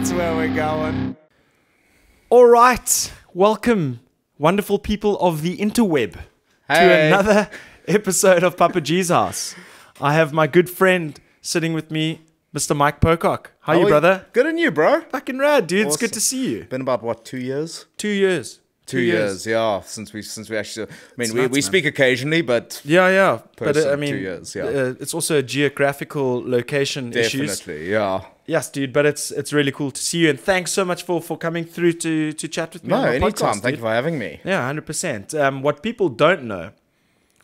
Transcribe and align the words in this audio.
That's 0.00 0.14
where 0.14 0.34
we're 0.34 0.54
going. 0.54 1.14
All 2.30 2.46
right. 2.46 3.12
Welcome, 3.34 4.00
wonderful 4.38 4.78
people 4.78 5.18
of 5.20 5.42
the 5.42 5.58
interweb, 5.58 6.12
to 6.14 6.20
another 6.70 7.50
episode 7.86 8.42
of 8.42 8.56
Papa 8.56 8.80
G's 8.80 9.10
House. 9.10 9.54
I 10.00 10.14
have 10.14 10.32
my 10.32 10.46
good 10.46 10.70
friend 10.70 11.20
sitting 11.42 11.74
with 11.74 11.90
me, 11.90 12.22
Mr. 12.56 12.74
Mike 12.74 13.02
Pocock. 13.02 13.52
How, 13.60 13.74
you, 13.74 13.84
Oh, 13.84 13.88
brother? 13.88 14.24
Good 14.32 14.46
and 14.46 14.58
you, 14.58 14.70
bro. 14.70 15.02
Fucking 15.02 15.36
rad, 15.38 15.66
dude. 15.66 15.86
It's 15.88 15.98
good 15.98 16.14
to 16.14 16.20
see 16.20 16.50
you. 16.50 16.64
Been 16.64 16.80
about 16.80 17.02
what 17.02 17.26
two 17.26 17.36
years? 17.38 17.84
Two 17.98 18.08
years. 18.08 18.60
Two, 18.86 19.00
years. 19.00 19.46
yeah. 19.46 19.82
Since 19.82 20.14
we 20.14 20.22
since 20.22 20.48
we 20.48 20.56
actually, 20.56 20.86
I 20.86 20.88
mean, 21.18 21.26
It's 21.26 21.32
we, 21.34 21.40
nuts, 21.42 21.52
we 21.52 21.56
man. 21.58 21.62
speak 21.62 21.84
occasionally, 21.84 22.40
but 22.40 22.80
Yeah, 22.84 23.08
yeah. 23.10 23.38
but 23.56 23.68
uh, 23.68 23.72
Person, 23.74 23.88
I 23.90 23.94
two 23.96 24.00
mean, 24.00 24.16
years, 24.16 24.54
yeah. 24.54 24.64
uh, 24.64 24.94
it's 24.98 25.12
also 25.14 25.38
a 25.38 25.42
geographical 25.42 26.42
location 26.44 27.12
issues. 27.12 27.58
definitely, 27.58 27.90
yeah. 27.90 28.22
Yes, 28.50 28.68
dude. 28.70 28.92
But 28.92 29.04
it's 29.06 29.30
it's 29.40 29.52
really 29.52 29.70
cool 29.72 29.92
to 29.92 30.02
see 30.08 30.18
you, 30.22 30.30
and 30.30 30.40
thanks 30.40 30.70
so 30.72 30.84
much 30.84 31.00
for 31.04 31.20
for 31.28 31.36
coming 31.46 31.64
through 31.74 31.92
to 32.04 32.32
to 32.32 32.48
chat 32.56 32.72
with 32.74 32.82
me. 32.84 32.90
No, 32.90 33.04
anytime. 33.04 33.30
podcast, 33.32 33.60
Thank 33.62 33.62
dude. 33.62 33.74
you 33.76 33.82
for 33.86 33.92
having 34.00 34.18
me. 34.18 34.40
Yeah, 34.44 34.66
hundred 34.66 34.86
percent. 34.86 35.34
Um, 35.34 35.62
what 35.62 35.76
people 35.88 36.08
don't 36.08 36.44
know, 36.52 36.70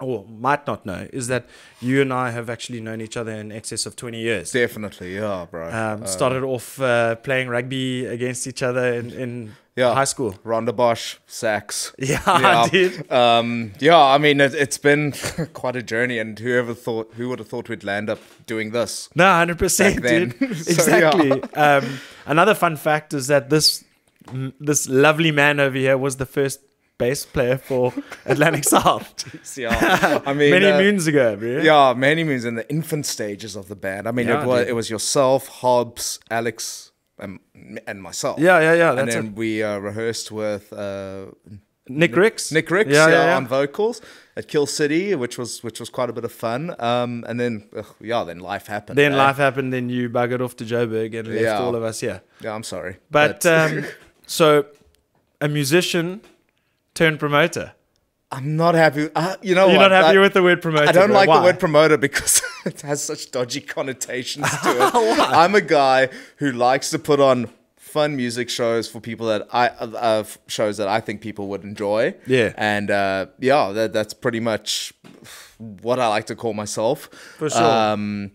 or 0.01 0.25
might 0.29 0.67
not 0.67 0.85
know, 0.85 1.07
is 1.13 1.29
that 1.29 1.47
you 1.81 2.03
and 2.03 2.13
I 2.13 2.31
have 2.31 2.51
actually 2.51 2.81
known 2.81 3.01
each 3.01 3.17
other 3.17 3.33
in 3.33 3.51
excess 3.53 3.87
of 3.87 3.97
twenty 3.97 4.21
years. 4.21 4.53
Definitely, 4.53 5.15
yeah, 5.15 5.47
bro. 5.51 5.69
Um, 5.69 6.03
Uh, 6.03 6.07
started 6.07 6.43
off 6.43 6.81
uh, 6.81 7.15
playing 7.17 7.49
rugby 7.49 8.05
against 8.07 8.47
each 8.47 8.63
other 8.63 8.93
in, 8.93 9.11
in 9.11 9.53
Yeah. 9.77 9.95
high 9.95 10.05
school. 10.07 10.35
Rondebosch. 10.45 11.17
Yeah, 11.99 12.21
Yeah. 12.27 12.69
dude. 12.71 13.11
Um, 13.11 13.73
yeah, 13.79 13.99
I 13.99 14.19
mean, 14.19 14.41
it, 14.41 14.55
it's 14.55 14.79
been 14.79 15.13
quite 15.55 15.77
a 15.77 15.83
journey, 15.83 16.19
and 16.19 16.39
whoever 16.39 16.75
thought, 16.75 17.13
who 17.17 17.29
would 17.29 17.39
have 17.39 17.49
thought 17.49 17.69
we'd 17.69 17.85
land 17.85 18.11
up 18.11 18.19
doing 18.47 18.73
this? 18.73 19.09
No, 19.15 19.25
hundred 19.25 19.59
percent, 19.59 19.97
Back 19.97 20.03
then. 20.11 20.29
dude. 20.39 20.57
So, 20.67 20.73
exactly. 20.73 21.29
yeah. 21.29 21.77
Um, 21.77 22.01
another 22.27 22.55
fun 22.55 22.77
fact 22.77 23.15
is 23.15 23.27
that 23.29 23.49
this 23.51 23.83
this 24.61 24.89
lovely 24.89 25.31
man 25.31 25.61
over 25.61 25.79
here 25.79 25.97
was 25.97 26.17
the 26.17 26.27
first 26.27 26.61
bass 26.99 27.27
player 27.27 27.59
for 27.59 27.93
Atlantic 28.27 28.65
South 28.65 29.15
Yeah, 29.57 30.21
I 30.27 30.33
mean, 30.33 30.51
many 30.51 30.67
uh, 30.67 30.79
moons 30.79 31.07
ago, 31.07 31.37
bro. 31.37 31.61
Yeah, 31.61 31.95
many 31.97 32.25
moons 32.25 32.45
in 32.45 32.55
the 32.55 32.69
infant 32.71 33.07
stages 33.07 33.57
of 33.57 33.69
the 33.69 33.77
band. 33.77 34.09
I 34.09 34.13
mean, 34.13 34.29
Yeah, 34.29 34.43
it 34.43 34.47
was 34.47 34.61
dude. 34.61 34.69
it 34.69 34.73
was 34.75 34.91
yourself, 34.91 35.49
Hobbs, 35.49 36.21
Alex, 36.31 36.93
and, 37.19 37.41
and 37.87 38.03
myself. 38.03 38.39
yeah, 38.39 38.61
yeah, 38.61 38.75
yeah. 38.75 38.99
and 38.99 39.09
then 39.11 39.27
it. 39.27 39.33
we 39.37 39.63
uh, 39.63 39.79
rehearsed 39.79 40.31
with 40.33 40.73
uh, 40.73 41.27
Nick 41.89 42.17
Ricks. 42.17 42.51
Nick 42.51 42.71
Ricks 42.71 42.91
Yeah, 42.91 43.07
yeah, 43.09 43.13
yeah, 43.15 43.25
yeah. 43.27 43.37
on 43.37 43.47
vocals 43.47 44.01
at 44.37 44.49
Kill 44.49 44.67
City, 44.67 45.15
which 45.15 45.39
was 45.39 45.63
which 45.63 45.79
was 45.81 45.89
quite 45.89 46.11
a 46.11 46.13
bit 46.13 46.25
of 46.25 46.33
fun. 46.33 46.75
Um, 46.79 47.25
and 47.29 47.39
then 47.39 47.69
ugh, 47.77 47.95
yeah, 48.01 48.25
then 48.25 48.41
life 48.41 48.67
happened. 48.67 48.99
Then 48.99 49.13
eh? 49.13 49.17
life 49.17 49.37
happened. 49.37 49.73
Then 49.73 49.89
you 49.89 50.11
buggered 50.11 50.41
off 50.41 50.57
to 50.57 50.65
Joburg 50.65 51.15
and 51.19 51.29
left 51.29 51.41
Yeah. 51.43 51.59
all 51.61 51.75
of 51.77 51.83
us 51.83 52.01
here. 52.01 52.23
Yeah, 52.41 52.55
I'm 52.55 52.65
sorry, 52.65 52.97
But 53.11 53.47
um, 53.47 53.85
so, 54.27 54.67
a 55.41 55.49
musician 55.49 56.21
turned 56.97 57.21
promoter. 57.21 57.73
I'm 58.33 58.57
not 58.57 58.75
happy. 58.75 59.09
Uh, 59.15 59.37
you 59.41 59.55
know 59.55 59.67
what? 59.67 59.73
You're 59.73 59.83
what? 59.83 59.89
not 59.89 60.05
happy 60.05 60.19
I, 60.19 60.21
with 60.21 60.35
the 60.35 60.43
word 60.43 60.61
promoter. 60.61 60.89
I 60.89 60.93
don't 60.93 61.13
like 61.13 61.29
Why? 61.29 61.39
the 61.39 61.45
word 61.45 61.61
promoter 61.61 61.97
because 61.97 62.43
it 62.67 62.81
has 62.81 63.03
such 63.03 63.31
dodgy 63.31 63.61
connotations 63.61 64.51
to 64.63 64.71
it. 64.71 64.95
I'm 64.95 65.55
a 65.55 65.61
guy 65.61 66.09
who 66.39 66.51
likes 66.51 66.91
to 66.91 66.99
put 66.99 67.21
on 67.21 67.49
fun 67.77 68.17
music 68.17 68.51
shows 68.51 68.89
for 68.91 69.01
people 69.01 69.29
that 69.29 69.47
I 69.53 69.69
uh, 69.69 69.87
uh, 69.87 70.25
shows 70.49 70.77
that 70.79 70.89
I 70.89 71.01
think 71.01 71.21
people 71.21 71.47
would 71.49 71.63
enjoy. 71.63 72.15
Yeah. 72.27 72.53
and 72.57 72.91
uh, 72.91 73.27
yeah, 73.39 73.71
that, 73.73 73.93
that's 73.93 74.13
pretty 74.13 74.41
much 74.41 74.93
what 75.59 76.01
I 76.01 76.09
like 76.09 76.27
to 76.27 76.35
call 76.35 76.53
myself. 76.53 77.09
For 77.39 77.49
sure. 77.49 77.63
Um, 77.63 78.33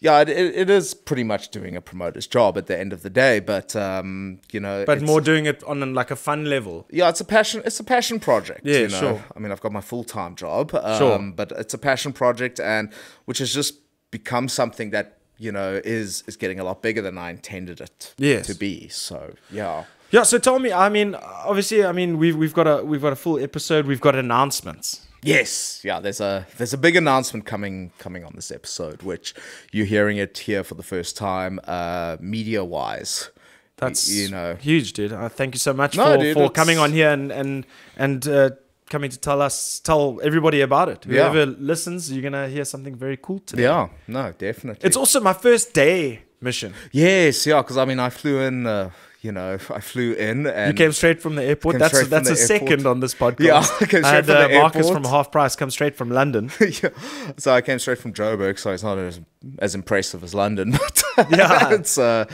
yeah, 0.00 0.20
it, 0.20 0.28
it, 0.28 0.70
is 0.70 0.94
pretty 0.94 1.24
much 1.24 1.48
doing 1.48 1.74
a 1.76 1.80
promoter's 1.80 2.26
job 2.26 2.56
at 2.56 2.66
the 2.66 2.78
end 2.78 2.92
of 2.92 3.02
the 3.02 3.10
day, 3.10 3.40
but 3.40 3.74
um, 3.74 4.40
you 4.52 4.60
know, 4.60 4.84
but 4.86 5.02
more 5.02 5.20
doing 5.20 5.46
it 5.46 5.64
on 5.64 5.92
like 5.94 6.10
a 6.12 6.16
fun 6.16 6.44
level. 6.44 6.86
yeah, 6.90 7.08
it's 7.08 7.20
a 7.20 7.24
passion. 7.24 7.62
It's 7.64 7.80
a 7.80 7.84
passion 7.84 8.20
project. 8.20 8.60
Yeah, 8.64 8.78
you 8.78 8.88
know? 8.88 9.00
sure. 9.00 9.24
I 9.34 9.38
mean, 9.40 9.50
I've 9.50 9.60
got 9.60 9.72
my 9.72 9.80
full 9.80 10.04
time 10.04 10.36
job, 10.36 10.72
um, 10.74 10.98
Sure. 10.98 11.18
but 11.34 11.52
it's 11.52 11.74
a 11.74 11.78
passion 11.78 12.12
project, 12.12 12.60
and 12.60 12.92
which 13.24 13.38
has 13.38 13.52
just 13.52 13.74
become 14.10 14.48
something 14.48 14.90
that 14.90 15.18
you 15.36 15.50
know 15.52 15.80
is 15.84 16.22
is 16.28 16.36
getting 16.36 16.60
a 16.60 16.64
lot 16.64 16.80
bigger 16.80 17.02
than 17.02 17.18
I 17.18 17.30
intended 17.30 17.80
it 17.80 18.14
Yes. 18.18 18.46
to 18.46 18.54
be. 18.54 18.88
So 18.88 19.34
yeah, 19.50 19.84
Yeah. 20.12 20.22
So 20.22 20.38
tell 20.38 20.60
me. 20.60 20.72
I 20.72 20.88
mean, 20.88 21.16
obviously, 21.16 21.84
I 21.84 21.90
mean, 21.92 22.18
we've 22.18 22.36
we've 22.36 22.54
got 22.54 22.68
a 22.68 22.84
we've 22.84 23.02
got 23.02 23.12
a 23.12 23.16
full 23.16 23.38
episode. 23.42 23.86
We've 23.86 24.00
got 24.00 24.14
announcements. 24.14 25.07
Yes, 25.22 25.80
yeah. 25.84 26.00
There's 26.00 26.20
a 26.20 26.46
there's 26.56 26.72
a 26.72 26.78
big 26.78 26.96
announcement 26.96 27.44
coming 27.46 27.92
coming 27.98 28.24
on 28.24 28.32
this 28.34 28.50
episode, 28.50 29.02
which 29.02 29.34
you're 29.72 29.86
hearing 29.86 30.18
it 30.18 30.38
here 30.38 30.64
for 30.64 30.74
the 30.74 30.82
first 30.82 31.16
time, 31.16 31.60
uh, 31.64 32.16
media 32.20 32.64
wise. 32.64 33.30
That's 33.76 34.10
you 34.10 34.28
know. 34.28 34.56
huge, 34.56 34.92
dude. 34.92 35.12
Uh, 35.12 35.28
thank 35.28 35.54
you 35.54 35.58
so 35.60 35.72
much 35.72 35.96
No, 35.96 36.04
for, 36.04 36.18
dude, 36.18 36.34
for 36.34 36.50
coming 36.50 36.78
on 36.78 36.92
here 36.92 37.10
and 37.10 37.30
and 37.30 37.66
and 37.96 38.26
uh, 38.26 38.50
coming 38.90 39.10
to 39.10 39.18
tell 39.18 39.40
us 39.40 39.80
tell 39.80 40.20
everybody 40.22 40.60
about 40.60 40.88
it. 40.88 41.06
Yeah. 41.06 41.30
Whoever 41.30 41.46
listens, 41.46 42.10
you're 42.10 42.22
gonna 42.22 42.48
hear 42.48 42.64
something 42.64 42.96
very 42.96 43.16
cool 43.16 43.38
today. 43.40 43.62
Yeah, 43.62 43.88
no, 44.06 44.32
definitely. 44.32 44.86
It's 44.86 44.96
also 44.96 45.20
my 45.20 45.32
first 45.32 45.74
day 45.74 46.22
mission. 46.40 46.74
yes, 46.92 47.46
yeah, 47.46 47.62
because 47.62 47.76
I 47.76 47.84
mean, 47.84 48.00
I 48.00 48.10
flew 48.10 48.40
in. 48.40 48.66
Uh, 48.66 48.90
you 49.20 49.32
know, 49.32 49.54
I 49.54 49.80
flew 49.80 50.12
in 50.12 50.46
and 50.46 50.68
You 50.68 50.74
came 50.84 50.92
straight 50.92 51.20
from 51.20 51.34
the 51.34 51.42
airport. 51.42 51.78
That's 51.78 52.06
that's 52.08 52.28
a 52.28 52.32
the 52.32 52.36
second 52.36 52.86
on 52.86 53.00
this 53.00 53.14
podcast. 53.24 53.40
Yeah, 53.40 53.58
I 53.80 53.84
came 53.86 54.04
I 54.04 54.08
straight 54.08 54.14
had 54.14 54.26
from 54.26 54.36
uh, 54.36 54.48
the 54.48 54.54
Marcus 54.54 54.86
airport. 54.86 55.02
from 55.02 55.10
Half 55.12 55.32
Price 55.32 55.56
come 55.56 55.70
straight 55.70 55.96
from 55.96 56.10
London. 56.10 56.50
yeah. 56.60 56.90
So 57.36 57.52
I 57.52 57.60
came 57.60 57.78
straight 57.78 57.98
from 57.98 58.12
Joburg, 58.12 58.58
so 58.58 58.70
it's 58.70 58.82
not 58.84 58.96
as, 58.98 59.20
as 59.58 59.74
impressive 59.74 60.22
as 60.22 60.34
London, 60.34 60.70
but 60.72 61.02
Yeah. 61.30 61.72
it's 61.72 61.98
uh, 61.98 62.26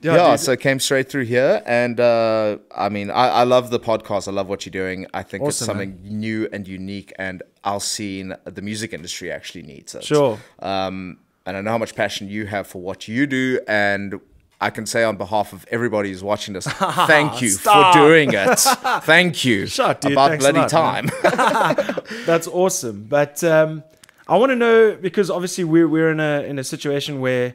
Yeah, 0.00 0.14
yeah. 0.16 0.36
so 0.36 0.52
I 0.52 0.56
came 0.56 0.78
straight 0.80 1.08
through 1.08 1.24
here, 1.24 1.62
and 1.66 1.98
uh, 1.98 2.58
I 2.76 2.88
mean, 2.88 3.10
I, 3.10 3.28
I 3.28 3.42
love 3.44 3.70
the 3.70 3.80
podcast. 3.80 4.28
I 4.28 4.32
love 4.32 4.48
what 4.48 4.64
you're 4.66 4.70
doing. 4.70 5.06
I 5.14 5.22
think 5.22 5.42
it's 5.44 5.60
Awesome, 5.62 5.66
something 5.66 5.98
new 6.04 6.46
and 6.52 6.68
unique, 6.68 7.12
and 7.18 7.42
our 7.64 7.80
scene, 7.80 8.36
the 8.44 8.62
music 8.62 8.92
industry, 8.92 9.32
actually 9.32 9.62
needs 9.62 9.94
it. 9.96 10.04
Sure. 10.04 10.38
Um, 10.60 11.18
and 11.46 11.56
I 11.56 11.62
know 11.62 11.70
how 11.70 11.78
much 11.78 11.94
passion 11.96 12.28
you 12.28 12.46
have 12.46 12.66
for 12.66 12.80
what 12.82 13.08
you 13.08 13.26
do, 13.26 13.58
and 13.66 14.20
I 14.60 14.70
can 14.70 14.86
say 14.86 15.04
on 15.04 15.16
behalf 15.16 15.52
of 15.52 15.64
everybody 15.70 16.10
who's 16.10 16.22
watching 16.22 16.54
this, 16.54 16.66
thank 17.06 17.40
you 17.40 17.50
for 17.50 17.92
doing 17.92 18.32
it. 18.32 18.58
Thank 19.02 19.44
you. 19.44 19.66
Shut, 19.66 20.00
dude. 20.00 20.12
About 20.12 20.38
bloody 20.40 20.58
lot, 20.58 20.68
time. 20.68 21.10
That's 22.26 22.48
awesome. 22.48 23.04
But 23.04 23.44
um, 23.44 23.84
I 24.26 24.36
want 24.36 24.50
to 24.50 24.56
know 24.56 24.96
because 25.00 25.30
obviously 25.30 25.62
we're 25.62 25.88
we're 25.88 26.10
in 26.10 26.18
a 26.18 26.42
in 26.42 26.58
a 26.58 26.64
situation 26.64 27.20
where 27.20 27.54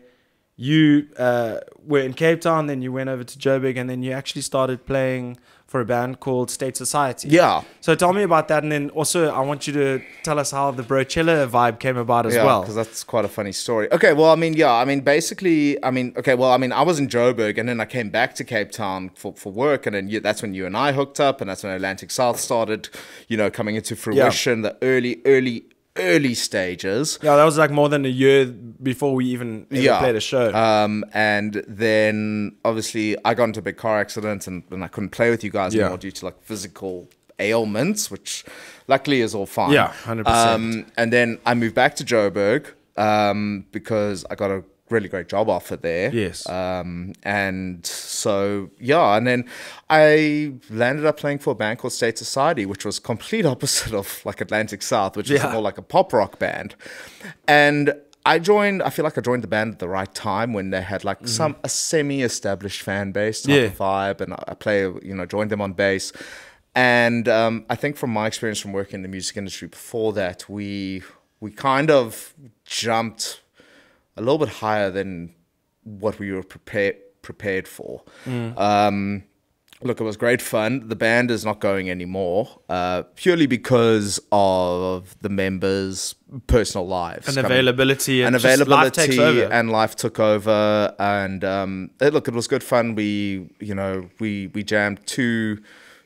you 0.56 1.09
uh, 1.18 1.58
were 1.86 2.00
in 2.00 2.13
Cape 2.13 2.40
Town, 2.40 2.68
then 2.68 2.81
you 2.81 2.94
went 2.94 3.09
over 3.09 3.24
to 3.24 3.38
Joburg, 3.38 3.78
and 3.78 3.90
then 3.90 4.02
you 4.02 4.12
actually 4.12 4.44
started 4.44 4.86
playing 4.86 5.38
for 5.74 5.82
a 5.82 5.86
band 5.86 6.20
called 6.20 6.52
State 6.52 6.78
Society. 6.78 7.30
yeah. 7.30 7.64
So 7.82 7.96
tell 7.96 8.14
me 8.14 8.22
about 8.22 8.48
that, 8.50 8.62
and 8.62 8.72
then 8.72 8.92
also 8.92 9.32
I 9.32 9.40
want 9.40 9.66
you 9.66 9.74
to 9.74 10.02
tell 10.22 10.38
us 10.38 10.52
how 10.52 10.70
the 10.70 10.84
Brochella 10.84 11.50
vibe 11.50 11.80
came 11.80 11.98
about 11.98 12.28
as 12.28 12.36
yeah, 12.36 12.46
well. 12.46 12.62
because 12.62 12.76
that's 12.76 13.04
quite 13.04 13.26
a 13.26 13.28
funny 13.28 13.52
story. 13.52 13.92
Okay, 13.92 14.14
well, 14.14 14.30
I 14.30 14.36
mean, 14.36 14.54
yeah, 14.54 14.72
I 14.72 14.86
mean, 14.86 15.02
basically, 15.02 15.84
I 15.84 15.90
mean, 15.90 16.14
okay, 16.16 16.36
well, 16.36 16.52
I 16.52 16.58
mean, 16.58 16.72
I 16.72 16.84
was 16.84 17.00
in 17.00 17.08
Joburg, 17.08 17.58
and 17.58 17.68
then 17.68 17.82
I 17.82 17.86
came 17.86 18.12
back 18.12 18.36
to 18.36 18.44
Cape 18.44 18.70
Town 18.70 19.10
for, 19.16 19.34
for 19.34 19.52
work, 19.52 19.88
and 19.88 19.96
then 19.96 20.10
you, 20.10 20.20
that's 20.20 20.44
when 20.44 20.54
you 20.54 20.68
and 20.68 20.78
I 20.78 20.92
hooked 20.92 21.20
up, 21.20 21.42
and 21.42 21.50
that's 21.50 21.64
when 21.64 21.74
Atlantic 21.74 22.12
South 22.12 22.40
started, 22.40 22.90
you 23.28 23.36
know, 23.36 23.50
coming 23.50 23.76
into 23.76 23.96
fruition, 23.96 24.62
the 24.62 24.78
early, 24.84 25.24
early, 25.26 25.64
early 25.98 26.34
stages. 26.34 27.20
Yeah, 27.22 27.36
that 27.36 27.44
was 27.44 27.58
like 27.58 27.72
more 27.72 27.90
than 27.90 28.06
a 28.06 28.09
year 28.09 28.46
before 28.46 29.14
we 29.16 29.26
even 29.26 29.68
Yeah. 29.70 30.00
played 30.00 30.16
a 30.16 30.20
show. 30.20 30.54
Um, 30.54 31.06
and 31.14 31.64
then 31.68 32.56
obviously 32.66 33.16
I 33.24 33.34
got 33.34 33.46
into 33.46 33.59
a 33.59 33.64
big 33.64 33.78
car 33.78 34.00
accident 34.00 34.48
and, 34.48 34.64
and 34.72 34.84
I 34.84 34.88
couldn't 34.88 35.09
play 35.09 35.30
with 35.30 35.44
you 35.44 35.50
guys 35.52 35.74
Yeah. 35.76 35.84
anymore 35.84 36.00
due 36.00 36.12
to 36.12 36.26
like 36.26 36.42
physical 36.42 37.09
ailments, 37.40 38.09
which 38.09 38.44
luckily 38.88 39.22
is 39.22 39.36
all 39.36 39.46
fine. 39.46 39.72
Yeah, 39.74 39.92
100%. 40.04 40.28
Um, 40.28 40.86
and 40.98 41.13
then 41.13 41.40
I 41.45 41.54
moved 41.54 41.75
back 41.75 41.95
to 41.98 42.04
Joburg 42.04 42.66
um, 42.98 43.66
because 43.72 44.25
I 44.30 44.36
got 44.36 44.50
a 44.51 44.63
really 44.89 45.07
great 45.09 45.27
job 45.27 45.50
offer 45.50 45.75
there. 45.77 46.13
Yes. 46.13 46.47
Um, 46.50 47.13
and 47.24 47.85
so 47.85 48.69
yeah, 48.80 49.15
and 49.18 49.25
then 49.25 49.50
I 49.89 50.53
landed 50.69 51.06
up 51.06 51.18
playing 51.18 51.39
for 51.39 51.51
a 51.51 51.56
band 51.56 51.80
called 51.80 51.94
State 51.94 52.18
Society, 52.18 52.65
which 52.65 52.85
was 52.85 53.00
complete 53.00 53.45
opposite 53.53 53.94
of 53.94 54.21
like 54.25 54.41
Atlantic 54.41 54.81
South, 54.81 55.18
which 55.18 55.30
is 55.31 55.41
more 55.44 55.62
like 55.62 55.77
a 55.77 55.81
pop 55.81 56.13
rock 56.13 56.38
band. 56.39 56.75
And 57.47 57.94
I 58.25 58.39
joined. 58.39 58.81
I 58.83 58.89
feel 58.89 59.03
like 59.03 59.18
I 59.18 59.21
joined 59.21 59.44
the 59.44 59.47
band 59.50 59.74
at 59.74 59.80
the 59.80 59.89
right 59.89 60.13
time 60.13 60.53
when 60.53 60.69
they 60.69 60.81
had 60.81 61.03
like 61.03 61.27
some 61.27 61.57
a 61.63 61.69
semi-established 61.69 62.81
fan 62.81 63.12
base, 63.12 63.41
type 63.41 63.51
Yeah. 63.56 63.69
vibe, 63.69 64.21
and 64.21 64.33
I 64.33 64.44
I 64.50 64.53
play. 64.53 64.81
You 64.83 65.13
know, 65.15 65.25
joined 65.25 65.50
them 65.51 65.59
on 65.62 65.74
bass. 65.74 66.13
And 66.75 67.27
um, 67.30 67.65
I 67.69 67.75
think 67.75 67.97
from 67.97 68.09
my 68.12 68.25
experience 68.25 68.59
from 68.59 68.74
working 68.74 68.95
in 68.95 69.01
the 69.03 69.07
music 69.09 69.38
industry 69.38 69.68
before 69.68 70.13
that, 70.13 70.50
we 70.50 71.03
we 71.41 71.51
kind 71.51 71.91
of 71.91 72.33
jumped 72.65 73.41
a 74.18 74.21
little 74.21 74.38
bit 74.38 74.50
higher 74.50 74.89
than 74.92 75.33
what 75.83 76.19
we 76.19 76.31
were 76.31 76.44
prepared 76.44 76.95
prepared 77.21 77.68
for. 77.68 78.04
Um, 78.57 79.24
Look, 79.81 80.00
it 80.00 80.04
was 80.06 80.15
great 80.15 80.42
fun. 80.42 80.88
The 80.88 80.95
band 80.95 81.30
is 81.30 81.44
not 81.44 81.60
going 81.60 81.89
anymore, 81.89 82.62
uh, 82.69 83.04
purely 83.15 83.48
because 83.48 84.18
of 84.31 85.13
the 85.19 85.27
members' 85.27 86.15
personal 86.48 86.88
lives 86.88 87.27
And 87.27 87.36
coming- 87.36 87.51
availability 87.51 88.21
and, 88.21 88.33
and 88.33 88.42
just 88.42 88.68
life 88.69 88.94
takes 88.94 89.18
over. 89.18 89.51
and 89.51 89.69
life 89.71 89.98
took 89.98 90.21
over 90.21 90.95
and 91.00 91.44
um 91.44 91.89
it, 92.00 92.13
look 92.13 92.30
it 92.30 92.33
was 92.33 92.48
good 92.48 92.63
fun 92.63 92.95
we 92.95 93.50
you 93.59 93.75
know 93.75 94.07
we 94.21 94.48
we 94.56 94.63
jammed 94.63 95.06
two 95.06 95.57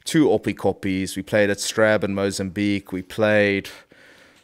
two 0.06 0.26
Oppikoppis 0.28 1.16
we 1.16 1.22
played 1.22 1.52
at 1.52 1.60
Strab 1.60 2.04
in 2.04 2.16
Mozambique 2.16 2.92
we 2.92 3.04
played 3.04 3.70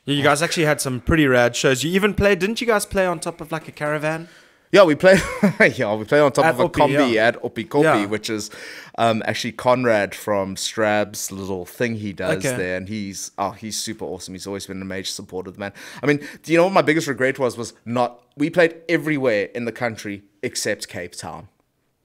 Yeah, 0.05 0.15
you 0.15 0.23
guys 0.23 0.41
actually 0.41 0.65
had 0.65 0.81
some 0.81 0.99
pretty 0.99 1.27
rad 1.27 1.55
shows. 1.55 1.83
You 1.83 1.91
even 1.93 2.13
played, 2.13 2.39
didn't 2.39 2.59
you 2.59 2.67
guys 2.67 2.85
play 2.85 3.05
on 3.05 3.19
top 3.19 3.39
of 3.41 3.51
like 3.51 3.67
a 3.67 3.71
caravan? 3.71 4.27
yeah 4.71 4.83
we 4.83 4.95
played 4.95 5.21
yeah 5.77 5.93
we 5.93 6.03
played 6.03 6.21
on 6.21 6.31
top 6.31 6.45
At 6.45 6.55
of 6.55 6.59
a 6.61 6.67
Oppie, 6.67 6.71
combi 6.97 7.13
yeah. 7.13 7.27
at 7.27 7.39
Oppikoppi 7.43 7.83
Yeah. 7.83 8.05
which 8.07 8.27
is 8.27 8.49
um 8.97 9.21
actually 9.23 9.51
Conrad 9.51 10.15
from 10.15 10.55
Strab's 10.55 11.31
little 11.31 11.63
thing 11.63 11.93
he 11.97 12.11
does 12.11 12.43
Okay. 12.43 12.57
there 12.57 12.77
and 12.77 12.89
he's 12.89 13.29
oh 13.37 13.51
he's 13.51 13.79
super 13.79 14.03
awesome 14.05 14.33
he's 14.33 14.47
always 14.47 14.65
been 14.65 14.81
a 14.81 14.85
major 14.85 15.11
supporter 15.11 15.49
of 15.49 15.57
the 15.57 15.59
man 15.59 15.73
I 16.01 16.07
mean 16.07 16.27
do 16.41 16.51
you 16.51 16.57
know 16.57 16.63
what 16.63 16.73
my 16.73 16.81
biggest 16.81 17.05
regret 17.07 17.37
was 17.37 17.55
was 17.55 17.73
not 17.85 18.23
we 18.35 18.49
played 18.49 18.73
everywhere 18.89 19.49
in 19.53 19.65
the 19.65 19.71
country 19.71 20.23
except 20.41 20.87
Cape 20.87 21.11
Town 21.15 21.49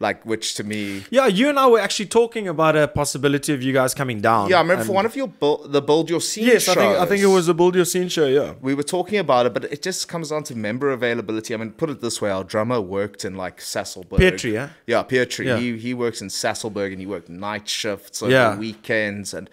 like 0.00 0.25
which 0.25 0.55
to 0.55 0.62
me 0.65 1.05
Yeah, 1.11 1.27
you 1.27 1.49
and 1.49 1.59
I 1.59 1.67
were 1.67 1.81
actually 1.81 2.06
talking 2.06 2.47
about 2.47 2.77
a 2.77 2.87
possibility 2.87 3.53
of 3.53 3.62
you 3.62 3.73
guys 3.73 3.95
coming 3.95 4.21
down. 4.21 4.49
Yeah, 4.49 4.59
I 4.59 4.61
remember 4.61 4.85
for 4.85 4.93
one 4.93 5.06
of 5.06 5.17
your 5.17 5.27
build, 5.29 5.73
the 5.73 5.83
build 5.83 6.09
your 6.09 6.21
scene 6.21 6.45
Yes, 6.47 6.69
I 6.69 6.75
think 6.75 6.93
I 6.99 7.06
think 7.06 7.23
it 7.23 7.27
was 7.27 7.47
the 7.47 7.55
Build 7.55 7.75
Your 7.75 7.85
Scene 7.85 8.09
show. 8.09 8.27
Yeah. 8.27 8.55
We 8.61 8.75
were 8.75 8.85
talking 8.85 9.19
about 9.19 9.47
it, 9.47 9.55
but 9.55 9.65
it 9.65 9.83
just 9.83 10.06
comes 10.09 10.31
down 10.31 10.45
to 10.45 10.56
member 10.56 10.91
availability. 10.91 11.53
I 11.55 11.56
mean, 11.56 11.73
put 11.73 11.91
it 11.91 12.00
this 12.00 12.21
way: 12.23 12.31
our 12.31 12.45
drummer 12.45 12.81
worked 12.81 13.25
in 13.25 13.35
like 13.35 13.59
Sasolburg. 13.59 14.19
Pietri, 14.19 14.53
yeah? 14.53 14.69
Yeah, 14.87 15.03
Pietri. 15.03 15.47
Yeah. 15.47 15.59
He 15.59 15.77
he 15.79 15.95
works 15.95 16.23
in 16.23 16.29
Sasolburg 16.29 16.91
and 16.93 17.00
he 17.00 17.06
worked 17.06 17.29
night 17.29 17.69
shifts 17.69 18.23
over 18.23 18.31
Yeah. 18.33 18.56
weekends 18.56 19.35
and. 19.35 19.50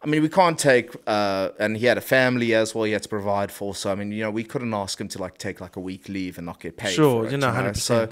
I 0.00 0.06
mean, 0.06 0.22
we 0.22 0.28
can't 0.28 0.56
take, 0.56 0.94
uh, 1.08 1.48
and 1.58 1.76
he 1.76 1.86
had 1.86 1.98
a 1.98 2.00
family 2.00 2.54
as 2.54 2.72
well. 2.72 2.84
He 2.84 2.92
had 2.92 3.02
to 3.02 3.08
provide 3.08 3.50
for. 3.50 3.74
So, 3.74 3.90
I 3.90 3.96
mean, 3.96 4.12
you 4.12 4.22
know, 4.22 4.30
we 4.30 4.44
couldn't 4.44 4.72
ask 4.72 5.00
him 5.00 5.08
to 5.08 5.18
like 5.18 5.38
take 5.38 5.60
like 5.60 5.74
a 5.74 5.80
week 5.80 6.08
leave 6.08 6.38
and 6.38 6.46
not 6.46 6.60
get 6.60 6.76
paid. 6.76 6.92
Sure, 6.92 7.22
for 7.22 7.26
it, 7.26 7.32
you 7.32 7.38
know, 7.38 7.48
100%. 7.50 7.76
So, 7.78 8.08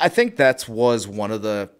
I 0.00 0.08
think 0.08 0.36
that 0.36 0.68
was 0.68 1.06
one 1.08 1.30
of 1.30 1.42
the 1.42 1.70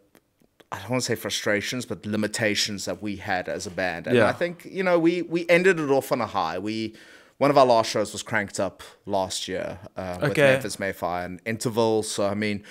I 0.72 0.78
don't 0.80 0.90
want 0.90 1.02
to 1.02 1.06
say 1.06 1.14
frustrations, 1.14 1.86
but 1.86 2.04
limitations 2.04 2.84
that 2.86 3.00
we 3.00 3.16
had 3.16 3.48
as 3.48 3.66
a 3.66 3.70
band. 3.70 4.06
And 4.08 4.16
Yeah. 4.16 4.26
I 4.28 4.32
think, 4.32 4.64
you 4.64 4.82
know, 4.82 4.98
we 4.98 5.22
we 5.22 5.46
ended 5.48 5.78
it 5.78 5.90
off 5.90 6.10
on 6.12 6.20
a 6.20 6.26
high. 6.26 6.58
We 6.58 6.94
one 7.38 7.50
of 7.50 7.58
our 7.58 7.66
last 7.66 7.90
shows 7.90 8.12
was 8.12 8.22
cranked 8.22 8.58
up 8.58 8.82
last 9.04 9.46
year 9.48 9.78
uh, 9.96 10.18
with 10.20 10.30
Okay. 10.32 10.52
Memphis 10.52 10.78
May 10.78 10.92
Fire 10.92 11.24
and 11.24 11.40
Interval. 11.44 12.02
So 12.02 12.26
I 12.26 12.34
mean, 12.34 12.64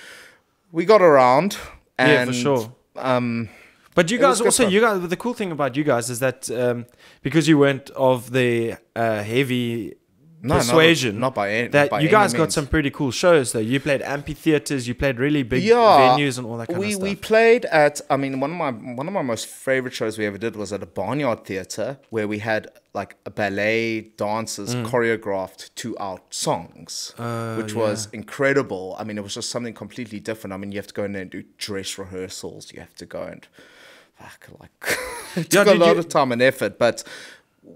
we 0.72 0.86
got 0.86 1.02
around. 1.02 1.58
And, 1.98 2.12
Yeah, 2.12 2.26
for 2.26 2.34
sure. 2.34 2.76
Um, 2.98 3.50
But 3.96 4.12
you 4.12 4.18
guys 4.18 4.42
also, 4.42 4.68
you 4.68 4.82
guys, 4.82 5.08
the 5.08 5.16
cool 5.16 5.34
thing 5.34 5.52
about 5.52 5.78
you 5.78 5.86
guys 5.86 6.10
is 6.10 6.20
that 6.20 6.50
um, 6.52 6.86
because 7.22 7.48
you 7.48 7.58
weren't 7.58 7.90
of 7.92 8.32
the 8.32 8.76
uh, 8.94 9.24
heavy 9.24 9.94
No, 10.48 10.56
persuasion, 10.58 11.20
not 11.20 11.34
by 11.36 11.50
any- 11.52 11.68
that 11.70 11.90
by 11.90 12.00
you 12.02 12.10
guys 12.10 12.34
got 12.34 12.52
some 12.54 12.68
pretty 12.68 12.92
cool 12.92 13.12
shows. 13.12 13.52
Though 13.52 13.60
you 13.60 13.80
played 13.80 14.02
amphitheaters, 14.02 14.88
you 14.88 14.94
played 14.96 15.18
really 15.20 15.44
big 15.44 15.64
yeah, 15.64 15.76
venues 15.76 16.38
and 16.38 16.46
all 16.48 16.58
that 16.58 16.68
kind 16.68 16.80
we, 16.80 16.88
of 16.88 16.94
stuff. 16.94 17.04
We 17.04 17.16
played 17.16 17.66
at. 17.66 18.02
I 18.10 18.18
mean, 18.18 18.40
one 18.40 18.52
of 18.52 18.58
my 18.58 18.72
one 18.72 19.08
of 19.08 19.14
my 19.14 19.22
most 19.22 19.48
favorite 19.48 19.94
shows 19.94 20.18
we 20.18 20.26
ever 20.26 20.38
did 20.38 20.56
was 20.56 20.72
at 20.72 20.82
a 20.84 20.86
barnyard 20.86 21.46
theater 21.46 22.00
where 22.10 22.28
we 22.28 22.40
had 22.40 22.68
like 22.94 23.16
a 23.26 23.30
ballet 23.30 24.02
dancers 24.18 24.74
Mm. 24.76 24.86
choreographed 24.86 25.70
to 25.76 25.98
our 25.98 26.20
songs, 26.30 27.14
Uh, 27.18 27.56
which 27.56 27.74
was 27.74 28.08
incredible. 28.14 28.96
I 29.00 29.04
mean, 29.04 29.18
it 29.18 29.24
was 29.24 29.34
just 29.34 29.50
something 29.50 29.74
completely 29.74 30.20
different. 30.20 30.54
I 30.54 30.58
mean, 30.58 30.72
you 30.72 30.78
have 30.78 30.88
to 30.88 30.94
go 30.94 31.04
in 31.04 31.12
there 31.14 31.24
and 31.24 31.32
do 31.32 31.44
dress 31.58 31.98
rehearsals. 31.98 32.72
You 32.74 32.80
have 32.82 32.96
to 32.96 33.06
go 33.06 33.24
and 33.24 33.46
fuck 34.20 34.48
like 34.60 34.72
it 35.36 35.54
Yeah, 35.54 35.64
took 35.64 35.74
a 35.76 35.78
lot 35.78 35.94
you- 35.96 36.00
of 36.00 36.08
time 36.10 36.32
and 36.32 36.42
effort, 36.42 36.78
but. 36.78 37.04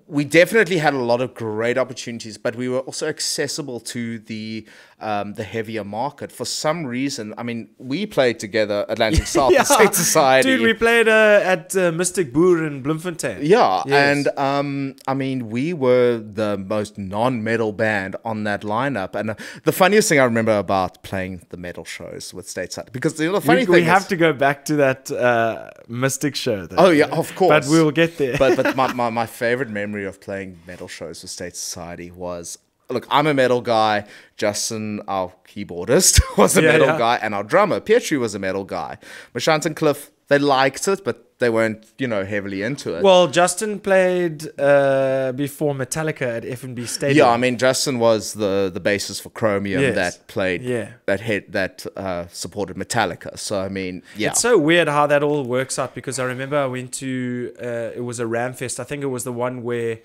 We 0.09 0.25
definitely 0.25 0.77
had 0.79 0.95
a 0.95 0.97
lot 0.97 1.21
of 1.21 1.35
great 1.35 1.77
opportunities, 1.77 2.39
but 2.39 2.55
we 2.55 2.67
were 2.67 2.79
also 2.79 3.07
accessible 3.07 3.79
to 3.81 4.17
the 4.17 4.65
um, 5.01 5.33
the 5.33 5.43
heavier 5.43 5.83
market. 5.83 6.31
For 6.31 6.45
some 6.45 6.85
reason, 6.85 7.33
I 7.37 7.43
mean, 7.43 7.69
we 7.77 8.05
played 8.05 8.39
together 8.39 8.85
Atlantic 8.89 9.27
South 9.37 9.53
and 9.53 9.65
State 9.67 9.95
Society. 9.95 10.49
Dude, 10.49 10.61
we 10.61 10.73
played 10.73 11.07
uh, 11.07 11.39
at 11.43 11.75
uh, 11.75 11.91
Mystic 11.91 12.33
Boer 12.33 12.65
in 12.65 12.81
Bloemfontein. 12.81 13.39
yeah, 13.41 13.81
Yes. 13.85 13.95
and 14.27 14.37
um, 14.39 14.95
I 15.07 15.13
mean, 15.13 15.49
we 15.49 15.73
were 15.73 16.17
the 16.19 16.57
most 16.57 16.97
non-metal 16.97 17.71
band 17.73 18.15
on 18.25 18.43
that 18.43 18.61
lineup. 18.61 19.15
And 19.15 19.31
uh, 19.31 19.35
the 19.63 19.71
funniest 19.71 20.09
thing 20.09 20.19
I 20.19 20.23
remember 20.25 20.57
about 20.57 21.01
playing 21.03 21.45
the 21.49 21.57
metal 21.57 21.85
shows 21.85 22.33
with 22.33 22.47
Stateside, 22.47 22.91
because 22.91 23.19
you 23.19 23.27
know, 23.27 23.33
the 23.33 23.41
funny 23.41 23.61
we, 23.61 23.65
thing 23.65 23.73
we 23.73 23.81
is, 23.81 23.87
have 23.87 24.07
to 24.09 24.15
go 24.17 24.33
back 24.33 24.65
to 24.65 24.75
that 24.77 25.09
uh, 25.11 25.69
Mystic 25.87 26.35
show. 26.35 26.65
Though, 26.65 26.75
Oh, 26.77 26.89
yeah, 26.89 27.05
of 27.05 27.33
course. 27.35 27.49
But 27.67 27.71
we'll 27.71 27.91
get 27.91 28.17
there. 28.17 28.37
but 28.37 28.55
but 28.55 28.75
my, 28.81 28.91
my, 28.93 29.09
my 29.09 29.25
favorite 29.25 29.69
memory 29.69 30.05
of 30.05 30.19
playing 30.21 30.59
metal 30.67 30.87
shows 30.87 31.21
with 31.21 31.31
State 31.31 31.55
Society 31.55 32.11
was 32.11 32.57
look, 32.89 33.07
I'm 33.09 33.27
a 33.27 33.33
metal 33.33 33.61
guy. 33.61 34.05
Justin, 34.37 35.01
our 35.07 35.33
keyboardist, 35.47 36.21
was 36.37 36.57
a 36.57 36.61
Yeah, 36.61 36.71
metal 36.71 36.87
yeah. 36.87 36.97
guy, 36.97 37.15
and 37.21 37.35
our 37.35 37.43
drummer, 37.43 37.79
Pietri, 37.79 38.17
was 38.19 38.35
a 38.35 38.39
metal 38.39 38.63
guy. 38.63 38.97
Mashant 39.35 39.65
and 39.65 39.75
Cliff, 39.75 40.11
they 40.29 40.39
liked 40.39 40.87
it, 40.87 41.03
but 41.03 41.25
they 41.39 41.49
weren't, 41.49 41.85
you 41.97 42.05
know, 42.07 42.23
heavily 42.25 42.61
into 42.63 42.93
it. 42.95 43.01
well, 43.03 43.27
Justin 43.27 43.79
played 43.79 44.47
uh, 44.59 45.31
before 45.33 45.73
Metallica 45.73 46.37
at 46.37 46.43
FNB 46.43 46.85
Stadium. 46.87 47.17
yeah, 47.25 47.31
I 47.33 47.37
mean, 47.37 47.57
Justin 47.57 47.97
was 47.99 48.33
the 48.33 48.69
the 48.73 48.79
basis 48.81 49.19
for 49.21 49.29
Chromium 49.29 49.81
Yes. 49.81 49.95
that 49.95 50.27
played 50.27 50.61
Yeah. 50.61 50.89
that 51.05 51.21
hit 51.21 51.51
that 51.53 51.85
uh, 51.95 52.27
supported 52.31 52.75
Metallica. 52.75 53.37
So 53.39 53.61
I 53.61 53.69
mean, 53.69 54.03
yeah, 54.17 54.29
It's 54.31 54.41
so 54.41 54.57
weird 54.57 54.87
how 54.89 55.07
that 55.07 55.23
all 55.23 55.43
works 55.45 55.79
out 55.79 55.95
because 55.95 56.19
I 56.19 56.25
remember 56.25 56.57
I 56.57 56.65
went 56.65 56.91
to 56.95 57.53
uh, 57.61 57.91
it 57.99 58.03
was 58.03 58.19
a 58.19 58.25
Ramfest. 58.25 58.79
I 58.79 58.83
think 58.83 59.01
it 59.03 59.07
was 59.17 59.23
the 59.23 59.33
one 59.33 59.63
where 59.63 59.99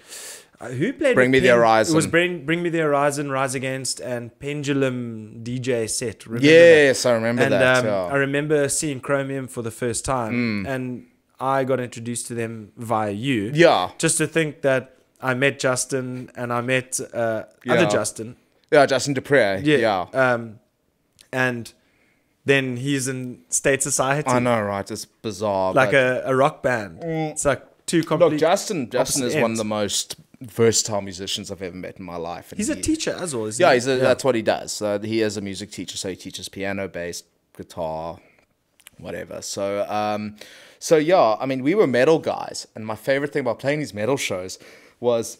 who 0.65 0.93
played 0.93 1.15
Bring 1.15 1.31
with 1.31 1.43
Me 1.43 1.49
the 1.49 1.55
Horizon. 1.55 1.95
It 1.95 1.97
was 1.97 2.07
Bring 2.07 2.45
Bring 2.47 2.63
Me 2.63 2.69
the 2.71 2.79
Horizon, 2.81 3.31
Rise 3.31 3.55
Against, 3.55 4.01
and 4.01 4.37
Pendulum 4.39 5.41
DJ 5.43 5.89
set. 5.89 6.27
Remember 6.27 6.47
that? 6.47 6.53
yes, 6.53 7.07
I 7.07 7.13
remember 7.13 7.43
and 7.43 7.53
that. 7.53 7.79
um, 7.79 7.87
yeah. 7.87 8.05
I 8.05 8.17
remember 8.17 8.69
seeing 8.69 9.01
Chromium 9.01 9.49
for 9.49 9.63
the 9.63 9.71
first 9.71 10.05
time, 10.05 10.67
and 10.67 11.07
I 11.41 11.65
got 11.65 11.81
introduced 11.81 12.27
to 12.29 12.35
them 12.35 12.73
via 12.77 13.11
you. 13.11 13.51
yeah, 13.55 13.91
Just 13.99 14.19
to 14.19 14.27
think 14.27 14.63
that 14.63 14.97
I 15.21 15.35
met 15.35 15.59
Justin 15.59 16.31
and 16.37 16.53
I 16.53 16.61
met 16.61 17.01
uh, 17.13 17.45
other 17.69 17.87
Justin. 17.87 18.37
yeah, 18.71 18.87
Justin 18.87 19.15
Dupre. 19.15 19.61
Yeah. 19.63 19.77
yeah. 19.79 20.07
Um, 20.33 20.61
and 21.33 21.73
then 22.45 22.77
he's 22.77 23.09
in 23.09 23.43
State 23.49 23.83
Society, 23.83 24.29
I 24.29 24.39
know, 24.39 24.61
right? 24.63 24.89
It's 24.91 25.05
bizarre. 25.07 25.73
like 25.73 25.93
a, 25.93 26.23
a 26.27 26.37
rock 26.37 26.63
band. 26.63 26.99
It's 27.03 27.45
like 27.45 27.63
two 27.87 28.03
Look. 28.03 28.37
Justin, 28.37 28.91
Justin 28.91 29.25
is 29.25 29.33
opposite 29.35 29.43
one 29.43 29.51
of 29.53 29.57
the 29.57 29.65
most 29.65 30.17
versatile 30.47 31.01
musicians 31.01 31.51
I've 31.51 31.63
ever 31.63 31.77
met 31.77 31.99
in 31.99 32.05
my 32.05 32.17
life. 32.17 32.53
and 32.53 32.59
he's 32.59 32.69
a 32.69 32.77
teacher 32.81 33.17
as 33.19 33.35
well. 33.35 33.47
Isn't 33.47 33.63
Yeah, 33.63 33.71
he? 33.71 33.77
he's 33.77 33.87
a, 33.87 33.97
that's 33.97 34.25
what 34.25 34.35
he 34.35 34.43
does. 34.43 34.81
Uh, 34.83 34.99
he 34.99 35.21
is 35.23 35.37
a 35.37 35.41
music 35.41 35.71
teacher, 35.71 35.97
so 35.97 36.09
he 36.11 36.17
teaches 36.17 36.49
piano, 36.49 36.89
bass, 36.89 37.23
guitar, 37.57 38.19
whatever. 38.99 39.43
So, 39.43 39.87
um, 39.89 40.37
so 40.79 40.97
yeah, 40.97 41.37
I 41.41 41.47
mean, 41.47 41.63
we 41.63 41.75
were 41.75 41.87
metal 41.87 42.19
guys, 42.19 42.67
and 42.75 42.87
my 42.87 42.97
favorite 42.97 43.33
thing 43.33 43.41
about 43.41 43.59
playing 43.59 43.79
these 43.79 43.95
metal 43.95 44.17
shows 44.17 44.59
was 45.01 45.39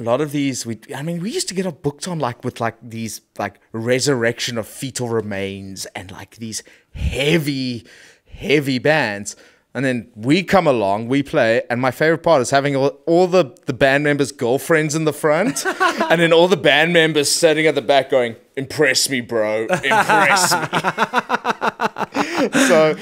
a 0.00 0.02
lot 0.02 0.20
of 0.20 0.32
these. 0.32 0.64
We, 0.66 0.78
I 0.94 1.02
mean, 1.02 1.20
we 1.20 1.30
used 1.30 1.48
to 1.48 1.54
get 1.54 1.82
booked 1.82 2.08
on 2.08 2.18
like 2.18 2.42
with 2.42 2.60
like 2.60 2.76
these 2.82 3.20
like 3.38 3.60
resurrection 3.72 4.58
of 4.58 4.66
fetal 4.66 5.08
remains 5.08 5.86
and 5.94 6.10
like 6.10 6.36
these 6.36 6.62
heavy, 6.94 7.84
heavy 8.32 8.78
bands. 8.78 9.36
And 9.76 9.84
then 9.84 10.08
we 10.14 10.44
come 10.44 10.68
along, 10.68 11.08
we 11.08 11.24
play, 11.24 11.62
and 11.68 11.80
my 11.80 11.90
favorite 11.90 12.22
part 12.22 12.40
is 12.40 12.50
having 12.50 12.76
all, 12.76 12.96
all 13.06 13.26
the, 13.26 13.56
the 13.66 13.72
band 13.72 14.04
members' 14.04 14.30
girlfriends 14.30 14.94
in 14.94 15.04
the 15.04 15.12
front, 15.12 15.66
and 15.66 16.20
then 16.20 16.32
all 16.32 16.46
the 16.46 16.56
band 16.56 16.92
members 16.92 17.28
sitting 17.28 17.66
at 17.66 17.74
the 17.74 17.82
back 17.82 18.08
going, 18.08 18.36
Impress 18.56 19.10
me, 19.10 19.20
bro, 19.20 19.64
impress 19.64 20.52
me. 20.52 20.68
so, 22.68 22.94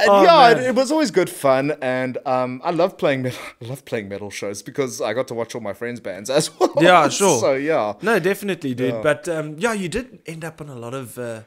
and 0.00 0.08
Oh, 0.08 0.22
yeah, 0.22 0.50
it, 0.52 0.58
it 0.68 0.74
was 0.74 0.90
always 0.92 1.10
good 1.10 1.28
fun, 1.28 1.72
and 1.82 2.16
um, 2.24 2.62
I 2.64 2.70
love 2.70 2.96
playing 2.96 3.22
metal, 3.22 3.40
I 3.62 3.66
love 3.66 3.84
playing 3.84 4.08
metal 4.08 4.30
shows 4.30 4.62
because 4.62 5.02
I 5.02 5.12
got 5.12 5.28
to 5.28 5.34
watch 5.34 5.54
all 5.54 5.60
my 5.60 5.74
friends' 5.74 6.00
bands 6.00 6.30
as 6.30 6.56
well. 6.58 6.72
Yeah, 6.80 7.08
sure. 7.08 7.40
So 7.40 7.54
yeah, 7.54 7.94
No, 8.00 8.18
definitely, 8.18 8.74
dude. 8.74 9.02
But 9.02 9.28
um, 9.28 9.56
yeah, 9.58 9.72
you 9.74 9.88
did 9.88 10.20
end 10.24 10.44
up 10.44 10.60
on 10.60 10.68
a 10.68 10.76
lot 10.76 10.94
of 10.94 11.18
uh, 11.18 11.40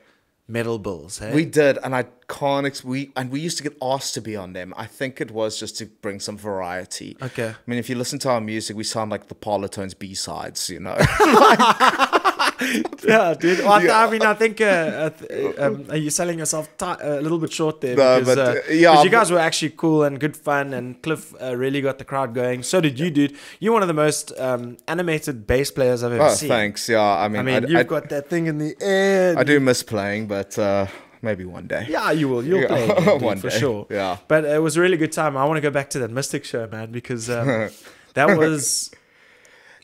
metal 0.52 0.78
bills. 0.78 1.20
Hey? 1.20 1.34
we 1.34 1.46
did, 1.46 1.78
and 1.84 1.96
I 1.96 2.06
can't. 2.28 2.66
Ex- 2.66 2.84
we 2.84 3.12
and 3.16 3.32
we 3.32 3.40
used 3.40 3.58
to 3.58 3.64
get 3.64 3.76
asked 3.82 4.14
to 4.16 4.22
be 4.22 4.36
on 4.36 4.54
them. 4.54 4.74
I 4.78 4.86
think 4.86 5.22
it 5.22 5.32
was 5.32 5.60
just 5.60 5.78
to 5.78 5.86
bring 5.86 6.20
some 6.20 6.38
variety. 6.38 7.18
Okay. 7.22 7.50
I 7.50 7.56
mean, 7.66 7.80
if 7.80 7.90
you 7.90 7.96
listen 7.96 8.20
to 8.20 8.30
our 8.30 8.42
music, 8.42 8.76
we 8.76 8.84
sound 8.84 9.12
like 9.12 9.28
the 9.28 9.36
Parlotones 9.36 9.98
B 9.98 10.14
sides. 10.14 10.70
You 10.70 10.82
know. 10.82 10.98
yeah, 13.04 13.34
dude. 13.34 13.60
Well, 13.60 13.72
I, 13.72 14.06
I 14.06 14.10
mean, 14.10 14.22
I 14.22 14.34
think 14.34 14.62
uh, 14.62 15.10
uh, 15.10 15.54
um, 15.58 15.86
are 15.90 15.98
you 15.98 16.10
selling 16.10 16.40
yourself 16.40 16.70
ti 16.78 16.86
a 16.86 17.20
little 17.22 17.40
bit 17.40 17.52
short 17.52 17.82
there? 17.82 17.96
No, 17.96 18.20
because, 18.20 18.36
but, 18.36 18.38
uh, 18.38 18.60
uh, 18.70 18.72
yeah, 18.72 19.04
you 19.04 19.10
guys 19.10 19.32
were 19.32 19.40
actually 19.40 19.72
cool 19.72 20.04
and 20.04 20.20
good 20.20 20.38
fun, 20.38 20.74
and 20.74 21.02
Cliff 21.02 21.34
uh, 21.42 21.56
really 21.56 21.82
got 21.82 21.98
the 21.98 22.06
crowd 22.06 22.34
going. 22.34 22.64
So 22.64 22.82
did 22.82 23.00
you, 23.00 23.10
dude. 23.10 23.36
You're 23.60 23.74
one 23.74 23.82
of 23.82 23.88
the 23.88 23.94
most 23.94 24.32
um, 24.40 24.78
animated 24.88 25.48
bass 25.48 25.72
players 25.72 26.04
I've 26.04 26.14
ever 26.14 26.24
oh, 26.24 26.34
seen. 26.34 26.50
thanks. 26.50 26.88
Yeah, 26.88 27.02
I 27.02 27.28
mean, 27.28 27.40
I 27.40 27.44
mean, 27.44 27.66
I, 27.66 27.68
you've 27.68 27.80
I- 27.80 27.84
got 27.84 28.10
that 28.10 28.30
thing 28.30 28.48
in 28.48 28.58
the 28.58 28.76
air. 28.80 29.38
I 29.38 29.44
do 29.44 29.60
miss 29.60 29.84
playing, 29.84 30.28
but 30.28 30.58
uh, 30.60 30.88
maybe 31.22 31.46
one 31.46 31.68
day. 31.68 31.88
Yeah, 31.90 32.12
you 32.12 32.30
will. 32.30 32.44
You'll 32.44 32.62
Yeah, 32.62 32.68
play 32.68 32.84
again, 32.90 33.06
dude, 33.06 33.22
one 33.22 33.38
for 33.40 33.50
day. 33.50 33.60
sure. 33.60 33.88
Yeah. 33.90 34.18
But 34.28 34.46
it 34.46 34.62
was 34.62 34.78
a 34.78 34.82
really 34.82 34.98
good 34.98 35.12
time. 35.12 35.38
I 35.38 35.46
want 35.46 35.58
to 35.58 35.62
go 35.62 35.72
back 35.72 35.90
to 35.92 36.00
that 36.00 36.12
Mystic 36.12 36.46
show, 36.46 36.68
man, 36.68 36.92
because 36.92 37.30
um, 37.30 37.70
that 38.14 38.38
was 38.38 38.92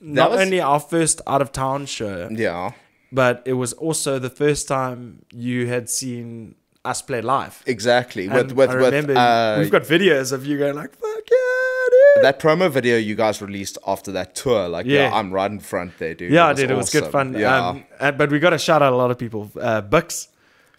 not 0.02 0.32
was- 0.32 0.42
only 0.42 0.60
our 0.62 0.80
first 0.80 1.22
out 1.28 1.42
of 1.42 1.52
town 1.52 1.86
show, 1.86 2.28
Yeah, 2.32 2.72
but 3.12 3.42
it 3.46 3.54
was 3.54 3.74
also 3.74 4.20
the 4.20 4.30
first 4.30 4.68
time 4.68 5.24
you 5.32 5.68
had 5.68 5.90
seen 5.90 6.56
us 6.86 7.02
play 7.02 7.22
live. 7.22 7.62
exactly. 7.66 8.26
And 8.28 8.34
With 8.36 8.52
with 8.54 8.70
I 8.70 8.76
with 8.76 8.86
remember 8.86 9.16
uh, 9.18 9.60
we've 9.60 9.72
got 9.72 9.84
videos 9.84 10.32
of 10.32 10.46
you 10.46 10.58
going 10.58 10.76
like, 10.76 10.92
"Fuck 10.96 11.24
yeah, 11.32 11.84
dude!" 11.92 12.24
that 12.24 12.40
promo 12.40 12.70
video 12.72 12.98
you 12.98 13.16
guys 13.16 13.42
released 13.42 13.78
after 13.86 14.12
that 14.14 14.36
tour. 14.36 14.68
Like, 14.70 14.86
yeah, 14.86 15.10
Yeah. 15.10 15.16
I'm 15.18 15.32
right 15.34 15.52
in 15.52 15.60
front 15.60 15.98
there, 16.00 16.14
dude. 16.16 16.32
Yeah, 16.32 16.52
It 16.52 16.58
dude, 16.58 16.72
it 16.72 16.76
was 16.78 16.90
good 16.90 17.08
fun. 17.08 17.34
Yeah, 17.38 17.68
Um, 17.70 17.84
and, 18.00 18.18
but 18.18 18.32
we 18.32 18.40
got 18.40 18.52
to 18.52 18.58
shout 18.58 18.82
out 18.82 18.94
a 18.94 18.96
lot 18.96 19.12
of 19.12 19.18
people. 19.18 19.52
Uh, 19.60 19.82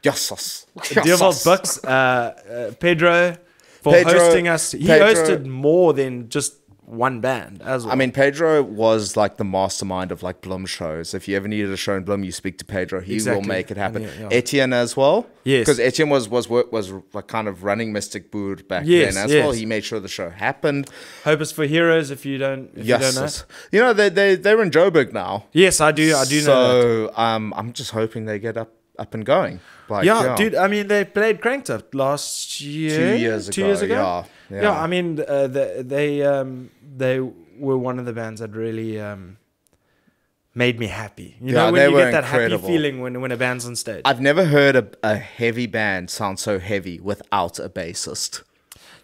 Yesos. 0.02 0.66
Dearvold 0.76 1.34
Yesos. 1.34 1.44
Bux, 1.44 1.84
uh, 1.84 1.88
uh, 1.90 2.72
Pedro 2.78 3.36
for 3.82 3.92
Pedro- 3.92 4.18
hosting 4.20 4.48
us. 4.48 4.72
He 4.72 4.86
Pedro- 4.86 5.06
hosted 5.12 5.44
more 5.46 5.92
than 5.92 6.28
just 6.28 6.54
one 6.88 7.20
band 7.20 7.60
as 7.62 7.84
well. 7.84 7.92
I 7.92 7.96
mean, 7.96 8.12
Pedro 8.12 8.62
was 8.62 9.16
like 9.16 9.36
the 9.36 9.44
mastermind 9.44 10.10
of 10.10 10.22
like 10.22 10.40
Bloem 10.40 10.66
shows. 10.66 11.14
If 11.14 11.28
you 11.28 11.36
ever 11.36 11.46
needed 11.48 11.70
a 11.70 11.76
show 11.76 11.94
in 11.96 12.04
Bloem, 12.04 12.24
you 12.24 12.32
speak 12.32 12.58
to 12.58 12.64
Pedro. 12.64 13.00
He 13.00 13.14
Exactly. 13.14 13.40
will 13.40 13.46
make 13.48 13.70
it 13.70 13.76
happen. 13.76 14.02
Yeah, 14.02 14.10
yeah. 14.20 14.28
Etienne 14.30 14.72
as 14.72 14.96
well. 14.96 15.26
Yes. 15.44 15.60
because 15.62 15.80
Etienne 15.80 16.10
was 16.10 16.28
was 16.28 16.48
was 16.48 16.92
like 17.12 17.26
kind 17.28 17.48
of 17.48 17.64
running 17.64 17.92
Mystic 17.92 18.30
Boer 18.30 18.56
back 18.56 18.82
Yes, 18.86 19.14
then 19.14 19.24
as 19.24 19.32
well. 19.34 19.52
He 19.52 19.64
made 19.66 19.84
sure 19.84 19.98
the 20.00 20.08
show 20.08 20.30
happened. 20.30 20.90
Hope 21.24 21.40
is 21.40 21.52
for 21.52 21.64
Heroes. 21.66 22.10
If 22.10 22.26
you 22.26 22.36
don't, 22.38 22.70
if 22.74 22.86
you 22.86 22.98
don't 22.98 23.14
know. 23.14 23.22
Yes, 23.22 23.44
you 23.72 23.80
know 23.80 23.92
they 23.92 24.08
they 24.08 24.34
they're 24.34 24.60
in 24.62 24.70
Joburg 24.70 25.12
now. 25.12 25.46
Yes, 25.52 25.80
I 25.80 25.92
do. 25.92 26.14
I 26.14 26.24
do 26.24 26.36
know. 26.44 26.44
So 27.08 27.16
um, 27.16 27.54
I'm 27.56 27.72
just 27.72 27.92
hoping 27.92 28.24
they 28.26 28.38
get 28.38 28.56
up 28.56 28.72
up 28.98 29.14
and 29.14 29.24
going. 29.24 29.60
Like, 29.88 30.04
Yeah, 30.04 30.34
dude. 30.36 30.54
I 30.54 30.66
mean, 30.68 30.88
they 30.88 31.04
played 31.04 31.40
Cranked 31.40 31.70
Up 31.70 31.94
last 31.94 32.60
year. 32.60 33.16
years 33.16 33.48
Two 33.48 33.64
years 33.64 33.82
ago. 33.82 33.94
yeah, 33.94 34.24
Yeah. 34.56 34.62
yeah. 34.62 34.80
I 34.82 34.86
mean, 34.86 35.20
uh, 35.26 35.46
they 35.46 35.82
they 35.82 36.22
um 36.22 36.70
they 36.96 37.20
were 37.58 37.78
one 37.78 37.98
of 37.98 38.04
the 38.06 38.12
bands 38.12 38.40
that 38.40 38.50
really 38.52 39.00
um 39.00 39.38
made 40.54 40.78
me 40.78 40.86
happy. 40.88 41.36
You 41.40 41.54
Yeah, 41.54 41.66
know, 41.66 41.72
when 41.72 41.90
you 41.90 41.96
get 41.96 42.12
that 42.12 42.24
incredible. 42.24 42.58
happy 42.58 42.72
feeling 42.72 43.00
when 43.00 43.20
when 43.20 43.32
a 43.32 43.36
band's 43.36 43.66
on 43.66 43.76
stage. 43.76 44.02
I've 44.04 44.20
never 44.20 44.44
heard 44.44 44.74
a, 44.76 44.88
a 45.02 45.16
heavy 45.16 45.66
band 45.66 46.10
sound 46.10 46.38
so 46.38 46.58
heavy 46.58 46.98
without 47.00 47.58
a 47.58 47.68
bassist. 47.68 48.42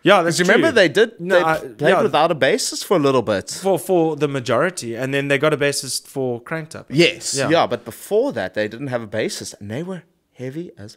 Yeah, 0.09 0.23
that's 0.23 0.39
you 0.39 0.45
remember 0.45 0.71
they 0.71 0.89
did 0.89 1.11
No, 1.19 1.35
they 1.37 1.43
I- 1.45 1.59
played 1.81 1.91
yeah. 1.97 2.03
without 2.03 2.31
a 2.31 2.35
bassist 2.47 2.85
for 2.85 2.97
a 2.97 3.01
little 3.01 3.23
bit. 3.23 3.51
for 3.65 3.79
for 3.79 4.15
the 4.23 4.29
majority, 4.29 4.95
and 5.01 5.13
then 5.15 5.25
they 5.29 5.39
got 5.39 5.53
a 5.53 5.57
bassist 5.67 6.07
for 6.15 6.41
Cranked 6.49 6.75
Up. 6.79 6.87
Yes, 6.91 7.35
Yeah. 7.35 7.49
yeah. 7.55 7.67
but 7.67 7.85
before 7.85 8.33
that 8.39 8.55
they 8.55 8.67
didn't 8.69 8.91
have 8.95 9.03
a 9.03 9.11
bassist 9.19 9.55
and 9.61 9.69
they 9.71 9.83
were 9.83 10.03
heavy 10.43 10.71
as 10.79 10.97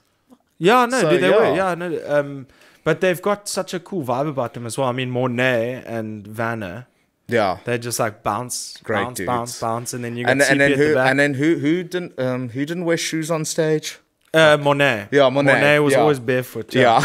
Yeah, 0.59 0.85
no, 0.93 1.01
So, 1.01 1.17
they 1.17 1.29
were. 1.29 1.53
yeah. 1.55 1.69
Yeah, 1.69 1.75
no. 1.81 1.87
Um, 2.15 2.47
but 2.83 2.95
they've 3.01 3.21
got 3.29 3.47
such 3.47 3.73
a 3.73 3.79
cool 3.79 4.03
vibe 4.03 4.29
about 4.35 4.51
them 4.55 4.65
as 4.65 4.77
well. 4.77 4.87
I 4.87 4.95
mean, 4.99 5.11
Mornay 5.11 5.83
and 5.85 6.25
Vanna, 6.39 6.87
yeah. 7.27 7.57
they 7.65 7.77
just 7.77 7.99
like 7.99 8.23
bounce, 8.23 8.77
Great 8.83 9.03
bounce, 9.03 9.17
dudes. 9.17 9.27
bounce, 9.27 9.59
bounce, 9.59 9.93
and 9.93 10.01
then 10.03 10.15
you 10.17 10.25
And, 10.25 10.41
and 10.41 10.59
then 10.61 10.71
at 10.71 10.77
the 10.77 10.83
who 10.87 10.93
back. 10.95 11.09
and 11.11 11.19
then 11.19 11.33
who 11.35 11.49
who 11.63 11.83
didn't 11.83 12.13
um 12.19 12.49
who 12.55 12.61
didn't 12.65 12.85
wear 12.85 12.97
shoes 12.97 13.29
on 13.29 13.45
stage? 13.45 13.99
Uh, 14.37 14.57
Monet. 14.57 15.07
Yeah, 15.11 15.29
Monet, 15.29 15.53
Monet 15.53 15.79
was 15.79 15.93
yeah. 15.93 15.99
always 16.01 16.19
barefoot. 16.19 16.73
Yeah. 16.73 16.99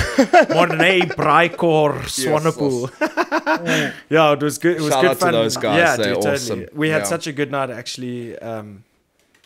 Monet, 0.59 1.01
Braikor, 1.19 1.91
Swanepoel. 2.17 2.91
yeah, 4.11 4.33
it 4.33 4.43
was 4.43 4.59
good. 4.59 4.77
It 4.77 4.81
was 4.83 4.93
Shout 4.93 5.03
good 5.03 5.11
out 5.11 5.15
to 5.15 5.25
fun. 5.27 5.33
those 5.33 5.57
guys, 5.57 5.79
Yeah, 5.79 5.97
they're 5.97 6.15
dude, 6.15 6.27
awesome. 6.27 6.59
totally. 6.61 6.79
We 6.79 6.89
had 6.91 7.03
Yeah. 7.03 7.15
such 7.15 7.27
a 7.27 7.33
good 7.33 7.51
night 7.51 7.71
actually. 7.71 8.39
Um, 8.39 8.85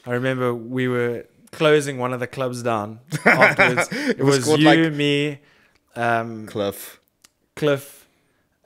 I 0.06 0.12
remember 0.12 0.54
we 0.54 0.88
were 0.88 1.24
closing 1.52 1.98
one 1.98 2.12
of 2.12 2.20
the 2.20 2.26
clubs 2.26 2.62
down 2.62 3.00
afterwards. 3.24 3.88
it, 3.92 4.18
was 4.18 4.46
was, 4.46 4.58
you, 4.60 4.66
like- 4.66 4.92
me, 4.92 5.38
um, 5.96 6.46
Cliff. 6.46 7.00
Cliff. 7.54 8.06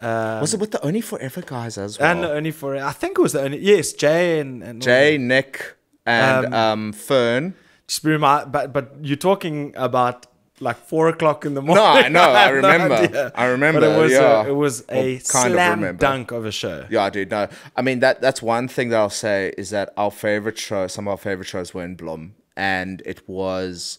Um, 0.02 0.40
Was 0.40 0.54
it 0.54 0.60
with 0.60 0.70
the 0.70 0.82
Only 0.84 1.02
Forever 1.02 1.42
guys 1.42 1.76
as 1.76 1.98
well? 1.98 2.10
and 2.10 2.24
the 2.24 2.32
only 2.32 2.52
for 2.52 2.74
I 2.74 2.92
think 2.92 3.18
it 3.18 3.22
was 3.22 3.32
the 3.34 3.42
only 3.42 3.58
yes 3.58 3.92
Jay 3.92 4.40
and, 4.40 4.62
and 4.62 4.80
Jay, 4.80 5.18
Nick, 5.18 5.76
and 6.06 6.46
Um, 6.46 6.54
um, 6.54 6.92
Fern. 6.94 7.54
But 8.02 8.72
but 8.72 8.92
you're 9.02 9.16
talking 9.16 9.72
about 9.76 10.26
like 10.60 10.76
four 10.76 11.08
o'clock 11.08 11.46
in 11.46 11.54
the 11.54 11.62
morning. 11.62 11.82
No, 11.84 11.90
I 11.90 12.08
know, 12.08 12.22
I 12.22 12.48
no 12.50 12.54
remember. 12.56 12.94
idea. 12.94 13.32
I 13.34 13.46
remember, 13.46 13.80
But 13.80 13.96
it 13.98 14.02
was 14.02 14.12
yeah. 14.12 14.44
a, 14.44 14.48
it 14.48 14.52
was 14.52 14.84
a 14.90 15.18
kind 15.18 15.46
of 15.48 15.52
slam 15.52 15.78
remember. 15.80 16.00
dunk 16.00 16.30
of 16.32 16.44
a 16.44 16.52
show. 16.52 16.86
Yeah, 16.90 17.04
I 17.04 17.10
dude. 17.10 17.30
No, 17.30 17.48
I 17.76 17.82
mean 17.82 18.00
that. 18.00 18.20
That's 18.20 18.42
one 18.42 18.68
thing 18.68 18.90
that 18.90 18.98
I'll 18.98 19.10
say 19.10 19.52
is 19.56 19.70
that 19.70 19.92
our 19.96 20.10
favorite 20.10 20.58
show, 20.58 20.86
some 20.86 21.08
of 21.08 21.12
our 21.12 21.16
favorite 21.18 21.48
shows 21.48 21.72
were 21.74 21.84
in 21.84 21.96
Bloem, 21.96 22.32
and 22.56 23.02
it 23.06 23.26
was 23.28 23.98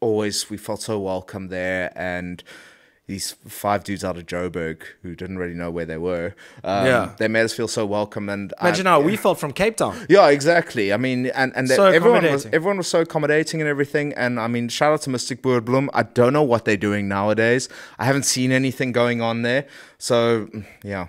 always 0.00 0.50
we 0.50 0.56
felt 0.56 0.82
so 0.82 0.98
welcome 0.98 1.48
there, 1.48 1.92
and 1.96 2.42
these 3.06 3.32
five 3.46 3.84
dudes 3.84 4.02
out 4.02 4.16
of 4.16 4.24
Joburg 4.24 4.78
who 5.02 5.14
didn't 5.14 5.36
really 5.38 5.52
know 5.54 5.70
where 5.70 5.84
they 5.84 5.98
were, 5.98 6.34
um, 6.64 6.86
Yeah. 6.86 7.10
they 7.18 7.28
made 7.28 7.42
us 7.42 7.52
feel 7.52 7.68
so 7.68 7.84
welcome. 7.84 8.30
And 8.30 8.52
I- 8.58 8.68
Imagine 8.68 8.86
how 8.86 9.00
we 9.00 9.16
felt 9.16 9.38
from 9.38 9.52
Cape 9.52 9.76
Town. 9.76 9.94
Yeah, 10.08 10.28
exactly. 10.28 10.90
I 10.92 10.96
mean, 10.96 11.26
and 11.26 11.52
and 11.54 11.68
So 11.68 11.84
everyone 11.86 12.24
was 12.24 12.46
everyone 12.46 12.78
was 12.78 12.88
so 12.88 13.00
accommodating 13.02 13.60
and 13.60 13.68
everything. 13.68 14.14
And 14.14 14.40
I 14.40 14.46
mean, 14.46 14.68
shout 14.70 14.92
out 14.94 15.02
to 15.02 15.10
Mystic 15.10 15.42
Boer 15.42 15.60
Bloem. 15.60 15.88
I 15.92 16.04
don't 16.04 16.32
know 16.32 16.42
what 16.42 16.64
they're 16.64 16.78
doing 16.90 17.06
nowadays. 17.08 17.68
I 17.98 18.04
haven't 18.06 18.24
seen 18.24 18.50
anything 18.52 18.92
going 18.92 19.20
on 19.20 19.42
there. 19.42 19.66
So 19.98 20.48
yeah, 20.82 21.06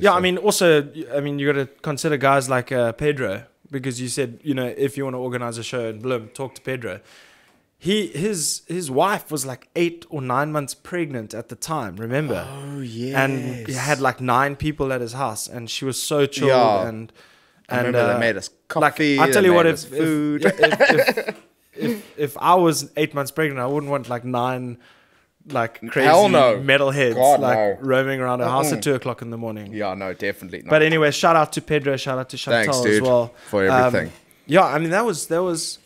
Yeah, 0.00 0.14
I 0.14 0.20
mean, 0.20 0.36
also, 0.38 0.88
I 1.14 1.20
mean, 1.20 1.38
you 1.38 1.52
got 1.52 1.58
to 1.58 1.68
consider 1.82 2.16
guys 2.16 2.48
like 2.48 2.70
uh, 2.72 2.92
Pedro 2.92 3.42
because 3.70 4.00
you 4.00 4.08
said, 4.08 4.38
you 4.42 4.54
know, 4.54 4.66
if 4.76 4.96
you 4.96 5.04
want 5.04 5.14
to 5.14 5.18
organize 5.18 5.58
a 5.58 5.62
show 5.64 5.88
in 5.88 6.00
Bloem, 6.00 6.32
talk 6.32 6.54
to 6.54 6.60
Pedro. 6.62 7.00
He 7.78 8.06
his 8.08 8.62
his 8.66 8.90
wife 8.90 9.30
was 9.30 9.44
like 9.44 9.68
eight 9.76 10.06
or 10.08 10.22
nine 10.22 10.50
months 10.50 10.74
pregnant 10.74 11.34
at 11.34 11.48
the 11.50 11.56
time. 11.56 11.96
Remember? 11.96 12.46
Oh 12.50 12.80
yeah, 12.80 13.22
and 13.22 13.66
he 13.68 13.74
had 13.74 14.00
like 14.00 14.20
nine 14.20 14.56
people 14.56 14.92
at 14.92 15.00
his 15.02 15.12
house, 15.12 15.46
and 15.46 15.68
she 15.70 15.84
was 15.84 16.00
so 16.02 16.24
chilled 16.26 16.48
Yeah. 16.50 16.88
and 16.88 17.12
and 17.68 17.86
remember 17.88 17.98
uh, 18.10 18.14
they 18.14 18.20
made 18.20 18.36
us 18.36 18.48
like 18.48 18.68
coffee. 18.68 19.20
I 19.20 19.30
tell 19.30 19.44
you 19.44 19.52
what, 19.52 19.66
if 19.66 19.74
us 19.74 19.84
if, 19.84 19.90
food. 19.90 20.44
if, 20.46 20.60
if, 20.60 21.36
if 21.76 22.18
if 22.18 22.38
I 22.38 22.54
was 22.54 22.90
eight 22.96 23.12
months 23.14 23.30
pregnant, 23.30 23.60
I 23.60 23.66
wouldn't 23.66 23.90
want 23.90 24.08
like 24.08 24.24
nine 24.24 24.78
like 25.48 25.78
crazy 25.90 26.06
Hell 26.08 26.28
no. 26.30 26.56
metalheads 26.58 27.14
God, 27.14 27.40
like 27.40 27.56
no. 27.56 27.76
roaming 27.80 28.20
around 28.20 28.40
a 28.40 28.48
house 28.48 28.70
Mm-mm. 28.72 28.78
at 28.78 28.82
two 28.82 28.94
o'clock 28.94 29.20
in 29.22 29.30
the 29.30 29.36
morning. 29.38 29.72
yeah, 29.74 29.92
no, 29.94 30.12
definitely 30.14 30.62
not. 30.62 30.70
But 30.70 30.82
anyway, 30.82 31.10
shout 31.10 31.36
out 31.36 31.52
to 31.52 31.60
Pedro, 31.60 31.96
shout 31.98 32.18
out 32.18 32.30
to 32.30 32.36
Chantal 32.38 32.72
Thanks, 32.82 32.86
as 32.96 33.00
well 33.02 33.34
for 33.48 33.68
Um, 33.68 33.84
everything. 33.94 34.12
yeah, 34.46 34.64
I 34.64 34.78
mean 34.78 34.90
that 34.90 35.04
was 35.04 35.26
that 35.26 35.42
was 35.42 35.78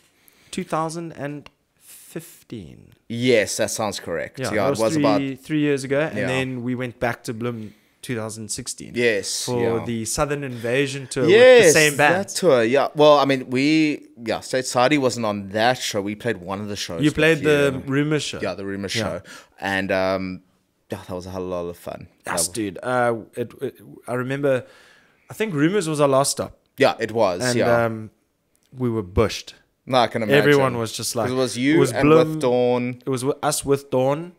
2015. 2.51 2.95
yes, 3.09 3.57
that 3.59 3.71
sounds 3.71 4.01
correct. 4.01 4.39
Yeah, 4.39 4.53
Yeah, 4.55 4.67
it 4.67 4.71
was, 4.71 4.81
was 4.81 4.95
three, 4.95 5.03
about 5.05 5.39
three 5.45 5.61
years 5.61 5.85
ago, 5.85 6.01
and 6.01 6.19
Yeah. 6.19 6.27
then 6.27 6.63
we 6.63 6.75
went 6.75 6.99
back 7.01 7.23
to 7.25 7.35
Bloem 7.35 7.73
2016 8.03 8.93
yes 8.95 9.45
for 9.45 9.79
yeah. 9.79 9.85
the 9.85 10.05
Southern 10.07 10.43
Invasion 10.43 11.07
tour 11.07 11.29
Yes, 11.29 11.65
with 11.67 11.75
the 11.75 11.81
same 11.81 11.97
band. 11.99 12.15
that 12.25 12.29
tour. 12.31 12.65
Yeah, 12.65 12.89
well, 12.95 13.19
I 13.19 13.25
mean, 13.27 13.51
we 13.51 14.07
yeah, 14.25 14.41
State 14.41 14.65
Society 14.65 14.97
wasn't 14.99 15.27
on 15.27 15.51
that 15.51 15.77
show. 15.79 16.01
We 16.01 16.15
played 16.15 16.39
one 16.39 16.61
of 16.61 16.69
the 16.69 16.77
shows. 16.77 17.03
You 17.03 17.13
played 17.13 17.39
the 17.45 17.73
you. 17.75 17.83
Rumor 17.87 18.19
show. 18.19 18.41
yeah 18.41 18.55
the 18.55 18.65
rumor 18.65 18.89
show, 18.89 19.21
and 19.61 19.93
um, 19.93 20.43
yeah, 20.91 21.03
that 21.07 21.15
was 21.15 21.27
a 21.27 21.31
hell 21.31 21.43
of 21.43 21.49
a 21.49 21.51
lot 21.51 21.69
of 21.69 21.77
fun. 21.77 22.09
Yes, 22.27 22.49
Uh, 22.49 22.53
dude. 22.53 22.79
Uh, 22.83 23.15
it, 23.37 23.53
it, 23.61 23.75
I 24.09 24.15
remember. 24.15 24.65
I 25.31 25.35
think 25.35 25.55
Rumors 25.55 25.87
was 25.89 26.01
our 26.01 26.09
last 26.09 26.31
stop, 26.33 26.59
yeah, 26.79 26.95
it 26.99 27.13
was. 27.13 27.41
and 27.45 27.57
yeah, 27.59 27.85
um, 27.85 28.11
we 28.77 28.89
were 28.91 29.03
bushed. 29.03 29.55
No, 29.87 29.99
I 29.99 30.07
can 30.07 30.23
imagine. 30.23 30.39
Everyone 30.39 30.79
was 30.79 30.93
just 30.93 31.17
like 31.17 31.31
it 31.31 31.35
was 31.35 31.57
you 31.57 31.77
it 31.77 31.79
was 31.79 31.93
and 31.93 32.09
Bloem- 32.09 32.29
with 32.35 32.41
Dawn, 32.41 33.03
It 33.07 33.11
was 33.11 33.25
us 33.43 33.65
with 33.65 33.91
Dawn, 33.91 34.33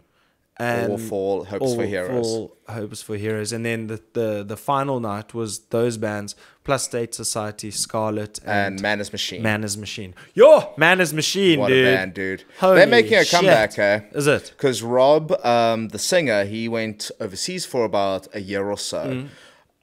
and 0.57 0.91
all 0.91 0.97
for 0.97 1.45
Hopes 1.45 1.61
all 1.65 1.75
for 1.75 1.85
Heroes. 1.85 2.25
all 2.27 2.57
hopes 2.69 3.01
for 3.01 3.17
heroes, 3.17 3.51
and 3.51 3.65
then 3.65 3.87
the, 3.87 4.01
the 4.13 4.43
the 4.47 4.55
final 4.55 4.99
night 5.01 5.33
was 5.33 5.59
those 5.71 5.97
bands 5.97 6.35
plus 6.63 6.83
State 6.83 7.13
Society, 7.15 7.69
Scarlet, 7.71 8.39
and 8.45 8.75
and, 8.75 8.81
Manners 8.81 9.11
Machine. 9.11 9.41
Manners 9.41 9.75
Machine. 9.77 10.13
Yo, 10.35 10.71
Manners 10.77 11.13
Machine, 11.13 11.59
what 11.59 11.67
dude. 11.69 11.87
a 11.87 11.95
band, 11.97 12.13
dude! 12.13 12.43
Holy 12.59 12.75
They're 12.77 12.87
making 12.87 13.15
a 13.17 13.25
shit. 13.25 13.31
comeback, 13.39 13.77
eh? 13.79 14.01
Is 14.13 14.27
it? 14.27 14.53
Because 14.55 14.83
Rob, 14.83 15.31
um, 15.43 15.89
the 15.89 15.99
singer, 15.99 16.45
he 16.45 16.69
went 16.69 17.11
overseas 17.19 17.65
for 17.65 17.83
about 17.83 18.27
a 18.33 18.39
year 18.39 18.69
or 18.69 18.77
so, 18.77 19.03
Mm. 19.05 19.27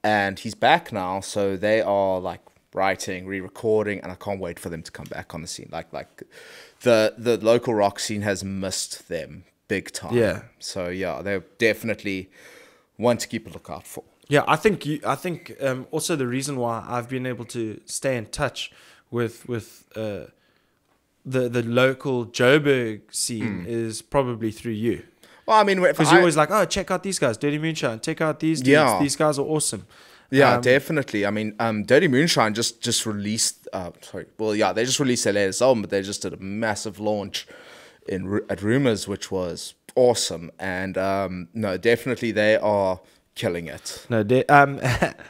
and 0.03 0.39
he's 0.39 0.55
back 0.55 0.91
now. 0.93 1.19
So 1.19 1.57
they 1.57 1.81
are 1.81 2.19
like 2.19 2.41
writing, 2.79 3.21
re-recording, 3.33 3.97
and 4.01 4.09
I 4.11 4.15
can't 4.25 4.39
wait 4.47 4.57
for 4.59 4.69
them 4.73 4.81
to 4.87 4.91
come 4.97 5.07
back 5.17 5.27
on 5.35 5.41
the 5.41 5.47
scene. 5.47 5.69
Like, 5.77 5.89
like 5.99 6.11
the 6.87 7.13
the 7.27 7.35
local 7.51 7.73
rock 7.83 7.99
scene 7.99 8.23
has 8.23 8.43
missed 8.43 8.93
them 9.07 9.43
big 9.67 9.85
time. 9.91 10.15
Yeah. 10.15 10.37
So 10.59 10.81
yeah, 11.03 11.21
they're 11.25 11.43
definitely 11.57 12.29
one 12.97 13.17
to 13.17 13.27
keep 13.27 13.43
a 13.47 13.49
lookout 13.49 13.85
for. 13.93 14.03
Yeah, 14.35 14.43
I 14.47 14.57
think 14.63 14.85
you, 14.85 14.99
I 15.13 15.15
think 15.15 15.39
um, 15.67 15.87
also 15.91 16.15
the 16.15 16.27
reason 16.37 16.55
why 16.63 16.75
I've 16.93 17.09
been 17.09 17.25
able 17.25 17.45
to 17.57 17.63
stay 17.85 18.15
in 18.21 18.25
touch 18.41 18.71
with 19.11 19.35
with 19.53 19.69
uh, 19.95 20.25
the 21.33 21.49
the 21.57 21.63
local 21.63 22.25
Joburg 22.39 23.01
scene 23.11 23.65
is 23.67 24.01
probably 24.01 24.51
through 24.51 24.77
you 24.87 24.97
Well, 25.47 25.57
I 25.61 25.63
mean, 25.63 25.81
because 25.81 26.11
you're 26.11 26.21
always 26.21 26.37
like, 26.37 26.51
oh, 26.51 26.65
check 26.65 26.91
out 26.91 27.01
these 27.03 27.19
guys, 27.23 27.37
Dirty 27.37 27.57
Moonshine, 27.59 27.99
check 28.07 28.21
out 28.21 28.39
these 28.39 28.59
dudes, 28.61 28.69
Yeah. 28.69 28.99
these 29.01 29.15
guys 29.23 29.39
are 29.39 29.47
awesome. 29.55 29.83
Yeah, 30.31 30.55
Um, 30.55 30.61
definitely. 30.61 31.25
I 31.25 31.31
mean, 31.31 31.55
um, 31.59 31.83
Dirty 31.83 32.07
Moonshine 32.07 32.53
just 32.53 32.81
just 32.81 33.05
released. 33.05 33.67
Uh, 33.73 33.91
sorry, 34.01 34.25
well, 34.37 34.53
yeah, 34.55 34.73
they 34.73 34.85
just 34.85 34.99
released 34.99 35.23
their 35.23 35.33
latest 35.33 35.61
album, 35.61 35.81
but 35.81 35.89
they 35.89 36.01
just 36.01 36.21
did 36.21 36.33
a 36.33 36.37
massive 36.37 36.99
launch 36.99 37.47
in 38.07 38.39
at 38.49 38.61
Rumors, 38.61 39.07
which 39.07 39.31
was 39.31 39.73
awesome. 39.95 40.51
And 40.59 40.97
um, 40.97 41.47
no, 41.53 41.77
definitely 41.77 42.31
they 42.31 42.55
are 42.57 42.99
killing 43.35 43.67
it. 43.67 44.05
No, 44.09 44.21
de- 44.23 44.45
um, 44.53 44.79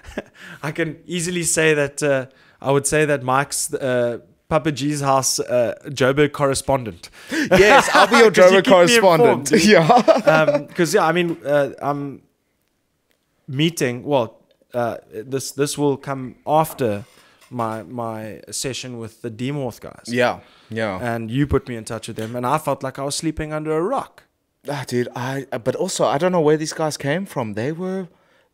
I 0.64 0.72
can 0.72 0.98
easily 1.06 1.44
say 1.44 1.74
that 1.74 2.04
uh, 2.04 2.26
I 2.62 2.72
would 2.72 2.86
say 2.88 3.06
that 3.06 3.24
Mike's 3.24 3.74
uh, 3.74 4.20
Papa 4.50 4.72
G's 4.72 5.00
house 5.02 5.40
uh, 5.40 5.76
Joburg 5.86 6.32
correspondent. 6.34 7.10
Yes, 7.32 7.90
I'll 7.94 8.08
be 8.08 8.16
your 8.18 8.26
you 8.26 8.32
Joburg 8.32 8.66
me 8.66 8.72
correspondent. 8.72 9.52
informed, 9.54 9.66
yeah. 10.26 10.58
Because 10.68 10.94
yeah, 10.94 11.06
I 11.06 11.12
mean, 11.14 11.38
uh, 11.46 11.72
I'm 11.82 12.22
meeting. 13.48 14.04
Well, 14.04 14.39
uh, 14.74 14.98
this 15.12 15.52
this 15.52 15.78
will 15.78 15.98
come 15.98 16.36
after 16.46 17.06
my 17.50 17.84
my 17.84 18.42
session 18.52 19.00
with 19.00 19.22
the 19.22 19.32
Demorth 19.32 19.80
guys. 19.82 20.06
Yeah. 20.08 20.40
Yeah. 20.70 21.00
And 21.02 21.32
you 21.32 21.48
put 21.48 21.68
me 21.68 21.76
in 21.76 21.84
touch 21.84 22.08
with 22.08 22.18
them, 22.18 22.36
and 22.36 22.46
I 22.46 22.58
felt 22.58 22.84
like 22.84 23.00
I 23.00 23.04
was 23.04 23.16
sleeping 23.16 23.54
under 23.54 23.72
a 23.78 23.82
rock. 23.82 24.24
Ah, 24.68 24.84
dude, 24.88 25.08
I 25.16 25.46
but 25.64 25.76
also 25.76 26.06
I 26.06 26.18
don't 26.18 26.32
know 26.32 26.42
where 26.42 26.58
these 26.58 26.74
guys 26.74 26.98
came 26.98 27.26
from. 27.26 27.54
They 27.54 27.72
were 27.72 28.08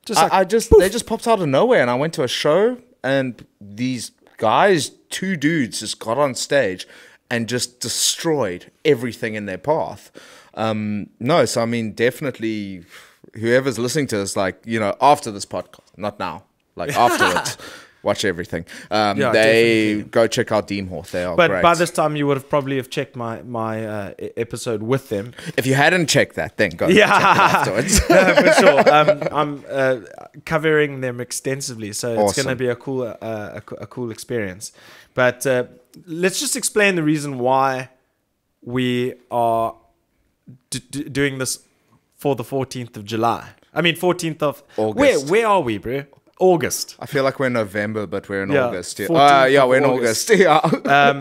Just 0.05 0.19
I, 0.19 0.23
like, 0.23 0.33
I 0.33 0.43
just 0.45 0.71
they 0.79 0.89
just 0.89 1.07
popped 1.07 1.27
out 1.27 1.41
of 1.41 1.47
nowhere, 1.47 1.81
and 1.81 1.89
I 1.89 1.95
went 1.95 2.13
to 2.13 2.23
a 2.23 2.27
show, 2.27 2.77
and 3.03 3.45
these 3.59 4.11
guys, 4.37 4.91
two 5.09 5.35
dudes, 5.35 5.79
just 5.79 5.99
got 5.99 6.17
on 6.17 6.35
stage 6.35 6.87
and 7.29 7.49
just 7.49 7.79
destroyed 7.79 8.71
everything 8.83 9.33
in 9.35 9.45
their 9.47 9.57
path. 9.57 10.11
Um, 10.53 11.09
no, 11.19 11.45
so 11.45 11.63
I 11.63 11.65
mean, 11.65 11.93
definitely, 11.93 12.85
whoever's 13.35 13.77
listening 13.79 14.07
to 14.07 14.17
this, 14.17 14.35
like 14.35 14.61
you 14.65 14.79
know, 14.79 14.95
after 15.01 15.31
this 15.31 15.45
podcast, 15.45 15.79
not 15.97 16.19
now, 16.19 16.43
like 16.75 16.95
afterwards. 16.97 17.57
Watch 18.03 18.23
everything. 18.23 18.65
Um, 18.91 19.17
Yeah, 19.17 19.31
they 19.31 19.85
definitely. 19.95 20.11
go 20.11 20.27
check 20.27 20.51
out 20.51 20.67
Deemhorth. 20.67 21.09
They 21.09 21.23
are 21.23 21.35
But 21.35 21.49
great. 21.49 21.63
by 21.63 21.73
this 21.73 21.89
time, 21.89 22.15
you 22.15 22.27
would 22.27 22.37
have 22.37 22.47
probably 22.47 22.75
have 22.77 22.91
checked 22.91 23.15
my 23.15 23.41
my 23.41 23.83
uh, 23.83 24.13
episode 24.37 24.83
with 24.83 25.09
them. 25.09 25.33
if 25.57 25.65
you 25.65 25.73
hadn't 25.73 26.05
checked 26.07 26.35
that, 26.35 26.55
then 26.57 26.69
go 26.77 26.87
Yeah. 26.87 27.07
check 27.07 27.21
it 27.21 27.25
afterwards. 27.55 28.01
no, 28.09 28.35
for 28.35 28.53
sure. 28.61 28.93
Um, 28.93 29.23
I'm 29.31 29.63
uh, 29.67 29.99
covering 30.45 31.01
them 31.01 31.19
extensively, 31.19 31.93
so 31.93 32.07
it's 32.25 32.35
going 32.35 32.47
to 32.47 32.55
be 32.55 32.67
a 32.67 32.75
cool, 32.75 33.01
uh, 33.07 33.15
a, 33.59 33.61
a 33.81 33.87
cool 33.87 34.11
experience. 34.11 34.71
But 35.15 35.47
uh, 35.47 35.63
let's 36.05 36.39
just 36.39 36.55
explain 36.55 36.93
the 36.97 37.03
reason 37.03 37.39
why 37.39 37.89
we 38.61 39.15
are 39.31 39.73
d- 40.69 40.81
d- 40.91 41.09
doing 41.09 41.39
this 41.39 41.57
for 42.25 42.35
the 42.35 42.43
14th 42.43 42.97
of 42.97 43.03
July. 43.13 43.43
I 43.71 43.81
mean, 43.85 43.95
14th 43.95 44.41
of 44.41 44.63
August. 44.77 44.99
Where 44.99 45.17
where 45.31 45.47
are 45.53 45.61
we, 45.69 45.77
bro? 45.77 45.97
August. 46.39 46.95
I 47.03 47.05
feel 47.13 47.23
like 47.27 47.35
we're 47.39 47.51
in 47.53 47.57
November, 47.65 48.07
but 48.07 48.27
we're 48.29 48.41
in 48.47 48.51
Yeah, 48.51 48.65
August. 48.67 48.93
Yeah, 48.99 49.07
uh, 49.25 49.45
yeah 49.55 49.63
we're 49.69 49.77
in 49.83 49.85
August. 49.95 50.31
August. 50.31 50.43
Yeah. 50.85 51.07
Um, 51.09 51.17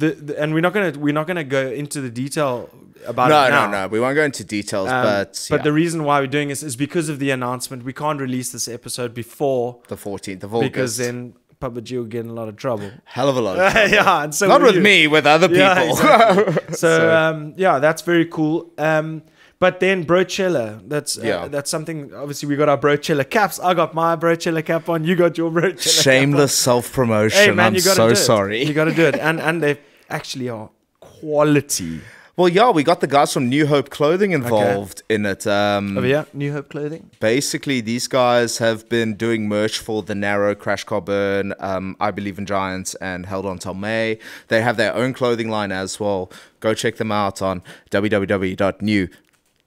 the, 0.00 0.10
the 0.26 0.32
and 0.42 0.48
we're 0.54 0.66
not 0.68 0.74
gonna 0.74 0.92
we're 1.04 1.14
not 1.20 1.26
gonna 1.30 1.44
go 1.58 1.62
into 1.82 1.98
the 2.06 2.10
detail 2.24 2.68
about 3.12 3.28
no, 3.30 3.40
it 3.46 3.50
now. 3.56 3.64
no, 3.70 3.80
no. 3.80 3.88
We 3.94 4.00
won't 4.04 4.16
go 4.16 4.24
into 4.30 4.44
details, 4.58 4.88
Um, 4.90 5.02
but 5.10 5.46
but 5.52 5.62
the 5.68 5.72
reason 5.82 5.98
why 6.08 6.16
we're 6.20 6.34
doing 6.38 6.48
this 6.54 6.62
is 6.70 6.76
because 6.86 7.06
of 7.12 7.16
the 7.24 7.30
announcement. 7.38 7.78
We 7.90 7.94
can't 8.02 8.20
release 8.26 8.48
this 8.56 8.66
episode 8.78 9.10
before 9.24 9.66
the 9.92 9.96
14th 9.96 10.42
of 10.46 10.50
August. 10.54 10.72
because 10.72 10.92
then 11.04 11.16
Papa 11.58 11.80
G 11.86 11.96
will 11.98 12.04
get 12.16 12.22
in 12.26 12.30
a 12.36 12.38
lot 12.40 12.48
of 12.52 12.56
trouble. 12.64 12.90
hell 13.16 13.28
of 13.32 13.36
a 13.36 13.40
lot. 13.48 13.56
Of 13.58 13.72
trouble. 13.72 13.94
yeah, 13.98 14.24
and 14.24 14.32
so 14.34 14.44
Not 14.46 14.60
with 14.68 14.74
you. 14.76 14.82
me, 14.90 15.06
with 15.16 15.26
other 15.34 15.48
people. 15.48 15.62
Yeah, 15.62 15.90
exactly. 15.90 16.54
So, 16.82 16.98
So- 16.98 17.16
um, 17.20 17.54
yeah, 17.64 17.78
that's 17.78 18.02
very 18.02 18.26
cool. 18.26 18.56
Um, 18.76 19.22
but 19.60 19.80
then 19.80 20.04
Brochella, 20.04 20.80
that's 20.88 21.18
uh, 21.18 21.22
Yeah. 21.24 21.48
that's 21.48 21.70
something. 21.70 22.12
Obviously, 22.14 22.48
we 22.48 22.56
got 22.56 22.68
our 22.68 22.78
Brochella 22.78 23.28
caps. 23.28 23.58
I 23.60 23.74
got 23.74 23.94
my 23.94 24.16
Brochella 24.16 24.64
cap 24.64 24.88
on. 24.88 25.04
You 25.04 25.16
got 25.16 25.36
your 25.38 25.50
Brochella. 25.50 26.02
Shameless 26.02 26.54
self 26.54 26.92
promotion. 26.92 27.38
Hey 27.38 27.50
man, 27.50 27.66
I'm 27.66 27.74
you 27.74 27.82
gotta 27.82 27.96
so 27.96 28.06
do 28.08 28.12
it. 28.12 28.16
sorry. 28.16 28.62
You 28.64 28.74
got 28.74 28.84
to 28.84 28.94
do 28.94 29.04
it, 29.06 29.16
and 29.16 29.40
and 29.40 29.62
they 29.62 29.78
actually 30.10 30.48
are 30.48 30.70
quality. 31.00 32.00
well, 32.36 32.48
yeah, 32.48 32.70
we 32.70 32.84
got 32.84 33.00
the 33.00 33.06
guys 33.08 33.32
from 33.32 33.48
New 33.48 33.66
Hope 33.66 33.90
Clothing 33.90 34.30
involved 34.30 35.02
in 35.08 35.26
it. 35.26 35.44
Um, 35.46 35.98
Over 35.98 36.06
here, 36.06 36.26
New 36.32 36.52
Hope 36.52 36.68
Clothing. 36.68 37.10
basically 37.18 37.80
these 37.80 38.06
guys 38.06 38.58
have 38.58 38.88
been 38.88 39.14
doing 39.14 39.48
merch 39.48 39.78
for 39.80 40.02
the 40.04 40.14
narrow 40.14 40.54
crash 40.54 40.84
car 40.84 41.00
burn 41.00 41.52
um, 41.58 41.96
i 41.98 42.10
believe 42.12 42.38
in 42.38 42.46
giants 42.46 42.94
and 43.00 43.26
held 43.26 43.44
on 43.44 43.58
till 43.58 43.74
may 43.74 44.18
they 44.46 44.62
have 44.62 44.76
their 44.76 44.94
own 44.94 45.12
clothing 45.12 45.48
line 45.50 45.72
as 45.72 45.98
well 45.98 46.30
go 46.60 46.72
check 46.74 46.94
them 46.96 47.10
out 47.10 47.42
on 47.42 47.60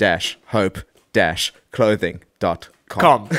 www.new-hope-clothing.com 0.02 2.72
Com. 2.88 3.22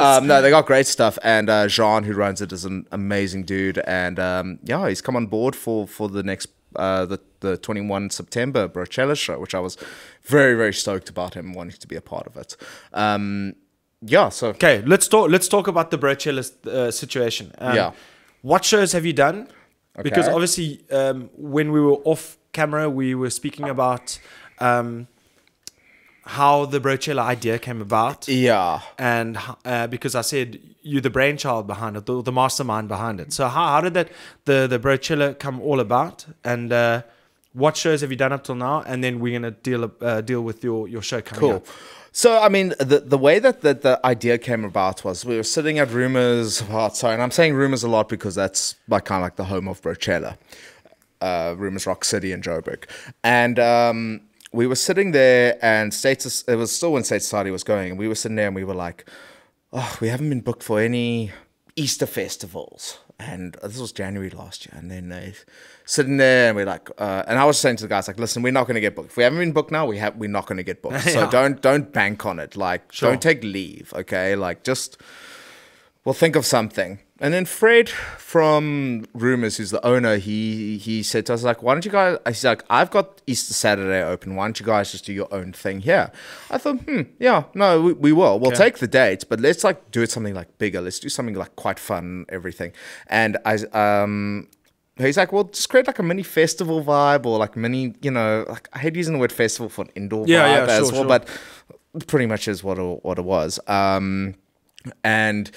um, 0.00 0.26
no, 0.26 0.40
they 0.40 0.48
got 0.48 0.64
great 0.64 0.86
stuff, 0.86 1.18
and 1.22 1.50
uh, 1.50 1.68
Jean, 1.68 2.04
who 2.04 2.14
runs 2.14 2.40
it, 2.40 2.52
is 2.52 2.64
an 2.64 2.86
amazing 2.90 3.42
dude, 3.42 3.76
and 3.80 4.18
um, 4.18 4.58
yeah, 4.62 4.88
he's 4.88 5.02
come 5.02 5.14
on 5.14 5.26
board 5.26 5.54
for 5.54 5.86
for 5.86 6.08
the 6.08 6.22
next 6.22 6.48
uh, 6.74 7.04
the 7.04 7.20
the 7.40 7.58
21 7.58 8.08
September 8.08 8.66
Brochella 8.66 9.14
show, 9.14 9.38
which 9.38 9.54
I 9.54 9.60
was 9.60 9.76
very 10.22 10.54
very 10.54 10.72
stoked 10.72 11.10
about 11.10 11.34
him 11.34 11.52
wanting 11.52 11.76
to 11.78 11.86
be 11.86 11.96
a 11.96 12.00
part 12.00 12.26
of 12.26 12.38
it. 12.38 12.56
Um, 12.94 13.56
yeah, 14.00 14.30
so 14.30 14.48
Okay, 14.48 14.80
let's 14.86 15.06
talk. 15.06 15.30
Let's 15.30 15.48
talk 15.48 15.68
about 15.68 15.90
the 15.90 15.98
Brochella 15.98 16.50
uh, 16.66 16.90
situation. 16.90 17.52
Um, 17.58 17.76
Yeah. 17.76 17.92
What 18.40 18.64
shows 18.64 18.92
have 18.92 19.04
you 19.04 19.12
done? 19.12 19.48
Because 20.02 20.28
obviously, 20.28 20.80
um, 20.90 21.28
when 21.36 21.72
we 21.72 21.80
were 21.80 21.96
off 22.04 22.38
camera, 22.52 22.88
we 22.88 23.14
were 23.14 23.28
speaking 23.28 23.68
about 23.68 24.18
um, 24.60 25.08
how 26.26 26.64
the 26.66 26.80
Brochella 26.80 27.22
idea 27.22 27.58
came 27.58 27.80
about, 27.80 28.28
yeah, 28.28 28.80
and 28.98 29.38
uh, 29.64 29.86
because 29.86 30.14
I 30.14 30.22
said 30.22 30.58
you're 30.82 31.00
the 31.00 31.10
brainchild 31.10 31.66
behind 31.66 31.96
it, 31.96 32.06
the, 32.06 32.22
the 32.22 32.32
mastermind 32.32 32.88
behind 32.88 33.20
it. 33.20 33.32
So 33.32 33.48
how, 33.48 33.68
how 33.68 33.80
did 33.80 33.94
that 33.94 34.10
the 34.44 34.66
the 34.66 34.78
Brochella 34.78 35.38
come 35.38 35.60
all 35.60 35.80
about? 35.80 36.26
And 36.44 36.72
uh, 36.72 37.02
what 37.52 37.76
shows 37.76 38.00
have 38.02 38.10
you 38.10 38.16
done 38.16 38.32
up 38.32 38.44
till 38.44 38.54
now? 38.54 38.82
And 38.82 39.02
then 39.02 39.20
we're 39.20 39.38
gonna 39.38 39.52
deal 39.52 39.90
uh, 40.00 40.20
deal 40.20 40.42
with 40.42 40.62
your 40.62 40.88
your 40.88 41.02
show 41.02 41.20
coming 41.20 41.40
cool. 41.40 41.56
up. 41.56 41.66
So 42.12 42.40
I 42.40 42.48
mean, 42.48 42.74
the 42.78 43.02
the 43.04 43.18
way 43.18 43.38
that 43.40 43.62
the, 43.62 43.74
the 43.74 44.00
idea 44.04 44.38
came 44.38 44.64
about 44.64 45.04
was 45.04 45.24
we 45.24 45.36
were 45.36 45.42
sitting 45.42 45.78
at 45.78 45.90
Rumors. 45.90 46.62
Oh, 46.70 46.88
sorry, 46.90 47.14
and 47.14 47.22
I'm 47.22 47.32
saying 47.32 47.54
Rumors 47.54 47.82
a 47.82 47.88
lot 47.88 48.08
because 48.08 48.34
that's 48.34 48.76
like 48.88 49.04
kind 49.06 49.20
of 49.20 49.24
like 49.24 49.36
the 49.36 49.44
home 49.44 49.66
of 49.66 49.82
Brochella, 49.82 50.36
uh, 51.20 51.54
Rumors 51.56 51.86
Rock 51.86 52.04
City 52.04 52.30
in 52.30 52.40
Joburg, 52.40 52.84
and 53.24 53.58
um, 53.58 54.20
we 54.54 54.66
were 54.66 54.76
sitting 54.76 55.12
there, 55.12 55.58
and 55.62 55.92
Status. 55.92 56.42
It 56.48 56.54
was 56.56 56.70
still 56.74 56.92
when 56.92 57.04
State 57.04 57.22
Society 57.22 57.50
was 57.50 57.64
going, 57.64 57.90
and 57.90 57.98
we 57.98 58.08
were 58.08 58.14
sitting 58.14 58.36
there, 58.36 58.46
and 58.46 58.54
we 58.54 58.64
were 58.64 58.74
like, 58.74 59.04
"Oh, 59.72 59.96
we 60.00 60.08
haven't 60.08 60.28
been 60.30 60.40
booked 60.40 60.62
for 60.62 60.80
any 60.80 61.32
Easter 61.76 62.06
festivals." 62.06 62.98
And 63.18 63.56
this 63.62 63.78
was 63.78 63.92
January 63.92 64.30
last 64.30 64.66
year, 64.66 64.74
and 64.78 64.90
then 64.90 65.08
they 65.08 65.34
sitting 65.84 66.16
there, 66.16 66.48
and 66.48 66.56
we're 66.56 66.66
like, 66.66 66.90
uh, 66.98 67.22
and 67.28 67.38
I 67.38 67.44
was 67.44 67.58
saying 67.58 67.76
to 67.76 67.84
the 67.84 67.88
guys, 67.88 68.08
like, 68.08 68.18
listen, 68.18 68.42
we're 68.42 68.52
not 68.52 68.66
going 68.66 68.74
to 68.74 68.80
get 68.80 68.96
booked. 68.96 69.10
If 69.10 69.16
we 69.16 69.22
haven't 69.22 69.38
been 69.38 69.52
booked 69.52 69.70
now, 69.70 69.86
we 69.86 69.98
have, 69.98 70.16
we're 70.16 70.28
not 70.28 70.46
going 70.46 70.56
to 70.56 70.64
get 70.64 70.82
booked. 70.82 71.04
So 71.14 71.30
don't 71.30 71.60
don't 71.60 71.92
bank 71.92 72.26
on 72.26 72.38
it. 72.40 72.56
Like, 72.56 72.92
Sure. 72.92 73.10
don't 73.10 73.22
take 73.22 73.44
leave, 73.44 73.92
okay? 73.94 74.34
Like, 74.34 74.64
just 74.64 74.96
we'll 76.04 76.12
think 76.14 76.34
of 76.36 76.44
something. 76.44 76.98
And 77.20 77.32
then 77.32 77.44
Fred 77.44 77.88
from 77.88 79.04
Rumors, 79.14 79.56
who's 79.58 79.70
the 79.70 79.84
owner, 79.86 80.16
he 80.16 80.78
he 80.78 81.02
said 81.04 81.26
to 81.26 81.34
us 81.34 81.44
like, 81.44 81.62
"Why 81.62 81.74
don't 81.74 81.84
you 81.84 81.90
guys?" 81.92 82.18
He's 82.26 82.44
like, 82.44 82.64
"I've 82.68 82.90
got 82.90 83.22
Easter 83.28 83.54
Saturday 83.54 84.02
open. 84.02 84.34
Why 84.34 84.46
don't 84.46 84.58
you 84.58 84.66
guys 84.66 84.90
just 84.90 85.06
do 85.06 85.12
your 85.12 85.32
own 85.32 85.52
thing 85.52 85.80
here?" 85.80 86.10
I 86.50 86.58
thought, 86.58 86.78
"Hmm, 86.82 87.02
yeah, 87.20 87.44
no, 87.54 87.80
we, 87.80 87.92
we 87.92 88.12
will. 88.12 88.40
We'll 88.40 88.48
Okay. 88.48 88.64
take 88.64 88.78
the 88.78 88.88
dates, 88.88 89.22
but 89.22 89.38
let's 89.38 89.62
like 89.62 89.92
do 89.92 90.02
it 90.02 90.10
something 90.10 90.34
like 90.34 90.58
bigger. 90.58 90.80
Let's 90.80 90.98
do 90.98 91.08
something 91.08 91.36
like 91.36 91.54
quite 91.54 91.78
fun, 91.78 92.26
everything." 92.30 92.72
And 93.06 93.38
I 93.44 93.54
um. 93.72 94.48
He's 94.96 95.16
like, 95.16 95.32
well, 95.32 95.42
just 95.44 95.68
create 95.70 95.88
like 95.88 95.98
a 95.98 96.04
mini 96.04 96.22
festival 96.22 96.80
vibe 96.84 97.26
or 97.26 97.36
like 97.36 97.56
mini, 97.56 97.94
you 98.00 98.12
know, 98.12 98.44
like 98.48 98.68
I 98.72 98.78
hate 98.78 98.94
using 98.94 99.14
the 99.14 99.18
word 99.18 99.32
festival 99.32 99.68
for 99.68 99.82
an 99.82 99.90
indoor 99.96 100.24
Yeah, 100.28 100.46
vibe 100.46 100.66
yeah, 100.68 100.72
as 100.72 100.78
sure, 100.88 100.92
well, 100.92 101.18
sure. 101.18 101.26
but 101.98 102.06
pretty 102.06 102.26
much 102.26 102.46
is 102.46 102.62
what 102.62 102.78
it, 102.78 103.04
what 103.04 103.18
it 103.18 103.24
was. 103.24 103.58
Um, 103.66 104.36
and 105.02 105.50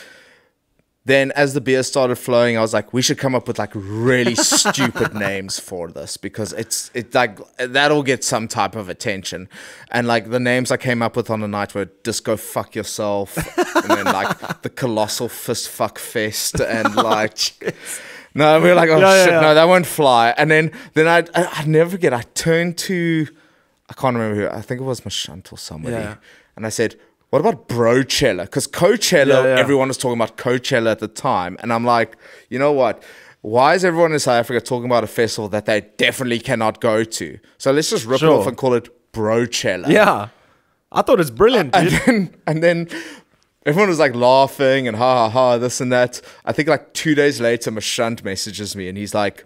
then 1.07 1.31
as 1.31 1.53
the 1.53 1.61
beer 1.61 1.83
started 1.83 2.17
flowing, 2.17 2.57
I 2.57 2.61
was 2.61 2.73
like, 2.73 2.91
we 2.91 3.01
should 3.01 3.17
come 3.17 3.33
up 3.33 3.47
with 3.47 3.57
like 3.57 3.71
really 3.73 4.35
stupid 4.59 5.13
names 5.13 5.57
for 5.57 5.87
this 5.87 6.17
because 6.17 6.51
it's 6.51 6.91
it's 6.93 7.15
like 7.15 7.39
that'll 7.57 8.03
get 8.03 8.25
some 8.25 8.49
type 8.49 8.75
of 8.75 8.89
attention. 8.89 9.47
And 9.89 10.05
like 10.05 10.29
the 10.29 10.39
names 10.39 10.69
I 10.69 10.75
came 10.75 11.01
up 11.01 11.15
with 11.15 11.29
on 11.29 11.39
the 11.39 11.47
night 11.47 11.73
were 11.73 11.85
Disco 12.03 12.35
Fuck 12.35 12.75
Yourself 12.75 13.37
and 13.75 13.89
then 13.89 14.05
like 14.05 14.61
the 14.63 14.69
Colossal 14.69 15.29
Fist 15.29 15.69
Fuck 15.69 15.97
Fest 15.97 16.55
oh, 16.59 16.65
and 16.65 16.93
like 16.93 17.63
No, 18.35 18.59
we 18.59 18.67
were 18.67 18.75
like, 18.75 18.89
oh 18.89 18.99
Yeah, 18.99 19.15
yeah, 19.15 19.23
shit, 19.23 19.33
yeah. 19.33 19.39
no, 19.39 19.55
that 19.55 19.65
won't 19.65 19.85
fly. 19.85 20.33
And 20.37 20.51
then 20.51 20.73
then 20.93 21.07
I 21.07 21.19
I 21.39 21.61
I 21.61 21.65
never 21.65 21.91
forget, 21.91 22.13
I 22.13 22.23
turned 22.33 22.77
to 22.79 23.27
I 23.89 23.93
can't 23.93 24.17
remember 24.17 24.35
who 24.41 24.49
I 24.49 24.61
think 24.61 24.81
it 24.81 24.83
was 24.83 25.01
Mashant 25.01 25.53
or 25.53 25.57
somebody. 25.57 25.95
Yeah. 25.95 26.15
And 26.57 26.65
I 26.65 26.69
said, 26.69 26.99
what 27.29 27.39
about 27.39 27.67
Brochella? 27.67 28.43
Because 28.43 28.67
Coachella, 28.67 29.27
Yeah, 29.27 29.43
yeah. 29.43 29.59
everyone 29.59 29.89
was 29.89 29.97
talking 29.97 30.17
about 30.17 30.37
Coachella 30.37 30.91
at 30.91 30.99
the 30.99 31.07
time. 31.07 31.57
And 31.61 31.73
I'm 31.73 31.83
like, 31.83 32.17
you 32.49 32.57
know 32.59 32.71
what? 32.71 33.03
Why 33.41 33.75
is 33.75 33.85
everyone 33.85 34.13
in 34.13 34.19
South 34.19 34.39
Africa 34.39 34.59
talking 34.65 34.85
about 34.85 35.03
a 35.03 35.07
festival 35.07 35.47
that 35.49 35.65
they 35.65 35.81
definitely 35.97 36.39
cannot 36.39 36.81
go 36.81 37.03
to? 37.03 37.37
So 37.57 37.71
let's 37.71 37.89
just 37.89 38.05
rip 38.05 38.21
it 38.21 38.27
off 38.27 38.47
and 38.47 38.57
call 38.57 38.73
it 38.73 38.89
Brochella. 39.13 39.87
Yeah, 39.89 40.29
I 40.91 41.01
thought 41.01 41.19
it's 41.19 41.29
brilliant, 41.29 41.75
And 41.75 41.89
then, 42.05 42.35
and 42.47 42.63
then 42.63 42.87
everyone 43.65 43.89
was 43.89 43.99
like 43.99 44.15
laughing 44.15 44.87
and 44.87 44.97
ha 44.97 45.27
ha 45.27 45.29
ha, 45.29 45.57
this 45.57 45.79
and 45.81 45.91
that. 45.91 46.21
I 46.45 46.51
think 46.51 46.67
like 46.67 46.93
two 46.93 47.13
days 47.15 47.39
later, 47.39 47.71
Mashant 47.71 48.23
messages 48.23 48.75
me 48.75 48.89
and 48.89 48.97
he's 48.97 49.13
like, 49.13 49.45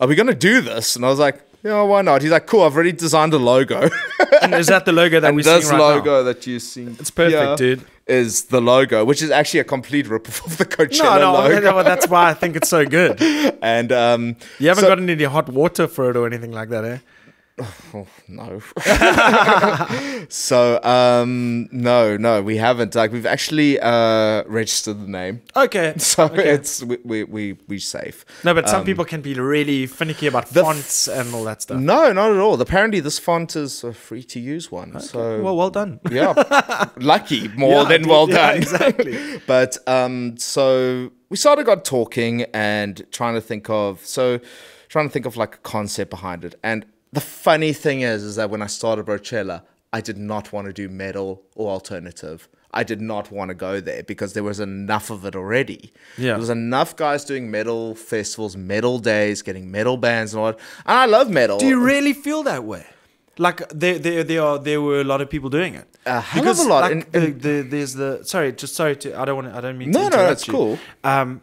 Are 0.00 0.06
we 0.08 0.14
going 0.14 0.26
to 0.28 0.34
do 0.34 0.60
this? 0.60 0.94
And 0.96 1.04
I 1.04 1.08
was 1.08 1.18
like, 1.18 1.40
Yeah, 1.62 1.82
why 1.82 2.02
not? 2.02 2.22
He's 2.22 2.30
like, 2.30 2.46
cool. 2.46 2.62
I've 2.62 2.74
already 2.74 2.92
designed 2.92 3.34
a 3.34 3.38
logo. 3.38 3.88
And 4.42 4.54
is 4.54 4.68
that 4.68 4.86
the 4.86 4.92
logo 4.92 5.20
that 5.20 5.28
and 5.28 5.36
we're 5.36 5.42
this 5.42 5.68
seeing 5.68 5.78
right 5.78 5.96
logo 5.96 6.24
that 6.24 6.46
you 6.46 6.58
see, 6.60 6.84
It's 6.98 7.10
perfect, 7.10 7.58
dude. 7.58 7.84
Is 8.06 8.44
the 8.44 8.60
logo, 8.60 9.04
which 9.04 9.20
is 9.22 9.30
actually 9.30 9.60
a 9.60 9.64
complete 9.64 10.08
rip 10.08 10.26
of 10.46 10.56
the? 10.56 10.64
Coachella 10.64 11.18
No, 11.18 11.18
no, 11.18 11.32
logo. 11.34 11.60
no, 11.70 11.82
that's 11.82 12.08
why 12.08 12.30
I 12.30 12.34
think 12.34 12.56
it's 12.56 12.68
so 12.70 12.86
good. 12.86 13.20
And 13.60 13.92
um, 13.92 14.36
You 14.58 14.68
haven't 14.68 14.82
so- 14.84 14.88
gotten 14.88 15.10
any 15.10 15.24
hot 15.24 15.50
water 15.50 15.86
for 15.88 16.08
it 16.10 16.16
or 16.16 16.26
anything 16.26 16.52
like 16.52 16.70
that, 16.70 16.84
eh? 16.86 16.98
Oh, 17.92 18.06
no. 18.28 18.60
so 20.28 20.80
um, 20.82 21.68
no, 21.72 22.16
no, 22.16 22.42
we 22.42 22.56
haven't. 22.56 22.94
Like 22.94 23.12
we've 23.12 23.26
actually 23.26 23.78
uh, 23.80 24.44
registered 24.46 25.00
the 25.00 25.08
name, 25.08 25.42
Okay. 25.56 25.94
so 25.98 26.24
Okay. 26.24 26.50
it's 26.50 26.82
we 26.82 26.98
we 27.04 27.24
we 27.24 27.56
we 27.68 27.78
safe. 27.78 28.24
No, 28.44 28.54
but 28.54 28.68
some 28.68 28.84
people 28.84 29.04
can 29.04 29.20
be 29.22 29.34
really 29.34 29.86
finicky 29.86 30.26
about 30.26 30.44
Um, 30.46 30.50
the 30.52 30.60
f- 30.60 30.66
fonts 30.66 31.08
and 31.08 31.34
all 31.34 31.44
that 31.44 31.62
stuff. 31.62 31.78
No, 31.80 32.12
not 32.12 32.30
at 32.30 32.38
all. 32.38 32.60
Apparently, 32.60 33.00
this 33.00 33.18
font 33.18 33.56
is 33.56 33.84
a 33.84 33.92
free 33.92 34.22
to 34.24 34.40
use 34.40 34.70
one. 34.70 35.00
So 35.00 35.42
well, 35.42 35.56
well 35.56 35.70
done. 35.70 36.00
yeah, 36.10 36.32
lucky 36.96 37.48
more 37.48 37.82
Yeah, 37.82 37.88
than 37.88 38.08
well 38.08 38.28
yeah, 38.28 38.36
done. 38.52 38.56
exactly. 38.58 39.40
but 39.46 39.76
um, 39.86 40.36
so 40.38 41.10
we 41.28 41.36
started 41.36 41.66
got 41.66 41.84
talking 41.84 42.42
and 42.54 43.04
trying 43.10 43.34
to 43.34 43.40
think 43.40 43.68
of 43.68 44.04
so 44.06 44.38
trying 44.88 45.08
to 45.08 45.12
think 45.12 45.26
of 45.26 45.36
like 45.36 45.56
a 45.56 45.58
concept 45.58 46.10
behind 46.10 46.44
it. 46.44 46.54
And 46.62 46.84
the 47.12 47.20
funny 47.20 47.72
thing 47.72 48.02
is, 48.02 48.22
is 48.22 48.36
that 48.36 48.50
when 48.50 48.62
I 48.62 48.66
started 48.66 49.06
Brochella, 49.06 49.62
I 49.92 50.00
did 50.00 50.16
not 50.18 50.52
want 50.52 50.66
to 50.68 50.72
do 50.72 50.88
metal 50.88 51.42
or 51.56 51.70
alternative. 51.70 52.48
I 52.72 52.84
did 52.84 53.00
not 53.00 53.32
want 53.32 53.48
to 53.48 53.54
go 53.54 53.80
there 53.80 54.04
because 54.04 54.32
there 54.34 54.44
was 54.44 54.60
enough 54.60 55.10
of 55.10 55.24
it 55.24 55.34
already. 55.34 55.92
Yeah. 56.16 56.32
There 56.32 56.38
was 56.38 56.50
enough 56.50 56.94
guys 56.94 57.24
doing 57.24 57.50
metal 57.50 57.96
festivals, 57.96 58.56
metal 58.56 59.00
days, 59.00 59.42
getting 59.42 59.72
metal 59.72 59.96
bands 59.96 60.32
and 60.34 60.40
all 60.40 60.46
that. 60.52 60.60
And 60.86 60.96
I 60.98 61.06
love 61.06 61.28
metal. 61.28 61.58
Do 61.58 61.66
you 61.66 61.80
really 61.84 62.12
feel 62.12 62.44
that 62.44 62.62
way? 62.62 62.86
Like 63.38 63.68
there, 63.70 63.98
there, 63.98 64.22
there 64.22 64.42
are 64.42 64.58
there 64.58 64.80
were 64.80 65.00
a 65.00 65.04
lot 65.04 65.20
of 65.20 65.28
people 65.30 65.50
doing 65.50 65.74
it. 65.74 65.88
A 66.06 66.20
hell 66.20 66.46
of 66.46 66.58
a 66.58 66.62
lot, 66.62 66.82
Like 66.82 66.92
and- 66.92 67.12
the, 67.12 67.30
the, 67.32 67.62
there's 67.62 67.94
the 67.94 68.20
sorry, 68.22 68.52
just 68.52 68.76
sorry 68.76 68.94
to 68.96 69.18
I 69.18 69.24
don't 69.24 69.36
want 69.36 69.48
to, 69.52 69.56
I 69.56 69.60
don't 69.60 69.76
mean 69.78 69.90
No, 69.90 70.08
to 70.08 70.16
no, 70.16 70.22
that's 70.24 70.46
you. 70.46 70.52
cool. 70.52 70.78
Um, 71.02 71.42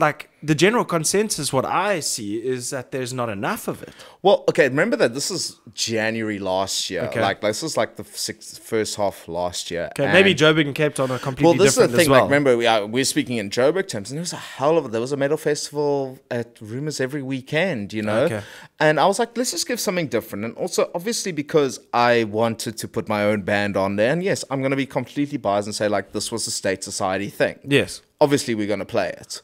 like 0.00 0.30
the 0.42 0.54
general 0.54 0.84
consensus, 0.84 1.52
what 1.52 1.64
I 1.66 2.00
see 2.00 2.36
is 2.38 2.70
that 2.70 2.90
there's 2.92 3.12
not 3.12 3.28
enough 3.28 3.68
of 3.68 3.82
it. 3.82 3.92
Well, 4.22 4.44
okay, 4.48 4.68
remember 4.68 4.96
that 4.96 5.12
this 5.12 5.30
is 5.30 5.60
January 5.74 6.38
last 6.38 6.88
year. 6.88 7.02
Okay. 7.02 7.20
Like 7.20 7.40
this 7.42 7.62
is 7.62 7.76
like 7.76 7.96
the 7.96 8.04
six, 8.04 8.56
first 8.58 8.96
half 8.96 9.28
last 9.28 9.70
year. 9.70 9.90
Okay, 9.98 10.10
maybe 10.12 10.34
Joburg 10.34 10.66
and 10.66 10.74
Cape 10.74 10.94
Town 10.94 11.10
are 11.10 11.18
completely 11.18 11.58
Well, 11.58 11.64
this 11.66 11.76
is 11.76 11.90
the 11.90 11.96
thing. 11.96 12.10
well. 12.10 12.22
Like, 12.22 12.30
remember, 12.30 12.56
we 12.56 12.66
are, 12.66 12.86
we're 12.86 13.04
speaking 13.04 13.36
in 13.36 13.50
Joburg 13.50 13.88
terms, 13.88 14.10
and 14.10 14.16
there 14.16 14.22
was 14.22 14.32
a 14.32 14.36
hell 14.36 14.78
of 14.78 14.86
a, 14.86 14.88
there 14.88 15.00
was 15.00 15.12
a 15.12 15.16
metal 15.16 15.36
festival 15.36 16.18
at 16.30 16.58
Rumors 16.60 17.00
every 17.00 17.22
weekend, 17.22 17.92
you 17.92 18.02
know. 18.02 18.22
Okay. 18.24 18.42
And 18.78 18.98
I 18.98 19.06
was 19.06 19.18
like, 19.18 19.36
let's 19.36 19.50
just 19.50 19.68
give 19.68 19.78
something 19.78 20.08
different, 20.08 20.44
and 20.46 20.56
also 20.56 20.90
obviously 20.94 21.32
because 21.32 21.80
I 21.92 22.24
wanted 22.24 22.78
to 22.78 22.88
put 22.88 23.08
my 23.08 23.24
own 23.24 23.42
band 23.42 23.76
on 23.76 23.96
there, 23.96 24.12
and 24.12 24.22
yes, 24.22 24.44
I'm 24.50 24.60
going 24.60 24.70
to 24.70 24.76
be 24.76 24.86
completely 24.86 25.36
biased 25.38 25.68
and 25.68 25.74
say 25.74 25.86
like 25.88 26.12
this 26.12 26.32
was 26.32 26.46
a 26.46 26.50
state 26.50 26.82
society 26.82 27.28
thing. 27.28 27.58
yes. 27.64 28.02
Obviously, 28.22 28.54
we're 28.54 28.66
going 28.66 28.80
to 28.80 28.84
play 28.84 29.08
it. 29.08 29.40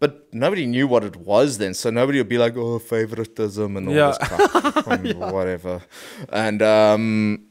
But 0.00 0.32
nobody 0.32 0.64
knew 0.66 0.86
what 0.86 1.02
it 1.02 1.16
was 1.16 1.58
then, 1.58 1.74
so 1.74 1.90
nobody 1.90 2.18
would 2.18 2.28
be 2.28 2.38
like, 2.38 2.56
"Oh, 2.56 2.78
favoritism" 2.78 3.76
and 3.76 3.88
all 3.88 3.94
Yeah. 3.94 4.08
this 4.08 4.28
crap, 4.28 4.86
and 4.94 5.18
whatever. 5.18 5.82
And 6.28 6.62
um, 6.62 7.44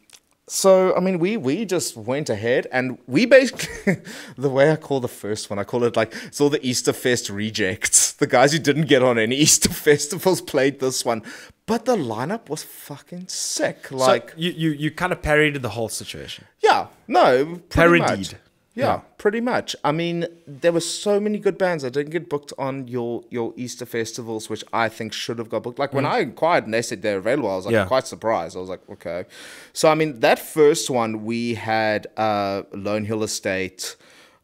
so, 0.48 0.96
I 0.96 1.02
mean, 1.02 1.20
we 1.20 1.36
we 1.36 1.66
just 1.66 1.98
went 1.98 2.30
ahead 2.30 2.68
and 2.72 2.98
we 3.06 3.26
basically 3.26 3.98
the 4.38 4.48
way 4.50 4.72
I 4.72 4.78
call 4.78 5.02
the 5.02 5.10
first 5.10 5.50
one, 5.50 5.60
I 5.60 5.66
call 5.66 5.84
it 5.84 5.98
like 5.98 6.14
it's 6.26 6.40
all 6.40 6.50
the 6.50 6.66
Easter 6.66 6.94
Fest 6.94 7.30
rejects. 7.30 8.06
The 8.18 8.26
guys 8.26 8.52
who 8.52 8.58
didn't 8.58 8.88
get 8.88 9.04
on 9.04 9.20
any 9.20 9.36
Easter 9.36 9.70
festivals 9.70 10.42
played 10.42 10.80
this 10.80 11.06
one, 11.06 11.22
but 11.68 11.86
the 11.86 11.96
lineup 11.96 12.50
was 12.50 12.64
fucking 12.64 13.28
sick. 13.28 13.92
Like, 13.92 14.32
so 14.32 14.36
you, 14.38 14.52
you 14.52 14.70
you 14.72 14.90
kind 14.92 15.12
of 15.14 15.22
parodied 15.22 15.62
the 15.62 15.70
whole 15.70 15.90
situation. 15.90 16.46
yeah, 16.64 16.88
no, 17.08 17.60
parodied. 17.70 18.32
much. 18.32 18.36
Yeah, 18.78 18.86
Yeah. 18.86 19.00
pretty 19.18 19.42
much. 19.42 19.76
I 19.84 19.92
mean, 19.92 20.26
there 20.62 20.72
were 20.72 20.86
so 21.04 21.20
many 21.20 21.40
good 21.40 21.58
bands 21.58 21.82
that 21.84 21.92
didn't 21.94 22.12
get 22.12 22.30
booked 22.30 22.54
on 22.66 22.88
your 22.88 23.24
your 23.32 23.54
Easter 23.64 23.86
festivals, 23.86 24.50
which 24.52 24.64
I 24.84 24.88
think 24.98 25.14
should 25.14 25.40
have 25.40 25.50
got 25.50 25.64
booked. 25.64 25.80
Like 25.80 25.94
when 25.94 26.06
I 26.06 26.20
inquired 26.20 26.66
and 26.66 26.74
they 26.76 26.84
said 26.84 27.02
they're 27.02 27.18
available, 27.26 27.50
I 27.50 27.56
was 27.56 27.66
like 27.66 27.74
Mm. 27.76 27.82
Yeah. 27.84 27.86
quite 27.96 28.08
surprised. 28.08 28.56
I 28.56 28.60
was 28.60 28.70
like, 28.70 28.84
okay. 28.96 29.26
So 29.74 29.90
I 29.90 29.96
mean, 29.96 30.20
that 30.20 30.38
first 30.40 30.86
one 30.90 31.12
we 31.26 31.56
had 31.56 32.02
uh, 32.18 32.64
Lone 32.88 33.06
Hill 33.06 33.24
Estate, 33.24 33.96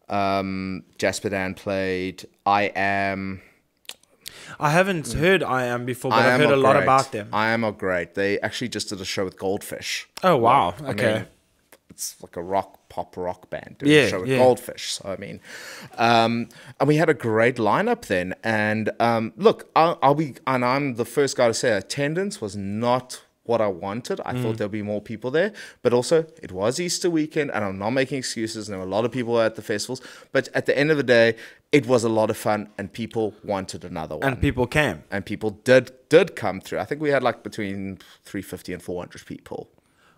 um, 0.09 0.83
Jasper 0.97 1.29
Dan 1.29 1.53
played. 1.53 2.25
I 2.45 2.63
am. 2.75 3.41
I 4.59 4.69
haven't 4.71 5.13
heard 5.13 5.41
I 5.43 5.65
Am 5.65 5.85
before, 5.85 6.11
but 6.11 6.19
I 6.25 6.33
I've 6.33 6.39
heard 6.39 6.49
a 6.49 6.53
are 6.53 6.57
lot 6.57 6.75
about 6.81 7.11
them. 7.11 7.27
I 7.33 7.49
am 7.55 7.63
are 7.63 7.71
great. 7.71 8.13
They 8.15 8.39
actually 8.41 8.69
just 8.69 8.89
did 8.89 8.99
a 9.01 9.05
show 9.05 9.23
with 9.25 9.37
Goldfish. 9.37 10.07
Oh 10.23 10.37
wow. 10.37 10.73
I 10.83 10.89
Okay. 10.91 11.13
mean, 11.13 11.25
it's 11.93 12.15
like 12.21 12.35
a 12.37 12.41
rock 12.41 12.89
pop 12.89 13.15
rock 13.17 13.49
band 13.49 13.75
doing 13.79 13.91
Yeah, 13.91 13.99
a 14.01 14.09
show 14.09 14.21
with 14.21 14.29
yeah. 14.29 14.37
Goldfish. 14.37 14.85
So 14.95 15.03
I 15.13 15.17
mean, 15.17 15.39
um, 15.97 16.49
and 16.79 16.87
we 16.87 16.95
had 16.97 17.09
a 17.09 17.13
great 17.13 17.57
lineup 17.57 18.05
then. 18.05 18.33
And 18.43 18.89
um, 18.99 19.33
look, 19.37 19.69
I'll, 19.75 19.97
I'll 20.01 20.15
be, 20.15 20.35
and 20.47 20.63
I'm 20.65 20.95
the 20.95 21.05
first 21.05 21.37
guy 21.37 21.47
to 21.47 21.53
say 21.53 21.71
attendance 21.71 22.41
was 22.41 22.55
not 22.55 23.21
what 23.43 23.59
I 23.61 23.67
wanted. 23.67 24.21
I 24.25 24.33
Mm. 24.33 24.41
thought 24.41 24.57
there'd 24.57 24.71
be 24.71 24.81
more 24.93 25.01
people 25.01 25.29
there, 25.29 25.51
but 25.81 25.91
also 25.93 26.25
it 26.41 26.51
was 26.51 26.79
Easter 26.79 27.09
weekend, 27.09 27.51
and 27.51 27.63
I'm 27.65 27.77
not 27.77 27.89
making 27.91 28.17
excuses. 28.17 28.67
And 28.67 28.73
there 28.73 28.79
were 28.79 28.85
a 28.91 28.95
lot 28.97 29.03
of 29.05 29.11
people 29.11 29.39
at 29.41 29.55
the 29.55 29.61
festivals, 29.61 30.01
but 30.31 30.47
at 30.53 30.65
the 30.65 30.77
end 30.77 30.91
of 30.91 30.97
the 30.97 31.03
day, 31.03 31.35
it 31.71 31.85
was 31.85 32.03
a 32.05 32.09
lot 32.09 32.29
of 32.29 32.37
fun, 32.37 32.69
and 32.77 32.91
people 32.93 33.33
wanted 33.43 33.83
another 33.83 34.15
one 34.15 34.27
and 34.33 34.39
people 34.41 34.65
came. 34.67 35.03
and 35.11 35.25
people 35.25 35.49
did 35.65 35.91
did 36.09 36.35
come 36.37 36.61
through. 36.61 36.79
I 36.79 36.85
think 36.85 37.01
we 37.01 37.09
had 37.09 37.21
like 37.23 37.43
between 37.43 37.97
350 38.23 38.73
and 38.73 38.81
400 38.81 39.25
people. 39.25 39.67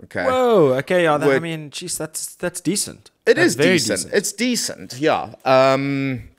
Okay. 0.03 0.23
Whoa. 0.23 0.73
Okay. 0.79 1.03
Yeah. 1.03 1.17
That, 1.17 1.29
I 1.29 1.39
mean, 1.39 1.69
geez, 1.69 1.97
that's 1.97 2.35
that's 2.35 2.61
decent. 2.61 3.11
It 3.25 3.35
That's 3.35 3.47
is 3.47 3.55
very 3.55 3.77
decent. 3.77 4.13
It's 4.13 4.31
decent, 4.31 4.99
yeah. 4.99 5.33
Um, 5.45 6.29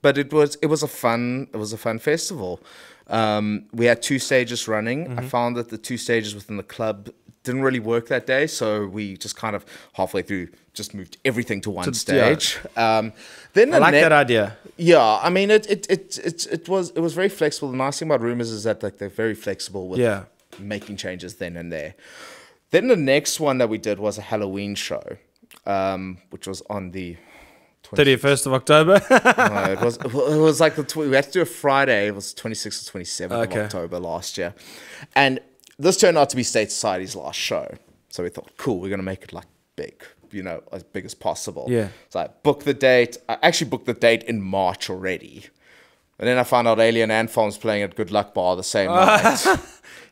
but 0.00 0.16
it 0.16 0.32
was 0.32 0.56
it 0.62 0.66
was 0.66 0.82
a 0.82 0.88
fun 0.88 1.48
it 1.52 1.58
was 1.58 1.72
a 1.72 1.76
fun 1.76 1.98
festival. 1.98 2.60
Um, 3.08 3.66
we 3.72 3.84
had 3.84 4.00
two 4.00 4.18
stages 4.18 4.66
running. 4.66 5.06
Mm-hmm. 5.06 5.18
I 5.18 5.28
found 5.28 5.56
that 5.56 5.68
the 5.68 5.76
two 5.76 5.98
stages 5.98 6.34
within 6.34 6.56
the 6.56 6.62
club 6.62 7.10
didn't 7.42 7.60
really 7.60 7.80
work 7.80 8.08
that 8.08 8.26
day, 8.26 8.46
so 8.46 8.86
we 8.86 9.18
just 9.18 9.36
kind 9.36 9.54
of 9.54 9.66
halfway 9.92 10.22
through 10.22 10.48
just 10.72 10.94
moved 10.94 11.18
everything 11.24 11.60
to 11.60 11.70
one 11.70 11.86
yeah. 11.88 11.92
stage. 11.92 12.58
Um, 12.76 13.12
then 13.52 13.68
I 13.74 13.76
the 13.76 13.80
like 13.80 13.92
that 13.92 14.12
idea. 14.12 14.56
Yeah, 14.78 15.18
I 15.22 15.28
mean 15.28 15.50
it 15.50 15.66
it, 15.68 15.86
it 15.90 16.18
it 16.18 16.46
it 16.46 16.68
was 16.68 16.90
it 16.90 17.00
was 17.00 17.12
very 17.12 17.28
flexible. 17.28 17.70
The 17.70 17.76
nice 17.76 17.98
thing 17.98 18.08
about 18.08 18.22
rumors 18.22 18.50
is 18.50 18.64
that 18.64 18.82
like 18.82 18.96
they're 18.96 19.10
very 19.10 19.34
flexible 19.34 19.88
with 19.88 20.00
Yeah. 20.00 20.24
making 20.58 20.96
changes 20.96 21.34
then 21.34 21.56
and 21.58 21.70
there. 21.70 21.94
Then 22.74 22.88
the 22.88 22.96
next 22.96 23.38
one 23.38 23.58
that 23.58 23.68
we 23.68 23.78
did 23.78 24.00
was 24.00 24.18
a 24.18 24.22
Halloween 24.22 24.74
show, 24.74 25.16
um, 25.64 26.18
which 26.30 26.48
was 26.48 26.60
on 26.68 26.90
the 26.90 27.16
20, 27.84 27.96
Thirty 27.96 28.16
first 28.16 28.46
of 28.46 28.52
October. 28.52 29.00
no, 29.10 29.72
it 29.72 29.80
was 29.80 29.96
it 29.98 30.12
was 30.12 30.58
like 30.58 30.74
the 30.74 30.82
tw- 30.82 30.96
we 30.96 31.14
had 31.14 31.26
to 31.26 31.30
do 31.30 31.40
a 31.42 31.44
Friday. 31.44 32.08
It 32.08 32.16
was 32.16 32.34
26th 32.34 32.92
or 32.92 32.98
27th 32.98 33.30
Okay. 33.44 33.60
of 33.60 33.64
October 33.66 34.00
last 34.00 34.36
year, 34.36 34.54
and 35.14 35.38
this 35.78 35.98
turned 35.98 36.18
out 36.18 36.30
to 36.30 36.36
be 36.36 36.42
State 36.42 36.72
Society's 36.72 37.14
last 37.14 37.38
show. 37.38 37.72
So 38.08 38.24
we 38.24 38.28
thought, 38.28 38.50
cool, 38.56 38.80
we're 38.80 38.90
gonna 38.90 39.04
make 39.04 39.22
it 39.22 39.32
like 39.32 39.46
big, 39.76 40.02
you 40.32 40.42
know, 40.42 40.60
as 40.72 40.82
big 40.82 41.04
as 41.04 41.14
possible. 41.14 41.66
Yeah. 41.68 41.90
So 42.08 42.18
I 42.18 42.28
booked 42.42 42.64
the 42.64 42.74
date. 42.74 43.18
I 43.28 43.38
actually 43.40 43.70
booked 43.70 43.86
the 43.86 43.94
date 43.94 44.24
in 44.24 44.42
March 44.42 44.90
already. 44.90 45.44
And 46.18 46.28
then 46.28 46.38
I 46.38 46.44
found 46.44 46.68
out 46.68 46.78
Alien 46.78 47.10
Ant 47.10 47.28
Farm's 47.30 47.58
playing 47.58 47.82
at 47.82 47.96
Good 47.96 48.10
Luck 48.12 48.34
Bar 48.34 48.54
the 48.56 48.62
same 48.62 48.88
night. 48.90 49.44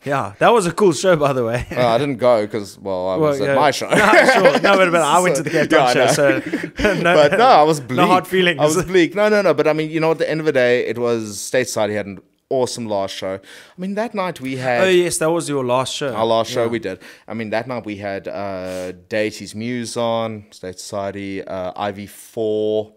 yeah, 0.04 0.34
that 0.40 0.52
was 0.52 0.66
a 0.66 0.72
cool 0.72 0.92
show, 0.92 1.14
by 1.16 1.32
the 1.32 1.44
way. 1.44 1.64
Uh, 1.70 1.86
I 1.88 1.98
didn't 1.98 2.16
go 2.16 2.44
because, 2.44 2.76
well, 2.78 3.08
I 3.08 3.16
was 3.16 3.38
Well, 3.38 3.50
at 3.50 3.56
my 3.56 3.70
show. 3.78 3.88
No, 3.88 3.96
sure. 3.96 4.60
No, 4.60 4.76
but, 4.76 4.90
but 4.90 5.00
I 5.02 5.20
went 5.20 5.36
to 5.36 5.42
the 5.44 5.50
Cape 5.50 5.70
Town 5.70 5.94
Yeah, 5.96 6.12
show, 6.12 6.40
so 6.40 6.94
no, 6.94 7.14
but 7.14 7.38
no, 7.38 7.46
I 7.46 7.62
was 7.62 7.80
bleak. 7.80 7.96
No 7.98 8.06
hard 8.08 8.26
feelings. 8.26 8.58
I 8.60 8.64
was 8.64 8.82
bleak. 8.84 9.14
No, 9.14 9.28
no, 9.28 9.42
no. 9.42 9.54
But 9.54 9.68
I 9.68 9.72
mean, 9.74 9.90
you 9.90 10.00
know, 10.00 10.10
at 10.10 10.18
the 10.18 10.28
end 10.28 10.40
of 10.40 10.46
the 10.46 10.52
day, 10.52 10.86
it 10.86 10.98
was 10.98 11.40
State 11.40 11.68
Society 11.68 11.94
had 11.94 12.06
an 12.06 12.18
awesome 12.50 12.86
last 12.86 13.14
show. 13.14 13.34
I 13.34 13.80
mean, 13.80 13.94
that 13.94 14.12
night 14.14 14.40
we 14.40 14.56
had 14.56 14.82
Oh 14.84 14.88
yes, 14.90 15.18
that 15.18 15.30
was 15.30 15.48
your 15.48 15.64
last 15.64 15.94
show. 15.94 16.12
our 16.14 16.26
last 16.26 16.50
show 16.50 16.66
we 16.68 16.80
did. 16.80 16.98
I 17.28 17.34
mean, 17.34 17.50
that 17.50 17.66
night 17.68 17.86
we 17.86 17.96
had 17.96 18.26
uh, 18.28 18.92
Deity's 19.08 19.54
Muse 19.54 19.96
on, 19.96 20.46
State 20.50 20.78
Society, 20.80 21.42
uh, 21.44 21.72
IV4. 21.74 22.92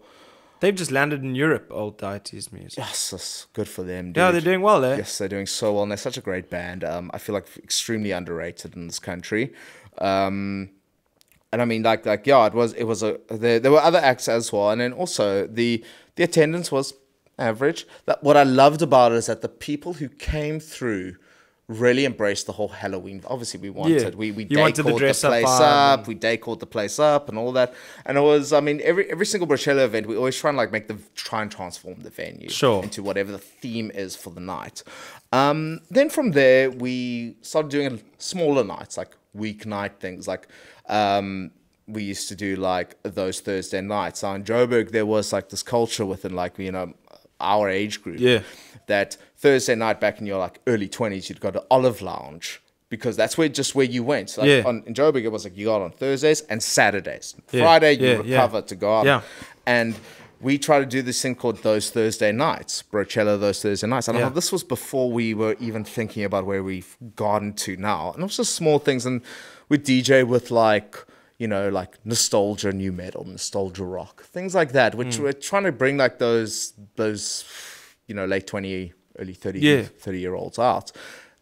They've 0.66 0.74
just 0.74 0.90
landed 0.90 1.22
in 1.22 1.36
Europe. 1.36 1.68
Old 1.70 1.96
deities 1.96 2.52
music. 2.52 2.78
Yes, 2.78 3.10
that's 3.10 3.46
good 3.52 3.68
for 3.68 3.84
them. 3.84 4.06
Dude. 4.06 4.16
Yeah, 4.16 4.32
they're 4.32 4.40
doing 4.40 4.62
well 4.62 4.80
there. 4.80 4.96
Yes, 4.96 5.16
they're 5.16 5.28
doing 5.28 5.46
so 5.46 5.74
well, 5.74 5.84
and 5.84 5.92
they're 5.92 5.96
such 5.96 6.16
a 6.16 6.20
great 6.20 6.50
band. 6.50 6.82
Um, 6.82 7.08
I 7.14 7.18
feel 7.18 7.34
like 7.34 7.46
extremely 7.56 8.10
underrated 8.10 8.74
in 8.74 8.88
this 8.88 8.98
country. 8.98 9.54
Um, 9.98 10.70
and 11.52 11.62
I 11.62 11.66
mean, 11.66 11.84
like, 11.84 12.04
like, 12.04 12.26
yeah, 12.26 12.46
it 12.46 12.52
was, 12.52 12.72
it 12.72 12.82
was 12.82 13.04
a. 13.04 13.20
There, 13.30 13.60
there 13.60 13.70
were 13.70 13.78
other 13.78 14.00
acts 14.00 14.26
as 14.26 14.52
well, 14.52 14.70
and 14.70 14.80
then 14.80 14.92
also 14.92 15.46
the 15.46 15.84
the 16.16 16.24
attendance 16.24 16.72
was 16.72 16.94
average. 17.38 17.86
That 18.06 18.24
what 18.24 18.36
I 18.36 18.42
loved 18.42 18.82
about 18.82 19.12
it 19.12 19.18
is 19.18 19.26
that 19.26 19.42
the 19.42 19.48
people 19.48 19.92
who 19.92 20.08
came 20.08 20.58
through 20.58 21.14
really 21.68 22.04
embraced 22.04 22.46
the 22.46 22.52
whole 22.52 22.68
Halloween. 22.68 23.20
Obviously, 23.26 23.58
we 23.60 23.70
wanted 23.70 24.14
we 24.14 24.30
we 24.30 24.46
You 24.48 24.58
wanted 24.60 24.84
the 24.84 24.92
the, 24.92 24.98
dress 24.98 25.24
up 25.24 25.30
place 25.32 25.44
up, 25.46 25.98
and- 26.00 26.06
we 26.08 26.14
decored 26.14 26.60
the 26.60 26.66
place 26.66 26.98
up 26.98 27.28
and 27.28 27.36
all 27.36 27.50
that. 27.52 27.74
And 28.04 28.16
it 28.16 28.20
was, 28.20 28.52
I 28.52 28.60
mean, 28.60 28.80
every 28.84 29.10
every 29.10 29.26
single 29.26 29.48
Brochella 29.48 29.84
event, 29.84 30.06
we 30.06 30.16
always 30.16 30.36
try 30.36 30.50
and 30.50 30.56
like 30.56 30.70
make 30.70 30.86
the 30.86 30.96
try 31.16 31.42
and 31.42 31.50
transform 31.50 32.02
the 32.02 32.10
venue 32.10 32.48
Sure. 32.48 32.82
into 32.82 33.02
whatever 33.02 33.32
the 33.32 33.38
theme 33.38 33.90
is 33.94 34.14
for 34.14 34.30
the 34.30 34.40
night. 34.40 34.82
Um, 35.32 35.80
then 35.90 36.08
from 36.08 36.32
there, 36.32 36.70
we 36.70 37.36
started 37.42 37.70
doing 37.70 38.00
smaller 38.18 38.62
nights, 38.62 38.96
like 38.96 39.16
weeknight 39.36 39.96
things. 39.98 40.28
Like 40.28 40.46
um, 40.88 41.50
we 41.88 42.04
used 42.04 42.28
to 42.28 42.36
do 42.36 42.54
like 42.56 42.96
those 43.02 43.40
Thursday 43.40 43.80
nights. 43.80 44.22
Now 44.22 44.34
in 44.34 44.44
Joburg, 44.44 44.92
there 44.92 45.06
was 45.06 45.32
like 45.32 45.48
this 45.48 45.64
culture 45.64 46.06
within 46.06 46.34
like 46.36 46.58
you 46.60 46.70
know 46.70 46.94
our 47.40 47.68
age 47.68 48.02
group. 48.02 48.18
Yeah. 48.20 48.40
That 48.86 49.16
Thursday 49.36 49.74
night 49.74 50.00
back 50.00 50.20
in 50.20 50.26
your 50.26 50.38
like 50.38 50.60
early 50.66 50.88
twenties, 50.88 51.28
you'd 51.28 51.40
go 51.40 51.50
to 51.50 51.64
Olive 51.70 52.02
Lounge. 52.02 52.60
Because 52.88 53.16
that's 53.16 53.36
where 53.36 53.48
just 53.48 53.74
where 53.74 53.84
you 53.84 54.04
went. 54.04 54.38
Like 54.38 54.46
Yeah. 54.46 54.62
on, 54.64 54.84
in 54.86 54.94
Joburg, 54.94 55.24
it 55.24 55.32
was 55.32 55.42
like 55.42 55.56
you 55.56 55.66
got 55.66 55.82
on 55.82 55.90
Thursdays 55.90 56.42
and 56.42 56.62
Saturdays. 56.62 57.34
Yeah, 57.50 57.62
Friday, 57.62 57.94
you 57.94 58.06
yeah, 58.06 58.16
recover 58.42 58.62
to 58.62 58.76
go 58.76 58.98
out. 58.98 59.06
Yeah. 59.06 59.22
And 59.66 59.96
we 60.40 60.56
try 60.56 60.78
to 60.78 60.86
do 60.86 61.02
this 61.02 61.20
thing 61.20 61.34
called 61.34 61.60
those 61.64 61.90
Thursday 61.90 62.30
nights, 62.30 62.84
Brochella 62.92 63.40
those 63.40 63.60
Thursday 63.60 63.88
nights. 63.88 64.06
And 64.06 64.16
Yeah. 64.16 64.28
this 64.28 64.52
was 64.52 64.62
before 64.62 65.10
we 65.10 65.34
were 65.34 65.56
even 65.58 65.82
thinking 65.82 66.22
about 66.22 66.46
where 66.46 66.62
we've 66.62 66.96
gotten 67.16 67.54
to 67.54 67.76
now. 67.76 68.12
And 68.12 68.22
it 68.22 68.26
was 68.26 68.36
just 68.36 68.54
small 68.54 68.78
things. 68.78 69.04
And 69.04 69.20
we 69.68 69.78
DJ 69.78 70.22
with 70.24 70.52
like, 70.52 70.96
you 71.38 71.46
know, 71.48 71.68
like 71.68 71.98
nostalgia 72.04 72.72
new 72.72 72.92
metal, 72.92 73.24
nostalgia 73.24 73.84
rock, 73.84 74.22
things 74.24 74.54
like 74.54 74.72
that, 74.72 74.94
which 74.94 75.18
we're 75.18 75.32
trying 75.32 75.64
to 75.64 75.72
bring 75.72 75.96
like 75.96 76.18
those, 76.18 76.72
those, 76.96 77.44
you 78.06 78.14
know, 78.14 78.24
late 78.24 78.46
20, 78.46 78.92
early 79.18 79.34
30, 79.34 79.60
Yeah. 79.60 79.82
30 79.82 80.20
year 80.20 80.34
olds 80.34 80.58
out. 80.58 80.92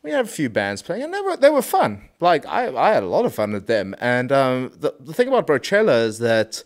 We 0.03 0.11
had 0.11 0.25
a 0.27 0.29
few 0.29 0.51
bands 0.51 0.83
playing, 0.83 1.03
and 1.05 1.15
they 1.15 1.21
were 1.23 1.37
they 1.39 1.49
were 1.49 1.63
fun. 1.63 2.11
Like 2.21 2.45
I, 2.45 2.75
I 2.77 2.91
had 2.93 3.03
a 3.03 3.07
lot 3.07 3.25
of 3.25 3.35
fun 3.35 3.53
with 3.53 3.67
them. 3.69 3.95
And 4.01 4.31
um, 4.33 4.71
the 4.77 4.95
the 5.01 5.15
thing 5.15 5.29
about 5.29 5.47
Brochella 5.47 6.05
is 6.05 6.19
that 6.19 6.63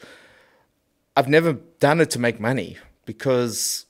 I've 1.17 1.29
never 1.29 1.53
done 1.79 2.01
it 2.01 2.11
to 2.11 2.19
make 2.19 2.41
money 2.41 2.79
because 3.05 3.87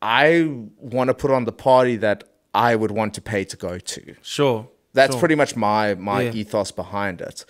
I 0.00 0.50
want 0.78 1.08
to 1.08 1.14
put 1.14 1.30
on 1.30 1.44
the 1.44 1.52
party 1.52 1.94
that 1.96 2.24
I 2.54 2.74
would 2.74 2.90
want 2.90 3.14
to 3.14 3.20
pay 3.22 3.44
to 3.44 3.56
go 3.56 3.78
to. 3.78 4.14
Sure. 4.22 4.68
That's 4.94 5.12
sure. 5.14 5.20
pretty 5.20 5.36
much 5.36 5.54
my 5.54 5.94
my 5.94 6.22
Yeah. 6.22 6.32
ethos 6.32 6.72
behind 6.72 7.20
it. 7.20 7.44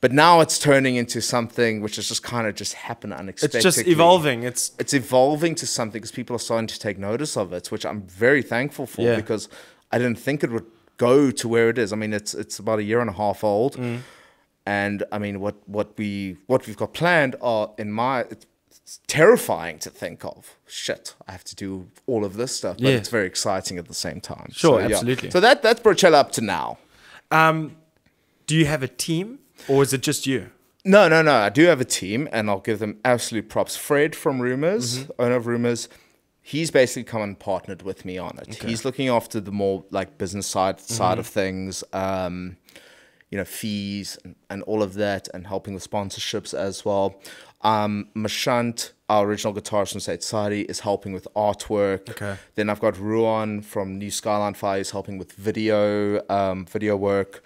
But 0.00 0.12
now 0.12 0.40
it's 0.40 0.58
turning 0.58 0.96
into 0.96 1.20
something 1.20 1.82
which 1.82 1.96
has 1.96 2.08
just 2.08 2.22
kind 2.22 2.46
of 2.46 2.54
just 2.54 2.72
happened 2.74 3.12
unexpectedly. 3.12 3.58
It's 3.58 3.76
just 3.76 3.86
evolving. 3.86 4.44
It's 4.44 4.72
It's 4.78 4.94
evolving 4.94 5.54
to 5.56 5.66
something 5.66 6.00
because 6.00 6.10
people 6.12 6.34
are 6.34 6.38
starting 6.40 6.68
to 6.68 6.78
take 6.78 6.98
notice 6.98 7.36
of 7.36 7.52
it, 7.52 7.70
which 7.70 7.84
I'm 7.84 8.02
very 8.02 8.42
thankful 8.42 8.86
for 8.86 9.02
Yeah. 9.02 9.16
because 9.16 9.48
I 9.92 9.98
didn't 9.98 10.18
think 10.18 10.42
it 10.42 10.50
would 10.50 10.64
go 10.96 11.30
to 11.30 11.48
where 11.48 11.68
it 11.68 11.76
is. 11.78 11.92
I 11.92 11.96
mean, 11.96 12.12
it's 12.14 12.32
it's 12.34 12.58
about 12.58 12.78
a 12.78 12.82
year 12.82 13.00
and 13.00 13.10
a 13.10 13.12
half 13.24 13.44
old, 13.44 13.76
Mm. 13.76 14.00
and 14.64 15.02
I 15.12 15.18
mean, 15.18 15.38
what 15.40 15.56
what 15.68 15.88
we 15.98 16.36
what 16.46 16.66
we've 16.66 16.76
got 16.78 16.92
planned 16.94 17.36
are 17.42 17.70
in 17.78 17.92
my. 17.92 18.20
It's, 18.32 18.46
it's 18.82 19.00
terrifying 19.06 19.78
to 19.80 19.90
think 19.90 20.24
of. 20.24 20.56
Shit, 20.66 21.14
I 21.28 21.32
have 21.32 21.44
to 21.44 21.54
do 21.54 21.88
all 22.06 22.24
of 22.24 22.34
this 22.36 22.52
stuff, 22.56 22.76
but 22.78 22.86
Yeah. 22.88 22.96
it's 23.00 23.08
very 23.10 23.26
exciting 23.26 23.78
at 23.78 23.86
the 23.88 23.94
same 23.94 24.20
time. 24.20 24.48
Sure, 24.52 24.78
So, 24.78 24.78
yeah. 24.78 24.86
absolutely. 24.96 25.30
So 25.30 25.40
that 25.40 25.62
that's 25.62 25.80
Brochella 25.80 26.14
up 26.14 26.32
to 26.32 26.40
now. 26.40 26.78
um, 27.30 27.76
do 28.46 28.56
you 28.56 28.66
have 28.66 28.82
a 28.82 28.88
team 28.88 29.38
or 29.68 29.82
is 29.82 29.92
it 29.92 30.02
just 30.02 30.26
you? 30.26 30.50
No, 30.84 31.08
no, 31.08 31.20
no. 31.22 31.34
I 31.34 31.48
do 31.50 31.66
have 31.66 31.80
a 31.80 31.84
team, 31.84 32.28
and 32.32 32.48
I'll 32.48 32.60
give 32.60 32.78
them 32.78 32.98
absolute 33.04 33.48
props. 33.48 33.76
Fred 33.76 34.16
from 34.16 34.40
Rumors, 34.40 35.00
Mm-hmm. 35.00 35.22
owner 35.22 35.36
of 35.36 35.46
Rumors, 35.46 35.88
he's 36.40 36.70
basically 36.70 37.04
come 37.04 37.20
and 37.22 37.38
partnered 37.38 37.82
with 37.82 38.04
me 38.04 38.16
on 38.18 38.38
it. 38.38 38.62
He's 38.62 38.84
looking 38.84 39.08
after 39.08 39.40
the 39.40 39.52
more 39.52 39.84
like 39.90 40.16
business 40.18 40.46
side 40.46 40.78
Mm-hmm. 40.78 40.94
side 40.94 41.18
of 41.18 41.26
things, 41.26 41.84
um, 41.92 42.56
you 43.30 43.36
know, 43.38 43.44
fees 43.44 44.18
and, 44.24 44.34
and 44.48 44.62
all 44.62 44.82
of 44.82 44.94
that, 44.94 45.28
and 45.34 45.46
helping 45.46 45.74
with 45.74 45.88
sponsorships 45.88 46.54
as 46.54 46.84
well. 46.84 47.20
Um, 47.62 48.08
Mashant, 48.16 48.92
our 49.10 49.26
original 49.26 49.52
guitarist 49.52 49.90
from 49.92 50.00
State 50.00 50.22
Society, 50.22 50.62
is 50.62 50.80
helping 50.80 51.12
with 51.12 51.28
artwork. 51.36 52.08
Okay. 52.08 52.36
Then 52.54 52.70
I've 52.70 52.80
got 52.80 52.98
Ruan 52.98 53.60
from 53.60 53.98
New 53.98 54.10
Skyline 54.10 54.54
Fire, 54.54 54.80
is 54.80 54.92
helping 54.92 55.18
with 55.18 55.32
video, 55.32 56.26
um, 56.30 56.64
video 56.64 56.96
work. 56.96 57.44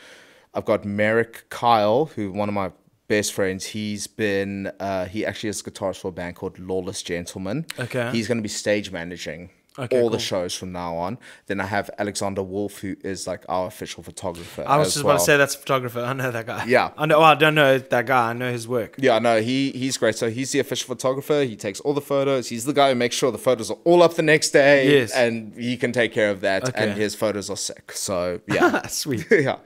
I've 0.54 0.64
got 0.64 0.84
Merrick 0.84 1.44
Kyle, 1.50 2.06
who 2.06 2.32
one 2.32 2.48
of 2.48 2.54
my 2.54 2.70
best 3.08 3.32
friends. 3.32 3.66
He's 3.66 4.06
been 4.06 4.70
uh, 4.80 5.06
he 5.06 5.26
actually 5.26 5.50
is 5.50 5.60
a 5.60 5.64
guitarist 5.64 6.00
for 6.00 6.08
a 6.08 6.12
band 6.12 6.36
called 6.36 6.58
Lawless 6.58 7.02
Gentlemen. 7.02 7.66
Okay. 7.78 8.10
He's 8.12 8.28
going 8.28 8.38
to 8.38 8.42
be 8.42 8.48
stage 8.48 8.90
managing 8.90 9.50
Okay, 9.76 10.00
all 10.00 10.08
the 10.08 10.20
shows 10.20 10.54
from 10.54 10.70
now 10.70 10.96
on. 10.96 11.18
Then 11.46 11.60
I 11.60 11.66
have 11.66 11.90
Alexander 11.98 12.44
Wolf, 12.44 12.78
who 12.78 12.94
is 13.02 13.26
like 13.26 13.44
our 13.48 13.66
official 13.66 14.04
photographer. 14.04 14.64
I 14.64 14.76
was 14.76 14.88
as 14.88 14.94
just 14.94 15.04
well. 15.04 15.16
about 15.16 15.20
to 15.20 15.24
say 15.26 15.36
that's 15.36 15.56
a 15.56 15.58
photographer. 15.58 15.98
I 15.98 16.12
know 16.12 16.30
that 16.30 16.46
guy. 16.46 16.64
Yeah. 16.66 16.92
I 16.96 17.06
know. 17.06 17.18
Well, 17.18 17.28
I 17.28 17.34
don't 17.34 17.56
know 17.56 17.78
that 17.78 18.06
guy. 18.06 18.30
I 18.30 18.32
know 18.34 18.52
his 18.52 18.68
work. 18.68 18.94
Yeah, 18.98 19.18
no, 19.18 19.40
he 19.40 19.72
he's 19.72 19.98
great. 19.98 20.14
So 20.14 20.30
he's 20.30 20.52
the 20.52 20.60
official 20.60 20.94
photographer. 20.94 21.42
He 21.42 21.56
takes 21.56 21.80
all 21.80 21.92
the 21.92 22.00
photos. 22.00 22.48
He's 22.48 22.66
the 22.66 22.72
guy 22.72 22.90
who 22.90 22.94
makes 22.94 23.16
sure 23.16 23.32
the 23.32 23.38
photos 23.38 23.68
are 23.68 23.78
all 23.82 24.04
up 24.04 24.14
the 24.14 24.22
next 24.22 24.50
day. 24.50 25.00
Yes. 25.00 25.12
And 25.12 25.52
he 25.56 25.76
can 25.76 25.90
take 25.90 26.12
care 26.12 26.30
of 26.30 26.42
that. 26.42 26.68
Okay. 26.68 26.90
And 26.90 26.96
his 26.96 27.16
photos 27.16 27.50
are 27.50 27.56
sick. 27.56 27.90
So 27.92 28.40
yeah. 28.46 28.86
Sweet. 28.86 29.26
yeah. 29.30 29.56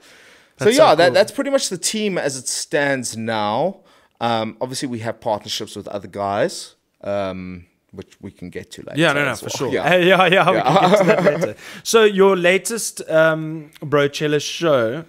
So 0.59 0.69
yeah, 0.69 0.91
so 0.91 0.95
that, 0.95 1.05
cool. 1.07 1.13
that's 1.13 1.31
pretty 1.31 1.49
much 1.49 1.69
the 1.69 1.77
team 1.77 2.17
as 2.17 2.37
it 2.37 2.47
stands 2.47 3.15
now. 3.17 3.81
Um, 4.21 4.57
obviously, 4.61 4.87
we 4.89 4.99
have 4.99 5.19
partnerships 5.21 5.75
with 5.75 5.87
other 5.87 6.07
guys, 6.07 6.75
um, 7.03 7.65
which 7.91 8.17
we 8.21 8.31
can 8.31 8.49
get 8.49 8.69
to 8.71 8.81
later. 8.81 8.99
Yeah, 8.99 9.13
no, 9.13 9.25
no, 9.25 9.35
for 9.35 9.45
well. 9.45 9.49
sure. 9.49 9.71
Yeah. 9.71 9.95
Yeah, 9.95 10.25
yeah, 10.27 10.51
yeah. 10.51 10.51
We 10.51 10.61
can 10.61 10.89
get 10.89 10.97
to 10.97 11.03
that 11.05 11.23
later. 11.41 11.55
So 11.83 12.03
your 12.03 12.35
latest 12.35 13.01
um, 13.09 13.71
Brochella 13.81 14.41
show 14.41 15.05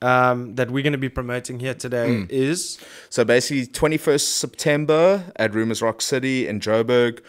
um, 0.00 0.54
that 0.54 0.70
we're 0.70 0.84
going 0.84 0.92
to 0.92 0.98
be 0.98 1.08
promoting 1.08 1.58
here 1.58 1.74
today 1.74 2.20
Hmm. 2.20 2.24
is 2.30 2.78
So 3.10 3.24
basically, 3.24 3.66
21st 3.66 4.20
September 4.20 5.24
at 5.36 5.52
Rumors 5.54 5.82
Rock 5.82 6.00
City 6.00 6.46
in 6.46 6.60
Joburg, 6.60 7.20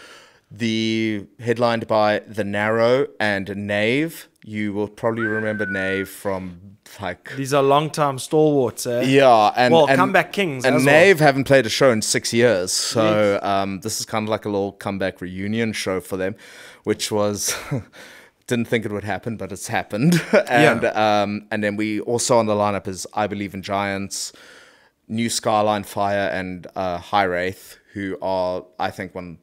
the 0.52 1.26
headlined 1.40 1.88
by 1.88 2.20
The 2.28 2.44
Narrow 2.44 3.08
and 3.20 3.56
Nave. 3.56 4.28
You 4.44 4.74
will 4.74 4.88
probably 4.88 5.24
remember 5.26 5.66
Nave 5.66 6.08
from 6.08 6.69
like 7.02 7.36
these 7.36 7.54
are 7.54 7.64
long-time 7.64 8.20
stalwarts. 8.20 8.86
Eh? 8.86 9.02
yeah, 9.02 9.52
and 9.56 9.74
Well, 9.74 9.88
and, 9.88 9.98
comeback 9.98 10.34
kings 10.34 10.66
And 10.66 10.76
as 10.76 10.86
well. 10.86 10.96
Nave 10.96 11.20
haven't 11.20 11.46
played 11.46 11.66
a 11.66 11.70
show 11.70 11.92
in 11.92 12.02
six 12.02 12.34
years, 12.34 12.72
so 12.72 13.40
um, 13.42 13.82
this 13.82 14.00
is 14.00 14.06
kind 14.06 14.24
of 14.24 14.30
like 14.30 14.46
a 14.46 14.50
little 14.50 14.74
comeback 14.74 15.22
reunion 15.22 15.74
show 15.74 16.00
for 16.00 16.18
them, 16.18 16.36
which 16.84 17.12
was. 17.12 17.56
Didn't 18.48 18.66
think 18.66 18.84
it 18.84 18.92
would 18.92 19.04
happen, 19.04 19.38
but 19.38 19.52
it's 19.52 19.68
happened. 19.68 20.20
and 20.50 20.84
um, 20.86 21.46
and 21.52 21.64
then 21.64 21.76
we 21.76 22.00
also 22.00 22.40
on 22.40 22.48
the 22.48 22.56
lineup 22.56 22.88
is 22.88 23.06
I 23.14 23.28
Believe 23.28 23.54
in 23.54 23.62
Giants, 23.62 24.34
New 25.08 25.30
Skyline 25.30 25.84
Fire, 25.84 26.30
and 26.34 26.66
uh, 26.76 26.98
High 26.98 27.26
Wraith, 27.26 27.78
who 27.94 28.18
are 28.24 28.66
I 28.80 28.90
think 28.90 29.14
one 29.14 29.38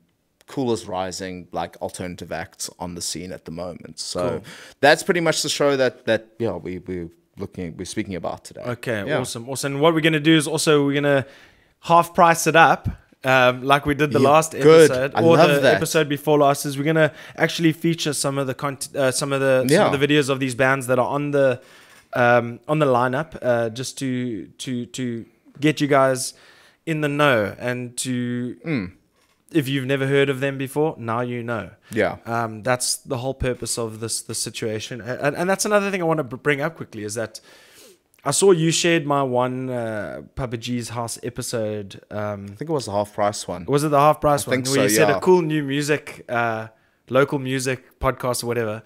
coolest 0.46 0.86
rising 0.86 1.48
like 1.52 1.76
alternative 1.82 2.32
acts 2.32 2.70
on 2.78 2.94
the 2.94 3.02
scene 3.02 3.32
at 3.32 3.44
the 3.44 3.50
moment. 3.50 3.98
So 3.98 4.42
that's 4.80 5.02
pretty 5.02 5.20
much 5.20 5.42
the 5.42 5.48
show 5.48 5.76
that 5.76 6.06
that 6.06 6.28
yeah 6.38 6.56
we 6.56 6.78
we 6.78 7.08
looking 7.38 7.76
we're 7.76 7.84
speaking 7.84 8.14
about 8.14 8.44
today. 8.44 8.62
Okay, 8.62 9.04
Yeah. 9.06 9.18
awesome, 9.20 9.48
awesome. 9.48 9.74
And 9.74 9.80
what 9.82 9.94
we're 9.94 10.00
going 10.00 10.12
to 10.12 10.20
do 10.20 10.36
is 10.36 10.46
also 10.46 10.84
we're 10.84 11.00
going 11.00 11.04
to 11.22 11.26
half 11.80 12.14
price 12.14 12.46
it 12.46 12.56
up. 12.56 12.88
Um, 13.24 13.62
like 13.64 13.86
we 13.86 13.94
did 13.94 14.12
the 14.12 14.20
Yeah, 14.20 14.28
last 14.28 14.52
good. 14.52 14.90
episode, 14.90 15.12
I 15.16 15.22
or 15.22 15.36
love 15.36 15.50
the 15.54 15.60
that. 15.60 15.74
episode 15.74 16.08
before 16.08 16.38
last, 16.38 16.64
is 16.64 16.78
we're 16.78 16.84
gonna 16.84 17.12
actually 17.36 17.72
feature 17.72 18.12
some 18.12 18.38
of 18.38 18.46
the 18.46 18.54
content, 18.54 18.94
uh, 18.94 19.10
some 19.10 19.32
of 19.32 19.40
the 19.40 19.62
some 19.62 19.68
Yeah. 19.68 19.92
of 19.92 19.98
the 19.98 20.06
videos 20.06 20.28
of 20.28 20.38
these 20.38 20.54
bands 20.54 20.86
that 20.86 20.98
are 21.00 21.08
on 21.08 21.32
the 21.32 21.60
um, 22.12 22.60
on 22.68 22.78
the 22.78 22.86
lineup, 22.86 23.36
uh, 23.42 23.68
just 23.70 23.98
to 23.98 24.46
to 24.58 24.86
to 24.86 25.24
get 25.60 25.80
you 25.80 25.88
guys 25.88 26.34
in 26.84 27.00
the 27.00 27.08
know 27.08 27.56
and 27.58 27.96
to 27.96 28.56
Hmm. 28.62 28.84
If 29.52 29.68
you've 29.68 29.86
never 29.86 30.06
heard 30.06 30.28
of 30.28 30.40
them 30.40 30.58
before, 30.58 30.96
now 30.98 31.20
you 31.20 31.42
know. 31.42 31.70
Yeah. 31.90 32.16
Um, 32.26 32.62
that's 32.62 32.96
the 32.96 33.18
whole 33.18 33.34
purpose 33.34 33.78
of 33.78 34.00
this 34.00 34.22
this 34.22 34.38
situation, 34.40 35.00
and, 35.00 35.36
and 35.36 35.48
that's 35.48 35.64
another 35.64 35.90
thing 35.90 36.00
I 36.02 36.04
want 36.04 36.18
to 36.18 36.24
bring 36.36 36.60
up 36.60 36.76
quickly 36.76 37.04
is 37.04 37.14
that 37.14 37.40
I 38.24 38.32
saw 38.32 38.50
you 38.50 38.72
shared 38.72 39.06
my 39.06 39.22
one 39.22 39.70
uh, 39.70 40.22
Papa 40.34 40.56
G's 40.56 40.88
house 40.88 41.16
episode. 41.22 42.02
Um, 42.10 42.46
I 42.46 42.54
think 42.56 42.68
it 42.68 42.72
was 42.72 42.86
the 42.86 42.92
half 42.92 43.14
price 43.14 43.46
one. 43.46 43.66
was 43.66 43.84
it 43.84 43.90
the 43.90 44.00
half 44.00 44.20
price 44.20 44.46
I 44.46 44.50
one? 44.50 44.64
think 44.64 44.74
where 44.74 44.84
you 44.84 44.90
so, 44.90 44.96
said 44.96 45.10
a 45.10 45.20
cool 45.20 45.42
new 45.42 45.62
music, 45.62 46.24
uh, 46.28 46.66
local 47.08 47.38
music 47.38 48.00
podcast 48.00 48.42
or 48.42 48.48
whatever. 48.48 48.82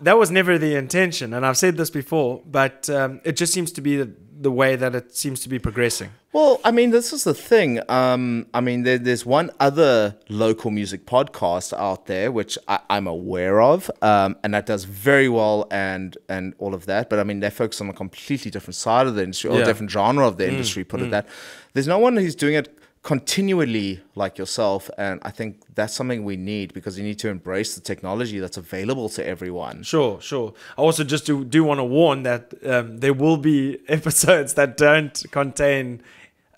That 0.00 0.18
was 0.18 0.30
never 0.30 0.58
the 0.58 0.76
intention, 0.76 1.32
and 1.34 1.44
I've 1.46 1.56
said 1.58 1.76
this 1.76 1.90
before, 1.90 2.42
but 2.46 2.88
um, 2.90 3.20
it 3.24 3.36
just 3.36 3.52
seems 3.54 3.72
to 3.72 3.80
be 3.80 3.96
the, 3.96 4.10
the 4.40 4.52
way 4.52 4.76
that 4.76 4.94
it 4.94 5.16
seems 5.16 5.40
to 5.40 5.48
be 5.48 5.58
progressing. 5.58 6.10
Well, 6.32 6.60
I 6.64 6.70
mean, 6.70 6.90
this 6.90 7.12
is 7.12 7.24
the 7.24 7.34
thing. 7.34 7.80
Um, 7.88 8.46
I 8.52 8.60
mean, 8.60 8.82
there, 8.84 8.98
there's 8.98 9.24
one 9.26 9.50
other 9.58 10.16
local 10.28 10.70
music 10.70 11.06
podcast 11.06 11.72
out 11.76 12.06
there 12.06 12.30
which 12.30 12.56
I, 12.68 12.78
I'm 12.88 13.06
aware 13.06 13.60
of, 13.60 13.90
um, 14.02 14.36
and 14.44 14.54
that 14.54 14.66
does 14.66 14.84
very 14.84 15.28
well 15.28 15.66
and 15.70 16.16
and 16.28 16.54
all 16.58 16.74
of 16.74 16.86
that. 16.86 17.08
But 17.10 17.18
I 17.18 17.24
mean, 17.24 17.40
they 17.40 17.50
focus 17.50 17.80
on 17.80 17.88
a 17.88 17.92
completely 17.94 18.50
different 18.50 18.76
side 18.76 19.06
of 19.06 19.14
the 19.16 19.22
industry 19.24 19.50
or 19.50 19.54
Yeah. 19.54 19.60
Mm, 19.60 19.62
a 19.62 19.66
different 19.66 19.90
genre 19.90 20.26
of 20.28 20.36
the 20.36 20.46
industry. 20.48 20.84
Put 20.84 21.00
it 21.00 21.10
that. 21.10 21.26
There's 21.72 21.88
no 21.88 21.98
one 21.98 22.16
who's 22.16 22.34
doing 22.36 22.54
it 22.54 22.77
continually 23.02 24.00
like 24.14 24.36
yourself 24.36 24.90
and 24.98 25.20
i 25.22 25.30
think 25.30 25.62
that's 25.74 25.94
something 25.94 26.24
we 26.24 26.36
need 26.36 26.74
because 26.74 26.98
you 26.98 27.04
need 27.04 27.18
to 27.18 27.28
embrace 27.28 27.74
the 27.74 27.80
technology 27.80 28.38
that's 28.38 28.56
available 28.56 29.08
to 29.08 29.26
everyone 29.26 29.82
Sure, 29.82 30.20
sure. 30.20 30.52
I 30.76 30.82
also 30.82 31.04
just 31.04 31.24
do, 31.24 31.44
do 31.44 31.64
want 31.64 31.78
to 31.78 31.84
warn 31.84 32.22
that 32.24 32.52
um, 32.66 32.98
there 32.98 33.14
will 33.14 33.36
be 33.36 33.78
episodes 33.88 34.54
that 34.54 34.76
don't 34.76 35.24
contain 35.30 36.02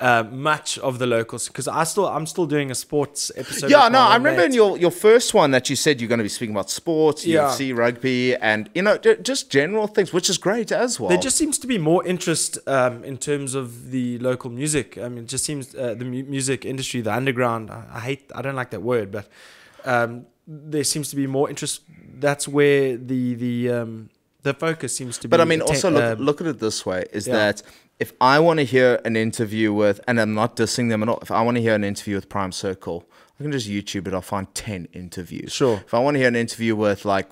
uh, 0.01 0.25
much 0.31 0.79
of 0.79 0.99
the 0.99 1.07
locals 1.07 1.47
because 1.49 1.69
I 1.69 1.85
still 1.85 2.07
I'm 2.09 2.27
still 2.27 2.47
doing 2.47 2.71
a 2.71 2.75
sports 2.75 3.31
episode. 3.37 3.71
yeah 3.71 3.89
no 3.89 3.99
i 4.01 4.17
remember 4.17 4.43
in 4.45 4.55
your, 4.55 4.79
your 4.79 4.91
first 4.91 5.35
one 5.35 5.51
that 5.51 5.69
you 5.69 5.77
said 5.77 6.01
you're 6.01 6.09
going 6.09 6.19
to 6.25 6.29
be 6.31 6.37
speaking 6.39 6.55
about 6.55 6.71
sports 6.71 7.27
Yeah. 7.27 7.41
ufc 7.41 7.77
rugby 7.77 8.35
and 8.37 8.71
you 8.75 8.83
know 8.87 8.97
ju- 8.97 9.21
just 9.31 9.51
general 9.51 9.87
things 9.87 10.13
which 10.13 10.29
is 10.31 10.39
great 10.39 10.73
as 10.73 10.99
well 10.99 11.11
There 11.11 11.19
just 11.29 11.37
seems 11.37 11.59
to 11.59 11.67
be 11.67 11.79
more 11.79 12.03
interest 12.07 12.59
um, 12.67 13.05
in 13.05 13.17
terms 13.19 13.55
of 13.55 13.67
the 13.91 14.19
local 14.21 14.49
music. 14.51 14.97
I 14.97 15.09
mean, 15.13 15.25
it 15.25 15.31
just 15.35 15.45
seems 15.45 15.75
uh, 15.75 15.95
the 16.01 16.05
mu- 16.13 16.25
music 16.37 16.65
industry, 16.65 17.01
the 17.03 17.13
underground. 17.21 17.71
I, 17.71 17.81
I 17.99 18.01
hate, 18.09 18.23
I 18.35 18.41
don't 18.45 18.57
like 18.63 18.71
that 18.71 18.83
word, 18.83 19.11
but 19.17 19.25
um, 19.85 20.27
there 20.47 20.85
seems 20.85 21.11
to 21.11 21.17
be 21.17 21.27
more 21.27 21.47
interest. 21.53 21.83
That's 22.27 22.47
where 22.57 22.97
the 23.11 23.35
the 23.45 23.71
um, 23.79 23.93
the 24.43 24.55
focus 24.55 24.91
seems 24.97 25.19
to 25.19 25.29
be. 25.29 25.31
But 25.31 25.41
I 25.41 25.45
mean, 25.45 25.61
also 25.63 25.91
look 25.91 26.05
um, 26.19 26.25
look 26.27 26.41
at 26.41 26.47
it 26.47 26.59
this 26.59 26.85
way: 26.87 27.05
is 27.13 27.27
yeah. 27.27 27.35
that 27.41 27.63
if 28.01 28.13
I 28.21 28.41
want 28.41 28.59
to 28.59 28.65
hear 28.65 29.01
an 29.05 29.15
interview 29.15 29.73
with, 29.73 30.01
and 30.09 30.19
I'm 30.19 30.35
not 30.35 30.57
dissing 30.57 30.89
them 30.89 31.03
at 31.03 31.09
all, 31.09 31.19
if 31.21 31.31
I 31.31 31.43
want 31.43 31.59
to 31.59 31.63
hear 31.63 31.75
an 31.75 31.85
interview 31.85 32.17
with 32.17 32.29
Prime 32.29 32.51
Circle, 32.51 33.05
I 33.39 33.43
can 33.43 33.53
just 33.53 33.69
YouTube 33.69 34.09
it. 34.09 34.15
I'll 34.15 34.23
find 34.23 34.53
ten 34.55 34.89
interviews. 34.93 35.53
Sure. 35.53 35.83
If 35.87 35.95
I 35.95 35.99
want 35.99 36.15
to 36.15 36.19
hear 36.19 36.29
an 36.29 36.37
interview 36.37 36.75
with 36.75 37.05
like 37.05 37.29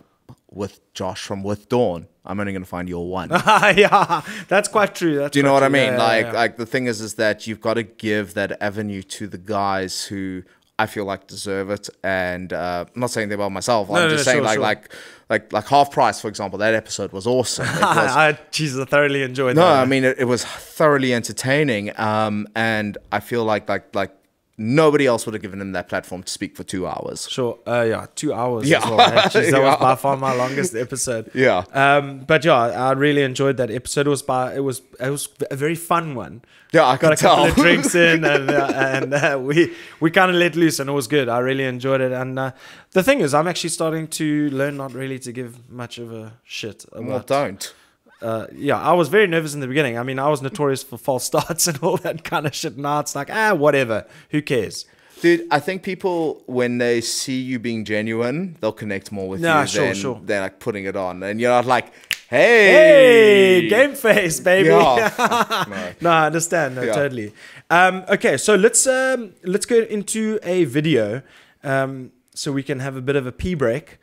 with 0.50 0.81
Josh 0.92 1.22
from 1.22 1.42
With 1.42 1.68
Dawn, 1.68 2.07
I'm 2.24 2.38
only 2.38 2.52
going 2.52 2.62
to 2.62 2.68
find 2.68 2.88
your 2.88 3.09
one. 3.09 3.31
yeah, 3.57 4.22
that's 4.48 4.68
quite 4.68 4.94
true. 4.94 5.16
That's 5.16 5.33
Do 5.33 5.38
you 5.38 5.42
know 5.42 5.54
what 5.54 5.62
I 5.62 5.68
mean? 5.68 5.94
Yeah, 5.94 5.98
like, 5.98 6.26
yeah. 6.26 6.33
like 6.33 6.57
the 6.57 6.66
thing 6.66 6.87
is, 6.87 7.00
is 7.00 7.14
that 7.14 7.46
you've 7.46 7.61
got 7.61 7.74
to 7.74 7.83
give 7.83 8.35
that 8.35 8.61
avenue 8.62 9.02
to 9.02 9.26
the 9.26 9.38
guys 9.38 10.04
who 10.04 10.42
I 10.78 10.87
feel 10.87 11.04
like 11.04 11.26
deserve 11.26 11.70
it. 11.70 11.88
And 12.02 12.52
uh, 12.52 12.85
I'm 12.94 13.00
not 13.00 13.11
saying 13.11 13.28
they're 13.28 13.37
about 13.37 13.52
myself. 13.52 13.88
No, 13.88 13.96
I'm 13.96 14.02
no, 14.02 14.09
just 14.11 14.26
no, 14.26 14.33
saying, 14.33 14.44
sure, 14.44 14.44
like, 14.44 14.54
sure. 14.54 14.62
like, 14.62 14.92
like, 15.29 15.53
like 15.53 15.67
half 15.67 15.91
price, 15.91 16.21
for 16.21 16.29
example. 16.29 16.59
That 16.59 16.75
episode 16.75 17.12
was 17.12 17.27
awesome. 17.27 17.67
Was, 17.81 17.83
I, 17.83 18.38
Jesus, 18.51 18.81
I 18.81 18.85
thoroughly 18.85 19.23
enjoyed 19.23 19.57
no, 19.57 19.62
that. 19.62 19.83
I 19.83 19.85
mean 19.85 20.05
it, 20.05 20.19
it 20.19 20.25
was 20.25 20.45
thoroughly 20.45 21.12
entertaining, 21.12 21.99
um, 21.99 22.47
and 22.55 22.97
I 23.12 23.21
feel 23.21 23.45
like 23.45 23.69
like 23.69 23.95
like 23.95 24.12
nobody 24.61 25.07
else 25.07 25.25
would 25.25 25.35
have 25.35 25.42
given 25.42 25.61
him 25.61 25.71
that 25.73 25.88
platform 25.88 26.23
to 26.25 26.31
speak 26.33 26.57
for 26.57 26.64
two 26.64 26.85
hours. 26.87 27.29
Sure. 27.31 27.59
Uh, 27.66 27.87
yeah, 27.88 28.07
two 28.16 28.35
hours. 28.35 28.68
Yeah. 28.68 28.79
As 28.79 28.85
well, 28.90 28.97
that 28.99 29.35
Yeah. 29.35 29.59
was 29.61 29.77
by 29.79 29.94
far 29.94 30.16
my 30.16 30.35
longest 30.35 30.75
episode. 30.75 31.31
Yeah. 31.35 31.62
Um, 31.73 32.21
but 32.27 32.44
yeah, 32.44 32.57
I 32.88 32.92
really 32.92 33.23
enjoyed 33.23 33.57
that 33.59 33.71
episode. 33.71 34.07
It 34.07 34.11
was 34.11 34.23
by 34.23 34.55
it 34.57 34.61
was 34.64 34.83
it 35.01 35.11
was 35.11 35.29
a 35.51 35.57
very 35.57 35.77
fun 35.77 36.14
one. 36.16 36.42
Yeah, 36.73 36.85
I 36.85 36.97
Got 36.99 37.12
a 37.14 37.16
couple 37.16 37.44
tell. 37.44 37.47
of 37.47 37.55
drinks 37.55 37.94
in, 37.94 38.25
and 38.25 38.51
uh, 38.62 38.73
and 38.75 39.14
uh, 39.14 39.38
we 39.40 39.73
we 40.01 40.11
kind 40.11 40.31
of 40.31 40.37
let 40.37 40.55
loose, 40.57 40.81
and 40.81 40.90
it 40.90 40.92
was 40.92 41.07
good. 41.07 41.29
I 41.29 41.38
really 41.38 41.64
enjoyed 41.64 42.01
it. 42.03 42.12
And 42.12 42.38
uh, 42.38 42.51
the 42.90 43.03
thing 43.03 43.21
is, 43.21 43.33
I'm 43.33 43.47
actually 43.49 43.71
starting 43.71 44.07
to 44.09 44.51
learn 44.51 44.77
not 44.77 44.92
really 44.92 45.18
to 45.21 45.33
give 45.33 45.71
much 45.71 45.99
of 45.99 46.12
a 46.12 46.33
shit 46.44 46.85
well, 46.94 47.21
don't. 47.21 47.73
Uh, 48.20 48.46
yeah, 48.52 48.76
I 48.78 48.92
was 48.92 49.09
very 49.09 49.26
nervous 49.26 49.54
in 49.54 49.61
the 49.61 49.66
beginning. 49.68 49.96
I 49.98 50.02
mean, 50.02 50.18
I 50.18 50.28
was 50.28 50.42
notorious 50.42 50.83
for 50.83 50.98
false 50.98 51.24
starts 51.24 51.66
and 51.68 51.78
all 51.83 51.96
that 51.98 52.24
kind 52.24 52.46
of 52.46 52.54
shit. 52.54 52.76
Now 52.76 53.00
it's 53.00 53.14
like, 53.14 53.31
ah, 53.31 53.54
whatever. 53.54 54.07
Who 54.31 54.42
cares? 54.42 54.87
Dude, 55.20 55.46
I 55.50 55.59
think 55.59 55.83
people 55.83 56.42
when 56.46 56.78
they 56.78 57.00
see 57.00 57.40
you 57.40 57.59
being 57.59 57.85
genuine, 57.85 58.57
they'll 58.61 58.72
connect 58.72 59.11
more 59.11 59.28
with 59.28 59.40
Nah, 59.40 59.62
you 59.62 59.66
sure, 59.66 59.85
than 59.87 59.94
sure. 59.94 60.20
they're 60.24 60.40
like 60.42 60.61
putting 60.61 60.85
it 60.85 60.94
on, 60.94 61.22
and 61.24 61.40
you're 61.40 61.50
not 61.50 61.66
like, 61.66 61.92
hey, 62.31 63.62
Hey, 63.62 63.68
game 63.68 63.94
face, 63.94 64.38
baby. 64.38 64.68
Yeah. 64.68 65.64
no. 65.68 65.92
no, 66.00 66.11
I 66.11 66.26
understand. 66.26 66.76
No, 66.76 66.83
Yeah. 66.83 66.92
totally. 66.92 67.33
Um, 67.68 68.04
okay, 68.09 68.37
so 68.37 68.54
let's 68.54 68.87
um, 68.87 69.35
let's 69.44 69.66
go 69.66 69.78
into 69.81 70.38
a 70.44 70.64
video, 70.64 71.22
um, 71.64 72.12
so 72.35 72.52
we 72.52 72.62
can 72.62 72.78
have 72.78 72.94
a 72.96 73.00
bit 73.02 73.16
of 73.16 73.26
a 73.26 73.33
pee 73.33 73.54
break. 73.54 73.98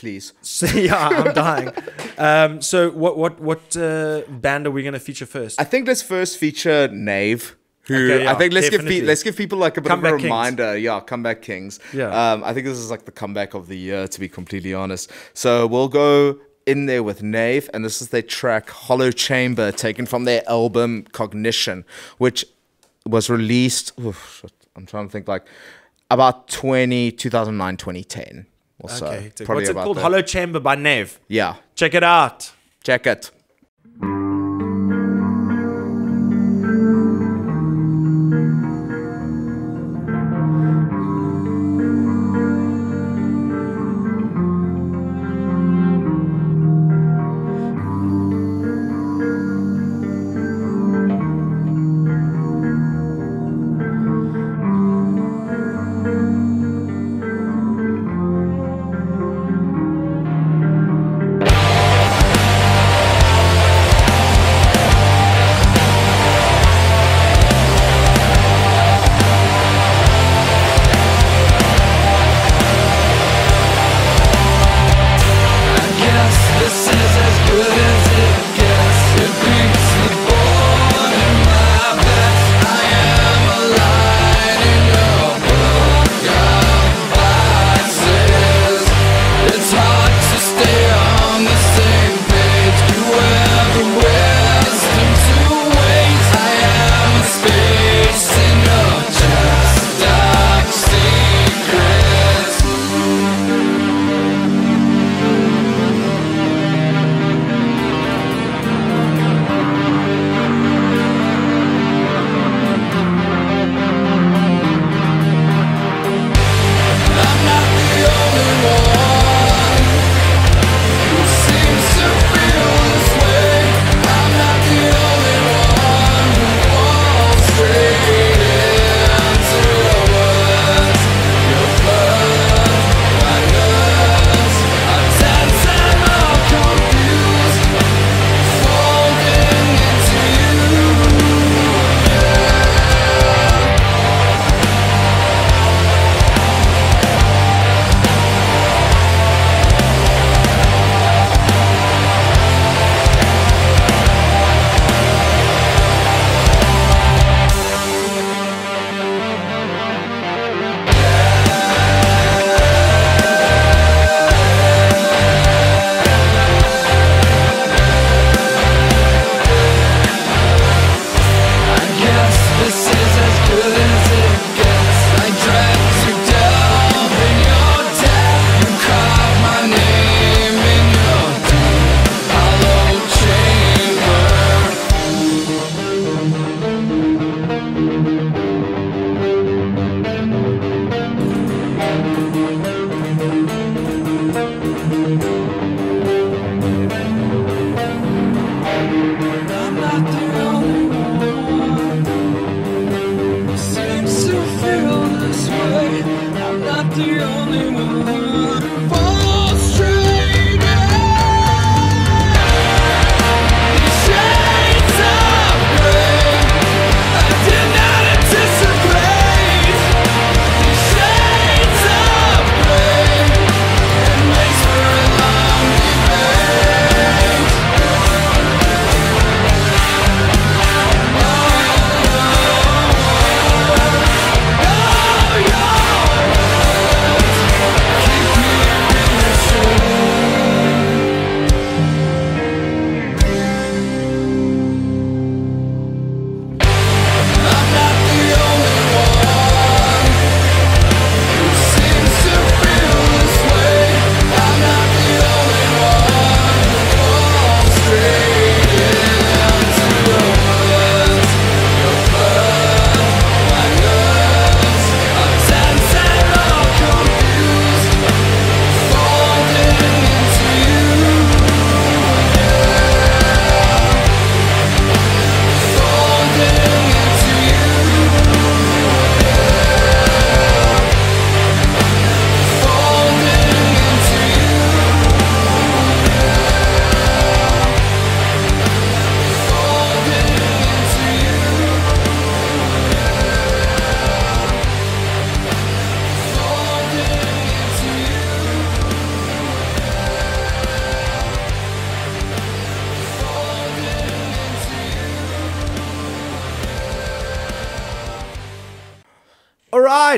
Please. 0.00 0.32
So, 0.40 0.64
yeah, 0.88 0.96
I'm 1.08 1.34
dying. 1.34 1.68
Um, 2.16 2.62
so 2.62 2.90
what 3.02 3.18
what 3.18 3.38
what 3.38 3.76
uh, 3.76 4.22
band 4.28 4.66
are 4.66 4.70
we 4.70 4.82
gonna 4.82 4.98
feature 4.98 5.26
first? 5.26 5.60
I 5.60 5.64
think 5.64 5.86
let's 5.86 6.00
first 6.02 6.38
feature 6.38 6.88
Nave. 6.88 7.56
Who 7.82 7.94
Okay, 7.96 8.24
yeah, 8.24 8.32
I 8.32 8.34
think 8.38 8.52
let's 8.54 8.70
give 8.70 8.80
definitely. 8.80 9.00
pe- 9.02 9.06
let's 9.06 9.22
give 9.22 9.36
people 9.36 9.58
like 9.58 9.76
a 9.76 9.82
bit 9.82 9.88
Comeback 9.90 10.12
of 10.12 10.18
a 10.20 10.22
Kings. 10.22 10.24
reminder. 10.32 10.78
Yeah, 10.78 11.00
comeback 11.00 11.42
kings. 11.42 11.80
Yeah. 11.92 12.08
Um, 12.32 12.42
I 12.44 12.54
think 12.54 12.64
this 12.66 12.78
is 12.78 12.90
like 12.90 13.04
the 13.04 13.12
comeback 13.12 13.52
of 13.54 13.66
the 13.68 13.76
year, 13.76 14.08
to 14.08 14.20
be 14.20 14.28
completely 14.28 14.72
honest. 14.72 15.10
So 15.34 15.66
we'll 15.66 15.88
go 15.88 16.38
in 16.66 16.86
there 16.86 17.02
with 17.02 17.22
Nave, 17.22 17.68
and 17.74 17.84
this 17.84 18.00
is 18.00 18.08
their 18.08 18.22
track 18.22 18.70
"Hollow 18.70 19.10
Chamber," 19.10 19.70
taken 19.70 20.06
from 20.06 20.24
their 20.24 20.42
album 20.48 21.04
Cognition, 21.12 21.84
which 22.16 22.44
was 23.04 23.28
released. 23.28 23.92
oof, 24.00 24.44
I'm 24.76 24.86
trying 24.86 25.08
to 25.08 25.12
think 25.12 25.28
like 25.28 25.44
about 26.10 26.48
20, 26.48 27.12
2009, 27.12 27.76
2010 27.76 28.46
or 28.80 28.88
so. 28.90 29.06
okay, 29.06 29.30
what's 29.46 29.68
it 29.70 29.74
called? 29.74 29.96
that. 29.96 30.02
Hollow 30.02 30.22
Chamber 30.22 30.60
by 30.60 30.74
Nave. 30.74 31.18
Yeah, 31.28 31.56
Check 31.74 31.94
it 31.94 32.02
out. 32.02 32.50
check 32.82 33.06
it. 33.06 33.30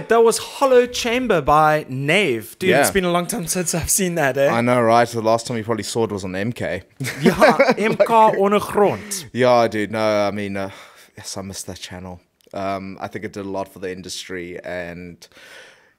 That 0.09 0.23
was 0.25 0.39
Hollow 0.39 0.87
Chamber 0.87 1.41
by 1.41 1.87
Nave. 1.89 2.57
Dude, 2.59 2.71
It's 2.71 2.91
been 2.91 3.05
a 3.05 3.11
long 3.11 3.27
time 3.27 3.47
since 3.57 3.75
I've 3.75 3.91
seen 3.91 4.15
that, 4.17 4.37
eh? 4.37 4.49
I 4.49 4.61
know, 4.61 4.81
right? 4.81 5.09
The 5.09 5.21
last 5.23 5.47
time 5.47 5.57
you 5.57 5.65
probably 5.65 5.85
saw 5.85 6.05
it 6.05 6.11
was 6.13 6.25
on 6.25 6.33
MK. 6.33 6.83
yeah, 7.23 7.33
MK 7.33 7.97
Ondergrond. 8.37 9.27
yeah, 9.33 9.69
dude. 9.69 9.91
No, 9.91 10.27
I 10.29 10.31
mean, 10.31 10.57
uh, 10.57 10.71
yes, 11.17 11.37
I 11.37 11.43
missed 11.43 11.67
that 11.67 11.79
channel. 11.79 12.21
Um, 12.55 12.99
I 13.01 13.09
think 13.09 13.25
it 13.25 13.33
did 13.33 13.47
a 13.47 13.49
lot 13.49 13.69
for 13.73 13.79
the 13.79 13.91
industry, 13.91 14.59
and 14.63 15.27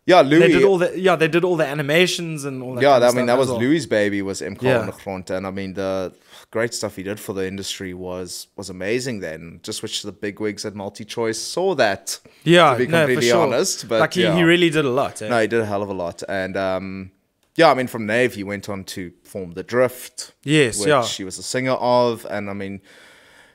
yeah, 0.06 0.22
Louis. 0.22 0.40
They 0.40 0.48
did 0.50 0.64
all 0.64 0.78
the 0.78 1.00
yeah, 1.00 1.16
they 1.16 1.28
did 1.28 1.44
all 1.44 1.56
the 1.56 1.66
animations 1.66 2.46
and 2.46 2.62
all 2.62 2.76
that. 2.76 2.82
yeah, 2.84 2.92
kind 2.92 3.04
that, 3.04 3.10
of 3.10 3.16
I 3.16 3.18
mean, 3.18 3.26
that 3.28 3.38
was 3.38 3.50
well. 3.50 3.60
Louis' 3.60 3.86
baby 3.86 4.22
was 4.22 4.42
MK 4.42 4.62
Yeah. 4.62 4.92
on 5.08 5.24
and 5.30 5.48
I 5.48 5.52
mean, 5.52 5.74
the 5.74 6.14
great 6.54 6.72
stuff 6.72 6.96
he 6.96 7.02
did 7.02 7.20
for 7.20 7.34
the 7.34 7.48
industry 7.48 7.96
was 7.96 8.48
was 8.56 8.70
amazing. 8.70 9.20
Then, 9.20 9.60
just 9.64 9.82
which 9.82 10.04
the 10.04 10.12
big 10.12 10.40
wigs 10.40 10.64
at 10.66 10.76
MultiChoice 10.76 11.36
saw 11.36 11.74
that. 11.76 12.20
Yeah, 12.44 12.74
to 12.74 12.78
be 12.78 12.86
no, 12.86 12.92
for 12.92 13.08
completely 13.08 13.30
sure. 13.30 13.42
honest, 13.42 13.90
but 13.90 14.00
like 14.00 14.14
he, 14.14 14.22
yeah. 14.22 14.36
he 14.36 14.44
really 14.44 14.70
did 14.70 14.86
a 14.86 14.90
lot. 15.02 15.22
Eh? 15.22 15.28
No, 15.28 15.42
he 15.42 15.48
did 15.48 15.62
a 15.62 15.66
hell 15.66 15.82
of 15.82 15.90
a 15.90 15.94
lot, 15.94 16.22
and 16.30 16.56
um, 16.56 17.12
yeah, 17.56 17.72
I 17.72 17.74
mean, 17.74 17.88
from 17.88 18.06
Nave 18.06 18.36
he 18.36 18.44
went 18.44 18.70
on 18.70 18.84
to 18.96 19.12
form 19.24 19.54
the 19.54 19.64
Drift. 19.64 20.34
Yes, 20.44 20.80
which 20.80 20.88
yeah. 20.88 21.04
he 21.04 21.24
was 21.24 21.40
a 21.40 21.44
singer 21.44 21.74
of, 21.74 22.26
and 22.30 22.50
I 22.52 22.54
mean, 22.54 22.82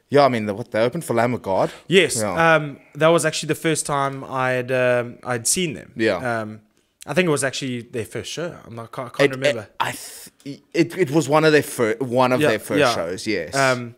yeah, 0.09 0.25
I 0.25 0.29
mean, 0.29 0.47
the, 0.47 0.55
what 0.55 0.73
they 0.73 0.81
opened 0.81 1.05
for 1.05 1.15
Lamb 1.15 1.35
of 1.35 1.43
God. 1.43 1.71
Yes, 1.87 2.17
Yeah. 2.17 2.55
um, 2.57 2.81
that 2.97 3.09
was 3.09 3.25
actually 3.25 3.49
the 3.49 3.63
first 3.69 3.87
time 3.87 4.25
I'd 4.25 4.73
um, 4.73 5.19
I'd 5.23 5.47
seen 5.47 5.75
them. 5.75 5.93
Yeah. 5.95 6.17
um, 6.17 6.61
I 7.09 7.15
think 7.15 7.27
it 7.27 7.31
was 7.31 7.43
actually 7.43 7.83
their 7.83 8.05
first 8.05 8.31
show. 8.31 8.57
I'm 8.67 8.75
not, 8.75 8.93
can't, 8.93 9.13
can't 9.13 9.31
It- 9.33 9.35
remember. 9.37 9.63
It, 9.63 9.75
I 9.81 9.93
th- 9.93 10.61
it, 10.75 10.99
it 10.99 11.11
was 11.11 11.29
one 11.29 11.45
of 11.45 11.53
their 11.53 11.63
first 11.63 12.01
one 12.01 12.33
of 12.33 12.41
Yeah, 12.41 12.49
their 12.51 12.59
first 12.59 12.81
yeah. 12.81 12.95
shows. 12.95 13.27
Yes. 13.27 13.55
Um, 13.57 13.95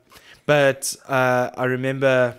but 0.46 0.94
uh, 1.08 1.50
I 1.56 1.64
remember 1.64 2.38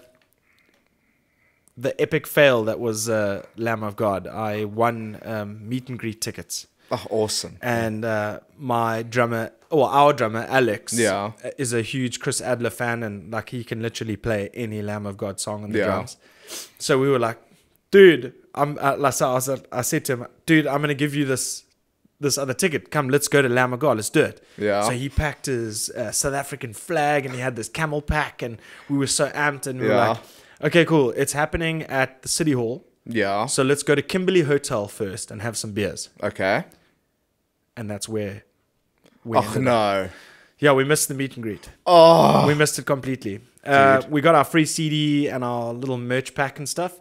the 1.77 1.99
epic 2.01 2.27
fail 2.27 2.63
that 2.65 2.79
was 2.79 3.09
uh, 3.09 3.45
Lamb 3.57 3.83
of 3.83 3.95
God. 3.95 4.27
I 4.27 4.65
won 4.65 5.19
um, 5.23 5.67
meet 5.67 5.89
and 5.89 5.97
greet 5.97 6.21
tickets, 6.21 6.67
oh, 6.91 7.05
awesome. 7.09 7.57
and 7.61 8.03
uh, 8.05 8.39
my 8.57 9.03
drummer, 9.03 9.51
or 9.69 9.89
our 9.89 10.13
drummer 10.13 10.45
Alex, 10.49 10.93
Yeah. 10.93 11.31
is 11.57 11.73
a 11.73 11.81
huge 11.81 12.19
Chris 12.19 12.41
Adler 12.41 12.69
fan, 12.69 13.03
and 13.03 13.31
like 13.31 13.49
he 13.49 13.63
can 13.63 13.81
literally 13.81 14.15
play 14.17 14.49
any 14.53 14.81
Lamb 14.81 15.05
of 15.05 15.17
God 15.17 15.39
song 15.39 15.63
on 15.63 15.71
the 15.71 15.79
Yeah. 15.79 15.85
drums. 15.85 16.17
So 16.79 16.99
we 16.99 17.09
were 17.09 17.19
like, 17.19 17.39
dude, 17.91 18.33
I'm 18.53 18.77
uh, 18.79 18.95
like, 18.97 19.21
I, 19.21 19.33
was, 19.33 19.49
I 19.71 19.81
said 19.81 20.05
to 20.05 20.13
him, 20.13 20.27
dude, 20.45 20.67
I'm 20.67 20.81
gonna 20.81 20.93
give 20.93 21.15
you 21.15 21.25
this 21.25 21.63
this 22.19 22.37
other 22.37 22.53
ticket. 22.53 22.91
Come, 22.91 23.09
let's 23.09 23.27
go 23.27 23.41
to 23.41 23.49
God. 23.49 23.97
Let's 23.97 24.09
do 24.09 24.21
it. 24.23 24.43
Yeah. 24.57 24.83
So 24.83 24.91
he 24.91 25.09
packed 25.09 25.47
his 25.47 25.89
uh, 25.89 26.11
South 26.11 26.33
African 26.35 26.73
flag 26.73 27.25
and 27.25 27.33
he 27.33 27.41
had 27.41 27.55
this 27.55 27.67
camel 27.69 28.01
pack, 28.01 28.41
and 28.41 28.59
we 28.89 28.97
were 28.97 29.07
so 29.07 29.29
amped, 29.29 29.67
and 29.67 29.79
we 29.79 29.87
were 29.87 29.95
like, 29.95 30.17
okay, 30.63 30.85
cool. 30.85 31.11
It's 31.11 31.33
happening 31.33 31.83
at 31.83 32.21
the 32.21 32.27
city 32.27 32.51
hall. 32.51 32.85
Yeah. 33.05 33.47
So 33.47 33.63
let's 33.63 33.81
go 33.83 33.95
to 33.95 34.01
Kimberley 34.01 34.41
Hotel 34.41 34.87
first 34.87 35.31
and 35.31 35.41
have 35.41 35.57
some 35.57 35.71
beers, 35.71 36.09
Okay. 36.21 36.65
and 37.75 37.89
that's 37.89 38.07
where. 38.07 38.43
We 39.23 39.37
Oh 39.37 39.41
ended 39.41 39.57
up. 39.57 39.63
no. 39.63 40.09
Yeah, 40.59 40.73
we 40.73 40.83
missed 40.83 41.07
the 41.07 41.15
meet 41.15 41.33
and 41.35 41.43
greet. 41.43 41.69
Oh. 41.87 42.45
We 42.45 42.53
missed 42.53 42.77
it 42.77 42.85
completely. 42.85 43.41
Uh, 43.65 44.01
we 44.09 44.21
got 44.21 44.35
our 44.35 44.43
free 44.43 44.65
CD 44.65 45.27
and 45.27 45.43
our 45.43 45.73
little 45.73 45.97
merch 45.97 46.33
pack 46.35 46.59
and 46.59 46.67
stuff. 46.69 46.99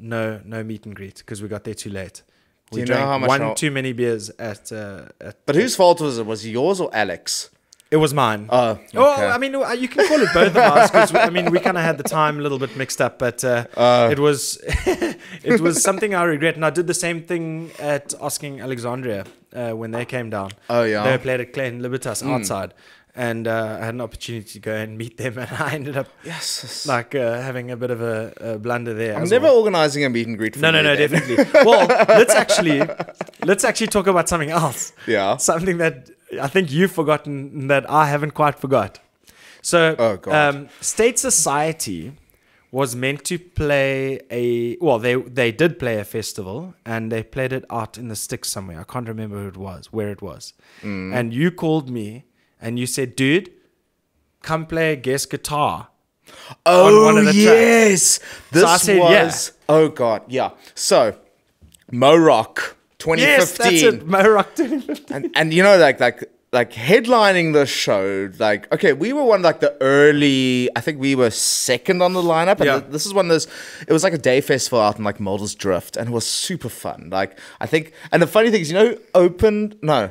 No, 0.00 0.40
no 0.44 0.62
meet 0.64 0.86
and 0.86 0.94
greet 0.96 1.16
because 1.18 1.42
we 1.42 1.48
got 1.48 1.64
there 1.64 1.74
too 1.74 1.90
late. 1.90 2.22
Do 2.70 2.76
We 2.76 2.80
you 2.82 2.86
know 2.86 2.94
drank 2.94 3.08
how 3.08 3.18
much 3.18 3.28
one 3.28 3.42
I'll- 3.42 3.54
too 3.54 3.70
many 3.70 3.92
beers 3.92 4.30
at. 4.38 4.72
Uh, 4.72 5.06
at 5.20 5.44
But 5.46 5.56
whose 5.56 5.74
fault 5.76 6.00
was 6.00 6.18
it? 6.18 6.26
Was 6.26 6.44
it 6.44 6.50
yours 6.50 6.80
or 6.80 6.88
Alex? 6.92 7.50
it 7.92 7.96
was 7.96 8.14
mine. 8.14 8.46
Oh. 8.50 8.78
Oh, 8.94 9.14
okay. 9.14 9.26
I 9.26 9.36
mean, 9.36 9.52
uh, 9.56 9.68
you 9.72 9.88
can 9.88 10.06
call 10.06 10.20
it 10.20 10.28
both 10.32 10.50
of 10.50 10.56
us 10.58 10.92
because 10.92 11.12
I 11.12 11.28
mean, 11.28 11.50
we 11.50 11.58
kind 11.58 11.76
of 11.76 11.82
had 11.82 11.98
the 11.98 12.04
time 12.04 12.38
a 12.38 12.40
little 12.40 12.60
bit 12.60 12.76
mixed 12.76 13.00
up, 13.00 13.18
but 13.18 13.42
uh, 13.42 13.64
Uh. 13.76 14.08
it 14.12 14.20
was 14.20 14.58
it 15.42 15.60
was 15.60 15.82
something 15.82 16.14
I 16.14 16.22
regret. 16.22 16.54
And 16.54 16.64
I 16.64 16.70
did 16.70 16.86
the 16.86 16.94
same 16.94 17.22
thing 17.22 17.70
at 17.80 18.14
Asking 18.20 18.60
Alexandria 18.60 19.24
uh, 19.52 19.72
when 19.72 19.90
they 19.90 20.04
came 20.04 20.30
down. 20.30 20.50
Oh, 20.68 20.84
yeah. 20.84 21.02
They 21.02 21.18
played 21.18 21.40
at 21.40 21.52
Klein 21.52 21.82
Libertas 21.82 22.22
outside, 22.22 22.74
and 23.14 23.48
uh, 23.48 23.78
I 23.80 23.84
had 23.86 23.94
an 23.94 24.00
opportunity 24.00 24.48
to 24.52 24.58
go 24.60 24.74
and 24.74 24.96
meet 24.96 25.16
them, 25.16 25.38
and 25.38 25.50
I 25.50 25.74
ended 25.74 25.96
up 25.96 26.08
Yes. 26.24 26.86
like 26.86 27.14
uh, 27.14 27.40
having 27.40 27.70
a 27.70 27.76
bit 27.76 27.90
of 27.90 28.00
a, 28.00 28.32
a 28.40 28.58
blunder 28.58 28.94
there. 28.94 29.16
I'm 29.16 29.28
never 29.28 29.46
well. 29.46 29.56
organizing 29.56 30.04
a 30.04 30.10
meet 30.10 30.26
and 30.26 30.38
greet. 30.38 30.54
For 30.54 30.60
No, 30.62 30.70
no, 30.70 30.78
me 30.78 30.84
no, 30.84 30.96
then. 30.96 31.10
definitely. 31.10 31.44
well, 31.64 31.86
let's 32.08 32.34
actually 32.34 32.82
let's 33.44 33.64
actually 33.64 33.88
talk 33.88 34.06
about 34.06 34.28
something 34.28 34.50
else. 34.50 34.92
Yeah. 35.06 35.36
Something 35.38 35.78
that 35.78 36.10
I 36.40 36.46
think 36.48 36.70
you've 36.70 36.92
forgotten 36.92 37.66
that 37.68 37.88
I 37.90 38.06
haven't 38.06 38.32
quite 38.32 38.58
forgot. 38.58 39.00
So, 39.62 39.94
Oh, 39.98 40.18
Um, 40.32 40.68
State 40.80 41.18
Society 41.18 42.12
was 42.72 42.94
meant 42.94 43.24
to 43.24 43.36
play 43.36 44.20
a 44.30 44.76
well, 44.80 44.98
they 45.00 45.16
they 45.16 45.50
did 45.50 45.78
play 45.78 45.98
a 45.98 46.04
festival 46.04 46.74
and 46.86 47.10
they 47.10 47.22
played 47.24 47.52
it 47.52 47.64
out 47.68 47.98
in 47.98 48.06
the 48.08 48.14
sticks 48.16 48.48
somewhere. 48.48 48.78
I 48.80 48.84
can't 48.84 49.08
remember 49.08 49.36
who 49.42 49.48
it 49.48 49.56
was, 49.56 49.92
where 49.92 50.08
it 50.10 50.22
was. 50.22 50.54
Mm. 50.82 51.12
And 51.12 51.34
you 51.34 51.50
called 51.50 51.90
me 51.90 52.24
and 52.60 52.78
you 52.78 52.86
said, 52.86 53.16
"Dude, 53.16 53.50
come 54.42 54.66
play 54.66 54.92
a 54.92 54.96
guest 54.96 55.30
guitar." 55.30 55.88
Oh 56.64 57.04
one 57.06 57.18
of 57.18 57.24
the 57.26 57.32
tracks. 57.32 57.44
yes, 57.44 58.20
this 58.52 58.62
So 58.62 58.68
I 58.68 58.76
said, 58.76 58.96
yeah. 58.96 59.24
was. 59.24 59.52
Oh 59.68 59.88
god, 59.88 60.22
yeah. 60.28 60.50
So, 60.74 61.16
Mo 61.90 62.16
Rock, 62.16 62.76
2015, 62.98 63.18
Yes, 63.18 63.58
that's 63.58 63.82
it. 63.82 64.06
Mo 64.06 64.22
Rock 64.28 64.54
2015. 64.54 65.14
and 65.16 65.30
and 65.34 65.52
you 65.54 65.62
know 65.62 65.76
like 65.78 65.98
like 66.00 66.24
like 66.52 66.72
headlining 66.72 67.52
the 67.52 67.66
show. 67.66 68.30
Like 68.38 68.72
okay, 68.72 68.92
we 68.92 69.12
were 69.12 69.24
one 69.24 69.40
of, 69.40 69.44
like 69.44 69.60
the 69.60 69.76
early. 69.80 70.68
I 70.76 70.80
think 70.80 71.00
we 71.00 71.14
were 71.16 71.30
second 71.30 72.00
on 72.02 72.12
the 72.12 72.22
lineup, 72.22 72.56
and 72.56 72.64
Yeah. 72.66 72.80
th- 72.80 72.92
this 72.92 73.06
is 73.06 73.14
one 73.14 73.26
of 73.26 73.30
those. 73.30 73.46
It 73.88 73.92
was 73.92 74.04
like 74.04 74.12
a 74.12 74.18
day 74.18 74.40
festival 74.40 74.80
out 74.80 74.98
in 74.98 75.04
like 75.04 75.18
Muldersdrift, 75.18 75.96
and 75.96 76.08
it 76.10 76.12
was 76.12 76.26
super 76.26 76.68
fun. 76.68 77.08
Like 77.10 77.38
I 77.60 77.66
think, 77.66 77.92
and 78.12 78.22
the 78.22 78.26
funny 78.28 78.50
thing 78.50 78.60
is, 78.62 78.70
you 78.70 78.78
know, 78.78 78.96
opened 79.14 79.76
no. 79.82 80.10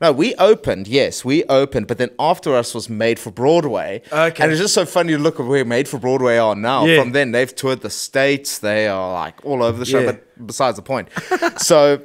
No, 0.00 0.12
we 0.12 0.34
opened, 0.36 0.86
yes, 0.86 1.24
we 1.24 1.42
opened, 1.44 1.88
but 1.88 1.98
then 1.98 2.10
after 2.20 2.54
us 2.54 2.72
was 2.74 2.88
Made 2.88 3.18
for 3.18 3.30
Broadway. 3.32 4.00
Okay. 4.12 4.42
And 4.42 4.52
it's 4.52 4.60
just 4.60 4.74
so 4.74 4.86
funny 4.86 5.12
to 5.14 5.18
look 5.18 5.40
at 5.40 5.46
where 5.46 5.64
Made 5.64 5.88
for 5.88 5.98
Broadway 5.98 6.36
are 6.38 6.54
now. 6.54 6.84
Yeah. 6.84 7.00
From 7.00 7.12
then, 7.12 7.32
they've 7.32 7.52
toured 7.54 7.80
the 7.80 7.90
States. 7.90 8.58
They 8.60 8.86
are 8.86 9.12
like 9.12 9.44
all 9.44 9.62
over 9.62 9.76
the 9.78 9.84
show, 9.84 10.00
Yeah. 10.00 10.12
but 10.12 10.46
besides 10.46 10.76
the 10.76 10.82
point. 10.82 11.08
so 11.58 12.00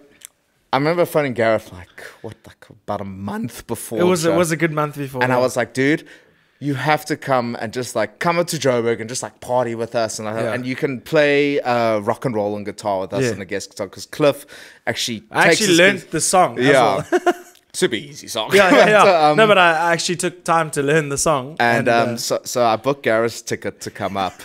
I 0.71 0.77
remember 0.77 1.05
phoning 1.05 1.33
Gareth 1.33 1.71
like 1.71 2.01
what, 2.23 2.35
like 2.47 2.65
about 2.69 3.01
a 3.01 3.05
month 3.05 3.67
before. 3.67 3.99
It 3.99 4.05
was 4.05 4.25
it 4.25 4.33
was 4.33 4.51
a 4.51 4.57
good 4.57 4.71
month 4.71 4.97
before. 4.97 5.23
and 5.23 5.31
I 5.31 5.37
was 5.37 5.55
like, 5.55 5.75
dude, 5.75 6.07
you 6.59 6.73
have 6.73 7.05
to 7.05 7.15
come 7.15 7.55
and 7.59 7.71
just 7.71 7.95
like 7.95 8.17
come 8.17 8.39
up 8.39 8.47
to 8.47 8.57
Joburg 8.57 9.01
and 9.01 9.07
just 9.09 9.21
like 9.21 9.39
party 9.39 9.75
with 9.75 9.93
us, 9.93 10.17
and 10.17 10.27
I, 10.27 10.41
Yeah. 10.41 10.53
and 10.53 10.65
you 10.65 10.75
can 10.75 10.99
play 10.99 11.59
uh, 11.61 11.99
rock 11.99 12.25
and 12.25 12.33
roll 12.33 12.55
and 12.55 12.65
guitar 12.65 13.01
with 13.01 13.13
us 13.13 13.23
Yeah. 13.25 13.31
on 13.33 13.39
the 13.39 13.45
guest 13.45 13.69
guitar 13.69 13.85
because 13.87 14.07
Cliff 14.07 14.47
actually 14.87 15.23
I 15.29 15.49
takes 15.49 15.61
actually 15.61 15.77
learned 15.77 15.99
the 16.09 16.21
song. 16.21 16.57
yeah, 16.59 17.03
well. 17.11 17.33
super 17.73 17.95
easy 17.95 18.27
song. 18.27 18.51
yeah, 18.53 18.69
yeah, 18.71 18.87
yeah. 18.95 19.03
But, 19.03 19.23
um, 19.23 19.37
no, 19.37 19.47
but 19.47 19.57
I 19.57 19.93
actually 19.93 20.17
took 20.17 20.43
time 20.43 20.69
to 20.71 20.83
learn 20.83 21.09
the 21.09 21.17
song. 21.17 21.55
and 21.59 21.87
um, 21.89 22.09
uh, 22.09 22.17
so 22.17 22.39
so 22.43 22.65
I 22.65 22.75
booked 22.75 23.03
Gareth's 23.03 23.41
ticket 23.41 23.81
to 23.81 23.91
come 23.91 24.17
up 24.17 24.41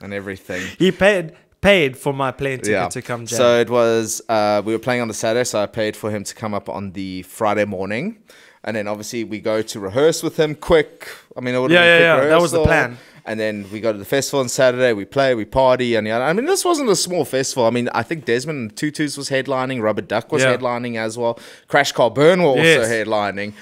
and 0.00 0.12
everything. 0.14 0.62
he 0.78 0.90
paid 0.90 1.32
paid 1.60 1.96
for 1.96 2.14
my 2.14 2.30
plane 2.32 2.58
ticket 2.60 2.90
to 2.92 3.02
come 3.02 3.26
jam. 3.26 3.36
So 3.36 3.60
it 3.60 3.68
was 3.70 4.22
uh, 4.28 4.62
we 4.64 4.72
were 4.72 4.78
playing 4.78 5.02
on 5.02 5.08
the 5.08 5.14
Saturday, 5.14 5.44
so 5.44 5.62
I 5.62 5.66
paid 5.66 5.96
for 5.96 6.10
him 6.10 6.24
to 6.24 6.34
come 6.34 6.54
up 6.54 6.68
on 6.68 6.92
the 6.92 7.22
Friday 7.24 7.66
morning, 7.66 8.18
and 8.64 8.74
then 8.76 8.88
obviously 8.88 9.24
we 9.24 9.40
go 9.40 9.60
to 9.62 9.80
rehearse 9.80 10.22
with 10.22 10.38
him 10.38 10.54
quick. 10.54 11.08
I 11.36 11.40
mean, 11.40 11.54
it 11.54 11.58
would 11.60 11.70
Yeah, 11.70 11.82
have 11.82 11.98
been 11.98 12.02
yeah, 12.02 12.14
quick 12.16 12.24
yeah, 12.24 12.30
that 12.30 12.40
was 12.42 12.52
the 12.52 12.64
plan. 12.64 12.96
And 13.30 13.38
then 13.38 13.66
we 13.70 13.78
go 13.78 13.92
to 13.92 13.98
the 13.98 14.04
festival 14.04 14.40
on 14.40 14.48
Saturday. 14.48 14.92
We 14.92 15.04
play, 15.04 15.36
we 15.36 15.44
party, 15.44 15.94
and 15.94 16.08
I 16.08 16.32
mean, 16.32 16.46
this 16.46 16.64
wasn't 16.64 16.90
a 16.90 16.96
small 16.96 17.24
festival. 17.24 17.64
I 17.64 17.70
mean, 17.70 17.88
I 17.94 18.02
think 18.02 18.24
Desmond 18.24 18.58
and 18.58 18.76
Tutus 18.76 19.16
was 19.16 19.30
headlining, 19.30 19.80
Rubber 19.80 20.02
Duc 20.02 20.32
was 20.32 20.42
Yeah. 20.42 20.56
headlining 20.56 20.96
as 20.96 21.16
well. 21.16 21.38
Crash 21.68 21.92
Car 21.92 22.10
Burn 22.10 22.42
were 22.42 22.48
also 22.48 22.62
Yes. 22.62 22.88
headlining, 22.88 23.52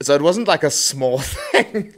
so 0.00 0.14
it 0.16 0.22
wasn't 0.22 0.48
like 0.48 0.64
a 0.64 0.70
small 0.72 1.18
thing. 1.52 1.94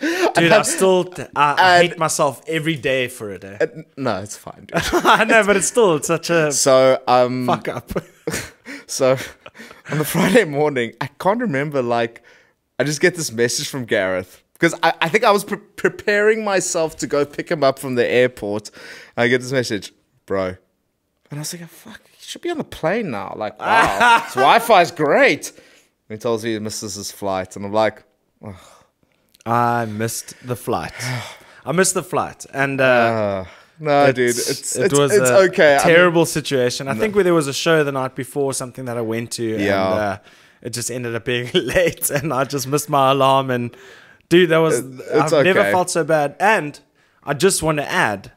Dude, 0.00 0.52
I 0.52 0.62
still 0.76 1.12
I, 1.36 1.54
I 1.58 1.78
hate 1.82 1.98
myself 1.98 2.40
every 2.48 2.76
day 2.76 3.08
for 3.08 3.30
it. 3.30 3.44
Eh? 3.44 3.58
no, 3.98 4.22
it's 4.22 4.38
fine, 4.38 4.64
dude. 4.72 4.80
I 5.04 5.24
know, 5.24 5.44
but 5.44 5.56
it's 5.58 5.66
still 5.68 5.96
it's 5.96 6.06
such 6.06 6.30
a 6.30 6.50
So 6.52 6.98
um, 7.06 7.46
fuck 7.46 7.68
up. 7.68 7.90
So 8.86 9.18
on 9.90 9.98
the 9.98 10.04
Friday 10.04 10.44
morning, 10.44 10.94
I 11.00 11.08
can't 11.20 11.40
remember, 11.42 11.82
like, 11.82 12.22
I 12.78 12.84
just 12.84 13.02
get 13.02 13.16
this 13.16 13.30
message 13.30 13.68
from 13.68 13.84
Gareth 13.84 14.42
because 14.58 14.74
I, 14.82 14.92
I 15.00 15.08
think 15.08 15.24
I 15.24 15.30
was 15.30 15.44
pre- 15.44 15.56
preparing 15.58 16.44
myself 16.44 16.96
to 16.98 17.06
go 17.06 17.24
pick 17.24 17.48
him 17.50 17.62
up 17.62 17.78
from 17.78 17.94
the 17.94 18.06
airport. 18.06 18.70
I 19.16 19.28
get 19.28 19.40
this 19.40 19.52
message, 19.52 19.92
bro. 20.26 20.56
And 21.30 21.38
I 21.38 21.38
was 21.38 21.52
like, 21.52 21.68
fuck, 21.68 22.00
he 22.10 22.24
should 22.24 22.40
be 22.42 22.50
on 22.50 22.58
the 22.58 22.64
plane 22.64 23.10
now. 23.10 23.34
Like, 23.36 23.58
wow, 23.60 24.20
his 24.24 24.34
Wi 24.34 24.58
Fi's 24.58 24.90
great. 24.90 25.50
And 26.08 26.16
he 26.16 26.20
tells 26.20 26.42
me 26.44 26.54
he 26.54 26.58
misses 26.58 26.94
his 26.94 27.12
flight. 27.12 27.54
And 27.56 27.64
I'm 27.66 27.72
like, 27.72 28.02
I 29.46 29.84
missed 29.86 30.34
the 30.46 30.56
flight. 30.56 30.92
I 31.64 31.72
missed 31.72 31.92
the 31.94 32.02
flight, 32.02 32.46
and 32.54 32.80
uh, 32.80 32.84
uh, 32.84 33.44
no, 33.78 34.10
dude, 34.12 34.30
it's- 34.30 34.48
it's, 34.50 34.76
it 34.76 34.84
it's, 34.86 34.98
was 34.98 35.12
it's 35.14 35.28
a 35.28 35.36
okay. 35.50 35.74
I 35.74 35.76
mean, 35.78 35.86
terrible 35.96 36.24
situation. 36.24 36.88
I 36.88 36.94
think 36.94 37.14
where 37.14 37.24
there 37.24 37.34
was 37.34 37.46
a 37.46 37.52
show 37.52 37.84
the 37.84 37.92
night 37.92 38.14
before, 38.14 38.54
something 38.54 38.86
that 38.86 38.96
I 38.96 39.02
went 39.02 39.32
to, 39.32 39.42
Yeah. 39.44 39.58
and 39.90 40.00
uh, 40.00 40.18
it 40.62 40.70
just 40.70 40.90
ended 40.90 41.14
up 41.14 41.26
being 41.26 41.50
late, 41.54 42.08
and 42.10 42.32
I 42.32 42.44
just 42.44 42.66
missed 42.66 42.88
my 42.88 43.10
alarm. 43.10 43.50
And 43.50 43.76
dude, 44.28 44.50
that 44.50 44.58
was 44.58 44.78
it's 44.80 45.32
I've 45.32 45.44
never 45.44 45.62
felt 45.70 45.90
so 45.90 46.04
bad. 46.04 46.36
And 46.40 46.78
I 47.24 47.34
just 47.34 47.62
want 47.62 47.78
to 47.78 47.90
add. 47.90 48.32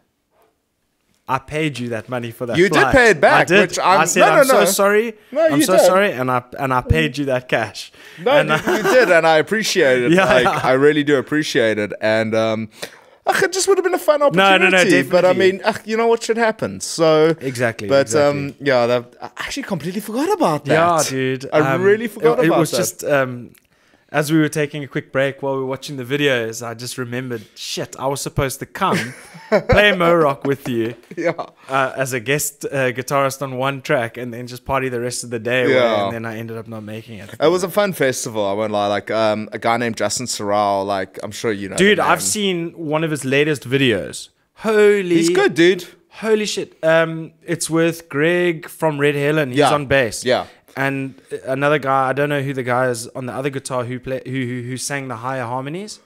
I 1.28 1.38
paid 1.40 1.80
you 1.80 1.90
that 1.90 2.10
money 2.10 2.30
for 2.32 2.46
that. 2.46 2.58
You 2.58 2.68
did 2.68 2.88
pay 2.92 3.12
it 3.12 3.22
back, 3.22 3.42
I 3.42 3.46
did. 3.46 3.70
which 3.70 3.80
I'm- 3.80 4.02
I 4.02 4.06
said, 4.06 4.20
no, 4.22 4.26
no, 4.28 4.40
I'm 4.40 4.46
so 4.48 4.66
sorry. 4.66 5.14
No, 5.32 5.46
I'm 5.46 5.60
you 5.62 5.66
so 5.66 5.78
did. 5.78 5.86
sorry, 5.86 6.12
and 6.12 6.30
I 6.30 6.44
and 6.60 6.74
I 6.74 6.82
paid 6.82 7.18
you 7.18 7.26
that 7.26 7.48
cash. 7.48 7.92
No, 8.20 8.32
and 8.32 8.50
you, 8.50 8.74
you 8.74 8.84
did, 8.84 9.10
and 9.12 9.26
I 9.26 9.38
appreciate 9.38 10.04
it. 10.04 10.12
Yeah, 10.18 10.26
like, 10.26 10.44
yeah. 10.44 10.60
I 10.62 10.74
really 10.74 11.04
do 11.06 11.16
appreciate 11.18 11.78
it. 11.78 11.94
And 12.02 12.36
um, 12.36 12.70
ugh, 13.26 13.44
it 13.44 13.54
just 13.54 13.66
would 13.70 13.78
have 13.78 13.86
been 13.86 13.94
a 13.94 13.98
fun 14.00 14.22
opportunity. 14.22 14.64
no, 14.66 14.70
no, 14.72 14.78
opportunity. 14.78 15.10
But 15.10 15.24
I 15.24 15.32
mean, 15.32 15.62
ugh, 15.64 15.80
you 15.86 15.96
know 15.96 16.08
what 16.08 16.22
should 16.22 16.36
happen. 16.38 16.82
So 16.82 17.34
Exactly, 17.40 17.88
But 17.88 18.08
exactly. 18.08 18.48
um, 18.50 18.56
yeah, 18.60 18.86
that, 18.88 19.16
I 19.22 19.26
actually 19.38 19.64
completely 19.64 20.02
forgot 20.02 20.34
about 20.34 20.66
that. 20.66 20.74
Yeah, 20.74 21.10
dude. 21.10 21.50
I 21.54 21.76
Um, 21.76 21.82
really 21.82 22.08
forgot 22.10 22.40
it, 22.40 22.48
about 22.48 22.56
It 22.56 22.58
It 22.58 22.60
was 22.60 22.72
that. 22.72 22.78
just 22.78 23.04
um, 23.06 23.52
as 24.12 24.32
we 24.32 24.38
were 24.40 24.50
taking 24.50 24.84
a 24.84 24.88
quick 24.88 25.12
break 25.12 25.42
while 25.42 25.54
we 25.56 25.60
were 25.62 25.66
watching 25.66 25.96
the 25.98 26.04
videos, 26.04 26.66
I 26.66 26.74
just 26.74 26.98
remembered, 26.98 27.44
shit, 27.56 27.96
I 27.98 28.08
was 28.08 28.20
supposed 28.22 28.60
to 28.60 28.66
come 28.66 28.98
play 29.70 29.96
Mo 29.96 30.14
Rock 30.14 30.44
with 30.44 30.68
you 30.68 30.96
yeah. 31.16 31.32
uh, 31.70 31.94
as 31.96 32.12
a 32.12 32.20
guest 32.20 32.66
uh, 32.66 32.92
guitarist 32.92 33.42
on 33.42 33.58
one 33.58 33.82
track, 33.82 34.18
and 34.18 34.34
then 34.34 34.48
just 34.48 34.66
party 34.66 34.90
the 34.90 35.00
rest 35.00 35.24
of 35.24 35.30
the 35.30 35.40
day. 35.40 35.64
away, 35.64 35.74
Yeah. 35.76 36.04
and 36.06 36.14
then 36.14 36.26
I 36.26 36.38
ended 36.38 36.58
up 36.58 36.68
not 36.68 36.84
making 36.84 37.20
it. 37.20 37.34
It 37.40 37.48
was 37.48 37.64
a 37.64 37.70
fun 37.70 37.94
festival. 37.94 38.46
I 38.46 38.54
won't 38.54 38.74
lie. 38.74 38.88
Like 38.88 39.10
um, 39.12 39.48
a 39.54 39.60
guy 39.60 39.78
named 39.78 39.96
Justin 39.96 40.26
Sorrell. 40.26 40.86
Like 40.86 41.18
I'm 41.24 41.32
sure 41.32 41.52
you 41.52 41.70
know. 41.70 41.78
Dude, 41.78 42.00
I've 42.00 42.22
seen 42.22 42.72
one 42.72 43.04
of 43.06 43.12
his 43.12 43.24
latest 43.24 43.68
videos. 43.68 44.30
Holy, 44.56 45.16
He's 45.16 45.30
good, 45.30 45.54
dude. 45.56 45.86
Holy 46.16 46.46
shit! 46.46 46.78
Um, 46.84 47.32
it's 47.42 47.70
with 47.70 48.10
Greg 48.10 48.68
from 48.68 49.00
Red 49.00 49.16
Helen. 49.16 49.50
He's 49.50 49.60
Yeah. 49.60 49.74
on 49.74 49.86
bass. 49.86 50.26
Yeah. 50.26 50.46
And 50.76 51.22
another 51.46 51.80
guy. 51.80 52.10
I 52.10 52.14
don't 52.14 52.30
know 52.30 52.42
who 52.42 52.54
the 52.54 52.64
guy 52.64 52.90
is 52.90 53.08
on 53.10 53.26
the 53.26 53.34
other 53.34 53.50
guitar 53.50 53.86
who 53.86 54.00
play 54.00 54.22
who 54.26 54.32
who, 54.32 54.62
who 54.64 54.78
sang 54.78 55.08
the 55.08 55.18
higher 55.18 55.46
harmonies. 55.46 56.00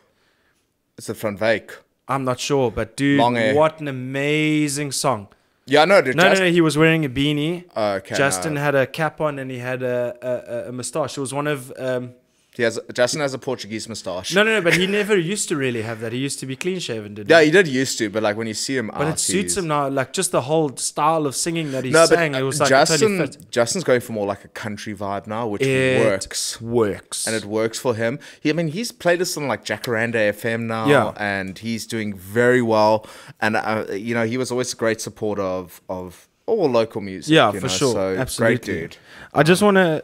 It's 0.97 1.07
the 1.07 1.13
Van 1.13 1.38
Wyk. 1.38 1.72
I'm 2.07 2.24
not 2.24 2.39
sure, 2.39 2.72
but 2.72 2.95
dude, 2.95 3.20
Long 3.20 3.36
what 3.55 3.80
an 3.80 3.88
amazing 3.88 4.91
song! 4.91 5.28
Yeah, 5.66 5.86
no, 5.86 6.01
dude. 6.01 6.16
No, 6.16 6.32
no, 6.32 6.39
no, 6.39 6.51
he 6.51 6.61
was 6.61 6.78
wearing 6.78 7.03
a 7.05 7.09
beanie. 7.09 7.66
Okay, 7.76 8.16
Justin 8.16 8.53
no. 8.53 8.61
had 8.61 8.76
a 8.76 8.86
cap 8.86 9.20
on 9.20 9.39
and 9.39 9.49
he 9.49 9.57
had 9.57 9.82
a 9.82 10.16
a, 10.22 10.68
a, 10.68 10.70
a 10.70 10.72
mustache. 10.72 11.18
It 11.18 11.22
was 11.22 11.34
one 11.34 11.47
of 11.47 11.74
um, 11.78 12.13
He 12.56 12.64
has 12.64 12.80
Justin 12.93 13.22
has 13.22 13.34
a 13.34 13.38
Portuguese 13.39 13.88
moustache. 13.89 14.34
no, 14.34 14.43
no, 14.43 14.53
no, 14.56 14.62
but 14.62 14.76
he 14.76 14.88
never 14.88 15.18
used 15.18 15.49
to 15.49 15.56
really 15.58 15.82
have 15.82 15.99
that. 15.99 16.14
He 16.14 16.20
used 16.20 16.39
to 16.39 16.45
be 16.45 16.56
clean 16.56 16.80
shaven, 16.80 17.14
didn't 17.16 17.30
Yeah, 17.30 17.39
he? 17.41 17.45
he 17.47 17.51
did 17.51 17.68
used 17.68 17.97
to, 17.97 18.10
but 18.10 18.24
like 18.24 18.38
when 18.38 18.47
you 18.47 18.53
see 18.53 18.78
him 18.78 18.88
But 18.93 19.01
out, 19.01 19.14
it 19.16 19.20
suits 19.20 19.58
him 19.58 19.68
now. 19.68 19.89
Like 19.89 20.14
just 20.14 20.32
the 20.32 20.41
whole 20.41 20.76
style 20.78 21.26
of 21.26 21.36
singing 21.36 21.72
that 21.72 21.84
he 21.84 21.91
No, 21.91 22.08
but 22.08 22.16
sang. 22.18 22.34
uh, 22.36 22.39
it 22.39 22.43
was 22.43 22.60
like 22.60 22.70
Justin. 22.70 23.18
totally. 23.18 23.45
Justin's 23.51 23.84
going 23.84 24.01
for 24.01 24.14
more 24.14 24.26
like 24.26 24.43
a 24.45 24.47
country 24.49 24.95
vibe 24.95 25.28
now, 25.28 25.47
which 25.47 25.62
It 25.62 26.06
works. 26.06 26.62
Works. 26.62 27.28
and 27.28 27.36
it 27.36 27.45
works 27.45 27.78
for 27.80 27.93
him. 27.95 28.20
He, 28.39 28.49
I 28.49 28.53
mean, 28.53 28.70
he's 28.70 28.91
played 28.91 29.20
this 29.20 29.36
on 29.38 29.47
like 29.47 29.66
Jacaranda 29.66 30.30
FM 30.34 30.62
now, 30.68 30.88
Yeah. 30.88 31.14
and 31.18 31.58
he's 31.58 31.86
doing 31.86 32.14
very 32.16 32.62
well. 32.62 33.06
And 33.41 33.56
uh, 33.58 33.86
you 33.91 34.14
know, 34.14 34.26
he 34.26 34.38
was 34.38 34.51
always 34.51 34.72
a 34.74 34.76
great 34.76 35.01
supporter 35.01 35.41
of 35.43 35.82
of 35.89 36.28
all 36.47 36.70
local 36.70 37.01
music. 37.01 37.34
yeah, 37.34 37.51
you 37.51 37.60
for 37.60 37.66
know, 37.68 37.74
sure. 37.74 37.93
So 37.93 38.16
Absolutely. 38.16 38.56
great 38.58 38.66
dude. 38.82 38.97
I 39.34 39.41
just 39.43 39.62
want 39.64 39.78
to 39.78 40.03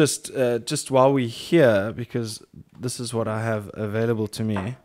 just 0.00 0.20
uh, 0.42 0.58
just 0.72 0.90
while 0.94 1.10
we're 1.18 1.26
here 1.48 1.92
because 2.02 2.30
this 2.84 3.00
is 3.00 3.08
what 3.16 3.26
I 3.26 3.40
have 3.50 3.64
available 3.74 4.28
to 4.38 4.42
me 4.44 4.76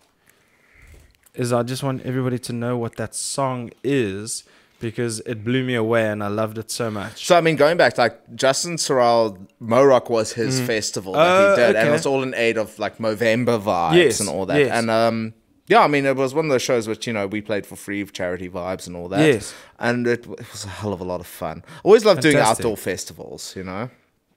is 1.34 1.51
I 1.53 1.64
just 1.64 1.84
want 1.84 2.01
everybody 2.12 2.39
to 2.39 2.53
know 2.53 2.78
what 2.78 2.95
that 2.97 3.14
song 3.16 3.72
is 3.84 4.43
because 4.80 5.20
it 5.32 5.43
blew 5.43 5.64
me 5.64 5.76
away 5.76 6.03
and 6.09 6.24
I 6.24 6.28
loved 6.28 6.57
it 6.57 6.72
so 6.72 6.89
much. 6.89 7.26
So 7.28 7.38
I 7.38 7.41
mean, 7.41 7.55
going 7.55 7.78
back, 7.78 7.97
like 7.97 8.16
Justin 8.36 8.76
Sorrell, 8.78 9.38
Morok 9.62 10.09
was 10.09 10.34
his 10.34 10.59
festival 10.62 11.14
that 11.14 11.28
Oh, 11.28 11.49
he 11.51 11.55
did, 11.62 11.68
and 11.70 11.78
okay. 11.78 11.88
it 11.89 11.91
was 11.91 12.05
all 12.05 12.24
in 12.24 12.34
aid 12.34 12.57
of 12.57 12.78
like 12.80 12.97
Movember 12.97 13.57
vibes 13.62 13.95
Yes, 13.95 14.20
and 14.22 14.30
all 14.30 14.45
that. 14.47 14.59
yes. 14.59 14.72
And 14.72 14.89
um, 14.89 15.34
yeah, 15.68 15.82
I 15.82 15.88
mean, 15.88 16.05
it 16.05 16.16
was 16.16 16.34
one 16.34 16.45
of 16.45 16.51
those 16.51 16.64
shows 16.64 16.88
which 16.88 17.05
you 17.07 17.14
know 17.14 17.28
we 17.28 17.41
played 17.41 17.66
for 17.66 17.76
free, 17.76 18.03
charity 18.05 18.49
vibes 18.49 18.88
and 18.88 18.95
all 18.95 19.07
that. 19.09 19.26
Yes. 19.26 19.53
and 19.78 20.07
it, 20.07 20.26
it 20.26 20.51
was 20.51 20.66
a 20.66 20.70
hell 20.70 20.93
of 20.93 20.99
a 21.01 21.05
lot 21.05 21.20
of 21.20 21.28
fun. 21.28 21.64
Always 21.84 22.03
love 22.05 22.20
doing 22.22 22.38
outdoor 22.38 22.76
festivals, 22.78 23.55
you 23.55 23.64
know. 23.64 23.89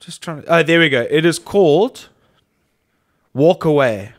Just 0.05 0.23
trying 0.23 0.43
to 0.43 0.55
Oh, 0.55 0.63
there 0.63 0.81
we 0.81 0.89
go. 0.89 1.07
It 1.09 1.25
is 1.25 1.39
called 1.39 2.09
Walk 3.33 3.65
Away. 3.65 4.13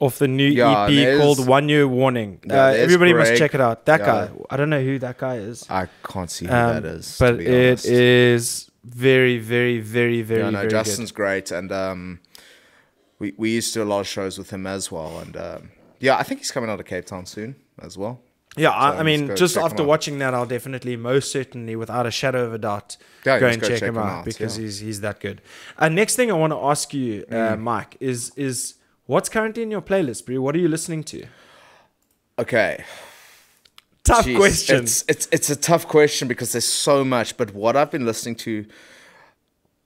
Off 0.00 0.18
the 0.18 0.28
new 0.28 0.48
Yeah, 0.48 0.86
EP 0.88 1.18
called 1.20 1.46
One 1.46 1.68
Year 1.68 1.86
Warning. 1.88 2.40
Uh, 2.48 2.54
everybody 2.54 3.12
must 3.14 3.36
check 3.36 3.52
it 3.54 3.60
out. 3.60 3.84
That 3.86 4.00
Yeah. 4.00 4.06
guy. 4.06 4.30
I 4.50 4.56
don't 4.56 4.70
know 4.70 4.80
who 4.82 4.98
that 5.00 5.18
guy 5.18 5.36
is. 5.36 5.66
I 5.68 5.88
can't 6.04 6.30
see 6.30 6.46
who 6.46 6.52
Um, 6.52 6.82
that 6.82 6.84
is, 6.84 7.16
but 7.18 7.40
it 7.40 7.68
honest. 7.70 7.84
is 7.86 8.70
very, 8.84 9.38
very, 9.38 9.80
very, 9.80 10.22
very, 10.22 10.40
yeah, 10.42 10.50
no, 10.50 10.58
very 10.58 10.70
Justin's 10.70 11.10
good. 11.10 11.16
great, 11.16 11.50
and 11.50 11.72
um, 11.72 12.20
we 13.18 13.34
we 13.36 13.50
used 13.50 13.72
to 13.74 13.80
do 13.80 13.82
a 13.82 13.90
lot 13.92 14.00
of 14.00 14.06
shows 14.06 14.38
with 14.38 14.50
him 14.50 14.66
as 14.68 14.90
well, 14.92 15.18
and 15.18 15.36
um, 15.36 15.70
yeah, 15.98 16.16
I 16.16 16.22
think 16.22 16.40
he's 16.40 16.52
coming 16.52 16.70
out 16.70 16.78
of 16.78 16.86
Cape 16.86 17.04
Town 17.06 17.26
soon 17.26 17.56
as 17.82 17.98
well. 17.98 18.20
Yeah, 18.58 18.70
So 18.70 18.76
I, 18.76 19.00
I 19.00 19.02
mean, 19.02 19.36
just 19.36 19.56
after 19.56 19.84
watching 19.84 20.18
that, 20.18 20.34
I'll 20.34 20.46
definitely, 20.46 20.96
most 20.96 21.30
certainly, 21.32 21.76
without 21.76 22.06
a 22.06 22.10
shadow 22.10 22.44
of 22.44 22.52
a 22.54 22.58
doubt, 22.58 22.96
Yeah, 23.24 23.38
go 23.38 23.46
and 23.46 23.60
check, 23.60 23.70
check 23.70 23.82
him 23.82 23.96
him 23.96 23.98
out 23.98 24.06
out, 24.18 24.24
because 24.24 24.56
yeah. 24.58 24.64
he's 24.64 24.78
he's 24.80 25.00
that 25.00 25.20
good. 25.20 25.40
Uh, 25.78 25.88
next 25.88 26.16
thing 26.16 26.30
I 26.30 26.34
want 26.34 26.52
to 26.52 26.58
ask 26.58 26.92
you, 26.94 27.24
uh, 27.30 27.34
Mm. 27.34 27.60
Mike, 27.60 27.96
is 28.00 28.32
is 28.36 28.74
what's 29.06 29.28
currently 29.28 29.62
in 29.62 29.70
your 29.70 29.82
playlist, 29.82 30.26
Brie? 30.26 30.38
What 30.38 30.54
are 30.54 30.58
you 30.60 30.68
listening 30.68 31.04
to? 31.04 31.26
Okay, 32.38 32.84
Tough 34.04 34.24
Jeez, 34.24 34.36
question. 34.36 34.76
It's 34.84 35.04
it's 35.06 35.28
it's 35.30 35.50
a 35.50 35.56
tough 35.56 35.86
question 35.86 36.28
because 36.28 36.52
there's 36.52 36.64
so 36.64 37.04
much, 37.04 37.36
but 37.36 37.52
what 37.52 37.76
I've 37.76 37.90
been 37.90 38.06
listening 38.06 38.36
to 38.36 38.64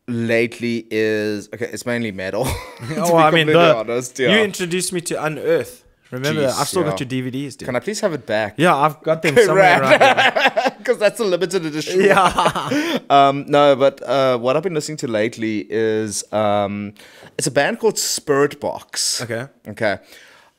lately 0.06 0.86
is 0.90 1.48
okay. 1.52 1.66
It's 1.72 1.84
mainly 1.86 2.12
metal. 2.12 2.44
oh, 2.96 3.16
I 3.16 3.30
mean, 3.32 3.48
the, 3.48 3.74
honest, 3.76 4.18
you 4.18 4.28
introduced 4.28 4.92
me 4.92 5.00
to 5.02 5.24
Unearth. 5.24 5.81
Remember, 6.12 6.42
Jeez, 6.42 6.60
I've 6.60 6.68
still 6.68 6.84
got 6.84 7.00
your 7.00 7.08
DVDs, 7.08 7.56
dude. 7.56 7.64
Can 7.66 7.74
I 7.74 7.80
please 7.80 7.98
have 8.00 8.12
it 8.12 8.26
back? 8.26 8.54
yeah, 8.58 8.76
I've 8.76 9.02
got 9.02 9.22
them 9.22 9.34
somewhere 9.46 9.80
around. 9.80 10.72
Because 10.82 10.98
that's 10.98 11.20
a 11.20 11.24
limited 11.24 11.64
edition. 11.64 12.00
Yeah. 12.00 12.98
Um, 13.10 13.44
no, 13.46 13.76
but 13.76 14.02
uh, 14.02 14.38
what 14.38 14.56
I've 14.56 14.62
been 14.62 14.74
listening 14.74 14.96
to 14.98 15.08
lately 15.08 15.66
is 15.70 16.24
um, 16.32 16.94
it's 17.38 17.46
a 17.46 17.50
band 17.50 17.78
called 17.78 17.96
Spiritbox. 17.96 19.22
Okay. 19.22 19.46
Okay. 19.68 19.98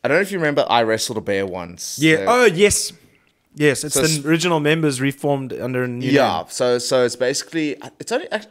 I 0.04 0.08
don't 0.08 0.18
know 0.18 0.22
if 0.22 0.32
you 0.32 0.38
remember 0.38 0.66
I 0.70 0.84
Wrestled 0.84 1.18
a 1.18 1.22
Bear 1.22 1.46
once. 1.46 2.00
Yeah. 2.00 2.18
The- 2.18 2.26
Oh, 2.30 2.46
yes. 2.46 2.94
Yes, 3.56 3.84
it's 3.84 3.94
So 3.96 4.02
the 4.08 4.28
original 4.28 4.60
members 4.60 5.00
reformed 5.02 5.54
under 5.54 5.84
a 5.84 5.88
new 5.88 6.10
yeah. 6.10 6.38
name. 6.38 6.46
So 6.50 6.80
so 6.80 7.06
it's 7.06 7.16
basically 7.16 7.76
it's 8.00 8.12
only 8.12 8.28
I 8.32 8.42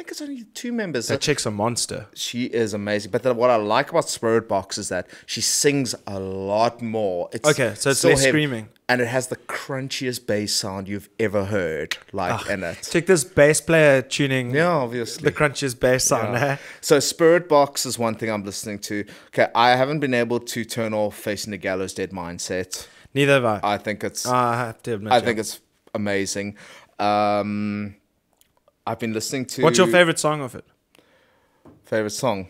think 0.00 0.12
it's 0.12 0.22
only 0.22 0.44
two 0.54 0.72
members. 0.72 1.08
That 1.08 1.20
chick's 1.20 1.44
a 1.44 1.50
monster. 1.50 2.06
She 2.14 2.44
is 2.44 2.72
amazing. 2.72 3.10
But 3.10 3.22
then 3.22 3.36
what 3.36 3.50
I 3.50 3.56
like 3.56 3.90
about 3.90 4.04
Spiritbox 4.04 4.78
is 4.78 4.88
that 4.88 5.06
she 5.26 5.42
sings 5.42 5.94
a 6.06 6.18
lot 6.18 6.80
more. 6.80 7.28
It's 7.34 7.46
Okay, 7.46 7.74
so 7.74 7.90
it's 7.90 8.02
less 8.02 8.22
screaming. 8.26 8.70
And 8.88 9.02
it 9.02 9.08
has 9.08 9.26
the 9.26 9.36
crunchiest 9.36 10.26
bass 10.26 10.54
sound 10.54 10.88
you've 10.88 11.10
ever 11.18 11.44
heard, 11.44 11.98
like 12.12 12.48
in 12.48 12.64
it. 12.64 12.88
Check 12.90 13.04
this 13.04 13.24
bass 13.24 13.60
player 13.60 14.00
tuning. 14.00 14.54
Yeah, 14.54 14.68
obviously. 14.68 15.22
The 15.22 15.32
crunchiest 15.32 15.78
bass 15.78 16.04
sound. 16.04 16.32
Yeah. 16.32 16.56
So 16.80 16.96
Spiritbox 16.96 17.84
is 17.84 17.98
one 17.98 18.14
thing 18.14 18.30
I'm 18.30 18.42
listening 18.42 18.78
to. 18.78 19.04
Okay, 19.28 19.48
I 19.54 19.76
haven't 19.76 20.00
been 20.00 20.14
able 20.14 20.40
to 20.40 20.64
turn 20.64 20.94
off 20.94 21.14
Facing 21.14 21.50
the 21.50 21.58
Gallows 21.58 21.92
Dead 21.92 22.10
mindset. 22.10 22.88
Neither 23.12 23.34
have 23.34 23.44
I. 23.44 23.60
I 23.62 23.76
think 23.76 24.02
it's 24.02 24.24
I 24.24 24.56
have 24.56 24.82
to 24.84 24.94
admit. 24.94 25.12
I 25.12 25.16
yeah. 25.16 25.24
think 25.24 25.38
it's 25.40 25.60
amazing. 25.94 26.56
Um, 26.98 27.96
I've 28.90 28.98
been 28.98 29.12
listening 29.12 29.46
to 29.46 29.62
What's 29.62 29.78
your 29.78 29.86
favorite 29.86 30.18
song 30.18 30.40
of 30.42 30.54
it? 30.54 30.64
favorite 31.84 32.10
song? 32.10 32.48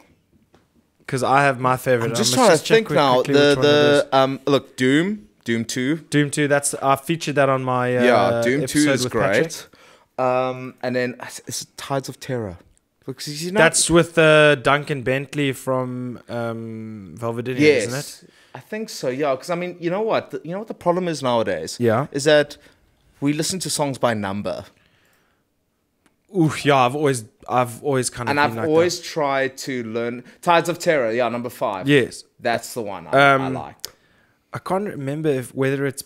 Because 0.99 1.22
I 1.22 1.43
have 1.43 1.61
my 1.61 1.76
favorite. 1.76 2.11
I'm 2.11 2.14
just 2.14 2.32
I 2.34 2.36
trying 2.36 2.49
must 2.51 2.66
to 2.66 2.74
think 2.74 2.86
quick- 2.86 2.97
now. 2.97 3.22
The 3.22 3.28
which 3.28 3.28
one 3.28 3.36
it 3.36 3.49
is. 3.51 3.57
the 3.57 4.09
um 4.12 4.41
look 4.47 4.76
Doom 4.76 5.28
Doom 5.45 5.64
Two. 5.64 5.97
Doom 6.14 6.30
Two. 6.30 6.49
That's 6.49 6.74
I 6.74 6.97
featured 6.97 7.34
that 7.34 7.49
on 7.49 7.62
my 7.62 7.97
uh, 7.97 8.05
yeah, 8.05 8.43
Doom 8.45 8.66
Two 8.66 8.91
is 8.91 9.07
great. 9.07 9.66
Um, 10.18 10.74
and 10.82 10.95
then 10.97 11.16
it's 11.47 11.66
Tides 11.76 12.09
of 12.09 12.20
Terror. 12.20 12.57
Because 13.07 13.43
you 13.45 13.51
know, 13.53 13.59
That's 13.61 13.91
with 13.91 14.16
uh, 14.18 14.55
Duncan 14.57 15.03
Bentley 15.03 15.53
from 15.53 16.20
um, 16.28 17.14
Velveteen, 17.16 17.57
yes, 17.57 17.86
isn't 17.86 17.99
it? 17.99 18.30
I 18.55 18.61
think 18.61 18.88
so. 18.91 19.09
Yeah, 19.09 19.32
because 19.34 19.51
I 19.51 19.55
mean, 19.57 19.76
you 19.80 19.91
know 19.91 20.03
what? 20.03 20.30
The, 20.30 20.41
you 20.45 20.53
know 20.53 20.59
what 20.59 20.68
the 20.68 20.74
problem 20.86 21.09
is 21.09 21.22
nowadays. 21.22 21.76
Yeah. 21.80 22.07
is 22.12 22.24
that 22.24 22.57
we 23.20 23.32
listen 23.32 23.59
to 23.61 23.70
songs 23.70 23.97
by 23.99 24.12
number, 24.14 24.64
Ooh, 26.37 26.53
yeah. 26.62 26.76
I've 26.76 26.95
always, 26.95 27.24
I've 27.49 27.83
always 27.83 28.11
kind 28.11 28.28
of. 28.28 28.31
and 28.31 28.41
I've 28.41 28.55
like 28.57 28.68
always 28.68 29.01
tried 29.01 29.57
to 29.59 29.83
learn 29.85 30.24
Tides 30.43 30.68
of 30.68 30.78
Terror. 30.78 31.12
Yeah, 31.12 31.28
number 31.28 31.51
five. 31.51 31.89
Yes. 31.89 32.24
that's 32.39 32.74
the 32.74 32.83
one 32.83 33.07
I, 33.09 33.11
I 33.11 33.35
Um, 33.35 33.55
like. 33.55 33.76
I 34.53 34.59
can't 34.59 34.87
remember 34.89 35.28
if 35.28 35.55
whether 35.55 35.87
it's 35.87 36.05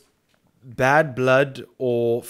Bad 0.62 1.14
Blood 1.14 1.64
or 1.78 2.22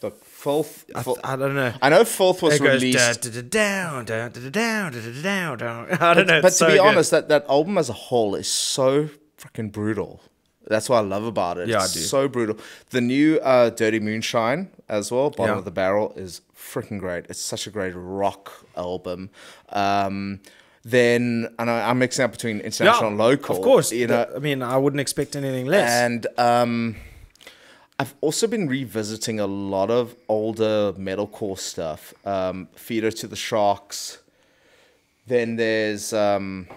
The 0.00 0.10
filth. 0.10 0.84
I, 0.94 1.02
Fil- 1.02 1.18
I 1.24 1.36
don't 1.36 1.54
know. 1.54 1.72
I 1.82 1.88
know 1.88 2.04
filth 2.04 2.42
was 2.42 2.54
It 2.54 2.58
goes 2.62 2.82
released. 2.82 3.22
down, 3.50 4.04
down, 4.04 4.30
down, 4.30 4.92
da- 4.92 5.22
down, 5.22 5.58
down. 5.58 5.88
I 6.00 6.14
don't 6.14 6.26
know. 6.26 6.42
but 6.42 6.48
to 6.50 6.54
so 6.54 6.66
be 6.66 6.72
good. 6.74 6.80
honest, 6.80 7.10
that, 7.12 7.28
that 7.28 7.46
album 7.48 7.78
as 7.78 7.88
a 7.88 7.92
whole 7.94 8.34
is 8.36 8.46
so 8.48 9.08
freaking 9.38 9.72
brutal. 9.72 10.20
That's 10.68 10.88
what 10.88 10.98
I 10.98 11.00
love 11.00 11.24
about 11.24 11.58
it. 11.58 11.68
Yeah, 11.68 11.78
I 11.80 11.84
it's 11.84 11.92
do. 11.94 12.00
so 12.00 12.26
brutal. 12.28 12.58
The 12.90 13.00
new 13.00 13.38
uh, 13.38 13.70
Dirty 13.70 14.00
Moonshine 14.00 14.68
as 14.88 15.12
well, 15.12 15.30
Bottom 15.30 15.54
Yeah. 15.54 15.58
of 15.58 15.64
the 15.64 15.70
Barrel, 15.70 16.12
is 16.16 16.40
freaking 16.72 16.98
great. 16.98 17.26
It's 17.28 17.40
such 17.40 17.66
a 17.66 17.70
great 17.70 17.92
rock 17.94 18.52
album. 18.76 19.30
Um, 19.70 20.40
then, 20.84 21.48
and 21.58 21.68
I, 21.70 21.90
I'm 21.90 21.98
mixing 21.98 22.24
up 22.24 22.32
between 22.32 22.60
international 22.60 23.08
and 23.08 23.18
local. 23.18 23.56
Of 23.56 23.62
course. 23.62 23.92
you 23.92 24.06
know, 24.06 24.26
I 24.36 24.38
mean, 24.38 24.62
I 24.62 24.76
wouldn't 24.76 25.00
expect 25.00 25.34
anything 25.36 25.66
less. 25.66 25.90
and 25.90 26.26
um, 26.38 26.96
I've 27.98 28.14
also 28.20 28.46
been 28.46 28.68
revisiting 28.68 29.40
a 29.40 29.46
lot 29.46 29.90
of 29.90 30.14
older 30.28 30.92
metalcore 30.92 31.58
stuff. 31.58 32.14
Um, 32.24 32.68
Feed 32.76 33.02
Her 33.04 33.10
to 33.10 33.26
the 33.26 33.36
Sharks. 33.36 34.18
Then 35.26 35.56
there's, 35.56 36.12
um, 36.12 36.68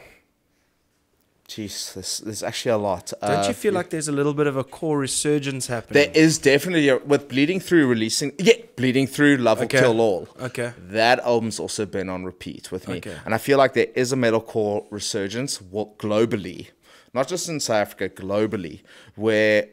jeez, 1.48 1.94
there's, 1.94 2.20
there's 2.20 2.42
actually 2.42 2.72
a 2.72 2.78
lot. 2.78 3.14
Don't 3.22 3.32
Uh, 3.32 3.48
you 3.48 3.54
feel 3.54 3.74
like 3.74 3.90
there's 3.92 4.08
a 4.08 4.12
little 4.12 4.34
bit 4.34 4.48
of 4.48 4.58
a 4.58 4.64
core 4.64 4.98
resurgence 4.98 5.68
happening? 5.68 6.02
there 6.04 6.12
is 6.16 6.40
definitely 6.40 6.90
a, 6.90 6.98
with 6.98 7.28
Bleeding 7.28 7.60
Through 7.60 7.86
releasing, 7.88 8.32
yeah, 8.40 8.54
Bleeding 8.80 9.08
Through, 9.08 9.38
Love 9.38 9.62
Okay. 9.62 9.82
Will 9.82 9.92
Kill 9.94 10.02
All. 10.02 10.28
Okay. 10.42 10.74
That 10.90 11.20
album's 11.20 11.60
also 11.60 11.86
been 11.86 12.10
on 12.10 12.24
repeat 12.26 12.72
with 12.72 12.88
me, 12.88 12.98
Okay. 12.98 13.16
and 13.26 13.34
I 13.36 13.38
feel 13.38 13.58
like 13.58 13.74
there 13.74 13.92
is 13.96 14.14
a 14.14 14.16
metalcore 14.16 14.86
resurgence 14.90 15.60
globally, 15.60 16.68
not 17.14 17.28
just 17.28 17.50
in 17.50 17.60
South 17.60 17.78
Africa, 17.88 18.10
globally, 18.10 18.82
where 19.16 19.68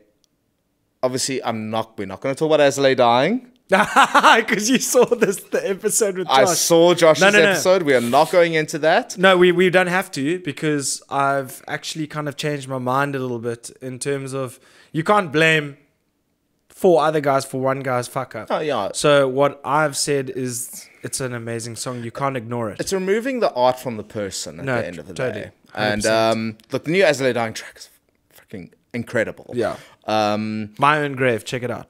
obviously 1.02 1.42
I'm 1.44 1.70
not. 1.70 1.96
We're 1.98 2.06
not 2.06 2.20
going 2.20 2.34
to 2.34 2.38
talk 2.38 2.46
about 2.48 2.60
As 2.60 2.78
I 2.78 2.82
Lay 2.82 2.94
Dying. 2.94 3.52
Because 3.68 4.70
you 4.70 4.78
saw 4.78 5.04
this 5.06 5.36
the 5.54 5.68
episode 5.68 6.18
with 6.18 6.28
Josh. 6.28 6.38
I 6.38 6.44
saw 6.54 6.94
Josh's 6.94 7.20
No, 7.22 7.30
no, 7.30 7.40
no. 7.42 7.48
episode. 7.50 7.82
We 7.82 7.94
are 7.94 8.00
not 8.00 8.30
going 8.30 8.54
into 8.54 8.78
that. 8.78 9.18
No, 9.18 9.36
we, 9.36 9.50
we 9.50 9.70
don't 9.70 9.88
have 9.88 10.08
to 10.12 10.38
because 10.40 11.02
I've 11.10 11.64
actually 11.66 12.06
kind 12.06 12.28
of 12.28 12.36
changed 12.36 12.68
my 12.68 12.78
mind 12.78 13.16
a 13.16 13.18
little 13.18 13.40
bit 13.40 13.70
in 13.82 13.98
terms 13.98 14.32
of 14.34 14.60
you 14.92 15.02
can't 15.02 15.32
blame 15.32 15.78
four 16.82 17.02
other 17.02 17.20
guys 17.20 17.44
for 17.44 17.58
one 17.60 17.80
guy's 17.80 18.06
fuck 18.06 18.34
up. 18.34 18.48
Oh 18.50 18.60
yeah, 18.60 18.90
So 18.92 19.26
what 19.28 19.52
I've 19.64 19.96
said 19.96 20.28
is 20.30 20.88
it's 21.02 21.20
an 21.20 21.32
amazing 21.32 21.76
song. 21.76 22.04
You 22.04 22.10
can't 22.10 22.36
ignore 22.36 22.68
it. 22.70 22.78
it's 22.80 22.92
removing 22.92 23.40
the 23.40 23.50
art 23.54 23.78
from 23.80 23.96
the 23.96 24.04
person 24.04 24.58
at 24.60 24.64
No, 24.66 24.76
the 24.76 24.86
end 24.86 24.98
of 24.98 25.06
the 25.08 25.14
totally. 25.14 25.44
day. 25.46 25.50
And 25.74 26.02
100%. 26.02 26.32
um, 26.32 26.58
look, 26.72 26.84
the 26.84 26.90
new 26.90 27.02
As 27.04 27.20
I 27.20 27.24
Lay 27.24 27.32
Dying 27.32 27.54
track 27.54 27.76
is 27.78 27.88
freaking 28.36 28.70
incredible. 28.92 29.50
Yeah. 29.54 29.76
Um, 30.06 30.74
My 30.78 30.98
own 30.98 31.12
grave. 31.16 31.44
Check 31.44 31.62
it 31.62 31.70
out. 31.70 31.86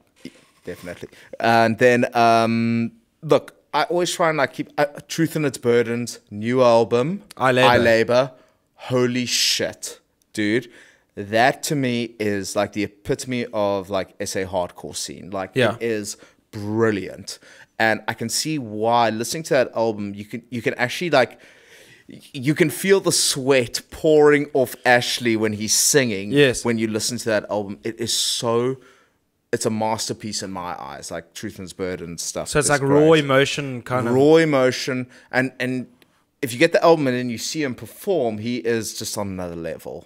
definitely. 0.63 1.09
And 1.39 1.77
then, 1.79 2.15
um, 2.15 2.93
look, 3.21 3.55
I 3.73 3.83
always 3.83 4.11
try 4.13 4.29
and 4.29 4.37
like 4.37 4.53
keep 4.53 4.69
uh, 4.77 4.85
Truth 5.07 5.35
and 5.35 5.45
Its 5.45 5.57
Burdens, 5.57 6.19
new 6.31 6.63
album. 6.63 7.23
I 7.37 7.51
Labour. 7.51 7.69
I 7.69 7.77
Labor. 7.77 8.31
Holy 8.75 9.25
shit, 9.25 9.99
dude. 10.33 10.69
That 11.17 11.63
to 11.63 11.75
me 11.75 12.15
is 12.19 12.55
like 12.55 12.73
the 12.73 12.83
epitome 12.83 13.47
of 13.51 13.89
like 13.89 14.09
SA 14.23 14.41
hardcore 14.45 14.95
scene. 14.95 15.31
Like 15.31 15.51
Yeah. 15.55 15.75
it 15.75 15.81
is 15.81 16.15
brilliant. 16.51 17.39
And 17.79 18.01
I 18.07 18.13
can 18.13 18.29
see 18.29 18.59
why 18.59 19.09
listening 19.09 19.43
to 19.43 19.53
that 19.55 19.71
album, 19.75 20.13
you 20.13 20.25
can 20.25 20.43
you 20.49 20.61
can 20.61 20.73
actually 20.75 21.09
like 21.09 21.39
you 22.07 22.55
can 22.55 22.69
feel 22.69 22.99
the 22.99 23.11
sweat 23.11 23.81
pouring 23.91 24.49
off 24.53 24.75
Ashley 24.85 25.35
when 25.35 25.53
he's 25.53 25.73
singing. 25.73 26.31
Yes. 26.31 26.63
When 26.63 26.77
you 26.77 26.87
listen 26.87 27.17
to 27.17 27.25
that 27.25 27.45
album, 27.49 27.79
it 27.83 27.99
is 27.99 28.13
so. 28.13 28.77
It's 29.51 29.65
a 29.65 29.69
masterpiece 29.69 30.43
in 30.43 30.51
my 30.51 30.75
eyes, 30.79 31.09
like 31.09 31.33
Truth 31.33 31.57
and 31.57 31.63
Its 31.65 31.73
Burden 31.73 32.09
and 32.11 32.19
stuff. 32.19 32.49
So 32.49 32.59
it's 32.59 32.69
like 32.69 32.81
great. 32.81 33.01
raw 33.07 33.13
emotion 33.13 33.81
kind 33.81 34.07
of. 34.07 34.13
raw 34.13 34.35
emotion, 34.35 35.07
and 35.31 35.51
and 35.59 35.87
if 36.41 36.51
you 36.53 36.59
get 36.59 36.73
the 36.73 36.83
album 36.83 37.07
and 37.07 37.15
then 37.17 37.29
you 37.29 37.37
see 37.37 37.63
him 37.63 37.73
perform, 37.73 38.37
he 38.39 38.57
is 38.57 38.97
just 38.99 39.17
on 39.17 39.27
another 39.29 39.55
level. 39.55 40.05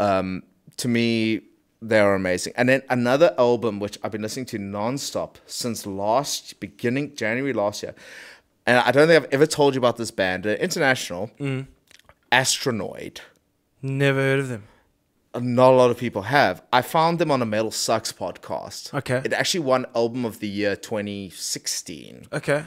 Um, 0.00 0.42
to 0.78 0.88
me, 0.88 1.42
they 1.82 2.00
are 2.00 2.14
amazing. 2.14 2.52
And 2.56 2.68
then 2.68 2.82
another 2.90 3.34
album 3.38 3.78
which 3.80 3.98
I've 4.02 4.10
been 4.12 4.22
listening 4.22 4.46
to 4.46 4.58
nonstop 4.58 5.36
since 5.46 5.86
last 5.86 6.58
beginning 6.58 7.14
January 7.14 7.52
last 7.52 7.82
year, 7.82 7.94
and 8.66 8.78
I 8.78 8.90
don't 8.90 9.06
think 9.08 9.24
I've 9.24 9.32
ever 9.32 9.46
told 9.46 9.74
you 9.74 9.78
about 9.78 9.96
this 9.96 10.10
band. 10.10 10.44
They're 10.44 10.56
international, 10.56 11.30
Mm. 11.38 11.66
Astronoid. 12.32 13.18
Never 13.82 14.20
heard 14.20 14.38
of 14.40 14.48
them. 14.48 14.64
Not 15.34 15.72
a 15.72 15.76
lot 15.76 15.90
of 15.90 15.96
people 15.98 16.22
have. 16.22 16.62
I 16.72 16.82
found 16.82 17.18
them 17.18 17.30
on 17.30 17.40
a 17.40 17.46
Metal 17.46 17.70
Sucks 17.70 18.12
podcast. 18.12 18.92
Okay. 18.94 19.22
It 19.24 19.32
actually 19.32 19.60
won 19.60 19.86
Album 19.94 20.24
of 20.24 20.40
the 20.40 20.48
Year 20.48 20.74
2016. 20.76 22.26
Okay. 22.32 22.64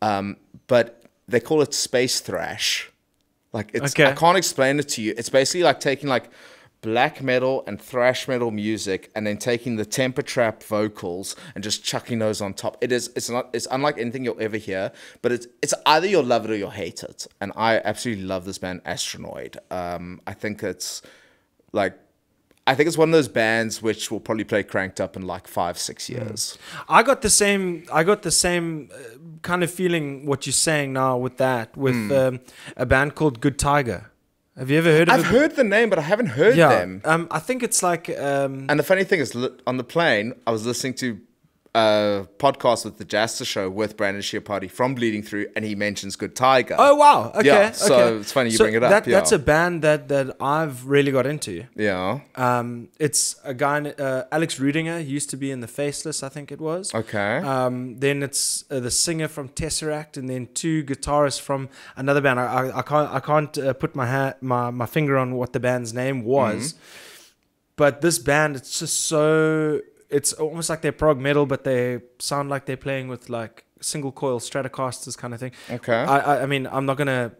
Um, 0.00 0.36
but 0.66 1.02
they 1.28 1.38
call 1.40 1.60
it 1.62 1.74
space 1.74 2.20
thrash. 2.20 2.90
Like 3.52 3.70
it's 3.74 3.92
Okay. 3.94 4.10
I 4.10 4.14
can't 4.14 4.38
explain 4.38 4.78
it 4.78 4.88
to 4.90 5.02
you. 5.02 5.14
It's 5.16 5.28
basically 5.28 5.62
like 5.64 5.80
taking 5.80 6.08
like 6.08 6.30
black 6.82 7.22
metal 7.22 7.62
and 7.66 7.80
thrash 7.80 8.26
metal 8.28 8.50
music 8.50 9.10
and 9.14 9.26
then 9.26 9.38
taking 9.38 9.76
the 9.76 9.84
temper 9.84 10.20
trap 10.22 10.62
vocals 10.64 11.34
and 11.54 11.62
just 11.64 11.82
chucking 11.84 12.18
those 12.18 12.40
on 12.40 12.52
top. 12.54 12.76
It 12.80 12.92
is 12.92 13.10
it's 13.16 13.30
not 13.30 13.48
it's 13.52 13.68
unlike 13.70 13.98
anything 13.98 14.24
you'll 14.24 14.40
ever 14.40 14.56
hear, 14.56 14.92
but 15.22 15.32
it's 15.32 15.46
it's 15.62 15.74
either 15.86 16.06
you'll 16.06 16.24
love 16.24 16.44
it 16.44 16.50
or 16.50 16.56
you'll 16.56 16.70
hate 16.70 17.02
it. 17.02 17.26
And 17.40 17.52
I 17.56 17.78
absolutely 17.84 18.24
love 18.24 18.44
this 18.44 18.58
band 18.58 18.82
Astronoid. 18.84 19.56
Um, 19.70 20.20
I 20.26 20.34
think 20.34 20.62
it's 20.62 21.02
like 21.72 21.94
I 22.66 22.74
think 22.76 22.86
it's 22.86 22.98
one 22.98 23.08
of 23.08 23.12
those 23.12 23.26
bands 23.28 23.82
which 23.82 24.10
will 24.10 24.20
probably 24.20 24.44
play 24.44 24.62
cranked 24.62 25.00
up 25.00 25.16
in 25.16 25.22
like 25.22 25.48
five, 25.48 25.76
six 25.78 26.06
Hmm. 26.06 26.12
years. 26.14 26.58
I 26.88 27.02
got 27.02 27.22
the 27.22 27.30
same. 27.30 27.84
I 27.92 28.04
got 28.04 28.22
the 28.22 28.30
same 28.30 28.88
uh, 28.94 28.98
kind 29.42 29.64
of 29.64 29.70
feeling. 29.70 30.26
What 30.26 30.46
you're 30.46 30.52
saying 30.52 30.92
now 30.92 31.16
with 31.16 31.38
that, 31.38 31.76
with 31.76 31.94
Hmm. 31.94 32.12
um, 32.12 32.40
a 32.76 32.86
band 32.86 33.14
called 33.16 33.40
Good 33.40 33.58
Tiger. 33.58 34.11
Have 34.58 34.70
you 34.70 34.78
ever 34.78 34.90
heard 34.90 35.08
of 35.08 35.14
I've 35.14 35.20
it? 35.20 35.26
heard 35.26 35.56
the 35.56 35.64
name, 35.64 35.88
but 35.88 35.98
I 35.98 36.02
haven't 36.02 36.26
heard 36.26 36.56
yeah. 36.56 36.68
them. 36.68 37.00
Um, 37.04 37.26
I 37.30 37.38
think 37.38 37.62
it's 37.62 37.82
like. 37.82 38.08
Um, 38.10 38.66
And 38.68 38.78
the 38.78 38.82
funny 38.84 39.04
thing 39.04 39.20
is, 39.20 39.34
on 39.66 39.76
the 39.78 39.84
plane, 39.84 40.34
I 40.46 40.50
was 40.50 40.66
listening 40.66 40.94
to 40.94 41.18
a 41.74 42.26
podcast 42.38 42.84
with 42.84 42.98
the 42.98 43.04
Jasta 43.04 43.46
Show 43.46 43.70
with 43.70 43.96
Brandan 43.96 44.20
Schieppati 44.20 44.70
from 44.70 44.94
Bleeding 44.94 45.22
Through, 45.22 45.46
and 45.56 45.64
he 45.64 45.74
mentions 45.74 46.16
Good 46.16 46.36
Tiger. 46.36 46.76
oh 46.78 46.96
wow! 46.96 47.32
Okay. 47.34 47.46
Yeah, 47.46 47.70
so 47.72 47.94
okay. 47.94 48.16
it's 48.20 48.30
funny 48.30 48.50
you 48.50 48.56
So 48.58 48.64
bring 48.64 48.74
it 48.74 48.82
up, 48.82 48.90
That, 48.90 49.04
That's 49.06 49.32
a 49.32 49.38
band 49.38 49.80
that 49.82 50.08
that 50.08 50.36
I've 50.38 50.84
really 50.86 51.10
got 51.10 51.24
into. 51.26 51.64
yeah. 51.74 52.20
Um, 52.36 52.88
it's 52.98 53.36
a 53.42 53.54
guy, 53.54 53.80
uh, 53.98 54.24
Alex 54.30 54.58
Rudinger, 54.58 55.06
used 55.06 55.30
to 55.30 55.36
be 55.38 55.50
in 55.50 55.60
the 55.60 55.66
Faceless, 55.66 56.22
I 56.22 56.28
think 56.28 56.52
it 56.52 56.60
was. 56.60 56.94
Okay. 56.94 57.38
Um, 57.38 57.98
then 58.00 58.22
it's 58.22 58.64
uh, 58.70 58.78
the 58.80 58.90
singer 58.90 59.28
from 59.28 59.48
Tesseract, 59.48 60.18
and 60.18 60.28
then 60.28 60.48
two 60.52 60.84
guitarists 60.84 61.40
from 61.40 61.70
another 61.96 62.20
band. 62.20 62.38
I, 62.38 62.44
I, 62.44 62.78
I 62.80 62.82
can't 62.82 63.10
I 63.14 63.20
can't 63.20 63.56
uh, 63.58 63.72
put 63.72 63.96
my, 63.96 64.06
ha- 64.06 64.34
my 64.42 64.70
my 64.70 64.86
finger 64.86 65.16
on 65.16 65.36
what 65.36 65.54
the 65.54 65.60
band's 65.60 65.94
name 65.94 66.22
was, 66.22 66.74
Mm-hmm. 66.74 66.78
but 67.76 68.02
this 68.02 68.18
band 68.18 68.56
it's 68.56 68.78
just 68.78 69.00
so 69.04 69.80
it's 70.12 70.32
almost 70.34 70.68
like 70.70 70.80
they're 70.82 70.92
prog 70.92 71.18
metal, 71.18 71.46
but 71.46 71.64
they 71.64 72.00
sound 72.18 72.50
like 72.50 72.66
they're 72.66 72.76
playing 72.88 73.08
with 73.08 73.28
like 73.30 73.64
single 73.80 74.12
coil 74.12 74.38
Stratocasters 74.40 75.16
kind 75.18 75.34
of 75.34 75.40
thing. 75.40 75.52
Okay. 75.70 75.92
I, 76.14 76.18
I 76.18 76.42
I 76.42 76.46
mean 76.46 76.66
I'm 76.70 76.86
not 76.86 76.96
gonna 76.96 77.32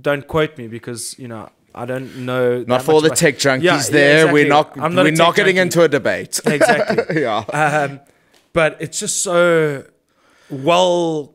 don't 0.00 0.26
quote 0.26 0.58
me 0.58 0.66
because 0.68 1.18
you 1.18 1.28
know 1.28 1.48
I 1.74 1.84
don't 1.86 2.16
know 2.28 2.64
not 2.66 2.82
for 2.82 2.92
all 2.92 3.00
the 3.00 3.08
about- 3.08 3.18
tech 3.18 3.36
junkies 3.38 3.62
Yeah, 3.62 3.76
yeah, 3.76 3.90
there. 3.90 4.32
We're 4.32 4.48
not. 4.48 4.76
Not 4.76 4.92
we're 4.94 5.10
not 5.12 5.36
getting 5.36 5.56
junkie. 5.56 5.78
into 5.78 5.82
a 5.82 5.88
debate. 5.88 6.40
exactly. 6.46 7.20
yeah. 7.22 7.38
um, 7.62 8.00
but 8.52 8.76
it's 8.80 8.98
just 8.98 9.22
so 9.22 9.84
well 10.50 11.34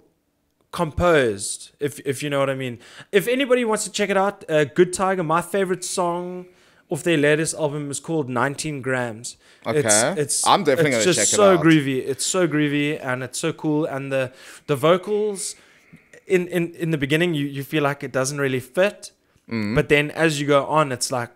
composed 0.72 1.72
if 1.80 2.00
if 2.06 2.24
you 2.24 2.30
know 2.30 2.40
what 2.40 2.50
i 2.50 2.56
mean 2.56 2.80
if 3.12 3.28
anybody 3.28 3.66
wants 3.66 3.84
to 3.84 3.92
check 3.92 4.10
it 4.10 4.16
out 4.16 4.46
uh, 4.50 4.64
good 4.64 4.94
tiger 4.94 5.22
my 5.22 5.42
favorite 5.42 5.84
song 5.84 6.46
off 6.92 7.02
their 7.04 7.18
latest 7.18 7.54
album 7.56 7.90
is 7.90 8.00
called 8.00 8.28
19 8.30 8.82
grams 8.82 9.38
Okay. 9.66 9.80
it's 10.18 10.46
I'm 10.48 10.64
definitely 10.64 10.92
it's 10.98 11.06
gonna 11.06 11.16
check 11.16 11.24
it 11.24 11.28
so 11.28 11.44
out. 11.44 11.54
It's 11.54 11.62
so 11.62 11.68
groovy 11.68 11.98
it's 12.12 12.26
so 12.26 12.48
groovy 12.48 13.00
and 13.10 13.24
it's 13.24 13.40
so 13.40 13.52
cool 13.54 13.86
and 13.86 14.12
the 14.12 14.32
the 14.68 14.76
vocals 14.76 15.56
in 16.28 16.48
in 16.48 16.74
in 16.76 16.90
the 16.92 16.98
beginning 16.98 17.34
you 17.34 17.46
you 17.46 17.64
feel 17.64 17.84
like 17.84 18.04
it 18.04 18.12
doesn't 18.12 18.40
really 18.40 18.60
fit 18.60 19.12
Mm. 19.50 19.76
but 19.76 19.90
then 19.90 20.12
as 20.12 20.40
you 20.40 20.48
go 20.48 20.66
on 20.66 20.92
it's 20.92 21.12
like 21.12 21.30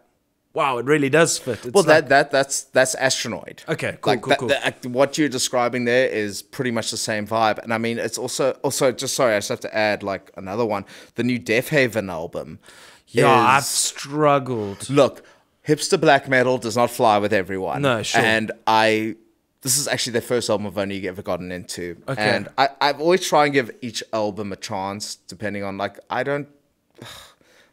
wow 0.54 0.78
it 0.78 0.86
really 0.86 1.10
does 1.10 1.38
fit 1.38 1.60
it's 1.66 1.74
Well, 1.74 1.84
like, 1.84 2.08
that 2.08 2.10
that 2.10 2.32
that's 2.32 2.64
that's 2.76 2.96
astronoid. 2.96 3.58
Okay, 3.68 3.98
cool, 4.00 4.14
like 4.14 4.22
cool, 4.22 4.30
that- 4.30 4.40
cool. 4.40 4.48
that- 4.48 4.86
what 5.00 5.18
you're 5.18 5.28
describing 5.40 5.84
there 5.86 6.08
is 6.08 6.42
pretty 6.42 6.72
much 6.72 6.92
the 6.92 6.98
same 6.98 7.26
vibe, 7.28 7.58
and 7.64 7.74
I 7.74 7.78
mean, 7.78 7.98
it's 8.00 8.18
also 8.18 8.52
also 8.64 8.92
just 8.94 9.16
sorry, 9.16 9.34
I 9.36 9.38
just 9.40 9.50
have 9.50 9.60
to 9.62 9.76
add 9.76 10.02
like 10.12 10.32
another 10.38 10.66
one. 10.66 10.86
The 11.16 11.24
new 11.24 11.40
Deafheaven 11.40 12.10
album. 12.10 12.60
yeah 13.08 13.30
i've 13.56 13.64
struggled 13.66 14.90
look, 14.90 15.16
hipster 15.68 16.00
black 16.00 16.28
metal 16.30 16.58
does 16.58 16.76
not 16.76 16.90
fly 16.92 17.18
with 17.18 17.34
everyone. 17.34 17.82
No, 17.82 18.04
sure. 18.04 18.22
And 18.22 18.52
I, 18.68 19.16
this 19.62 19.78
is 19.78 19.88
actually 19.88 20.14
the 20.14 20.22
first 20.22 20.50
album 20.50 20.68
I've 20.68 20.78
only 20.78 21.08
ever 21.08 21.22
gotten 21.22 21.52
into. 21.52 21.98
Okay. 22.08 22.22
And 22.22 22.48
I, 22.58 22.70
I've 22.82 23.00
always 23.02 23.28
try 23.28 23.46
and 23.46 23.54
give 23.54 23.72
each 23.82 24.04
album 24.14 24.52
a 24.52 24.56
chance, 24.56 25.16
depending 25.16 25.64
on 25.64 25.78
like 25.78 26.00
I 26.10 26.24
don't. 26.24 26.48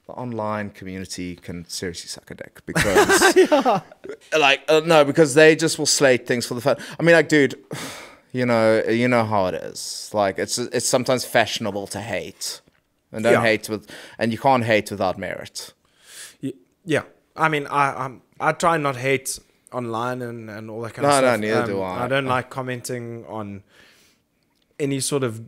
The 0.05 0.15
online 0.15 0.71
community 0.71 1.37
can 1.37 1.65
seriously 1.69 2.09
suck 2.09 2.29
a 2.33 2.35
dick 2.35 2.59
because, 2.67 3.37
like, 4.37 4.65
uh, 4.69 4.81
no, 4.85 5.05
because 5.05 5.35
they 5.35 5.55
just 5.55 5.79
will 5.79 5.87
slate 5.87 6.27
things 6.27 6.45
for 6.45 6.55
the 6.55 6.61
fun. 6.61 6.77
I 6.99 7.05
mean, 7.05 7.15
like, 7.15 7.29
dude, 7.29 7.55
you 8.33 8.45
know, 8.45 8.83
you 8.83 9.07
know 9.07 9.25
how 9.25 9.47
it 9.47 9.55
is. 9.55 10.11
Like, 10.13 10.41
it's 10.41 10.59
it's 10.59 10.89
sometimes 10.89 11.25
fashionable 11.25 11.87
to 11.87 12.01
hate, 12.01 12.63
and 13.13 13.23
don't 13.23 13.35
Yeah. 13.35 13.43
hate 13.43 13.69
with, 13.69 13.89
and 14.19 14.33
you 14.33 14.39
can't 14.39 14.65
hate 14.65 14.91
without 14.91 15.19
merit. 15.19 15.73
Yeah, 16.85 17.03
I 17.37 17.49
mean, 17.49 17.67
I 17.67 18.05
I'm, 18.05 18.23
I 18.41 18.53
try 18.53 18.77
not 18.77 18.97
hate 18.97 19.39
online 19.73 20.23
and, 20.23 20.51
and 20.51 20.71
all 20.71 20.83
that 20.83 20.95
kind 20.95 21.09
No, 21.09 21.17
of 21.17 21.23
no, 21.23 21.29
stuff. 21.29 21.35
Um, 21.35 21.41
neither 21.41 21.67
do 21.67 21.81
I. 21.81 22.05
I 22.05 22.09
don't 22.09 22.27
like 22.27 22.51
commenting 22.51 23.25
on 23.27 23.63
any 24.79 25.01
sort 25.01 25.23
of 25.23 25.43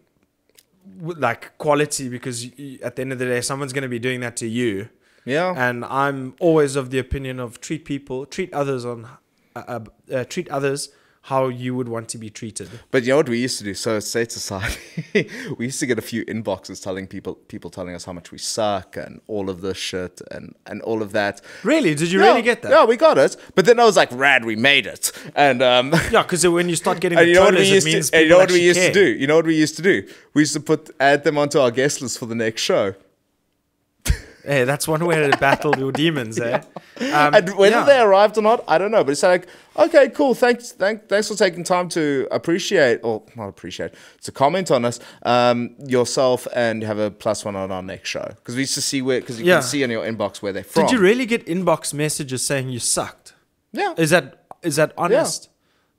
like 1.01 1.57
quality 1.59 2.09
because 2.09 2.45
you, 2.59 2.79
at 2.83 2.97
the 2.97 3.03
end 3.03 3.13
of 3.13 3.19
the 3.19 3.27
day, 3.27 3.41
someone's 3.41 3.73
going 3.73 3.83
to 3.83 3.89
be 3.89 3.99
doing 3.99 4.21
that 4.21 4.37
to 4.39 4.47
you. 4.47 4.89
Yeah. 5.25 5.55
And 5.57 5.85
I'm 5.85 6.35
always 6.41 6.77
of 6.77 6.91
the 6.91 6.99
opinion 6.99 7.41
of 7.41 7.61
treat 7.61 7.85
people, 7.85 8.27
treat 8.27 8.53
others 8.53 8.85
on, 8.85 9.09
uh, 9.57 9.63
uh, 9.67 9.81
uh, 10.13 10.25
treat 10.25 10.49
others 10.51 10.91
how 11.25 11.49
you 11.49 11.75
would 11.75 11.89
want 11.89 12.07
to 12.07 12.19
be 12.19 12.29
treated. 12.29 12.69
But 12.91 13.05
you 13.05 13.09
know 13.09 13.17
what 13.17 13.31
we 13.31 13.41
used 13.41 13.57
to 13.57 13.65
do? 13.65 13.73
So 13.73 13.97
at 13.97 14.05
State 14.05 14.31
Society, 14.31 15.31
we 15.57 15.65
used 15.65 15.81
to 15.81 15.87
get 15.87 15.99
a 15.99 16.03
few 16.03 16.23
inboxes 16.27 16.83
telling 16.83 17.07
people 17.07 17.37
people 17.49 17.71
telling 17.71 17.95
us 17.95 18.05
how 18.05 18.13
much 18.13 18.31
we 18.31 18.37
suck 18.37 18.99
and 18.99 19.23
all 19.27 19.49
of 19.49 19.63
this 19.63 19.79
shit 19.79 20.21
and, 20.31 20.55
and 20.67 20.83
all 20.83 21.01
of 21.01 21.13
that. 21.13 21.41
Really? 21.63 21.95
Did 21.95 22.13
you 22.13 22.21
yeah, 22.21 22.27
really 22.27 22.43
get 22.43 22.61
that? 22.61 22.71
Yeah, 22.71 22.85
we 22.85 22.99
got 22.99 23.17
it. 23.17 23.39
But 23.55 23.65
then 23.65 23.81
I 23.81 23.85
was 23.85 23.97
like, 23.97 24.11
rad, 24.13 24.45
we 24.45 24.55
made 24.55 24.87
it. 24.87 25.13
And 25.35 25.63
um 25.63 25.95
Yeah, 26.11 26.25
because 26.25 26.47
when 26.47 26.69
you 26.69 26.77
start 26.77 27.01
getting 27.01 27.19
and 27.19 27.27
you 27.27 27.35
know 27.37 27.45
what 27.45 27.55
we 27.55 27.61
it 27.61 27.69
used 27.69 27.87
means 27.87 28.11
to 28.11 28.17
and 28.17 28.25
you 28.25 28.31
know 28.31 28.39
what 28.39 28.53
we 28.53 28.61
used 28.61 28.81
to 28.81 28.93
do? 28.93 29.07
You 29.07 29.27
know 29.27 29.37
what 29.37 29.47
we 29.47 29.57
used 29.57 29.77
to 29.77 29.83
do? 29.83 30.07
We 30.35 30.43
used 30.43 30.53
to 30.53 30.61
put 30.61 30.91
add 31.01 31.25
them 31.25 31.39
onto 31.39 31.59
our 31.59 31.71
guest 31.71 32.03
list 32.03 32.19
for 32.19 32.27
the 32.27 32.35
next 32.35 32.61
show. 32.61 32.95
Hey, 34.45 34.65
that's 34.65 34.87
one 34.87 35.03
way 35.07 35.31
to 35.31 35.35
battle 35.39 35.75
your 35.79 35.91
demons, 35.91 36.39
eh? 36.49 36.61
Um, 37.01 37.35
and 37.35 37.57
whether 37.57 37.77
yeah. 37.77 37.85
they 37.85 37.99
arrived 37.99 38.37
or 38.37 38.43
not, 38.43 38.63
I 38.69 38.77
don't 38.77 38.91
know. 38.91 39.03
But 39.03 39.13
it's 39.13 39.23
like, 39.23 39.47
okay, 39.77 40.09
cool. 40.11 40.35
Thanks, 40.35 40.73
thank, 40.73 41.09
thanks 41.09 41.29
for 41.29 41.35
taking 41.35 41.65
time 41.65 41.89
to 41.91 42.27
appreciate, 42.31 43.01
or 43.03 43.23
not 43.37 43.49
appreciate, 43.49 43.93
to 44.23 44.33
comment 44.33 44.71
on 44.71 44.85
us 44.85 45.01
um, 45.23 45.75
yourself, 45.87 46.47
and 46.55 46.83
have 46.83 46.99
a 46.99 47.11
plus 47.11 47.45
one 47.45 47.57
on 47.57 47.71
our 47.71 47.83
next 47.83 48.09
show 48.09 48.25
because 48.37 48.55
we 48.55 48.63
used 48.63 48.75
to 48.75 48.83
see 48.83 49.03
where 49.03 49.21
because 49.21 49.39
you 49.41 49.47
Yeah. 49.47 49.55
can 49.57 49.63
see 49.63 49.83
in 49.83 49.91
your 49.91 50.05
inbox 50.05 50.43
where 50.43 50.53
they're 50.53 50.65
from. 50.65 50.85
Did 50.87 50.93
you 50.93 51.01
really 51.01 51.27
get 51.27 51.47
inbox 51.47 51.93
messages 51.95 52.45
saying 52.47 52.69
you 52.71 52.79
sucked? 52.79 53.35
yeah. 53.73 53.95
Is 53.97 54.11
that 54.11 54.45
is 54.63 54.77
that 54.77 54.93
honest? 54.97 55.49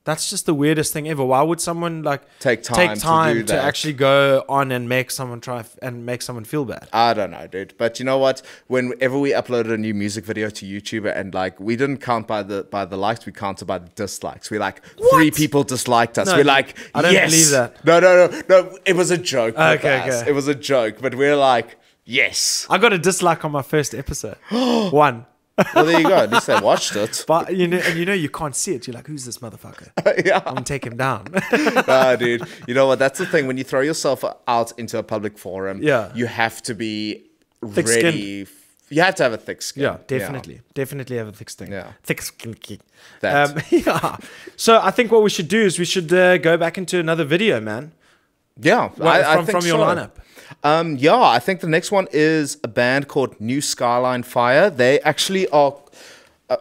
That's 0.06 0.30
just 0.30 0.46
the 0.46 0.54
weirdest 0.54 0.94
thing 0.94 1.10
ever. 1.10 1.26
Why 1.26 1.42
would 1.42 1.60
someone 1.60 2.04
like 2.04 2.22
Take 2.40 2.62
time 2.62 2.76
take 2.76 2.94
to 2.94 3.00
time 3.00 3.38
do 3.38 3.44
to, 3.46 3.60
actually 3.60 3.94
go 3.94 4.46
on 4.48 4.72
and 4.72 4.88
make 4.88 5.10
someone 5.10 5.42
try 5.42 5.64
and 5.82 6.06
make 6.06 6.22
someone 6.22 6.46
feel 6.46 6.64
bad? 6.64 6.88
I 6.94 7.16
don't 7.16 7.32
know, 7.32 7.48
dude. 7.48 7.74
But 7.80 7.98
you 7.98 8.06
know 8.06 8.20
what? 8.20 8.44
Whenever 8.68 9.18
we 9.18 9.32
uploaded 9.32 9.74
a 9.74 9.78
new 9.78 9.96
music 9.96 10.24
video 10.24 10.52
to 10.52 10.66
YouTube, 10.66 11.12
and 11.14 11.34
like 11.34 11.60
we 11.60 11.76
didn't 11.76 11.98
count 11.98 12.28
by 12.28 12.44
the 12.44 12.64
by 12.66 12.86
the 12.86 12.98
likes, 12.98 13.26
we 13.26 13.32
counted 13.32 13.66
by 13.66 13.80
the 13.80 13.90
dislikes. 13.90 14.52
We 14.52 14.60
like 14.60 14.82
three 15.12 15.32
people 15.32 15.64
disliked 15.64 16.20
us. 16.20 16.28
No, 16.28 16.36
we're 16.36 16.44
like, 16.44 16.78
I 16.94 17.02
don't 17.02 17.12
yes. 17.12 17.32
believe 17.32 17.50
that. 17.50 17.84
No, 17.84 18.00
no, 18.00 18.28
no, 18.28 18.42
no. 18.48 18.78
It 18.86 18.96
was 18.96 19.10
a 19.10 19.18
joke. 19.18 19.58
with 19.58 19.80
Okay, 19.80 19.98
us. 20.02 20.22
okay. 20.22 20.30
It 20.30 20.34
was 20.34 20.48
a 20.48 20.56
joke, 20.56 20.98
but 21.02 21.16
we're 21.16 21.36
like, 21.36 21.80
yes. 22.06 22.68
I 22.70 22.78
got 22.78 22.94
a 22.94 23.00
dislike 23.00 23.44
on 23.44 23.52
my 23.52 23.64
first 23.64 23.96
episode. 23.96 24.38
One. 24.52 25.26
Well, 25.74 25.86
there 25.86 26.00
you 26.02 26.08
go. 26.08 26.16
At 26.16 26.32
least 26.32 26.48
they 26.48 26.60
watched 26.60 26.96
it. 26.96 27.24
But 27.28 27.56
you 27.56 27.68
know 27.68 27.78
and 27.78 27.98
you 27.98 28.06
know 28.06 28.14
you 28.14 28.30
can't 28.30 28.56
see 28.56 28.74
it. 28.76 28.88
You're 28.88 28.94
like, 28.96 29.08
who's 29.08 29.26
this 29.26 29.38
motherfucker? 29.40 29.90
yeah. 30.26 30.38
I'm 30.46 30.56
gonna 30.56 30.64
take 30.66 30.86
him 30.86 30.98
down. 30.98 31.28
ah, 31.88 32.16
dude. 32.18 32.44
You 32.68 32.74
know 32.74 32.88
what? 32.88 33.00
That's 33.00 33.20
the 33.20 33.26
thing. 33.26 33.48
When 33.48 33.58
you 33.58 33.64
throw 33.64 33.82
yourself 33.82 34.24
out 34.48 34.72
into 34.78 34.98
a 34.98 35.04
public 35.04 35.38
forum, 35.38 35.82
Yeah. 35.82 36.12
you 36.14 36.26
have 36.28 36.62
to 36.64 36.74
be 36.74 37.26
Thick-skinned. 37.62 38.04
ready. 38.04 38.48
You 38.90 39.02
have 39.02 39.16
to 39.16 39.24
have 39.24 39.34
a 39.34 39.38
thick 39.38 39.62
skin. 39.64 39.82
yeah, 39.84 39.98
definitely. 40.06 40.62
Definitely 40.76 41.18
have 41.18 41.28
a 41.28 41.32
thick 41.32 41.50
skin. 41.50 41.72
Yeah. 41.72 41.94
Thick 42.04 42.22
skin. 42.22 42.56
That. 43.22 43.50
Um, 43.50 43.62
yeah. 43.72 44.18
So 44.58 44.80
I 44.80 44.92
think 44.92 45.12
what 45.12 45.24
we 45.24 45.30
should 45.32 45.48
do 45.48 45.62
is 45.62 45.80
we 45.80 45.86
should 45.86 46.14
uh, 46.14 46.38
go 46.38 46.56
back 46.58 46.78
into 46.78 47.00
another 47.00 47.24
video, 47.24 47.60
man. 47.60 47.94
Yeah. 48.60 48.90
Well, 48.98 49.08
I, 49.10 49.34
I 49.34 49.36
from 49.36 49.46
think 49.46 49.60
from 49.60 49.68
your 49.68 49.80
so. 49.80 49.86
lineup. 49.86 50.12
Um, 50.64 50.96
yeah, 50.98 51.20
I 51.20 51.40
think 51.40 51.60
the 51.60 51.68
next 51.68 51.92
one 51.92 52.08
is 52.12 52.58
a 52.64 52.68
band 52.68 53.08
called 53.08 53.40
New 53.42 53.62
Skyline 53.62 54.24
Fire. 54.24 54.70
They 54.70 55.00
actually 55.02 55.48
are 55.50 55.76
a, 56.50 56.58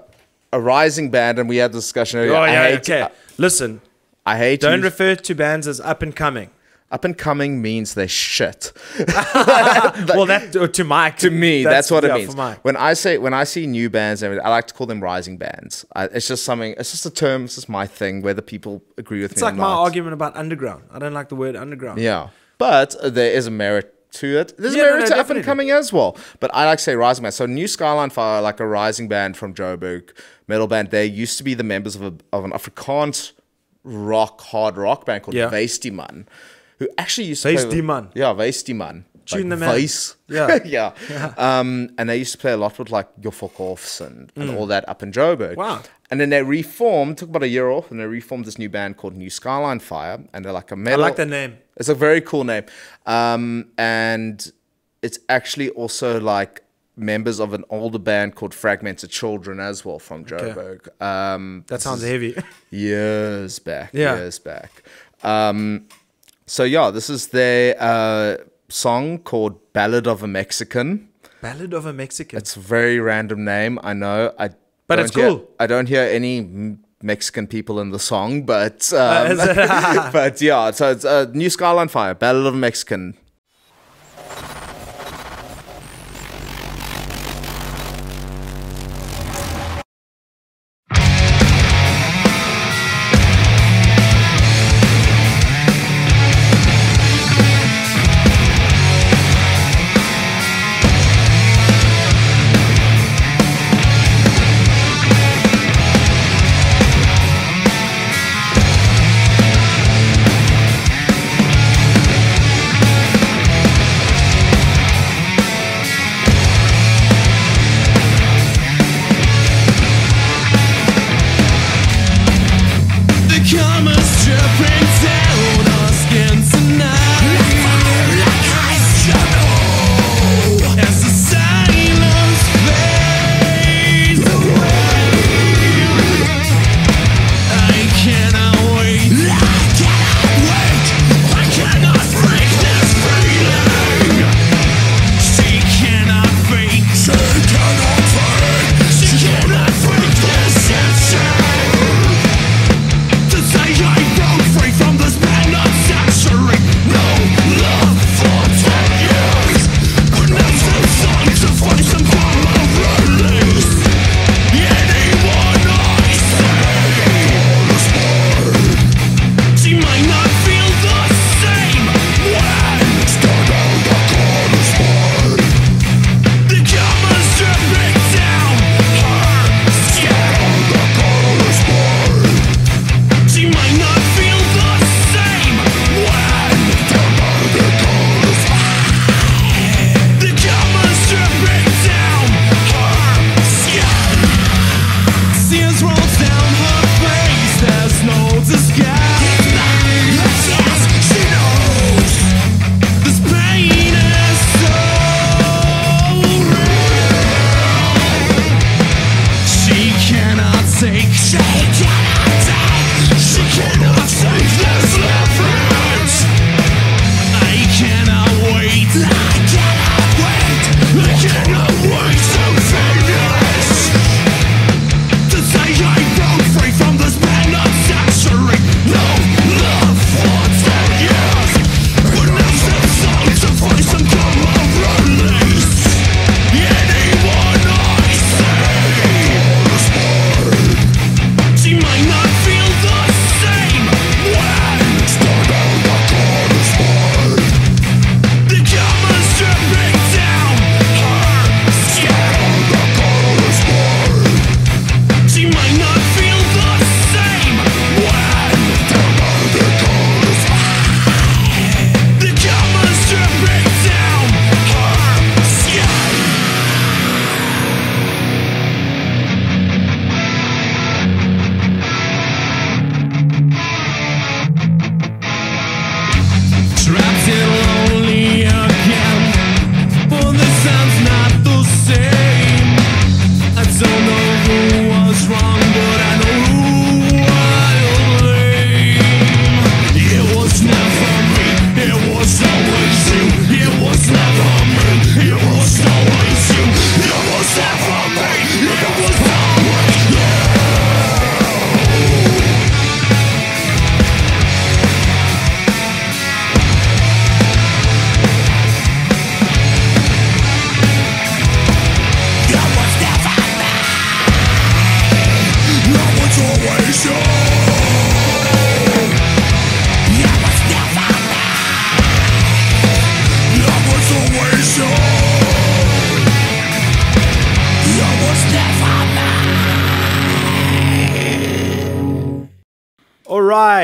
a 0.53 0.61
rising 0.61 1.11
band, 1.11 1.39
and 1.39 1.49
we 1.49 1.59
had 1.59 1.73
the 1.73 1.79
discussion 1.79 2.21
earlier. 2.21 2.35
Oh 2.35 2.41
I 2.41 2.53
yeah. 2.53 2.63
hate, 2.69 2.79
okay. 2.91 3.09
Listen, 3.39 3.81
I 4.27 4.39
hate 4.39 4.61
don't 4.61 4.79
use- 4.79 4.85
refer 4.85 5.15
to 5.15 5.35
bands 5.35 5.67
as 5.69 5.81
up 5.81 6.03
and 6.03 6.15
coming. 6.15 6.51
Up 6.95 7.05
and 7.05 7.19
coming 7.19 7.61
means 7.61 7.95
they're 7.95 8.07
shit. 8.07 8.73
well, 8.99 10.27
that 10.27 10.71
to 10.75 10.85
Mike. 10.85 11.19
to 11.19 11.31
me, 11.31 11.65
that's, 11.65 11.91
what 11.91 12.05
yeah, 12.05 12.15
it 12.17 12.29
means. 12.29 12.59
When 12.63 12.77
I 12.77 12.95
say 12.95 13.19
when 13.19 13.35
I 13.35 13.43
see 13.43 13.67
new 13.67 13.91
bands, 13.91 14.23
I 14.23 14.29
like 14.29 14.69
to 14.69 14.75
call 14.75 14.87
them 14.87 15.03
rising 15.03 15.37
bands. 15.37 15.85
I, 15.97 16.05
it's 16.05 16.29
just 16.29 16.45
something. 16.45 16.75
It's 16.79 16.93
just 16.93 17.05
a 17.05 17.11
term. 17.11 17.45
It's 17.47 17.57
just 17.57 17.69
my 17.69 17.89
thing. 17.89 18.23
Whether 18.23 18.43
people 18.43 18.83
agree 18.97 19.23
with 19.23 19.33
It's 19.33 19.43
me 19.43 19.49
it's 19.49 19.59
like 19.59 19.61
my 19.61 19.75
argument 19.75 20.15
about 20.15 20.37
underground. 20.37 20.85
I 20.93 21.01
don't 21.01 21.13
like 21.13 21.29
the 21.29 21.35
word 21.35 21.57
underground. 21.57 22.01
Yeah, 22.01 22.29
but 22.59 22.95
there 23.03 23.33
is 23.33 23.49
a 23.49 23.51
merit 23.51 23.91
to 24.13 24.39
it. 24.39 24.57
There's 24.57 24.77
Yeah, 24.77 24.83
a 24.83 24.85
no, 24.85 24.91
merit 24.93 25.11
no, 25.11 25.17
to 25.17 25.21
up 25.21 25.31
and 25.31 25.43
coming 25.43 25.71
as 25.71 25.93
well. 25.93 26.17
But 26.39 26.53
I 26.55 26.65
like 26.65 26.79
to 26.79 26.85
say 26.85 26.95
rising 26.95 27.25
band. 27.25 27.35
So 27.35 27.47
New 27.47 27.67
Skyline 27.67 28.11
Fire, 28.11 28.41
like 28.41 28.61
a 28.61 28.67
rising 28.67 29.09
band 29.09 29.37
from 29.37 29.53
Joburg, 29.53 30.11
metal 30.47 30.69
band. 30.69 30.93
They 30.93 31.07
used 31.07 31.39
to 31.39 31.45
be 31.45 31.55
the 31.55 31.65
members 31.65 31.97
of 31.97 32.03
a, 32.03 32.15
of 32.33 32.45
an 32.45 32.53
Afrikaans 32.53 33.33
rock 33.83 34.41
hard 34.41 34.77
rock 34.77 35.05
band 35.05 35.23
called 35.25 35.35
Yeah. 35.35 35.51
Weestiman, 35.51 36.27
who 36.79 36.89
actually 36.99 37.29
used 37.29 37.43
to 37.43 37.55
play 37.55 37.65
with-. 37.65 38.13
Yeah, 38.15 38.35
Weestiman. 38.35 39.05
Tune 39.27 39.49
like 39.49 39.59
them 39.59 39.69
out. 39.69 39.75
Weiss. 39.75 40.17
Yeah. 40.29 40.59
yeah. 40.65 41.35
Um, 41.39 41.91
and 41.97 42.09
they 42.09 42.17
used 42.17 42.33
to 42.33 42.39
play 42.39 42.53
a 42.53 42.57
lot 42.57 42.79
with 42.79 42.91
like 42.91 43.09
your 43.23 43.33
fuck 43.33 43.59
offs 43.59 44.01
and, 44.01 44.31
and 44.37 44.51
all 44.51 44.67
that 44.67 44.87
up 44.89 45.03
in 45.03 45.13
Joburg. 45.13 45.55
Mm. 45.55 45.57
Wow. 45.57 45.83
And 46.11 46.21
then 46.21 46.31
they 46.31 46.43
reformed, 46.43 47.19
took 47.19 47.31
about 47.31 47.43
a 47.43 47.49
year 47.49 47.71
off, 47.71 47.91
and 47.91 47.99
they 47.99 48.05
reformed 48.05 48.45
this 48.45 48.59
new 48.59 48.69
band 48.69 48.97
called 48.99 49.17
New 49.17 49.31
Skyline 49.31 49.81
Fire. 49.81 50.23
And 50.33 50.45
they're 50.45 50.53
like 50.53 50.71
a 50.71 50.77
metal. 50.77 51.03
I 51.05 51.09
like 51.09 51.17
the 51.17 51.27
name. 51.27 51.57
It's 51.77 51.89
a 51.89 51.95
very 51.95 52.21
cool 52.21 52.45
name. 52.45 52.65
Um, 53.07 53.71
and 53.79 54.53
it's 55.03 55.19
actually 55.29 55.71
also 55.71 56.21
like 56.21 56.63
members 56.97 57.41
of 57.41 57.55
an 57.55 57.65
older 57.71 57.99
band 57.99 58.35
called 58.35 58.53
Fragmented 58.55 59.11
Children 59.11 59.59
as 59.59 59.85
well 59.85 59.99
from 59.99 60.25
Joburg. 60.25 60.89
Um, 61.03 61.65
That 61.69 61.81
sounds 61.81 62.03
heavy. 62.03 62.37
years 62.71 63.59
back. 63.59 63.91
Yeah. 63.95 64.17
Years 64.17 64.39
back. 64.39 64.83
Um, 65.23 65.89
so 66.47 66.65
yeah, 66.65 66.91
this 66.91 67.09
is 67.11 67.29
their 67.29 67.77
uh, 67.81 68.37
song 68.69 69.19
called 69.19 69.59
"Ballad 69.73 70.07
of 70.07 70.23
a 70.23 70.27
Mexican." 70.27 71.09
Ballad 71.41 71.75
of 71.75 71.85
a 71.87 71.93
Mexican. 71.93 72.39
It's 72.39 72.57
a 72.57 72.61
very 72.61 72.99
random 73.01 73.45
name, 73.45 73.79
I 73.83 73.93
know. 73.93 74.33
I 74.39 74.51
But 74.87 74.99
it's 74.99 75.15
hear- 75.15 75.29
cool. 75.29 75.51
I 75.61 75.67
don't 75.67 75.89
hear 75.89 76.03
any 76.03 76.77
Mexican 77.03 77.47
people 77.47 77.81
in 77.81 77.91
the 77.91 77.99
song, 77.99 78.43
but 78.47 78.91
um, 78.95 79.37
but 80.13 80.41
yeah. 80.41 80.71
So 80.71 80.91
it's 80.91 81.05
uh, 81.05 81.27
New 81.35 81.51
Skyline 81.51 81.89
Fire, 81.89 82.15
"Ballad 82.15 82.47
of 82.47 82.55
a 82.55 82.57
Mexican." 82.57 83.15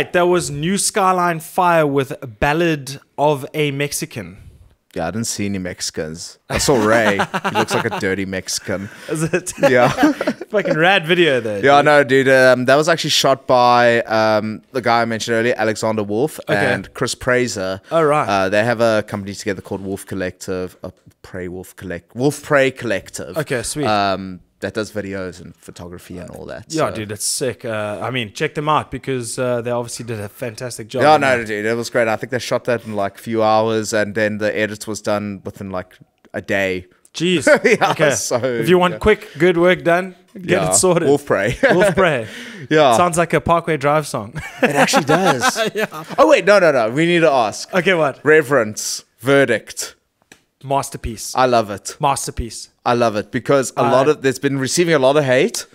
Right, 0.01 0.12
that 0.14 0.22
was 0.26 0.51
New 0.51 0.78
Skyline 0.78 1.40
Fire 1.40 1.86
with 1.86 2.12
Ballad 2.40 3.01
of 3.18 3.44
a 3.55 3.70
Mexican. 3.70 4.38
Yeah, 4.94 5.07
I 5.07 5.11
didn't 5.12 5.26
see 5.28 5.46
any 5.46 5.59
Mexicans. 5.59 6.38
I 6.48 6.59
saw 6.59 6.74
Ray. 6.84 7.12
he 7.12 7.51
looks 7.51 7.72
like 7.74 7.84
a 7.84 8.01
dirty 8.01 8.24
Mexican. 8.24 8.88
Is 9.09 9.22
it? 9.22 9.53
Yeah. 9.70 9.88
Fucking 10.51 10.76
rad 10.76 11.07
video 11.07 11.38
though. 11.40 11.59
Yeah, 11.59 11.76
I 11.76 11.82
no, 11.82 12.03
dude. 12.03 12.28
Um, 12.28 12.64
that 12.64 12.74
was 12.74 12.88
actually 12.88 13.11
shot 13.11 13.46
by 13.46 14.01
um, 14.03 14.62
the 14.72 14.80
guy 14.82 15.03
I 15.03 15.05
mentioned 15.05 15.36
earlier, 15.36 15.55
Alexander 15.57 16.03
Wolf, 16.03 16.40
Okay. 16.48 16.72
and 16.74 16.92
Chris 16.94 17.14
Prazer. 17.14 17.80
Oh, 17.92 18.03
right. 18.03 18.26
Uh, 18.28 18.48
they 18.48 18.64
have 18.64 18.80
a 18.80 19.05
company 19.07 19.34
together 19.34 19.62
called 19.62 19.82
Wolf 19.82 20.07
Collective, 20.07 20.76
uh, 20.82 20.90
Prey 21.22 21.46
Wolf 21.46 21.76
Collect, 21.76 22.12
Wolf 22.16 22.42
Prey 22.42 22.72
Collective. 22.72 23.36
Okay, 23.38 23.62
sweet. 23.62 23.86
Um, 23.86 24.40
that 24.61 24.74
does 24.74 24.92
videos 24.92 25.40
and 25.40 25.56
photography 25.56 26.18
and 26.18 26.30
all 26.30 26.44
that. 26.46 26.66
Yeah, 26.68 26.88
so- 26.88 26.94
dude, 26.94 27.08
that's 27.08 27.24
sick. 27.24 27.64
Uh, 27.64 27.98
I 28.00 28.11
mean, 28.11 28.32
check 28.32 28.54
them 28.54 28.68
out 28.68 28.90
because 28.90 29.38
uh, 29.38 29.61
they 29.62 29.70
obviously 29.70 30.04
did 30.04 30.20
a 30.20 30.28
fantastic 30.28 30.88
job. 30.88 31.02
Yeah, 31.02 31.16
no, 31.16 31.38
that. 31.38 31.46
dude, 31.46 31.64
it 31.66 31.74
was 31.74 31.90
great. 31.90 32.08
I 32.08 32.16
think 32.16 32.30
they 32.30 32.38
shot 32.38 32.64
that 32.64 32.84
in 32.84 32.94
like 32.94 33.16
a 33.16 33.20
few 33.20 33.42
hours, 33.42 33.92
and 33.92 34.14
then 34.14 34.38
the 34.38 34.56
edit 34.56 34.86
was 34.86 35.00
done 35.00 35.42
within 35.44 35.70
like 35.70 35.98
a 36.32 36.40
day. 36.40 36.86
Jeez. 37.14 37.46
Yeah, 37.80 37.90
okay. 37.90 38.12
so, 38.12 38.36
if 38.36 38.68
you 38.68 38.78
want 38.78 38.94
yeah. 38.94 38.98
quick, 38.98 39.28
good 39.38 39.56
work 39.56 39.82
done, 39.82 40.14
get 40.34 40.44
yeah, 40.44 40.70
it 40.70 40.74
sorted. 40.74 41.08
Wolf 41.08 41.26
Prey. 41.26 41.56
Wolf 41.70 41.94
Prey. 41.94 42.28
yeah, 42.70 42.96
Sounds 42.96 43.18
like 43.18 43.32
a 43.32 43.40
Parkway 43.40 43.76
Drive 43.76 44.06
song. 44.06 44.34
it 44.62 44.76
actually 44.76 45.04
does. 45.04 45.70
yeah. 45.74 46.04
Oh 46.18 46.28
wait, 46.28 46.44
no, 46.44 46.58
no, 46.58 46.70
no. 46.70 46.90
We 46.90 47.06
need 47.06 47.20
to 47.20 47.30
ask. 47.30 47.72
okay, 47.74 47.94
what? 47.94 48.24
Reverence 48.24 49.04
verdict. 49.18 49.96
Masterpiece. 50.62 51.34
I 51.34 51.46
love 51.46 51.70
it. 51.70 51.96
Masterpiece. 52.00 52.69
I 52.84 52.94
love 52.94 53.16
it 53.16 53.30
because 53.30 53.72
a 53.76 53.82
lot 53.82 54.08
of 54.08 54.22
there's 54.22 54.38
been 54.38 54.58
receiving 54.58 54.94
a 54.94 54.98
lot 54.98 55.16
of 55.16 55.24
hate. 55.24 55.66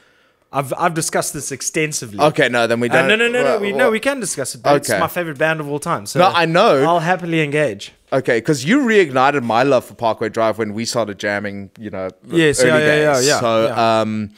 I've 0.52 0.74
I've 0.78 0.94
discussed 0.94 1.34
this 1.34 1.52
extensively. 1.52 2.20
Okay, 2.20 2.48
no, 2.50 2.66
then 2.66 2.80
we 2.80 2.90
Uh, 2.90 2.94
don't. 2.94 3.08
no, 3.10 3.16
no, 3.16 3.28
no, 3.28 3.40
no. 3.40 3.44
well, 3.44 3.60
We, 3.60 3.70
well, 3.72 3.78
no, 3.80 3.92
we 3.92 4.00
can 4.00 4.20
discuss 4.20 4.56
it. 4.56 4.64
But 4.64 4.78
It's 4.78 4.90
Okay. 4.90 5.00
my 5.00 5.08
favorite 5.08 5.38
band 5.38 5.60
of 5.60 5.68
all 5.70 5.80
time. 5.80 6.06
So 6.06 6.20
No, 6.20 6.28
I 6.28 6.46
know. 6.46 6.84
I'll 6.84 7.02
happily 7.02 7.42
engage. 7.42 7.92
Okay, 8.14 8.38
because 8.38 8.64
you 8.64 8.80
reignited 8.80 9.44
my 9.44 9.64
love 9.64 9.84
for 9.86 9.96
Parkway 9.96 10.30
Drive 10.30 10.58
when 10.58 10.74
we 10.74 10.86
started 10.86 11.20
jamming. 11.20 11.72
You 11.78 11.90
know, 11.90 12.10
Yes, 12.28 12.60
early 12.62 12.70
yeah, 12.70 12.78
yeah, 12.80 12.96
yeah, 12.96 13.20
yeah, 13.20 13.40
So, 13.40 13.66
yeah. 13.68 14.02
um, 14.02 14.32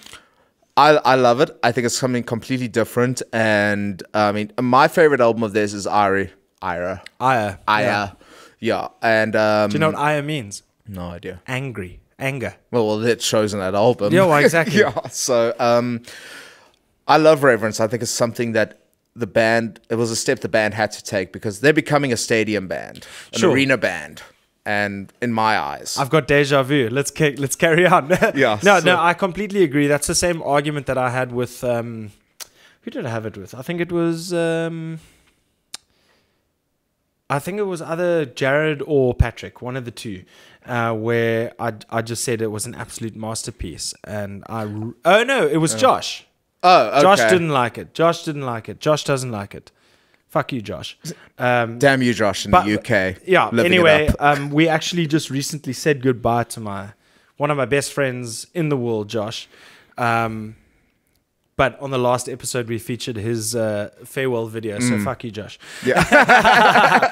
I 0.75 0.89
I 1.05 1.15
love 1.15 1.39
it. 1.41 1.51
I 1.63 1.71
think 1.71 1.85
it's 1.85 1.97
something 1.97 2.23
completely 2.23 2.67
different. 2.67 3.21
And 3.31 4.01
I 4.13 4.31
mean, 4.31 4.51
my 4.59 4.87
favorite 4.87 5.21
album 5.21 5.43
of 5.43 5.53
theirs 5.53 5.73
is 5.73 5.85
Ira. 5.85 6.29
Ira. 6.61 7.03
Aya. 7.19 7.55
Aya. 7.67 7.85
Yeah. 7.85 8.09
Yeah. 8.59 8.87
And 9.03 9.35
um, 9.35 9.69
Do 9.69 9.75
you 9.75 9.79
know 9.79 9.91
what 9.91 9.99
Aya 9.99 10.23
means? 10.23 10.63
no 10.87 11.09
idea. 11.09 11.41
Angry. 11.47 11.99
Anger. 12.19 12.55
Well, 12.71 12.87
well, 12.87 12.97
that 12.99 13.21
shows 13.21 13.53
in 13.53 13.59
that 13.59 13.75
album. 13.75 14.11
Yeah, 14.13 14.25
well, 14.25 14.37
exactly. 14.43 14.79
yeah. 14.79 15.07
So, 15.09 15.53
um, 15.59 16.01
I 17.07 17.17
love 17.17 17.43
Reverence. 17.43 17.79
I 17.79 17.87
think 17.87 18.01
it's 18.01 18.11
something 18.11 18.53
that 18.53 18.79
the 19.15 19.27
band. 19.27 19.79
It 19.89 19.95
was 19.95 20.09
a 20.11 20.15
step 20.15 20.39
the 20.39 20.49
band 20.49 20.73
had 20.73 20.91
to 20.93 21.03
take 21.03 21.31
because 21.31 21.59
they're 21.61 21.73
becoming 21.73 22.11
a 22.11 22.17
stadium 22.17 22.67
band, 22.67 23.05
an 23.33 23.39
Sure. 23.39 23.51
arena 23.51 23.77
band, 23.77 24.23
and 24.65 25.13
in 25.21 25.31
my 25.31 25.57
eyes, 25.59 25.95
I've 25.97 26.09
got 26.09 26.27
deja 26.27 26.63
vu. 26.63 26.89
Let's 26.89 27.11
ca- 27.11 27.35
let's 27.37 27.55
carry 27.55 27.85
on. 27.85 28.09
Yeah, 28.35 28.59
No, 28.63 28.79
so- 28.79 28.85
no, 28.85 28.99
I 28.99 29.13
completely 29.13 29.63
agree. 29.63 29.87
That's 29.87 30.07
the 30.07 30.15
same 30.15 30.41
argument 30.41 30.87
that 30.87 30.97
I 30.97 31.11
had 31.11 31.31
with 31.31 31.63
um, 31.63 32.11
who 32.81 32.89
did 32.91 33.05
I 33.05 33.09
have 33.09 33.25
it 33.27 33.37
with? 33.37 33.53
I 33.53 33.61
think 33.61 33.79
it 33.79 33.91
was 33.91 34.33
um, 34.33 34.99
I 37.29 37.39
think 37.39 37.59
it 37.59 37.63
was 37.63 37.81
either 37.81 38.25
Jared 38.25 38.81
or 38.85 39.13
Patrick, 39.13 39.61
one 39.61 39.75
of 39.75 39.85
the 39.85 39.91
two, 39.91 40.23
uh, 40.67 40.93
where 40.93 41.53
I 41.59 41.73
I 41.89 42.01
just 42.01 42.23
said 42.23 42.41
it 42.41 42.47
was 42.51 42.65
an 42.65 42.75
absolute 42.75 43.15
masterpiece, 43.15 43.93
and 44.03 44.43
I 44.49 44.63
oh 44.63 45.23
no, 45.23 45.47
it 45.47 45.57
was 45.57 45.73
Josh. 45.75 46.25
oh, 46.63 46.87
okay. 46.89 47.01
Josh 47.01 47.19
didn't 47.29 47.49
like 47.49 47.77
it. 47.77 47.93
Josh 47.93 48.23
didn't 48.23 48.45
like 48.45 48.69
it. 48.69 48.79
Josh 48.79 49.03
doesn't 49.03 49.31
like 49.31 49.55
it. 49.55 49.71
Fuck 50.27 50.51
you, 50.51 50.61
Josh. 50.61 50.97
Um, 51.37 51.79
Damn 51.79 52.01
you, 52.01 52.13
Josh, 52.13 52.45
in 52.45 52.51
but- 52.51 52.65
the 52.65 52.77
UK. 52.79 53.17
yeah. 53.25 53.49
Anyway, 53.57 54.09
um, 54.19 54.49
we 54.49 54.67
actually 54.67 55.07
just 55.07 55.29
recently 55.29 55.73
said 55.73 56.01
goodbye 56.01 56.43
to 56.45 56.59
my 56.59 56.89
one 57.37 57.49
of 57.51 57.57
my 57.57 57.65
best 57.65 57.93
friends 57.93 58.47
in 58.53 58.69
the 58.69 58.77
world, 58.77 59.07
Josh. 59.09 59.47
Um, 59.97 60.55
but 61.57 61.77
on 61.81 61.89
the 61.91 61.97
last 61.97 62.29
episode, 62.29 62.69
we 62.69 62.77
featured 62.79 63.17
his 63.17 63.53
uh, 63.55 63.89
farewell 64.05 64.47
video. 64.47 64.77
Mm. 64.77 64.87
So 64.89 65.03
fuck 65.03 65.23
you, 65.25 65.31
Josh. 65.31 65.59
yeah. 65.85 65.99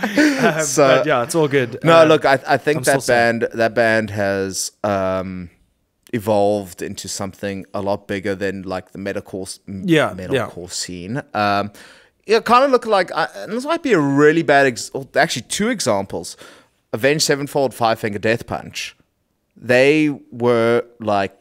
Um, 0.58 0.62
So- 0.64 0.98
but 0.98 1.06
yeah, 1.06 1.24
it's 1.24 1.36
all 1.36 1.48
good. 1.50 1.80
No, 1.84 2.02
Uh, 2.02 2.06
look, 2.06 2.24
I, 2.26 2.40
I 2.48 2.58
think 2.58 2.78
I'm 2.78 2.84
that 2.84 3.04
sad. 3.04 3.40
band 3.42 3.48
that 3.54 3.74
band 3.76 4.10
has 4.12 4.72
um, 4.84 5.50
evolved 6.14 6.82
into 6.82 7.08
something 7.08 7.66
a 7.74 7.82
lot 7.82 8.08
bigger 8.08 8.36
than 8.36 8.62
like 8.64 8.92
the 8.92 9.00
metalcore 9.00 9.60
Yeah, 9.68 10.14
metalcore 10.16 10.72
scene. 10.72 11.22
Um, 11.34 11.72
yeah, 12.28 12.40
kind 12.40 12.64
of 12.64 12.72
look 12.72 12.86
like 12.86 13.10
this 13.48 13.66
might 13.66 13.84
be 13.84 13.94
a 13.94 14.00
really 14.00 14.44
bad. 14.44 14.66
Ex- 14.68 14.92
actually, 15.16 15.44
two 15.44 15.70
examples: 15.70 16.38
Avenged 16.94 17.24
Sevenfold, 17.26 17.74
Five 17.74 18.00
Finger 18.00 18.20
Death 18.20 18.46
Punch. 18.48 18.96
They 19.56 20.10
were 20.32 20.86
like. 21.00 21.36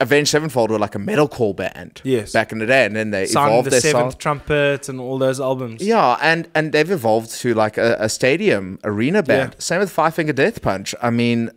Avenged 0.00 0.30
Sevenfold 0.30 0.70
were 0.70 0.78
like 0.78 0.94
a 0.96 0.98
metalcore 0.98 1.54
band 1.54 2.00
Yes. 2.04 2.32
back 2.32 2.52
in 2.52 2.58
the 2.58 2.66
day, 2.66 2.84
and 2.84 2.94
then 2.96 3.10
they 3.10 3.24
evolved 3.24 3.66
the 3.66 3.70
their 3.70 3.80
Seventh 3.80 4.12
sound. 4.12 4.18
Trumpet 4.18 4.88
and 4.88 5.00
all 5.00 5.18
those 5.18 5.40
albums. 5.40 5.80
Yeah, 5.82 6.18
and 6.20 6.48
and 6.54 6.72
they've 6.72 6.90
evolved 6.90 7.30
to 7.42 7.54
like 7.54 7.78
a, 7.78 7.96
a 8.00 8.08
stadium 8.08 8.78
arena 8.82 9.22
band. 9.22 9.52
Yeah. 9.54 9.60
Same 9.60 9.80
with 9.80 9.90
Five 9.90 10.14
Finger 10.14 10.32
Death 10.32 10.60
Punch. 10.62 10.94
I 11.00 11.10
mean, 11.10 11.50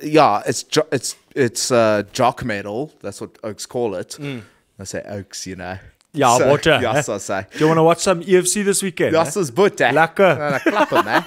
yeah, 0.00 0.42
it's 0.46 0.62
jo- 0.64 0.86
it's 0.92 1.16
it's 1.34 1.70
uh, 1.70 2.02
jock 2.12 2.44
metal. 2.44 2.92
That's 3.00 3.20
what 3.20 3.38
Oaks 3.42 3.66
call 3.66 3.94
it. 3.94 4.18
I 4.78 4.84
say 4.84 5.02
Oaks, 5.08 5.46
you 5.46 5.56
know. 5.56 5.78
Mm. 5.78 5.80
Ja, 6.14 6.38
so, 6.38 6.48
water, 6.48 6.78
hè? 6.82 7.02
so 7.04 7.18
say. 7.18 7.46
Do 7.52 7.58
you 7.58 7.66
want 7.68 7.78
to 7.78 7.82
watch 7.84 7.98
some 8.00 8.22
EFC 8.22 8.64
this 8.64 8.82
weekend? 8.82 9.12
Das 9.12 9.36
eh? 9.36 9.40
is 9.40 9.50
butter. 9.50 9.92
Lekker. 9.92 10.36
Dan 10.36 10.60
klappen, 10.60 11.04
hè. 11.06 11.20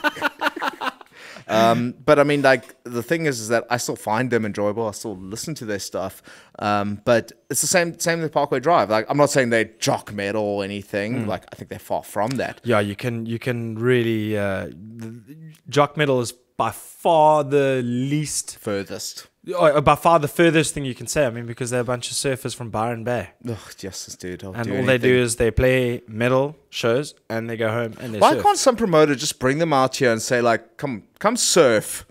Um, 1.48 1.94
but 2.06 2.20
I 2.20 2.24
mean, 2.24 2.42
like 2.42 2.76
the 2.84 3.04
thing 3.04 3.26
is, 3.26 3.40
is 3.40 3.48
that 3.50 3.66
I 3.70 3.78
still 3.78 3.96
find 3.96 4.30
them 4.32 4.46
enjoyable. 4.46 4.88
I 4.88 4.92
still 4.92 5.18
listen 5.18 5.56
to 5.56 5.66
their 5.66 5.80
stuff. 5.80 6.22
Um, 6.60 7.02
but 7.06 7.32
it's 7.50 7.62
the 7.62 7.68
same 7.68 8.00
same 8.00 8.22
with 8.22 8.32
Parkway 8.32 8.60
Drive. 8.60 8.90
Like 8.90 9.06
I'm 9.10 9.18
not 9.18 9.30
saying 9.30 9.50
they're 9.50 9.66
jock 9.66 10.14
metal 10.14 10.44
or 10.44 10.64
anything. 10.64 11.28
Like 11.28 11.46
I 11.52 11.56
think 11.56 11.70
they're 11.70 11.80
far 11.80 12.04
from 12.04 12.32
that. 12.32 12.62
Yeah, 12.64 12.80
you 12.80 12.96
can 12.96 13.26
you 13.26 13.40
can 13.40 13.78
really 13.78 14.38
uh, 14.38 14.68
the, 14.68 15.54
jock 15.70 15.98
metal 15.98 16.20
is 16.22 16.32
by 16.32 16.72
far 16.72 17.44
the 17.44 17.82
least, 17.84 18.58
Furthest. 18.60 19.28
Or 19.58 19.82
by 19.82 19.96
far 19.96 20.20
the 20.20 20.28
furthest 20.28 20.74
thing 20.74 20.86
you 20.86 20.94
can 20.94 21.08
say. 21.08 21.26
I 21.26 21.30
mean, 21.32 21.46
because 21.46 21.72
they're 21.72 21.82
a 21.82 21.86
bunch 21.86 22.12
of 22.12 22.18
surfers 22.18 22.56
from 22.56 22.70
Byron 22.70 23.04
Bay, 23.04 23.30
Ugh, 23.48 23.58
Jesus, 23.78 24.16
dude. 24.16 24.44
I'll 24.44 24.54
and 24.54 24.68
do 24.68 24.78
all 24.78 24.86
they 24.86 24.98
do 24.98 25.14
is 25.14 25.38
they 25.38 25.52
play 25.52 26.02
metal 26.08 26.56
shows 26.70 27.16
and 27.30 27.50
they 27.50 27.58
go 27.58 27.70
home 27.70 27.96
and 28.00 28.14
they 28.14 28.20
Why 28.20 28.34
surf. 28.34 28.44
can't 28.44 28.58
some 28.58 28.76
promoter 28.76 29.16
just 29.16 29.40
bring 29.40 29.58
them 29.58 29.74
out 29.74 29.96
here 29.96 30.12
and 30.12 30.22
say 30.22 30.42
like, 30.42 30.78
come 30.78 31.04
come 31.20 31.36
surf, 31.36 32.06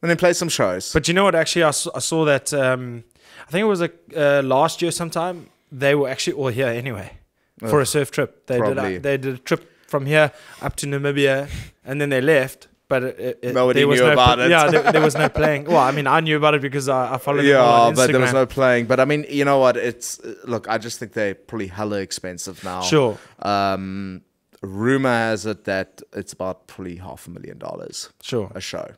and 0.00 0.10
then 0.10 0.16
play 0.16 0.32
some 0.32 0.48
shows? 0.48 0.92
But 0.92 1.08
you 1.08 1.14
know 1.14 1.24
what? 1.24 1.34
Actually, 1.34 1.64
I 1.64 1.70
saw, 1.72 1.90
I 1.94 1.98
saw 1.98 2.24
that. 2.24 2.52
Um, 2.54 3.04
I 3.48 3.50
think 3.50 3.62
it 3.62 3.66
was 3.66 3.80
like 3.80 3.98
uh, 4.16 4.42
last 4.44 4.80
year 4.82 4.90
sometime. 4.90 5.48
They 5.72 5.94
were 5.96 6.08
actually 6.08 6.34
all 6.34 6.48
here 6.48 6.68
anyway 6.68 7.18
for 7.58 7.80
a 7.80 7.86
surf 7.86 8.10
trip. 8.12 8.46
They 8.46 8.58
probably. 8.58 8.92
did. 8.92 8.96
A, 8.96 9.00
they 9.00 9.16
did 9.16 9.34
a 9.34 9.38
trip 9.38 9.68
from 9.88 10.06
here 10.06 10.32
up 10.62 10.76
to 10.76 10.86
Namibia, 10.86 11.48
and 11.84 12.00
then 12.00 12.10
they 12.10 12.20
left. 12.20 12.68
But 12.88 13.02
it, 13.02 13.38
it, 13.42 13.54
Nobody 13.54 13.80
there 13.80 13.88
was 13.88 14.00
knew 14.00 14.06
no 14.06 14.12
about 14.12 14.38
it. 14.38 14.48
Yeah, 14.50 14.70
there, 14.70 14.92
there 14.92 15.00
was 15.00 15.16
no 15.16 15.28
playing. 15.40 15.64
Well, 15.64 15.78
I 15.78 15.90
mean, 15.90 16.06
I 16.06 16.20
knew 16.20 16.36
about 16.36 16.54
it 16.54 16.62
because 16.62 16.88
I, 16.88 17.14
I 17.14 17.18
followed 17.18 17.44
yeah, 17.44 17.60
on 17.60 17.94
but 17.96 18.12
there 18.12 18.20
was 18.20 18.32
no 18.32 18.46
playing. 18.46 18.86
But 18.86 19.00
I 19.00 19.04
mean, 19.04 19.26
you 19.28 19.44
know 19.44 19.58
what? 19.58 19.76
It's 19.76 20.20
uh, 20.20 20.34
look. 20.44 20.68
I 20.68 20.78
just 20.78 21.00
think 21.00 21.12
they're 21.12 21.34
probably 21.34 21.66
hella 21.66 21.98
expensive 21.98 22.62
now. 22.62 22.82
Sure. 22.82 23.18
Um, 23.40 24.22
rumor 24.62 25.08
has 25.10 25.46
it 25.46 25.64
that 25.64 26.00
it's 26.12 26.32
about 26.32 26.68
probably 26.68 26.96
half 26.96 27.26
a 27.26 27.30
million 27.30 27.58
dollars 27.58 28.10
Sure. 28.22 28.50
a 28.54 28.60
show, 28.60 28.88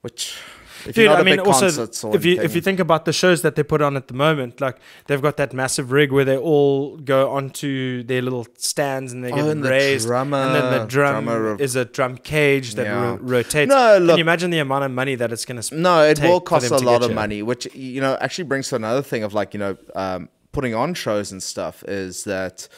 which 0.00 0.38
if 0.86 0.94
Dude, 0.94 1.08
I 1.08 1.22
mean, 1.22 1.40
also 1.40 1.66
if 2.12 2.24
you 2.24 2.40
if 2.40 2.54
you 2.54 2.60
think 2.60 2.80
about 2.80 3.04
the 3.04 3.12
shows 3.12 3.42
that 3.42 3.54
they 3.56 3.62
put 3.62 3.82
on 3.82 3.96
at 3.96 4.08
the 4.08 4.14
moment, 4.14 4.60
like 4.60 4.76
they've 5.06 5.20
got 5.22 5.36
that 5.38 5.52
massive 5.52 5.92
rig 5.92 6.12
where 6.12 6.24
they 6.24 6.36
all 6.36 6.96
go 6.98 7.30
onto 7.30 8.02
their 8.04 8.22
little 8.22 8.46
stands 8.56 9.12
and 9.12 9.24
they 9.24 9.30
get 9.30 9.40
Oh, 9.44 9.50
and 9.50 9.64
the 9.64 9.70
raised, 9.70 10.08
and 10.10 10.32
then 10.32 10.52
the 10.72 10.86
drummer- 10.86 10.86
drum 10.86 11.24
drummer- 11.24 11.56
is 11.60 11.76
a 11.76 11.84
drum 11.84 12.16
cage 12.18 12.74
that 12.74 12.86
Yeah. 12.86 13.02
ro- 13.02 13.18
rotates. 13.20 13.68
No, 13.68 13.98
look, 13.98 14.10
Can 14.10 14.18
you 14.18 14.22
imagine 14.24 14.50
the 14.50 14.58
amount 14.58 14.84
of 14.84 14.90
money 14.90 15.14
that 15.16 15.32
it's 15.32 15.44
going 15.44 15.60
to? 15.60 15.74
No, 15.74 16.02
it 16.04 16.20
will 16.20 16.40
cost 16.40 16.70
a 16.70 16.76
lot 16.78 17.02
of 17.02 17.08
here. 17.08 17.14
money, 17.14 17.42
which 17.42 17.66
you 17.74 18.00
know 18.00 18.16
actually 18.20 18.44
brings 18.44 18.68
to 18.70 18.76
another 18.76 19.02
thing 19.02 19.22
of 19.24 19.34
like 19.34 19.54
you 19.54 19.60
know 19.60 19.76
um, 19.94 20.28
putting 20.52 20.74
on 20.74 20.94
shows 20.94 21.30
and 21.32 21.42
stuff 21.42 21.82
is 21.86 22.24
that 22.24 22.68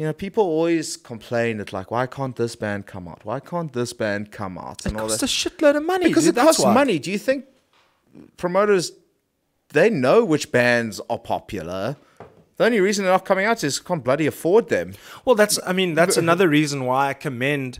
you 0.00 0.06
know 0.06 0.14
people 0.14 0.44
always 0.44 0.96
complain 0.96 1.58
that 1.58 1.74
like 1.74 1.90
why 1.90 2.06
can't 2.06 2.34
this 2.34 2.56
band 2.56 2.86
come 2.86 3.06
out? 3.06 3.22
Why 3.22 3.38
can't 3.38 3.70
this 3.70 3.92
band 3.92 4.32
come 4.32 4.56
out? 4.56 4.80
It 4.80 4.86
And 4.86 4.96
all 4.96 5.08
costs 5.08 5.20
that 5.20 5.26
a 5.26 5.50
shitload 5.50 5.76
of 5.76 5.84
money 5.84 6.06
because 6.06 6.24
dude, 6.24 6.38
it 6.38 6.40
costs 6.40 6.64
why. 6.64 6.72
money. 6.72 6.98
Do 6.98 7.12
you 7.12 7.18
think 7.18 7.44
promoters 8.38 8.92
they 9.74 9.90
know 9.90 10.24
which 10.24 10.50
bands 10.50 11.02
are 11.10 11.18
popular? 11.18 11.96
The 12.56 12.64
only 12.64 12.80
reason 12.80 13.04
they're 13.04 13.12
not 13.12 13.26
coming 13.26 13.44
out 13.44 13.62
is 13.62 13.78
can't 13.78 14.02
bloody 14.02 14.26
afford 14.26 14.70
them. 14.70 14.94
Well, 15.26 15.34
that's 15.34 15.58
I 15.66 15.74
mean 15.74 15.92
that's 15.92 16.16
another 16.24 16.48
reason 16.48 16.86
why 16.86 17.08
I 17.10 17.12
commend 17.12 17.78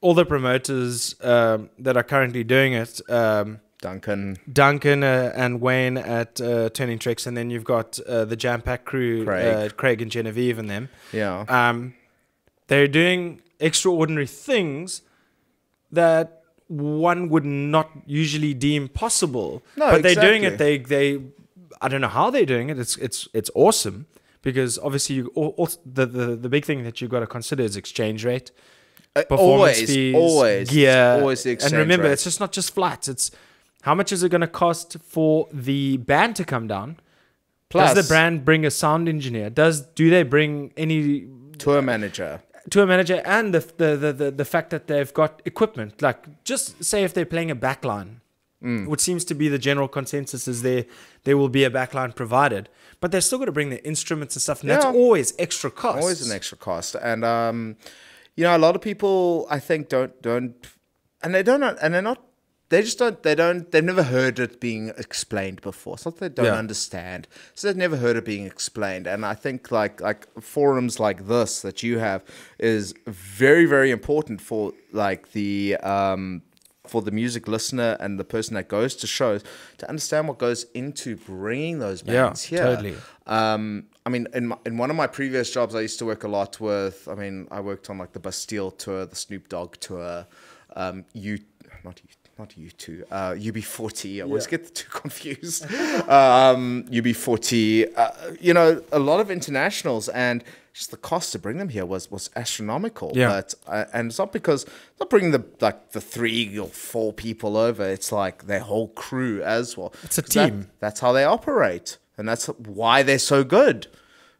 all 0.00 0.14
the 0.14 0.24
promoters 0.24 1.16
um, 1.20 1.70
that 1.80 1.96
are 1.96 2.04
currently 2.04 2.44
doing 2.44 2.74
it. 2.74 3.00
Um, 3.10 3.58
Duncan, 3.86 4.36
Duncan 4.52 5.00
uh, 5.04 5.32
and 5.42 5.60
Wayne 5.60 5.96
at 5.96 6.40
uh, 6.40 6.68
Turning 6.70 6.98
Tricks, 6.98 7.26
and 7.26 7.36
then 7.36 7.50
you've 7.50 7.64
got 7.76 7.98
uh, 8.00 8.24
the 8.24 8.36
Jam 8.36 8.60
Pack 8.62 8.84
crew, 8.84 9.24
Craig. 9.24 9.46
Uh, 9.54 9.68
Craig 9.80 10.02
and 10.02 10.10
Genevieve, 10.10 10.58
and 10.58 10.68
them. 10.68 10.88
yeah, 11.12 11.44
Um, 11.48 11.94
they're 12.68 12.88
doing 12.88 13.42
extraordinary 13.60 14.26
things 14.26 15.02
that 15.92 16.42
one 16.68 17.28
would 17.28 17.44
not 17.44 17.88
usually 18.06 18.54
deem 18.54 18.88
possible. 18.88 19.62
No, 19.76 19.90
but 19.92 20.02
they're 20.02 20.14
doing 20.28 20.42
it. 20.44 20.58
They 20.58 20.78
they 20.78 21.08
I 21.80 21.86
don't 21.88 22.00
know 22.00 22.14
how 22.20 22.30
they're 22.30 22.46
doing 22.54 22.70
it. 22.70 22.78
It's 22.78 22.96
it's 23.06 23.28
it's 23.32 23.50
awesome 23.54 24.06
because 24.42 24.78
obviously 24.86 25.14
you 25.16 25.32
al- 25.36 25.54
also, 25.60 25.78
the, 25.98 26.06
the 26.06 26.26
the 26.44 26.48
big 26.48 26.64
thing 26.64 26.82
that 26.84 27.00
you've 27.00 27.10
got 27.16 27.20
to 27.20 27.26
consider 27.38 27.62
is 27.62 27.76
exchange 27.76 28.24
rate 28.24 28.50
Uh, 29.16 29.22
performance 29.22 29.78
always, 29.78 29.94
fees, 29.94 30.14
always, 30.14 30.70
gear, 30.70 31.18
always 31.20 31.42
the 31.44 31.52
and 31.64 31.72
remember, 31.72 32.04
rate. 32.06 32.14
it's 32.14 32.24
just 32.24 32.40
not 32.40 32.52
just 32.58 32.74
flights. 32.74 33.06
It's 33.14 33.30
how 33.86 33.94
much 33.94 34.10
is 34.12 34.22
it 34.24 34.30
going 34.34 34.46
to 34.50 34.54
cost 34.64 34.96
for 35.14 35.48
the 35.52 35.96
band 36.10 36.34
to 36.40 36.44
come 36.44 36.66
down? 36.66 36.88
Plus, 37.68 37.94
Does 37.94 38.04
the 38.06 38.08
brand 38.12 38.44
bring 38.44 38.64
a 38.66 38.70
sound 38.70 39.08
engineer? 39.08 39.48
Does 39.50 39.80
do 40.00 40.10
they 40.14 40.22
bring 40.24 40.72
any 40.76 41.26
tour 41.58 41.80
manager. 41.82 42.42
tour 42.70 42.86
manager 42.86 43.18
and 43.24 43.54
the 43.54 43.60
the, 43.82 43.90
the 44.04 44.12
the 44.20 44.28
the 44.42 44.44
fact 44.54 44.68
that 44.74 44.82
they've 44.88 45.12
got 45.22 45.40
equipment? 45.44 45.90
Like 46.06 46.20
just 46.52 46.84
say 46.84 46.98
if 47.04 47.12
they're 47.14 47.32
playing 47.36 47.50
a 47.50 47.56
backline, 47.68 48.12
Mm. 48.62 48.86
which 48.90 49.02
seems 49.08 49.22
to 49.30 49.34
be 49.34 49.46
the 49.56 49.58
general 49.68 49.86
consensus 49.98 50.48
is 50.52 50.58
there 50.62 50.84
there 51.24 51.36
will 51.40 51.50
be 51.50 51.62
a 51.70 51.70
backline 51.70 52.12
provided, 52.22 52.64
but 53.00 53.06
they're 53.12 53.20
still 53.28 53.38
going 53.38 53.52
to 53.54 53.58
bring 53.60 53.68
the 53.76 53.82
instruments 53.92 54.34
and 54.34 54.42
stuff, 54.46 54.62
and 54.62 54.70
that's 54.70 54.86
always 55.02 55.34
extra 55.38 55.70
cost. 55.70 55.98
always 56.02 56.20
an 56.26 56.32
extra 56.34 56.56
cost 56.68 56.96
and 57.10 57.20
um 57.36 57.76
you 58.34 58.42
know 58.44 58.54
a 58.56 58.62
lot 58.66 58.74
of 58.74 58.80
people 58.90 59.46
i 59.56 59.58
think 59.68 59.80
don't 59.94 60.14
don't 60.22 60.54
and 61.22 61.34
they 61.34 61.42
don't 61.42 61.62
and 61.82 61.88
they're 61.92 62.08
not 62.12 62.20
they 62.68 62.82
just 62.82 62.98
don't 62.98 63.22
they 63.22 63.34
don't 63.34 63.70
they've 63.70 63.84
never 63.84 64.02
heard 64.02 64.38
it 64.38 64.60
being 64.60 64.88
explained 64.98 65.60
before 65.62 65.94
it's 65.94 66.04
not 66.04 66.16
that 66.16 66.34
they 66.36 66.42
don't 66.42 66.52
Yeah. 66.52 66.58
understand 66.58 67.28
so 67.54 67.68
they've 67.68 67.76
never 67.76 67.96
heard 67.96 68.16
it 68.16 68.24
being 68.24 68.44
explained 68.46 69.06
and 69.06 69.24
i 69.24 69.34
think 69.34 69.70
like 69.70 70.00
like 70.00 70.26
forums 70.40 70.98
like 70.98 71.26
this 71.28 71.62
that 71.62 71.82
you 71.82 71.98
have 71.98 72.24
is 72.58 72.92
very 73.06 73.66
very 73.66 73.90
important 73.90 74.40
for 74.40 74.72
like 74.92 75.32
the 75.32 75.76
um 75.78 76.42
for 76.86 77.02
the 77.02 77.10
music 77.10 77.48
listener 77.48 77.96
and 77.98 78.18
the 78.18 78.24
person 78.24 78.54
that 78.54 78.68
goes 78.68 78.94
to 78.96 79.06
shows 79.08 79.42
to 79.78 79.88
understand 79.88 80.28
what 80.28 80.38
goes 80.38 80.64
into 80.74 81.16
bringing 81.16 81.78
those 81.80 82.02
Yeah, 82.06 82.32
here 82.34 82.60
totally. 82.60 82.94
um, 83.26 83.86
I 84.04 84.08
mean, 84.08 84.28
in 84.34 84.46
my, 84.46 84.56
in 84.64 84.78
one 84.78 84.88
of 84.88 84.94
my 84.94 85.08
previous 85.08 85.50
jobs, 85.50 85.74
I 85.74 85.80
used 85.80 85.98
to 85.98 86.06
work 86.06 86.22
a 86.22 86.28
lot 86.28 86.60
with. 86.60 87.08
I 87.08 87.16
mean, 87.16 87.48
I 87.50 87.58
worked 87.58 87.90
on 87.90 87.98
like 87.98 88.12
the 88.12 88.20
Bastille 88.20 88.70
tour, 88.70 89.04
the 89.04 89.16
Snoop 89.16 89.48
Dogg 89.48 89.74
tour, 89.80 90.28
um, 90.76 91.04
U, 91.14 91.38
not 91.82 92.00
U, 92.04 92.08
not 92.38 92.56
U 92.56 92.70
two, 92.70 93.04
uh, 93.10 93.34
UB 93.48 93.58
forty. 93.62 94.20
I 94.20 94.24
always 94.24 94.46
get 94.46 94.74
two 94.74 94.88
confused. 95.02 95.64
um, 96.08 96.84
UB 96.96 97.08
forty. 97.14 97.94
Uh, 97.94 98.10
you 98.40 98.52
know, 98.54 98.82
a 98.92 98.98
lot 98.98 99.20
of 99.20 99.30
internationals 99.30 100.08
and. 100.10 100.42
Just 100.78 100.90
the 100.90 100.98
cost 100.98 101.32
to 101.32 101.38
bring 101.38 101.56
them 101.56 101.70
here 101.70 101.86
was 101.86 102.10
was 102.10 102.28
astronomical. 102.36 103.10
Yeah. 103.14 103.28
But 103.28 103.54
uh, 103.66 103.84
and 103.94 104.08
it's 104.10 104.18
not 104.18 104.30
because 104.30 104.64
it's 104.64 105.00
not 105.00 105.08
bringing 105.08 105.30
the 105.30 105.42
like 105.62 105.92
the 105.92 106.02
three 106.02 106.58
or 106.58 106.66
four 106.68 107.14
people 107.14 107.56
over. 107.56 107.82
It's 107.82 108.12
like 108.12 108.46
their 108.46 108.60
whole 108.60 108.88
crew 108.88 109.42
as 109.42 109.74
well. 109.78 109.94
It's 110.02 110.18
a 110.18 110.22
'Cause 110.22 110.34
that- 110.34 110.48
team. 110.50 110.70
that's 110.78 111.00
how 111.00 111.12
they 111.12 111.24
operate, 111.24 111.96
and 112.18 112.28
that's 112.28 112.44
why 112.48 113.02
they're 113.02 113.18
so 113.18 113.42
good. 113.42 113.86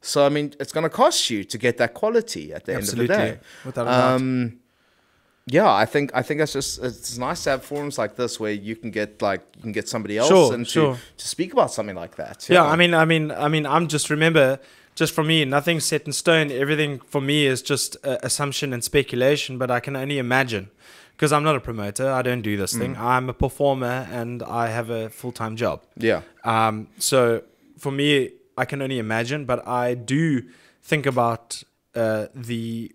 So 0.02 0.26
I 0.26 0.28
mean, 0.28 0.52
it's 0.60 0.72
going 0.74 0.84
to 0.84 0.90
cost 0.90 1.30
you 1.30 1.42
to 1.44 1.56
get 1.56 1.78
that 1.78 1.94
quality 1.94 2.52
at 2.52 2.66
the 2.66 2.74
Absolutely, 2.74 3.14
end 3.14 3.22
of 3.22 3.28
the 3.28 3.34
day. 3.36 3.40
without 3.64 3.82
a 3.86 3.90
doubt. 3.90 4.14
Um, 4.16 4.58
yeah, 5.46 5.72
I 5.72 5.84
think 5.86 6.10
I 6.14 6.22
think 6.22 6.38
that's 6.40 6.52
just 6.52 6.82
it's 6.82 7.16
nice 7.18 7.44
to 7.44 7.50
have 7.50 7.64
forums 7.64 7.98
like 7.98 8.16
this 8.16 8.40
where 8.40 8.52
you 8.52 8.74
can 8.76 8.90
get 8.90 9.22
like 9.22 9.42
you 9.56 9.62
can 9.62 9.72
get 9.72 9.88
somebody 9.88 10.18
else 10.18 10.28
Sure, 10.28 10.52
and 10.54 10.66
sure. 10.66 10.94
to, 10.94 11.00
to 11.18 11.28
speak 11.28 11.52
about 11.52 11.72
something 11.72 11.94
like 11.96 12.16
that. 12.16 12.48
Yeah, 12.48 12.64
I 12.64 12.76
mean, 12.76 12.94
I 12.94 13.04
mean, 13.04 13.30
I 13.30 13.48
mean, 13.48 13.64
I'm 13.66 13.86
just 13.86 14.10
remember, 14.10 14.58
just 14.96 15.12
for 15.14 15.22
me, 15.22 15.44
nothing's 15.44 15.84
set 15.84 16.02
in 16.06 16.12
stone. 16.12 16.50
Everything 16.50 17.00
for 17.00 17.20
me 17.20 17.46
is 17.46 17.62
just 17.62 17.96
uh, 18.04 18.18
assumption 18.22 18.72
and 18.72 18.82
speculation. 18.82 19.56
But 19.58 19.70
I 19.70 19.78
can 19.80 19.94
only 19.94 20.18
imagine, 20.18 20.68
because 21.12 21.32
I'm 21.32 21.44
not 21.44 21.54
a 21.54 21.60
promoter. 21.60 22.10
I 22.10 22.22
don't 22.22 22.42
do 22.42 22.56
this 22.56 22.74
Mm. 22.74 22.78
thing. 22.80 22.96
I'm 22.96 23.28
a 23.28 23.34
performer 23.34 24.08
and 24.10 24.42
I 24.42 24.68
have 24.68 24.90
a 24.90 25.10
full 25.10 25.32
time 25.32 25.54
job. 25.56 25.82
yeah, 25.96 26.22
Um, 26.44 26.88
so 26.98 27.42
for 27.78 27.92
me, 27.92 28.30
I 28.58 28.64
can 28.64 28.82
only 28.82 28.98
imagine. 28.98 29.44
But 29.44 29.66
I 29.68 29.94
do 29.94 30.42
think 30.82 31.06
about 31.06 31.62
uh, 31.94 32.26
the 32.34 32.90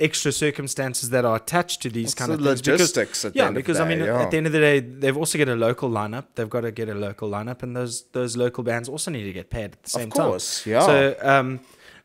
extra 0.00 0.32
circumstances 0.32 1.10
that 1.10 1.24
are 1.24 1.36
attached 1.36 1.82
to 1.82 1.90
these 1.90 2.06
It's 2.06 2.14
kind 2.14 2.30
the 2.30 2.34
of 2.34 2.40
things. 2.44 2.60
because- 2.62 2.80
logistics 2.80 3.24
at 3.24 3.32
the 3.34 3.38
yeah, 3.38 3.46
end 3.46 3.50
of 3.50 3.54
the 3.56 3.60
because 3.66 3.80
I 3.80 3.88
mean, 3.88 4.00
at- 4.00 4.06
yeah. 4.06 4.22
at 4.22 4.30
the 4.30 4.36
end 4.38 4.46
of 4.46 4.52
the 4.52 4.58
day, 4.58 4.80
they've 4.80 5.16
also 5.16 5.38
got 5.38 5.48
a 5.48 5.54
local 5.54 5.90
lineup. 5.90 6.24
They've 6.34 6.48
got 6.50 6.62
to 6.62 6.72
get 6.72 6.88
a 6.88 6.94
local 6.94 7.28
lineup, 7.30 7.62
and 7.62 7.76
those 7.76 8.02
those 8.12 8.36
local 8.36 8.64
bands 8.64 8.88
also 8.88 9.10
need 9.10 9.24
to 9.24 9.32
get 9.32 9.50
paid 9.50 9.72
at 9.72 9.82
the 9.82 9.90
same 9.90 10.10
time. 10.10 10.24
Of 10.26 10.30
course, 10.30 10.64
time. 10.64 10.72
yeah. 10.72 10.86
So 10.86 11.16
um, 11.22 11.60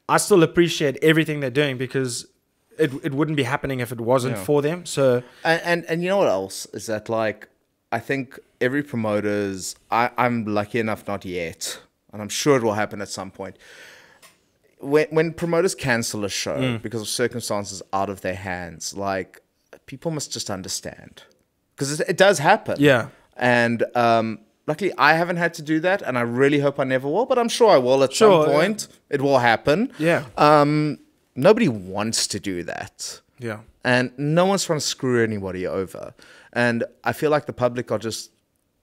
I 0.09 0.17
still 0.17 0.43
appreciate 0.43 0.97
everything 1.01 1.39
they're 1.39 1.49
doing 1.63 1.77
because 1.77 2.27
it 2.77 2.91
it 3.03 3.13
wouldn't 3.13 3.37
be 3.37 3.43
happening 3.43 3.79
if 3.79 3.91
it 3.91 4.01
wasn't 4.01 4.35
Yeah. 4.35 4.43
for 4.43 4.61
them. 4.61 4.85
So 4.85 5.23
and, 5.43 5.61
and 5.63 5.85
and 5.89 6.03
you 6.03 6.09
know 6.09 6.17
what 6.17 6.27
else 6.27 6.65
is 6.73 6.85
that 6.87 7.07
like 7.09 7.47
I 7.91 7.99
think 7.99 8.37
every 8.59 8.83
promoter's 8.83 9.75
I, 9.91 10.09
I'm 10.17 10.45
lucky 10.45 10.79
enough 10.79 11.07
not 11.07 11.23
yet, 11.25 11.79
and 12.11 12.21
I'm 12.21 12.29
sure 12.29 12.57
it 12.57 12.63
will 12.63 12.73
happen 12.73 13.01
at 13.01 13.09
some 13.09 13.31
point. 13.31 13.55
When 14.80 15.07
when 15.09 15.34
promoters 15.34 15.73
cancel 15.76 16.26
a 16.26 16.30
show 16.30 16.57
Mm. 16.57 16.82
because 16.82 17.01
of 17.01 17.07
circumstances 17.07 17.82
out 17.93 18.09
of 18.09 18.21
their 18.21 18.36
hands, 18.36 18.95
like 18.95 19.41
people 19.86 20.11
must 20.11 20.32
just 20.34 20.49
understand 20.49 21.23
because 21.76 21.99
it, 21.99 22.09
it 22.09 22.17
does 22.17 22.39
happen. 22.39 22.76
Yeah. 22.80 23.07
and 23.38 23.84
um, 23.95 24.39
luckily 24.67 24.91
I 24.97 25.13
haven't 25.13 25.38
had 25.38 25.53
to 25.55 25.61
do 25.61 25.80
that, 25.82 26.01
and 26.01 26.17
I 26.17 26.21
really 26.21 26.59
hope 26.59 26.80
I 26.80 26.84
never 26.84 27.07
will. 27.07 27.26
But 27.26 27.38
I'm 27.39 27.49
sure 27.49 27.69
I 27.71 27.78
will 27.78 28.03
at 28.03 28.13
Sure, 28.13 28.43
some 28.43 28.51
yeah. 28.51 28.57
point. 28.59 28.88
It 29.09 29.21
will 29.21 29.39
happen. 29.39 29.91
yeah, 29.99 30.23
Um, 30.38 30.99
nobody 31.36 31.67
wants 31.67 32.28
to 32.28 32.39
do 32.39 32.63
that. 32.63 33.21
yeah, 33.39 33.59
and 33.84 34.11
no 34.17 34.45
one's 34.45 34.63
trying 34.65 34.80
to 34.80 34.86
screw 34.86 35.23
anybody 35.23 35.65
over. 35.67 36.13
And 36.53 36.84
I 37.03 37.11
feel 37.13 37.32
like 37.32 37.45
the 37.45 37.53
public 37.53 37.91
are 37.91 37.99
just 37.99 38.32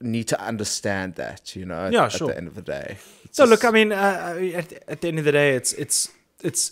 need 0.01 0.27
to 0.27 0.39
understand 0.39 1.15
that, 1.15 1.55
you 1.55 1.65
know, 1.65 1.85
at, 1.87 1.93
Yeah, 1.93 2.05
at 2.05 2.11
sure. 2.11 2.27
the 2.27 2.37
end 2.37 2.47
of 2.47 2.55
the 2.55 2.61
day. 2.61 2.97
It's 3.33 3.37
So 3.39 3.45
look, 3.45 3.65
I 3.65 3.71
mean, 3.71 3.91
uh, 3.91 4.37
at, 4.53 4.73
at 4.87 5.01
the 5.01 5.07
end 5.07 5.17
of 5.17 5.25
the 5.25 5.31
day, 5.31 5.55
it's 5.55 5.73
it's 5.73 6.09
it's 6.43 6.71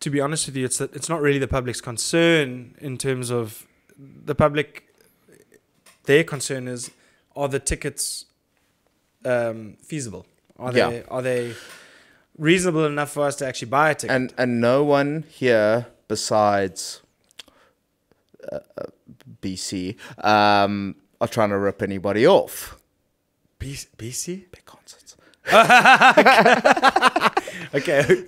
to 0.00 0.10
be 0.10 0.20
honest 0.20 0.46
with 0.46 0.56
you, 0.56 0.66
it's 0.66 0.78
it's 0.80 1.08
not 1.08 1.22
really 1.22 1.38
the 1.38 1.48
public's 1.48 1.80
concern 1.80 2.74
in 2.80 2.98
terms 2.98 3.30
of 3.30 3.66
the 3.98 4.34
public. 4.34 4.84
Their 6.04 6.22
concern 6.24 6.68
is, 6.68 6.90
are 7.34 7.48
the 7.48 7.58
tickets 7.60 8.26
um, 9.24 9.76
feasible? 9.82 10.26
Are 10.58 10.70
Yeah. 10.72 10.90
they 10.90 11.02
are 11.04 11.22
they 11.22 11.54
reasonable 12.36 12.84
enough 12.84 13.10
for 13.12 13.24
us 13.26 13.36
to 13.36 13.46
actually 13.46 13.70
buy 13.70 13.90
a 13.90 13.94
ticket? 13.94 14.14
and 14.14 14.34
and 14.36 14.60
no 14.60 14.84
one 14.84 15.24
here 15.30 15.86
besides 16.08 17.00
uh, 18.52 18.58
uh, 18.76 18.82
BC 19.40 19.96
um, 20.22 20.94
are 21.22 21.28
trying 21.28 21.50
to 21.50 21.58
rip 21.58 21.80
anybody 21.82 22.26
off. 22.26 22.76
B- 23.58 23.74
BC? 23.96 24.50
Big 24.50 24.64
concerts. 24.66 25.07
Okay, 27.74 28.24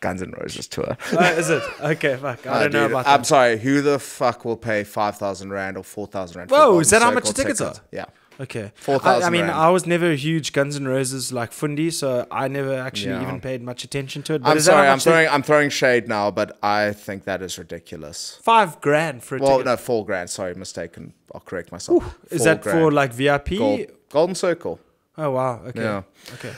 Guns 0.00 0.22
N' 0.22 0.32
Roses 0.40 0.66
tour. 0.66 0.96
uh, 1.12 1.22
is 1.36 1.50
it 1.50 1.62
okay? 1.80 2.16
Fuck, 2.16 2.46
I 2.48 2.62
don't 2.64 2.72
know 2.72 2.86
about 2.86 3.06
I'm 3.06 3.22
sorry. 3.24 3.58
Who 3.58 3.80
the 3.80 3.98
fuck 4.00 4.44
will 4.44 4.56
pay 4.56 4.82
five 4.82 5.16
thousand 5.18 5.52
rand 5.52 5.76
or 5.76 5.84
four 5.84 6.06
thousand 6.08 6.38
rand? 6.38 6.50
for 6.50 6.56
Whoa, 6.56 6.80
is 6.80 6.90
that 6.90 7.00
how 7.02 7.12
much 7.12 7.28
the 7.28 7.32
tickets 7.34 7.60
are? 7.60 7.74
Yeah. 7.92 8.06
Okay. 8.40 8.72
4,000 8.76 9.22
I, 9.22 9.26
I 9.26 9.30
mean, 9.30 9.42
rand. 9.42 9.52
I 9.52 9.68
was 9.70 9.86
never 9.86 10.10
a 10.10 10.16
huge 10.16 10.52
Guns 10.54 10.74
N' 10.74 10.88
Roses 10.88 11.32
like 11.32 11.52
fundy, 11.52 11.90
so 11.90 12.26
I 12.30 12.48
never 12.48 12.74
actually 12.74 13.12
Yeah. 13.12 13.22
even 13.22 13.40
paid 13.40 13.62
much 13.62 13.84
attention 13.84 14.22
to 14.24 14.34
it. 14.34 14.42
But 14.42 14.50
I'm 14.52 14.56
is 14.56 14.64
that 14.64 14.72
how 14.72 14.78
sorry. 14.78 14.88
I'm 14.88 14.94
much 14.94 15.04
they- 15.04 15.10
throwing. 15.10 15.28
I'm 15.28 15.42
throwing 15.44 15.70
shade 15.70 16.08
now, 16.08 16.30
but 16.32 16.58
I 16.62 16.92
think 16.92 17.24
that 17.24 17.40
is 17.42 17.56
ridiculous. 17.58 18.38
Five 18.42 18.80
grand 18.80 19.22
for 19.22 19.36
a 19.36 19.38
Well, 19.38 19.50
ticket. 19.58 19.66
no, 19.66 19.76
four 19.76 20.04
grand. 20.04 20.30
Sorry, 20.30 20.54
mistaken. 20.54 21.12
I'll 21.32 21.42
correct 21.42 21.70
myself. 21.70 22.18
Is 22.30 22.38
Four 22.38 22.44
that 22.46 22.64
for 22.64 22.90
like 22.90 23.12
VIP? 23.12 23.58
Gold, 23.58 23.80
Golden 24.08 24.34
Circle? 24.34 24.80
Oh 25.18 25.30
wow. 25.30 25.60
Okay. 25.66 25.80
Yeah. 25.82 26.02
Okay. 26.34 26.52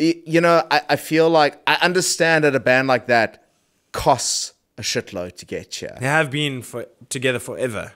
Y- 0.00 0.22
You 0.26 0.40
know, 0.40 0.64
I, 0.70 0.80
I 0.90 0.96
feel 0.96 1.28
like 1.28 1.60
I 1.66 1.76
understand 1.82 2.44
that 2.44 2.54
a 2.54 2.60
band 2.60 2.88
like 2.88 3.06
that 3.08 3.44
costs 3.92 4.52
a 4.78 4.82
shitload 4.82 5.36
to 5.36 5.44
get 5.46 5.74
here. 5.74 5.96
They 6.00 6.06
have 6.06 6.30
been 6.30 6.62
for 6.62 6.86
together 7.08 7.38
forever, 7.40 7.92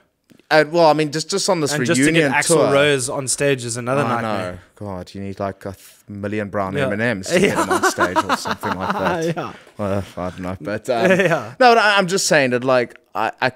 Uh, 0.51 0.65
well, 0.69 0.87
I 0.87 0.93
mean, 0.93 1.11
just 1.11 1.29
just 1.31 1.49
on 1.49 1.61
this 1.61 1.73
and 1.73 1.85
just 1.85 1.97
to 1.97 2.03
reunion 2.05 2.31
get 2.31 2.43
Axl 2.43 2.55
tour. 2.55 2.71
Rose 2.73 3.09
on 3.09 3.27
stage 3.27 3.63
is 3.65 3.77
another 3.77 4.03
I 4.03 4.21
nightmare. 4.21 4.51
know. 4.53 4.59
God, 4.75 5.13
you 5.15 5.21
need 5.21 5.39
like 5.39 5.65
a 5.65 5.71
th- 5.71 5.87
million 6.07 6.49
brown 6.49 6.75
Yeah. 6.75 6.87
M 6.87 6.91
and 6.93 7.01
M's 7.01 7.27
to 7.29 7.39
get 7.47 7.55
them 7.55 7.69
on 7.69 7.83
stage 7.89 8.17
or 8.23 8.35
something 8.37 8.75
like 8.77 8.93
that. 8.93 9.25
yeah. 9.35 9.53
Well, 9.77 10.03
I 10.17 10.29
don't 10.29 10.39
know, 10.41 10.57
but 10.61 10.89
um, 10.95 11.09
Yeah. 11.11 11.55
no, 11.59 11.67
but 11.73 11.77
I- 11.77 11.97
I'm 11.97 12.07
just 12.07 12.27
saying 12.27 12.51
that, 12.51 12.63
like, 12.63 12.99
I, 13.15 13.31
I, 13.41 13.51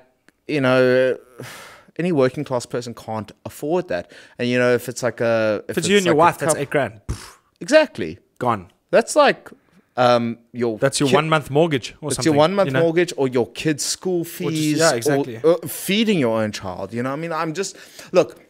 you 0.47 0.61
know, 0.61 1.17
any 1.97 2.11
working 2.11 2.43
class 2.43 2.65
person 2.65 2.93
can't 2.93 3.31
afford 3.45 3.87
that, 3.89 4.11
and 4.37 4.47
you 4.47 4.57
know, 4.59 4.73
if 4.73 4.87
it's 4.89 5.03
like 5.03 5.21
a, 5.21 5.63
If 5.67 5.77
it's 5.77 5.87
you 5.87 5.97
and 5.97 6.05
your 6.05 6.15
like 6.15 6.19
a 6.19 6.25
wife, 6.25 6.37
that's 6.39 6.55
eight 6.55 6.69
grand 6.69 7.01
exactly. 7.59 8.19
gone. 8.39 8.71
That's 8.91 9.15
like, 9.15 9.49
um, 9.97 10.37
your 10.53 10.77
That's 10.77 10.99
your 10.99 11.09
one 11.09 11.27
month 11.27 11.49
mortgage 11.49 11.95
or 12.01 12.07
It's 12.09 12.17
something. 12.17 12.31
your 12.33 12.37
one 12.37 12.53
month 12.55 12.67
you 12.67 12.73
know? 12.73 12.81
mortgage 12.83 13.13
or 13.17 13.27
your 13.27 13.51
kid's 13.51 13.83
school 13.83 14.23
fees. 14.23 14.77
yeah, 14.79 14.91
or, 14.93 14.95
exactly. 14.95 15.37
uh, 15.43 15.55
feeding 15.67 16.19
your 16.19 16.41
own 16.41 16.51
child. 16.51 16.93
You 16.93 17.03
know, 17.03 17.11
I 17.11 17.15
mean, 17.15 17.31
I'm 17.31 17.53
just 17.53 17.75
look. 18.13 18.43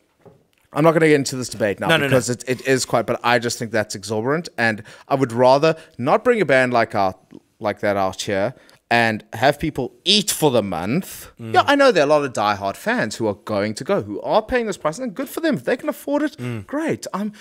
I'm 0.74 0.84
not 0.84 0.91
going 0.91 1.02
to 1.02 1.07
get 1.07 1.15
into 1.15 1.38
this 1.38 1.48
debate 1.49 1.80
now 1.80 1.88
No, 1.88 1.95
no, 1.95 2.03
no. 2.03 2.10
because 2.10 2.30
It, 2.30 2.44
it 2.48 2.68
is 2.68 2.84
quite, 2.86 3.06
but 3.07 3.19
I 3.24 3.40
just 3.40 3.57
think 3.57 3.72
that's 3.72 3.95
exorbitant, 3.95 4.49
and 4.57 4.84
I 5.07 5.15
would 5.15 5.32
rather 5.32 5.76
not 5.98 6.24
bring 6.26 6.41
a 6.41 6.45
band 6.45 6.74
like 6.74 6.94
out 6.94 7.19
like 7.60 7.80
that 7.80 7.95
out 7.98 8.22
here 8.22 8.53
and 8.89 9.26
have 9.34 9.59
people 9.59 9.93
eat 10.05 10.31
for 10.31 10.49
the 10.51 10.64
month. 10.64 11.31
Mm. 11.39 11.53
Yeah, 11.53 11.64
I 11.68 11.76
know 11.76 11.91
there 11.91 12.03
are 12.03 12.07
a 12.07 12.09
lot 12.09 12.23
of 12.23 12.34
diehard 12.34 12.76
fans 12.77 13.15
who 13.18 13.27
are 13.27 13.34
going 13.34 13.73
to 13.76 13.84
go, 13.84 14.01
who 14.01 14.22
are 14.22 14.41
paying 14.41 14.65
this 14.68 14.77
price, 14.77 14.97
and 14.97 15.14
good 15.14 15.27
for 15.30 15.41
them. 15.41 15.55
If 15.55 15.65
they 15.65 15.76
can 15.77 15.89
afford 15.89 16.22
it, 16.23 16.38
Mm. 16.38 16.65
great. 16.68 17.05
I'm 17.14 17.34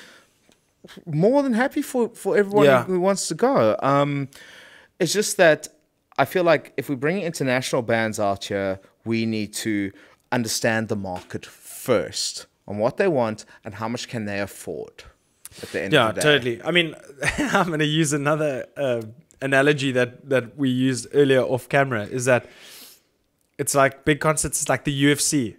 more 1.06 1.42
than 1.42 1.54
happy 1.54 1.82
for 1.82 2.08
for 2.14 2.36
everyone 2.36 2.64
Yeah. 2.66 2.84
who 2.84 3.00
wants 3.00 3.28
to 3.28 3.34
go. 3.34 3.76
Um, 3.82 4.28
it's 5.00 5.12
just 5.12 5.36
that 5.36 5.68
I 6.18 6.24
feel 6.24 6.44
like 6.44 6.72
if 6.76 6.88
we 6.88 6.94
bring 6.96 7.20
international 7.22 7.82
bands 7.82 8.18
out 8.18 8.44
here, 8.46 8.78
we 9.04 9.26
need 9.26 9.52
to 9.54 9.92
understand 10.32 10.88
the 10.88 10.96
market 10.96 11.44
first 11.46 12.46
on 12.66 12.78
what 12.78 12.96
they 12.96 13.08
want 13.08 13.44
and 13.64 13.74
how 13.74 13.88
much 13.88 14.08
can 14.08 14.24
they 14.24 14.40
afford. 14.40 15.04
At 15.62 15.70
the 15.72 15.82
end 15.82 15.92
Yeah, 15.92 16.08
of 16.08 16.14
the 16.14 16.20
day. 16.20 16.26
totally. 16.32 16.62
I 16.64 16.70
mean, 16.70 16.94
I'm 17.38 17.66
going 17.68 17.78
to 17.80 17.84
use 18.02 18.12
another 18.12 18.66
uh, 18.76 19.02
analogy 19.42 19.92
that 19.92 20.28
that 20.28 20.56
we 20.56 20.68
used 20.70 21.06
earlier 21.14 21.42
off 21.42 21.68
camera. 21.68 22.04
Is 22.04 22.24
that 22.26 22.46
it's 23.58 23.74
like 23.74 24.04
big 24.04 24.20
concerts. 24.20 24.60
It's 24.60 24.68
like 24.68 24.84
the 24.84 25.04
UFC. 25.04 25.56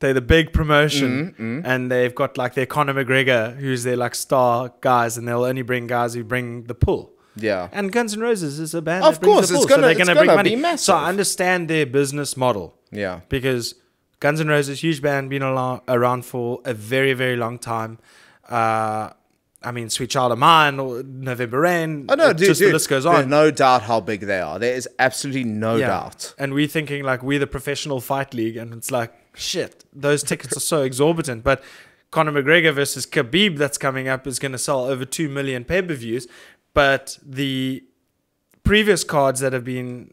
They're 0.00 0.14
the 0.14 0.22
big 0.22 0.52
promotion, 0.54 1.34
Mm-hmm, 1.38 1.60
and 1.66 1.90
they've 1.92 2.14
got 2.14 2.38
like 2.38 2.54
their 2.54 2.64
Conor 2.66 2.94
McGregor, 2.94 3.54
who's 3.56 3.82
their 3.84 3.96
like 3.98 4.14
star 4.14 4.72
guys, 4.80 5.18
and 5.18 5.28
they'll 5.28 5.44
only 5.44 5.60
bring 5.62 5.86
guys 5.86 6.14
who 6.14 6.24
bring 6.24 6.64
the 6.64 6.74
pull. 6.74 7.12
Yeah. 7.36 7.68
And 7.70 7.92
Guns 7.92 8.14
N' 8.14 8.20
Roses 8.20 8.58
is 8.58 8.74
a 8.74 8.80
band. 8.82 9.04
Of 9.04 9.20
course, 9.20 9.50
the 9.50 9.56
it's 9.56 9.66
gonna- 9.66 9.74
so 9.76 9.80
they're 9.82 9.90
it's 9.90 9.98
going 10.08 10.16
to 10.16 10.24
bring 10.24 10.58
money. 10.60 10.76
So 10.78 10.94
I 10.96 11.08
understand 11.10 11.68
their 11.68 11.84
business 11.86 12.34
model 12.36 12.74
Yeah. 12.90 13.20
because 13.28 13.74
Guns 14.20 14.40
N' 14.40 14.48
Roses, 14.48 14.80
huge 14.82 15.00
band, 15.02 15.28
been 15.30 15.42
around 15.42 16.24
for 16.24 16.60
a 16.64 16.72
very, 16.74 17.12
very 17.12 17.36
long 17.36 17.58
time. 17.58 17.98
Uh, 18.48 19.10
I 19.62 19.72
mean, 19.72 19.90
Sweet 19.90 20.08
Child 20.10 20.32
of 20.32 20.38
Mine 20.38 20.78
or 20.80 21.02
November 21.02 21.60
Rain. 21.60 22.06
Oh 22.08 22.14
no, 22.14 22.32
dude, 22.32 22.46
just 22.48 22.60
dude, 22.60 22.70
the 22.70 22.72
list 22.72 22.88
goes 22.88 23.04
There's 23.04 23.24
on. 23.24 23.28
no 23.28 23.50
doubt 23.50 23.82
how 23.82 24.00
big 24.00 24.20
they 24.22 24.40
are. 24.40 24.58
There 24.58 24.74
is 24.74 24.88
absolutely 24.98 25.44
no 25.44 25.76
Yeah. 25.76 25.88
doubt. 25.88 26.34
And 26.38 26.54
we're 26.54 26.66
thinking 26.66 27.02
like 27.04 27.22
we're 27.22 27.38
the 27.38 27.46
professional 27.46 28.00
fight 28.00 28.32
league, 28.32 28.56
and 28.56 28.72
it's 28.72 28.90
like 28.90 29.12
shit. 29.34 29.84
Those 29.92 30.22
tickets 30.22 30.56
are 30.56 30.60
so 30.60 30.82
exorbitant. 30.90 31.44
But 31.44 31.62
Conor 32.10 32.32
McGregor 32.32 32.72
versus 32.72 33.06
Khabib 33.06 33.58
that's 33.58 33.76
coming 33.76 34.08
up 34.08 34.26
is 34.26 34.38
going 34.38 34.52
to 34.52 34.58
sell 34.58 34.86
over 34.86 35.04
two 35.04 35.28
million 35.28 35.64
pay 35.64 35.82
per 35.82 35.92
views. 35.94 36.26
But 36.72 37.18
the 37.22 37.84
previous 38.64 39.04
cards 39.04 39.40
that 39.40 39.52
have 39.52 39.64
been 39.64 40.10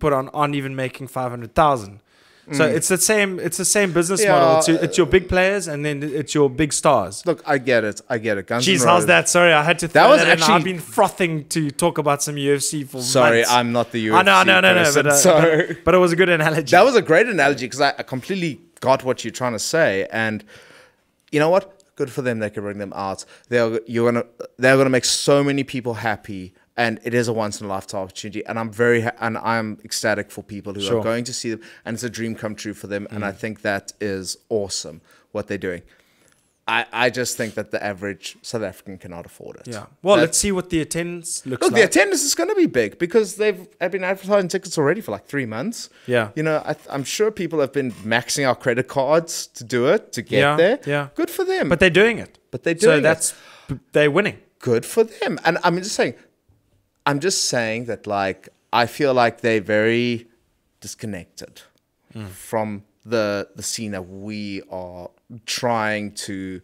put 0.00 0.12
on 0.12 0.28
aren't 0.30 0.54
even 0.54 0.76
making 0.76 1.06
five 1.08 1.30
hundred 1.30 1.54
thousand. 1.54 2.01
So 2.50 2.64
it's 2.64 2.88
the 2.88 2.98
same. 2.98 3.38
It's 3.38 3.56
the 3.56 3.64
same 3.64 3.92
business 3.92 4.20
Mm. 4.20 4.24
Yeah. 4.24 4.32
model. 4.32 4.58
It's 4.58 4.68
your, 4.68 4.78
it's 4.84 4.98
your 4.98 5.06
big 5.06 5.28
players, 5.28 5.68
and 5.68 5.84
then 5.84 6.02
it's 6.02 6.34
your 6.34 6.50
big 6.50 6.72
stars. 6.72 7.24
Look, 7.24 7.40
I 7.46 7.58
get 7.58 7.84
it. 7.84 8.00
I 8.08 8.18
get 8.18 8.36
it. 8.36 8.48
Guns 8.48 8.66
Jeez, 8.66 8.84
how's 8.84 9.06
that? 9.06 9.28
Sorry, 9.28 9.52
I 9.52 9.62
had 9.62 9.78
to. 9.78 9.86
That 9.86 9.92
that 9.94 10.08
was 10.08 10.20
was 10.20 10.28
actually. 10.28 10.54
I've 10.54 10.64
been 10.64 10.80
frothing 10.80 11.44
to 11.50 11.70
talk 11.70 11.98
about 11.98 12.20
some 12.22 12.34
UFC 12.34 12.84
for 12.88 13.00
Sorry, 13.00 13.38
months. 13.38 13.50
I'm 13.52 13.70
not 13.72 13.92
the 13.92 14.08
UFC 14.08 14.14
I 14.18 14.22
know, 14.22 14.42
no, 14.42 14.60
no, 14.60 14.74
no, 14.82 14.92
but, 14.92 15.06
uh, 15.06 15.14
so- 15.26 15.40
but 15.68 15.84
but 15.84 15.94
it 15.94 15.98
was 15.98 16.12
a 16.12 16.16
good 16.16 16.28
analogy. 16.28 16.72
That 16.72 16.84
was 16.84 16.96
a 16.96 17.02
great 17.02 17.28
analogy 17.28 17.66
because 17.66 17.80
I 17.80 17.90
I 17.96 18.02
completely 18.02 18.60
got 18.80 19.04
what 19.04 19.24
you're 19.24 19.30
trying 19.30 19.52
to 19.52 19.60
say, 19.60 20.08
and 20.10 20.42
you 21.30 21.38
know 21.38 21.48
what? 21.48 21.78
Good 21.94 22.10
for 22.10 22.22
them. 22.22 22.40
They 22.40 22.50
can 22.50 22.64
bring 22.64 22.78
them 22.78 22.92
out. 22.96 23.24
They're 23.50 23.78
you're 23.86 24.10
gonna 24.10 24.26
they're 24.58 24.76
gonna 24.76 24.90
make 24.90 25.04
so 25.04 25.44
many 25.44 25.62
people 25.62 25.94
happy, 25.94 26.54
and 26.76 26.98
it 27.04 27.12
is 27.14 27.28
a 27.28 27.32
once 27.32 27.60
in 27.60 27.66
a 27.66 27.68
lifetime 27.68 28.02
opportunity. 28.02 28.44
And 28.46 28.58
I'm 28.58 28.70
very 28.70 29.02
and 29.20 29.36
I'm 29.38 29.78
ecstatic 29.84 30.30
for 30.30 30.42
people 30.42 30.72
who 30.74 30.80
Sure. 30.80 30.96
Mm. 30.96 31.00
are 31.00 31.04
going 31.04 31.24
to 31.24 31.32
see 31.34 31.50
them, 31.50 31.60
and 31.84 31.94
it's 31.94 32.02
a 32.04 32.10
dream 32.10 32.34
come 32.34 32.54
true 32.54 32.74
for 32.74 32.86
them. 32.86 33.06
And 33.10 33.24
I 33.24 33.32
think 33.32 33.62
that 33.62 33.92
is 34.00 34.36
awesome 34.48 35.00
what 35.32 35.48
they're 35.48 35.58
doing. 35.58 35.82
I, 36.68 36.86
I 36.92 37.10
just 37.10 37.36
think 37.36 37.54
that 37.54 37.72
the 37.72 37.82
average 37.84 38.36
South 38.40 38.62
African 38.62 38.96
cannot 38.96 39.26
afford 39.26 39.56
it. 39.56 39.66
Yeah. 39.66 39.86
Well, 40.00 40.16
let's 40.16 40.38
see 40.38 40.52
what 40.52 40.70
the 40.70 40.80
attendance 40.80 41.44
looks 41.44 41.60
like. 41.60 41.60
Look, 41.60 41.72
like. 41.72 41.80
the 41.82 41.86
attendance 41.88 42.22
is 42.22 42.36
going 42.36 42.50
to 42.50 42.54
be 42.54 42.66
big 42.66 42.98
because 43.00 43.34
they've 43.34 43.66
have 43.80 43.90
been 43.90 44.04
advertising 44.04 44.46
tickets 44.48 44.78
already 44.78 45.00
for 45.00 45.10
like 45.10 45.26
three 45.26 45.44
months. 45.44 45.90
Yeah. 46.06 46.30
you 46.36 46.44
know, 46.44 46.62
I, 46.64 46.76
I'm 46.88 47.02
sure 47.02 47.32
people 47.32 47.58
have 47.58 47.72
been 47.72 47.90
maxing 48.04 48.44
out 48.44 48.60
credit 48.60 48.86
cards 48.86 49.48
to 49.48 49.64
do 49.64 49.88
it 49.88 50.12
to 50.12 50.22
get 50.22 50.38
Yeah, 50.38 50.56
there. 50.56 50.78
yeah. 50.86 51.08
good 51.16 51.30
for 51.30 51.44
them. 51.44 51.68
but 51.68 51.80
they're 51.80 51.90
doing 51.90 52.18
it. 52.18 52.38
But 52.52 52.62
they're 52.62 52.74
doing 52.74 52.98
it. 52.98 52.98
So 52.98 53.02
that's 53.02 53.34
they're 53.90 54.10
winning. 54.12 54.38
good 54.60 54.86
for 54.86 55.02
them. 55.02 55.40
And 55.44 55.58
I'm 55.64 55.76
just 55.78 55.96
saying, 55.96 56.14
I'm 57.06 57.20
just 57.20 57.46
saying 57.46 57.86
that 57.86 58.06
like 58.06 58.48
I 58.72 58.86
feel 58.86 59.12
like 59.14 59.40
they're 59.40 59.60
very 59.60 60.26
disconnected 60.80 61.62
Hmm. 62.12 62.26
from 62.26 62.82
the 63.06 63.48
the 63.56 63.62
scene 63.62 63.92
that 63.92 64.06
we 64.08 64.62
are 64.70 65.08
trying 65.46 66.12
to. 66.26 66.60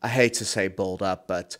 I 0.00 0.08
hate 0.08 0.34
to 0.34 0.44
say 0.44 0.68
build 0.68 1.02
up, 1.02 1.26
but 1.26 1.56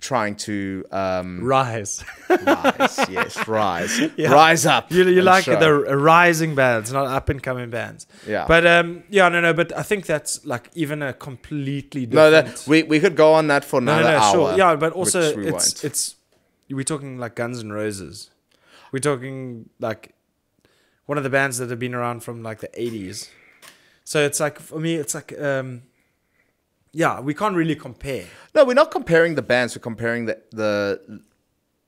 trying 0.00 0.36
to 0.36 0.84
um, 0.92 1.42
Rise. 1.42 2.04
rise. 2.28 2.98
yes, 3.10 3.48
rise, 3.48 4.00
Yeah. 4.16 4.30
rise 4.32 4.64
up. 4.66 4.92
you 4.92 5.04
you 5.08 5.22
like 5.22 5.44
show. 5.44 5.56
the 5.58 5.72
rising 5.96 6.54
bands, 6.54 6.92
not 6.92 7.06
up 7.08 7.28
and 7.28 7.42
coming 7.42 7.70
bands. 7.70 8.06
Yeah. 8.26 8.44
But 8.46 8.64
um, 8.66 9.02
yeah, 9.10 9.28
no, 9.28 9.40
no. 9.40 9.52
But 9.52 9.76
I 9.76 9.82
think 9.82 10.06
that's 10.06 10.44
like 10.46 10.70
even 10.74 11.02
a 11.02 11.12
completely 11.12 12.06
different. 12.06 12.32
No, 12.32 12.42
that 12.42 12.64
we, 12.68 12.84
we 12.84 13.00
could 13.00 13.16
go 13.16 13.34
on 13.34 13.48
that 13.48 13.64
for 13.64 13.80
no, 13.80 13.92
another 13.92 14.04
no, 14.12 14.18
no, 14.18 14.24
hour. 14.24 14.32
sure. 14.32 14.56
Yeah, 14.58 14.76
but 14.76 14.92
also 14.92 15.20
it's 15.20 15.50
won't. 15.52 15.84
it's 15.84 16.14
we're 16.72 16.82
talking 16.84 17.18
like 17.18 17.34
Guns 17.36 17.60
N' 17.60 17.72
Roses. 17.72 18.30
We're 18.92 18.98
talking 19.00 19.68
like 19.78 20.14
one 21.06 21.18
of 21.18 21.24
the 21.24 21.30
bands 21.30 21.58
that 21.58 21.70
have 21.70 21.78
been 21.78 21.94
around 21.94 22.22
from 22.22 22.42
like 22.42 22.60
the 22.60 22.70
eighties. 22.80 23.30
So 24.04 24.20
it's 24.24 24.40
like 24.40 24.58
for 24.58 24.78
me, 24.80 24.94
it's 24.96 25.14
like 25.14 25.38
um, 25.40 25.82
yeah, 26.92 27.20
we 27.20 27.34
can't 27.34 27.54
really 27.56 27.76
compare. 27.76 28.26
no, 28.54 28.64
we're 28.64 28.74
not 28.74 28.90
comparing 28.90 29.34
the 29.34 29.42
bands. 29.42 29.74
We're 29.76 29.80
comparing 29.82 30.26
the 30.26 30.40
the 30.50 31.22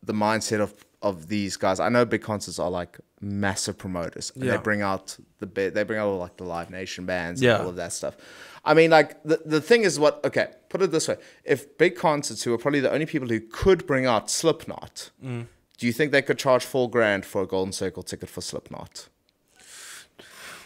the 0.02 0.12
mindset 0.15 0.61
of 0.61 0.73
of 1.02 1.28
these 1.28 1.56
guys. 1.59 1.81
I 1.81 1.89
know 1.90 2.05
big 2.06 2.23
concerts 2.23 2.59
are 2.59 2.70
like 2.70 2.98
massive 3.20 3.77
promoters, 3.77 4.32
and 4.35 4.44
Yeah. 4.44 4.52
they 4.52 4.62
bring 4.62 4.81
out 4.82 5.16
the 5.39 5.47
they 5.47 5.82
bring 5.85 5.98
out 5.98 6.09
all 6.09 6.19
like 6.19 6.36
the 6.36 6.44
Live 6.44 6.70
Nation 6.70 7.05
bands, 7.05 7.43
Yeah. 7.43 7.55
and 7.56 7.62
all 7.65 7.69
of 7.70 7.77
that 7.77 7.93
stuff. 7.93 8.16
I 8.65 8.74
mean, 8.74 8.91
like 8.91 9.23
the 9.24 9.41
the 9.45 9.61
thing 9.61 9.82
is, 9.85 9.99
what 9.99 10.24
okay, 10.24 10.49
put 10.69 10.81
it 10.82 10.91
this 10.91 11.07
way: 11.09 11.16
if 11.45 11.77
big 11.78 11.97
concerts, 11.97 12.43
who 12.45 12.53
are 12.55 12.59
probably 12.59 12.81
the 12.81 12.91
only 12.91 13.07
people 13.07 13.28
who 13.28 13.41
could 13.41 13.86
bring 13.86 14.07
out 14.07 14.31
Slipknot, 14.31 15.11
Mm. 15.23 15.47
do 15.78 15.86
you 15.86 15.93
think 15.93 16.12
they 16.12 16.23
could 16.23 16.39
charge 16.39 16.65
four 16.65 16.89
grand 16.89 17.24
for 17.27 17.43
a 17.43 17.47
Golden 17.47 17.73
Circle 17.73 18.03
ticket 18.03 18.28
for 18.28 18.41
Slipknot? 18.41 19.09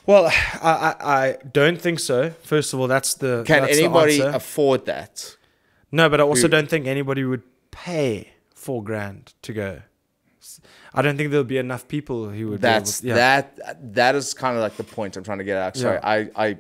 Well, 0.07 0.27
I, 0.27 0.33
I, 0.63 1.17
I 1.27 1.37
don't 1.53 1.81
think 1.81 2.01
so. 2.01 2.31
First 2.43 2.73
of 2.73 2.81
all, 2.81 2.89
that's 2.89 3.15
the 3.15 3.43
Can 3.47 3.63
that's 3.63 3.77
the 3.77 3.85
anybody 3.85 4.23
answer. 4.23 4.37
afford 4.37 4.87
that? 4.87 5.37
No, 5.93 6.09
but 6.09 6.21
I 6.21 6.25
also 6.25 6.43
Who- 6.43 6.49
don't 6.49 6.69
think 6.69 6.87
anybody 6.87 7.25
would 7.25 7.43
pay 7.71 8.29
four 8.55 8.83
grand 8.83 9.35
to 9.43 9.53
go. 9.53 9.83
I 10.95 11.03
don't 11.03 11.19
think 11.19 11.31
there'll 11.31 11.45
be 11.45 11.59
enough 11.59 11.87
people 11.87 12.31
who 12.31 12.49
would. 12.49 12.63
That's 12.63 13.05
able, 13.05 13.09
yeah. 13.11 13.43
that. 13.43 13.95
That 13.95 14.15
is 14.15 14.33
kind 14.33 14.57
of 14.57 14.63
like 14.63 14.77
the 14.79 14.85
point 14.85 15.17
I'm 15.19 15.25
trying 15.25 15.39
to 15.39 15.45
get 15.45 15.57
at. 15.59 15.77
Sorry, 15.77 15.97
Yeah. 16.03 16.09
I, 16.37 16.47
I, 16.47 16.59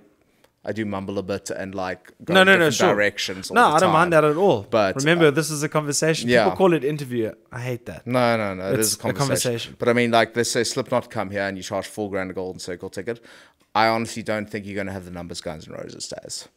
I 0.68 0.72
do 0.72 0.84
mumble 0.84 1.18
a 1.18 1.22
bit 1.22 1.48
and 1.50 1.74
like 1.74 2.12
go 2.24 2.34
No, 2.34 2.42
in 2.42 2.46
no, 2.46 2.56
no, 2.58 2.70
sure. 2.70 2.94
directions. 2.94 3.50
No, 3.50 3.64
I 3.68 3.78
don't 3.80 3.92
mind 3.92 4.12
that 4.12 4.22
at 4.24 4.36
all. 4.36 4.66
But, 4.68 4.96
remember, 4.96 5.26
uh, 5.26 5.30
this 5.30 5.50
is 5.50 5.62
a 5.62 5.68
conversation. 5.68 6.28
yeah. 6.28 6.44
People 6.44 6.56
call 6.58 6.72
it 6.74 6.84
interview. 6.84 7.32
I 7.50 7.60
hate 7.60 7.86
that. 7.86 8.06
No, 8.06 8.36
no, 8.36 8.54
no. 8.54 8.72
It 8.72 8.78
It's 8.80 8.88
is 8.88 8.94
a 8.94 8.98
a 8.98 9.00
conversation. 9.14 9.26
conversation. 9.26 9.76
But 9.78 9.88
I 9.88 9.92
mean, 9.94 10.10
like, 10.10 10.36
let's 10.36 10.50
say 10.50 10.64
Slipknot 10.64 11.08
come 11.10 11.30
here 11.30 11.42
and 11.48 11.56
you 11.56 11.62
charge 11.62 11.86
four 11.86 12.10
grand 12.10 12.30
a 12.30 12.34
Golden 12.34 12.60
Circle 12.60 12.90
ticket. 12.90 13.24
I 13.74 13.86
honestly 13.88 14.22
don't 14.22 14.48
think 14.50 14.66
you're 14.66 14.74
going 14.74 14.86
to 14.88 14.92
have 14.92 15.04
the 15.06 15.10
numbers 15.10 15.40
Guns 15.40 15.66
N' 15.66 15.74
Roses 15.74 16.06
does. 16.08 16.48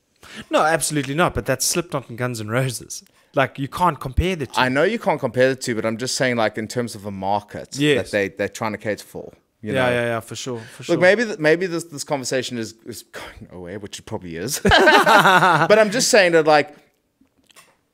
No, 0.50 0.62
absolutely 0.64 1.16
not. 1.16 1.34
But 1.34 1.46
that's 1.46 1.66
Slipknot 1.66 2.10
and 2.10 2.18
Guns 2.18 2.42
N' 2.42 2.50
Roses. 2.50 3.04
Like 3.34 3.58
you 3.58 3.70
can't 3.70 3.98
compare 4.00 4.36
the 4.36 4.46
two. 4.48 4.60
I 4.60 4.68
know 4.70 4.84
you 4.84 5.00
can't 5.00 5.20
compare 5.20 5.50
the 5.50 5.56
two, 5.56 5.74
but 5.76 5.86
I'm 5.86 5.96
just 5.98 6.16
saying, 6.16 6.36
like, 6.36 6.58
in 6.58 6.68
terms 6.68 6.96
of 6.96 7.06
a 7.06 7.12
market 7.12 7.78
Yes. 7.78 8.12
that 8.12 8.12
they 8.12 8.28
they're 8.28 8.50
trying 8.50 8.74
to 8.74 8.78
cater 8.78 9.06
for. 9.06 9.32
You 9.64 9.74
yeah, 9.74 9.86
know? 9.86 9.90
yeah, 9.92 10.06
yeah, 10.06 10.20
for 10.22 10.36
sure, 10.36 10.60
for 10.60 10.84
sure. 10.84 10.96
Look, 10.96 11.02
maybe 11.02 11.24
th- 11.26 11.38
maybe 11.38 11.68
this 11.68 11.84
this 11.84 12.04
conversation 12.04 12.58
is, 12.58 12.74
is 12.86 13.04
going 13.04 13.48
nowhere, 13.52 13.78
which 13.80 14.00
it 14.00 14.06
probably 14.08 14.36
is. 14.36 14.60
but 14.64 15.78
I'm 15.78 15.92
just 15.92 16.10
saying 16.10 16.32
that 16.32 16.48
like 16.48 16.76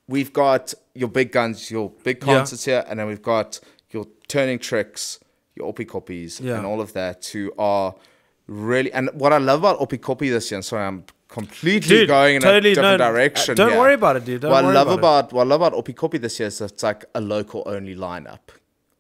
we've 0.08 0.32
got 0.32 0.74
your 0.96 1.10
big 1.10 1.32
guns, 1.32 1.70
your 1.70 1.90
big 2.04 2.18
Yeah. 2.20 2.36
concerts 2.38 2.66
here, 2.66 2.86
and 2.88 3.00
then 3.00 3.08
we've 3.08 3.22
got 3.22 3.60
your 3.92 4.08
turning 4.28 4.60
tricks, 4.60 5.20
your 5.56 5.74
Oppikoppis, 5.74 6.40
Yeah. 6.42 6.58
and 6.58 6.66
all 6.66 6.80
of 6.82 6.94
that 6.94 7.26
who 7.28 7.52
are 7.58 7.96
really. 8.48 8.92
And 8.94 9.10
what 9.14 9.34
I 9.34 9.38
love 9.38 9.60
about 9.60 9.80
Oppikoppi 9.80 10.30
this 10.30 10.50
year, 10.52 10.58
and 10.60 10.66
sorry, 10.66 10.86
I'm 10.86 11.04
completely 11.28 11.90
Dude, 11.90 12.08
going 12.08 12.38
in 12.38 12.42
totally, 12.42 12.72
a 12.72 12.76
different 12.76 13.00
no, 13.00 13.12
direction. 13.12 13.56
don't 13.56 13.72
here. 13.72 13.80
worry 13.80 13.96
about 13.96 14.16
it, 14.16 14.24
dude. 14.24 14.42
Don't 14.42 14.52
what 14.52 14.64
I 14.64 14.72
love 14.72 14.88
about 14.88 15.26
about 15.26 15.34
what 15.34 15.42
I 15.42 15.50
love 15.50 15.62
about 15.62 15.74
Oppikoppi 15.86 16.22
this 16.22 16.40
year 16.40 16.48
is 16.48 16.60
that 16.60 16.72
it's 16.72 16.84
like 16.84 17.04
a 17.14 17.20
local 17.20 17.64
only 17.66 17.96
lineup. 17.96 18.40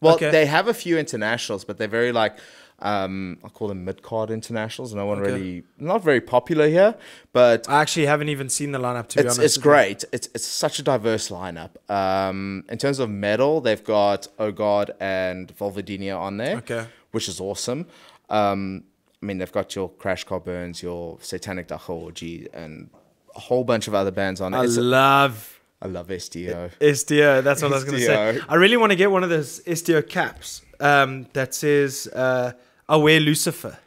Well, 0.01 0.15
Okay. 0.15 0.29
they 0.31 0.45
have 0.45 0.67
a 0.67 0.73
few 0.73 0.97
internationals, 0.97 1.63
but 1.65 1.77
they're 1.77 1.87
very 1.87 2.11
like 2.11 2.37
um, 2.79 3.39
I 3.43 3.49
call 3.49 3.69
them 3.69 3.83
mid 3.85 4.03
card 4.03 4.29
internationals. 4.29 4.93
No 4.93 5.07
one 5.07 5.19
Okay. 5.19 5.31
really, 5.31 5.63
not 5.79 6.03
very 6.03 6.21
popular 6.21 6.67
here, 6.67 6.93
but 7.33 7.67
I 7.67 7.81
actually 7.81 8.05
haven't 8.05 8.29
even 8.29 8.49
seen 8.49 8.71
the 8.71 8.77
lineup 8.77 9.07
to 9.07 9.15
be 9.17 9.21
it's 9.27 9.37
honest. 9.39 9.39
it's 9.39 9.55
you. 9.57 9.63
great. 9.63 10.03
It's 10.11 10.29
it's 10.35 10.45
such 10.45 10.77
a 10.77 10.83
diverse 10.83 11.29
lineup. 11.29 11.71
Um, 11.89 12.65
in 12.69 12.77
terms 12.77 12.99
of 12.99 13.09
metal, 13.09 13.61
they've 13.61 13.83
got 13.83 14.27
Oh 14.37 14.51
God 14.51 14.91
and 14.99 15.55
Vulvodynia 15.57 16.15
on 16.19 16.37
there, 16.37 16.57
Okay. 16.57 16.85
which 17.11 17.27
is 17.27 17.39
awesome. 17.39 17.87
Um, 18.29 18.83
I 19.23 19.25
mean, 19.25 19.39
they've 19.39 19.51
got 19.51 19.75
your 19.75 19.89
Crash 19.89 20.23
Car 20.25 20.39
Burns, 20.39 20.83
your 20.83 21.17
Satanic 21.21 21.67
Dagga 21.67 21.89
Orgy, 21.89 22.47
and 22.53 22.91
a 23.35 23.39
whole 23.39 23.63
bunch 23.63 23.87
of 23.87 23.95
other 23.95 24.11
bands 24.11 24.39
on 24.39 24.53
it. 24.53 24.57
I 24.57 24.63
It's 24.65 24.77
love 24.77 25.56
I 25.81 25.87
love 25.87 26.07
STO. 26.07 26.69
SDO. 26.81 27.43
That's 27.43 27.61
what 27.61 27.71
I 27.71 27.75
was 27.75 27.83
going 27.83 27.97
to 27.99 28.05
say. 28.05 28.39
I 28.49 28.55
really 28.55 28.77
want 28.77 28.91
to 28.91 28.95
get 28.95 29.11
one 29.11 29.23
of 29.23 29.29
those 29.29 29.59
SDO 29.61 30.09
caps 30.09 30.61
um, 30.79 31.27
that 31.33 31.53
says 31.53 32.07
uh, 32.07 32.53
wear 32.89 33.19
Lucifer." 33.19 33.77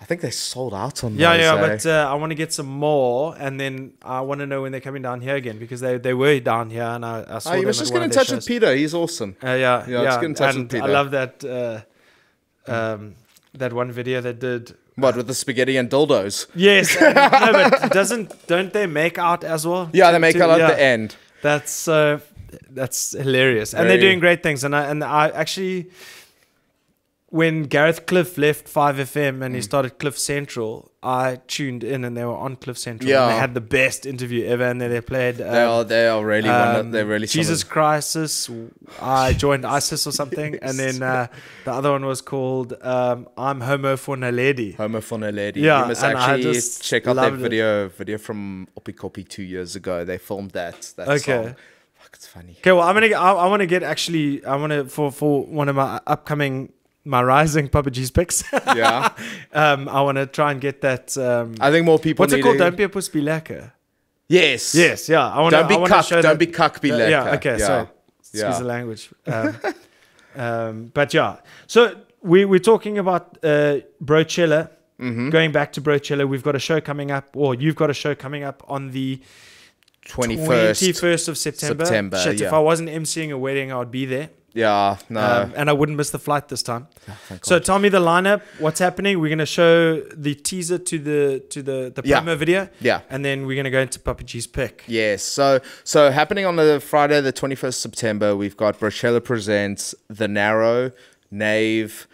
I 0.00 0.06
think 0.06 0.20
they 0.20 0.30
sold 0.30 0.74
out 0.74 1.02
on 1.02 1.14
Yeah, 1.16 1.32
those, 1.34 1.40
yeah, 1.40 1.54
eh? 1.54 1.60
but 1.68 1.86
uh, 1.86 2.08
I 2.10 2.14
want 2.14 2.30
to 2.30 2.34
get 2.34 2.52
some 2.52 2.66
more, 2.66 3.34
and 3.38 3.58
then 3.58 3.92
I 4.02 4.20
want 4.20 4.40
to 4.40 4.46
know 4.46 4.60
when 4.62 4.72
they're 4.72 4.80
coming 4.82 5.00
down 5.00 5.22
here 5.22 5.34
again 5.36 5.58
because 5.58 5.80
they, 5.80 5.96
they 5.96 6.12
were 6.12 6.40
down 6.40 6.68
here, 6.68 6.82
and 6.82 7.06
I, 7.06 7.24
I 7.26 7.38
saw 7.38 7.50
Oh, 7.50 7.52
them 7.52 7.60
you 7.62 7.66
must 7.68 7.80
at 7.80 7.82
just 7.84 7.92
get 7.94 8.02
in 8.02 8.10
touch 8.10 8.30
with. 8.30 8.46
Peter. 8.46 8.74
He's 8.74 8.92
awesome. 8.92 9.34
Uh, 9.42 9.48
yeah, 9.48 9.86
Yeah, 9.86 10.02
yeah, 10.02 10.04
just 10.04 10.20
get 10.20 10.26
in 10.26 10.34
touch 10.34 10.54
with 10.54 10.60
and 10.62 10.70
Peter. 10.70 10.84
I 10.84 10.86
love 10.88 11.10
that 11.12 11.44
uh, 12.68 12.70
um, 12.70 13.14
that 13.54 13.72
one 13.72 13.92
video 13.92 14.20
they 14.20 14.32
did. 14.34 14.76
What 14.96 15.16
with 15.16 15.26
the 15.26 15.34
spaghetti 15.34 15.76
and 15.76 15.88
dildos? 15.90 16.48
Yes, 16.54 16.94
and- 16.96 17.14
no, 17.14 17.52
but 17.52 17.92
doesn't 17.92 18.46
don't 18.46 18.72
they 18.72 18.86
make 18.86 19.18
out 19.18 19.42
as 19.42 19.66
well? 19.66 19.88
Yeah, 19.92 20.10
they 20.12 20.18
make 20.18 20.36
to- 20.36 20.44
out 20.44 20.50
at 20.50 20.58
yeah. 20.58 20.66
the 20.68 20.80
end. 20.82 21.16
That's 21.44 21.72
so 21.72 22.22
that's 22.70 23.12
hilarious, 23.12 23.74
and 23.74 23.90
they're 23.90 24.00
doing 24.00 24.18
great 24.18 24.42
things. 24.42 24.64
And 24.64 24.74
I 24.74 24.84
and 24.90 25.04
I 25.04 25.28
actually, 25.28 25.90
when 27.40 27.54
Gareth 27.64 28.06
Cliff 28.06 28.38
left 28.38 28.68
Five 28.68 28.96
FM 28.96 29.34
Mm. 29.38 29.44
and 29.44 29.54
he 29.56 29.60
started 29.60 29.98
Cliff 29.98 30.16
Central, 30.16 30.92
I 31.02 31.40
tuned 31.48 31.82
in 31.82 32.04
and 32.04 32.16
they 32.16 32.24
were 32.24 32.40
on 32.46 32.54
Cliff 32.56 32.78
Central. 32.78 33.10
Yeah. 33.10 33.22
and 33.24 33.30
they 33.32 33.38
had 33.46 33.54
the 33.54 33.60
best 33.80 34.06
interview 34.06 34.42
ever, 34.54 34.64
and 34.70 34.80
then 34.80 34.90
they 34.94 35.00
played. 35.00 35.40
Um, 35.40 35.50
They 35.56 35.62
are 35.72 35.84
they 35.94 36.06
are 36.14 36.24
really 36.34 36.48
one 36.48 36.68
of, 36.70 36.76
um, 36.86 36.90
they're 36.92 37.10
really 37.14 37.26
Jesus 37.26 37.64
Crisis. 37.64 38.32
I 39.02 39.32
joined 39.32 39.64
ISIS 39.78 40.06
or 40.06 40.12
something, 40.12 40.50
and 40.66 40.78
then 40.78 41.02
uh, 41.02 41.26
the 41.64 41.72
other 41.78 41.90
one 41.96 42.04
was 42.06 42.20
called 42.22 42.68
um, 42.82 43.26
"I'm 43.36 43.60
Homo 43.62 43.96
for 43.96 44.16
no 44.16 44.30
lady." 44.30 44.70
Homo 44.82 45.00
for 45.00 45.18
no 45.18 45.30
lady. 45.30 45.60
Yeah, 45.60 45.82
you 45.82 45.88
must 45.88 46.04
and 46.04 46.16
actually 46.16 46.60
check 46.90 47.02
out 47.08 47.16
that 47.16 47.22
loved 47.22 47.40
it. 47.40 47.48
video 47.48 47.88
video 47.88 48.18
from 48.18 48.68
Oppikoppi 48.78 49.26
two 49.28 49.42
years 49.54 49.74
ago. 49.80 50.04
They 50.04 50.18
filmed 50.18 50.52
that. 50.52 50.92
that 50.98 51.08
Okay. 51.08 51.42
song. 51.44 51.56
Fuck, 52.00 52.10
it's 52.14 52.28
funny. 52.28 52.54
Okay, 52.60 52.72
well, 52.76 52.82
I'm 52.88 52.94
gonna. 52.94 53.08
I, 53.28 53.32
I 53.44 53.46
want 53.52 53.60
to 53.66 53.70
get 53.74 53.82
actually. 53.82 54.44
I 54.44 54.54
want 54.62 54.72
to 54.76 54.84
for 54.96 55.10
for 55.10 55.44
one 55.60 55.68
of 55.68 55.74
my 55.74 56.00
upcoming 56.06 56.72
my 57.04 57.22
rising 57.22 57.68
Papa 57.68 57.90
G's 57.90 58.10
picks. 58.10 58.44
Yeah, 58.74 59.12
um, 59.52 59.88
I 59.88 60.00
want 60.02 60.16
to 60.16 60.26
try 60.26 60.50
and 60.52 60.60
get 60.60 60.80
that. 60.80 61.16
Um, 61.18 61.54
I 61.60 61.70
think 61.70 61.84
more 61.86 61.98
people. 61.98 62.22
what's 62.22 62.32
it 62.32 62.42
called? 62.42 62.54
to- 62.58 62.64
Don't 62.64 62.76
be 62.76 62.84
a 62.84 62.88
puss, 62.88 63.08
be 63.08 63.22
lekker. 63.22 63.72
Yes. 64.28 64.74
Yes, 64.74 65.08
yeah. 65.08 65.28
I 65.28 65.40
want 65.40 65.52
Don't 65.52 65.68
be 65.68 65.76
cuck. 65.86 66.08
Don't 66.08 66.22
that- 66.22 66.38
be 66.38 66.46
cuck. 66.46 66.80
Be 66.80 66.92
uh, 66.92 66.98
lekker. 66.98 67.10
Yeah. 67.10 67.34
Okay. 67.34 67.58
Yeah. 67.58 67.66
So 67.66 67.88
excuse 68.20 68.42
Yeah. 68.42 68.58
the 68.58 68.64
language. 68.64 69.10
Um, 69.26 69.56
um, 70.36 70.90
but 70.94 71.12
yeah. 71.14 71.36
So 71.66 71.94
we 72.22 72.44
we're 72.44 72.58
talking 72.58 72.98
about 72.98 73.38
uh, 73.44 73.80
Brochella. 74.02 74.70
Mm-hmm. 75.00 75.30
Going 75.30 75.50
back 75.50 75.72
to 75.72 75.80
Brochella, 75.82 76.26
we've 76.26 76.44
got 76.44 76.54
a 76.54 76.60
show 76.60 76.80
coming 76.80 77.10
up, 77.10 77.36
or 77.36 77.56
you've 77.56 77.74
got 77.74 77.90
a 77.90 77.94
show 77.94 78.14
coming 78.14 78.44
up 78.44 78.62
on 78.68 78.92
the 78.92 79.20
Twenty 80.06 80.36
first. 80.36 80.82
21st 80.82 81.28
of 81.28 81.36
September. 81.38 81.84
September, 81.84 82.18
Shit, 82.18 82.40
if. 82.42 82.52
I 82.52 82.58
wasn't 82.60 82.90
emceeing 82.90 83.32
a 83.32 83.36
wedding, 83.38 83.72
I 83.72 83.78
would 83.78 83.90
be 83.90 84.06
there. 84.06 84.30
Yeah. 84.54 84.96
No. 85.08 85.20
um, 85.20 85.52
and 85.56 85.68
I 85.68 85.72
wouldn't 85.72 85.98
miss 85.98 86.10
the 86.10 86.18
flight 86.18 86.48
this 86.48 86.62
time. 86.62 86.86
thank 87.28 87.44
So 87.44 87.58
tell 87.58 87.78
me 87.80 87.88
the 87.88 87.98
lineup. 87.98 88.40
What's 88.60 88.78
happening? 88.78 89.20
We're 89.20 89.28
gonna 89.28 89.44
show 89.46 90.00
the 90.00 90.34
teaser 90.36 90.78
to 90.78 90.98
the 90.98 91.40
to 91.50 91.60
the 91.62 91.92
the 91.94 92.02
Yeah. 92.04 92.20
promo 92.20 92.36
video, 92.36 92.68
yeah. 92.80 93.00
and 93.10 93.24
then 93.24 93.46
we're 93.46 93.56
gonna 93.56 93.70
go 93.72 93.80
into 93.80 93.98
Papa 93.98 94.22
G's 94.22 94.46
pick. 94.46 94.84
Yes. 94.86 95.22
So 95.24 95.60
so 95.82 96.10
happening 96.12 96.46
on 96.46 96.54
the 96.56 96.78
Friday 96.80 97.20
the 97.20 97.32
21st 97.32 97.80
September, 97.80 98.36
we've 98.36 98.56
got 98.56 98.78
Brochella 98.78 99.22
presents 99.22 99.94
The 100.08 100.28
Narrow, 100.28 100.92
Nave. 101.30 102.06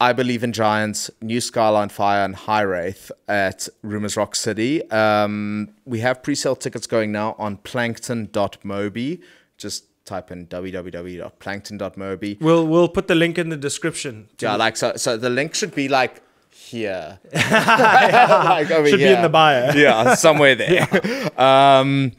I 0.00 0.12
Believe 0.14 0.42
in 0.44 0.52
Giants, 0.52 1.10
New 1.20 1.40
Skyline 1.40 1.90
Fire, 1.90 2.24
and 2.24 2.34
High 2.34 2.62
Wraith 2.62 3.10
at 3.28 3.68
Rumors 3.82 4.16
Rock 4.16 4.34
City. 4.34 4.88
Um, 4.90 5.68
we 5.84 5.98
have 6.00 6.22
pre-sale 6.22 6.56
tickets 6.56 6.86
going 6.86 7.12
now 7.12 7.34
on 7.38 7.58
plankton.mobi. 7.58 9.20
Just 9.58 9.84
type 10.06 10.30
in 10.30 10.46
www.plankton.mobi. 10.46 12.40
We'll 12.40 12.66
we'll 12.66 12.88
put 12.88 13.08
the 13.08 13.14
link 13.14 13.36
in 13.38 13.48
the 13.50 13.56
description. 13.56 14.28
Yeah, 14.40 14.56
like 14.56 14.76
so. 14.76 14.94
So 14.96 15.16
the 15.16 15.28
link 15.30 15.54
should 15.54 15.74
be 15.74 15.88
like 15.88 16.22
here, 16.50 17.18
like 17.34 18.70
over 18.70 18.88
Should 18.88 18.98
be 18.98 19.04
in 19.06 19.22
the 19.22 19.28
bio. 19.28 19.72
yeah, 19.74 20.14
somewhere 20.14 20.54
there. 20.54 20.88
Um, 21.38 22.12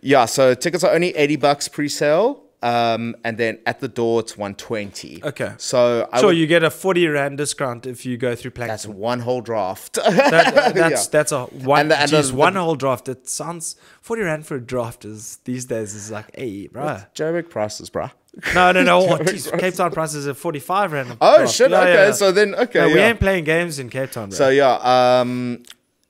yeah. 0.00 0.24
So 0.24 0.54
tickets 0.54 0.82
are 0.84 0.94
only 0.94 1.14
eighty 1.16 1.36
bucks 1.36 1.68
pre-sale, 1.68 2.42
um, 2.62 3.14
and 3.24 3.36
then 3.38 3.58
at 3.66 3.80
the 3.80 3.88
door 3.88 4.20
it's 4.20 4.36
one 4.36 4.54
twenty. 4.54 5.22
Okay. 5.22 5.52
So 5.58 6.08
I 6.12 6.20
Sure, 6.20 6.28
would, 6.28 6.36
you 6.38 6.46
get 6.46 6.62
a 6.64 6.70
forty 6.70 7.06
rand 7.06 7.38
discount 7.38 7.86
if 7.86 8.06
you 8.06 8.16
go 8.16 8.34
through 8.34 8.52
that's 8.52 8.86
one 8.86 9.20
whole 9.20 9.40
draft. 9.42 9.94
That, 9.94 10.74
that's 10.74 10.76
Yeah. 10.76 11.10
that's 11.10 11.32
a 11.32 11.44
one. 11.44 11.80
And 11.80 11.90
the- 11.90 12.00
and 12.00 12.10
geez, 12.10 12.30
the- 12.30 12.36
one 12.36 12.54
whole 12.54 12.74
draft. 12.76 13.08
It 13.08 13.28
sounds 13.28 13.76
forty 14.00 14.22
rand 14.22 14.46
for 14.46 14.56
a 14.56 14.60
draft 14.60 15.04
is 15.04 15.38
these 15.44 15.66
days 15.66 15.94
is 15.94 16.10
like 16.10 16.34
hey, 16.34 16.66
bro. 16.68 16.98
Joburg 17.14 17.50
prices, 17.50 17.90
bruh. 17.90 18.10
No, 18.54 18.72
no, 18.72 18.82
no. 18.82 19.00
Oh, 19.08 19.22
geez, 19.22 19.50
Cape 19.50 19.74
Town 19.74 19.90
prices 19.92 20.26
are 20.28 20.34
forty 20.34 20.58
five 20.60 20.92
rand. 20.92 21.16
Oh 21.20 21.38
draft. 21.38 21.54
shit! 21.54 21.70
Yeah, 21.70 21.80
okay, 21.80 21.92
yeah. 22.06 22.12
so 22.12 22.32
then 22.32 22.54
okay, 22.54 22.80
No, 22.80 22.88
we 22.88 22.98
ain't 23.00 23.20
playing 23.20 23.44
games 23.44 23.78
in 23.78 23.88
Cape 23.90 24.10
Town, 24.10 24.28
bro. 24.30 24.36
So 24.36 24.48
yeah, 24.50 24.74
um, 25.20 25.62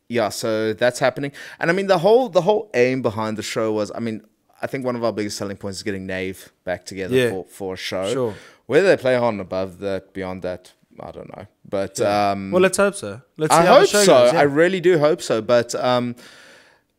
yeah. 0.09 0.29
So 0.31 0.73
that's 0.73 0.99
happening, 0.99 1.33
and 1.61 1.71
I 1.71 1.75
mean 1.75 1.87
the 1.89 1.99
whole 1.99 2.29
the 2.29 2.41
whole 2.43 2.71
aim 2.75 3.03
behind 3.03 3.37
the 3.37 3.43
show 3.43 3.73
was, 3.73 3.93
I 3.95 4.01
mean, 4.01 4.23
I 4.63 4.67
think 4.67 4.85
one 4.85 4.97
of 4.97 5.05
our 5.05 5.13
biggest 5.13 5.37
selling 5.37 5.57
points 5.57 5.79
is 5.79 5.83
getting 5.83 6.07
Nave 6.07 6.53
back 6.65 6.85
together 6.87 7.15
Yeah. 7.15 7.31
for 7.31 7.45
for 7.45 7.75
a 7.75 7.77
show. 7.77 8.13
Sure. 8.13 8.35
Whether 8.67 8.89
they 8.89 9.01
play 9.01 9.15
on 9.17 9.39
above 9.41 9.79
that, 9.79 10.13
beyond 10.13 10.43
that, 10.43 10.73
I 10.99 11.11
don't 11.13 11.29
know. 11.37 11.47
But 11.69 12.01
um, 12.01 12.51
well, 12.51 12.63
let's 12.63 12.79
hope 12.79 12.95
so. 12.95 13.21
Let's 13.37 13.53
I 13.53 13.65
hope 13.67 13.87
so. 13.87 14.05
goes, 14.07 14.33
yeah. 14.33 14.41
I 14.41 14.43
really 14.43 14.81
do 14.81 14.99
hope 14.99 15.21
so. 15.23 15.41
But 15.43 15.75
um, 15.75 16.17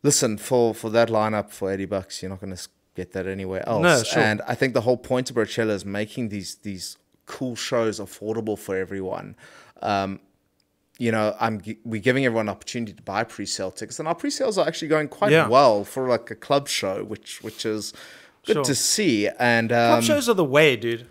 listen, 0.03 0.38
for 0.38 0.73
for 0.73 0.89
that 0.91 1.09
lineup 1.09 1.51
for 1.51 1.71
eighty 1.71 1.85
bucks, 1.85 2.21
you're 2.21 2.29
not 2.29 2.39
going 2.41 2.55
to 2.55 2.67
get 2.95 3.11
that 3.13 3.27
anywhere 3.27 3.67
else. 3.67 3.84
No, 3.84 4.03
sure. 4.03 4.21
And 4.23 4.41
I 4.47 4.55
think 4.55 4.73
the 4.73 4.81
whole 4.81 4.97
point 4.97 5.29
of 5.29 5.35
Brochella 5.35 5.71
is 5.71 5.85
making 5.85 6.29
these 6.29 6.55
these 6.55 6.97
cool 7.25 7.55
shows 7.55 7.99
affordable 7.99 8.57
for 8.57 8.75
everyone. 8.77 9.35
Um, 9.81 10.19
you 10.99 11.11
know, 11.11 11.35
I'm 11.39 11.61
we're 11.85 12.01
giving 12.01 12.25
everyone 12.25 12.47
an 12.47 12.51
opportunity 12.55 12.93
to 12.93 13.01
buy 13.03 13.23
pre-sale 13.23 13.71
tickets, 13.71 13.99
and 13.99 14.07
our 14.07 14.15
pre-sales 14.15 14.57
are 14.57 14.67
actually 14.67 14.87
going 14.87 15.07
quite 15.07 15.31
Yeah. 15.31 15.47
well 15.47 15.83
for 15.83 16.07
like 16.07 16.31
a 16.31 16.35
club 16.35 16.67
show, 16.67 17.03
which 17.03 17.41
which 17.43 17.65
is 17.65 17.93
good 18.45 18.53
Sure. 18.55 18.63
to 18.63 18.75
see. 18.75 19.27
And 19.39 19.71
um, 19.71 19.91
Club 20.01 20.03
shows 20.03 20.29
are 20.29 20.33
the 20.33 20.43
way, 20.45 20.75
dude. 20.75 21.05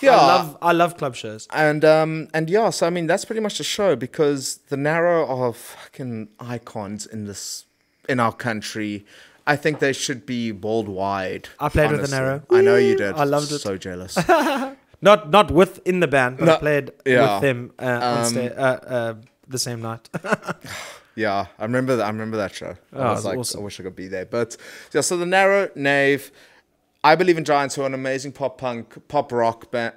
yeah, 0.00 0.12
I 0.16 0.26
love 0.26 0.58
I 0.62 0.72
love 0.72 0.96
club 0.96 1.14
shows. 1.14 1.46
and 1.52 1.84
um 1.84 2.28
and 2.34 2.48
yeah, 2.50 2.70
so 2.70 2.86
I 2.86 2.90
mean 2.90 3.06
that's 3.06 3.24
pretty 3.24 3.40
much 3.40 3.58
the 3.58 3.64
show 3.64 3.94
because 3.96 4.58
the 4.68 4.76
narrow 4.76 5.26
of 5.46 5.56
fucking 5.56 6.28
icons 6.40 7.06
in 7.06 7.26
this 7.26 7.64
in 8.08 8.18
our 8.20 8.32
country. 8.32 9.04
I 9.46 9.56
think 9.56 9.78
they 9.78 9.94
should 9.94 10.26
be 10.26 10.52
worldwide. 10.52 11.48
I 11.58 11.70
played 11.70 11.90
with 11.90 12.00
the 12.10 12.16
honestly. 12.16 12.18
Narrow. 12.18 12.42
I 12.50 12.60
know 12.60 12.76
you 12.76 12.96
did. 12.98 13.14
I 13.14 13.24
loved 13.24 13.50
it. 13.50 13.60
So 13.60 13.78
jealous. 13.78 14.18
Not 15.00 15.30
not 15.30 15.50
within 15.50 16.00
the 16.00 16.08
band, 16.08 16.38
but 16.38 16.48
I 16.48 16.56
played 16.58 16.90
yeah. 17.06 17.34
with 17.34 17.42
them 17.42 17.72
uh, 17.78 17.84
on 17.84 18.18
Um, 18.18 18.24
sta- 18.24 18.54
uh, 18.56 18.78
uh, 18.86 19.14
the 19.46 19.58
same 19.58 19.80
night. 19.80 20.08
yeah, 21.14 21.46
I 21.58 21.62
remember 21.62 21.96
that. 21.96 22.04
I 22.04 22.08
remember 22.08 22.36
that 22.38 22.54
show. 22.54 22.76
Oh, 22.92 23.02
I 23.02 23.12
was 23.12 23.24
like, 23.24 23.38
awesome. 23.38 23.60
I 23.60 23.64
wish 23.64 23.78
I 23.78 23.84
could 23.84 23.96
be 23.96 24.08
there. 24.08 24.26
But 24.26 24.56
yeah, 24.92 25.02
so 25.02 25.16
the 25.16 25.26
narrow 25.26 25.70
nave. 25.74 26.32
I 27.04 27.14
believe 27.14 27.38
in 27.38 27.44
Giants, 27.44 27.76
who 27.76 27.82
are 27.82 27.86
an 27.86 27.94
amazing 27.94 28.32
pop 28.32 28.58
punk, 28.58 29.06
pop 29.06 29.30
rock 29.30 29.70
band, 29.70 29.94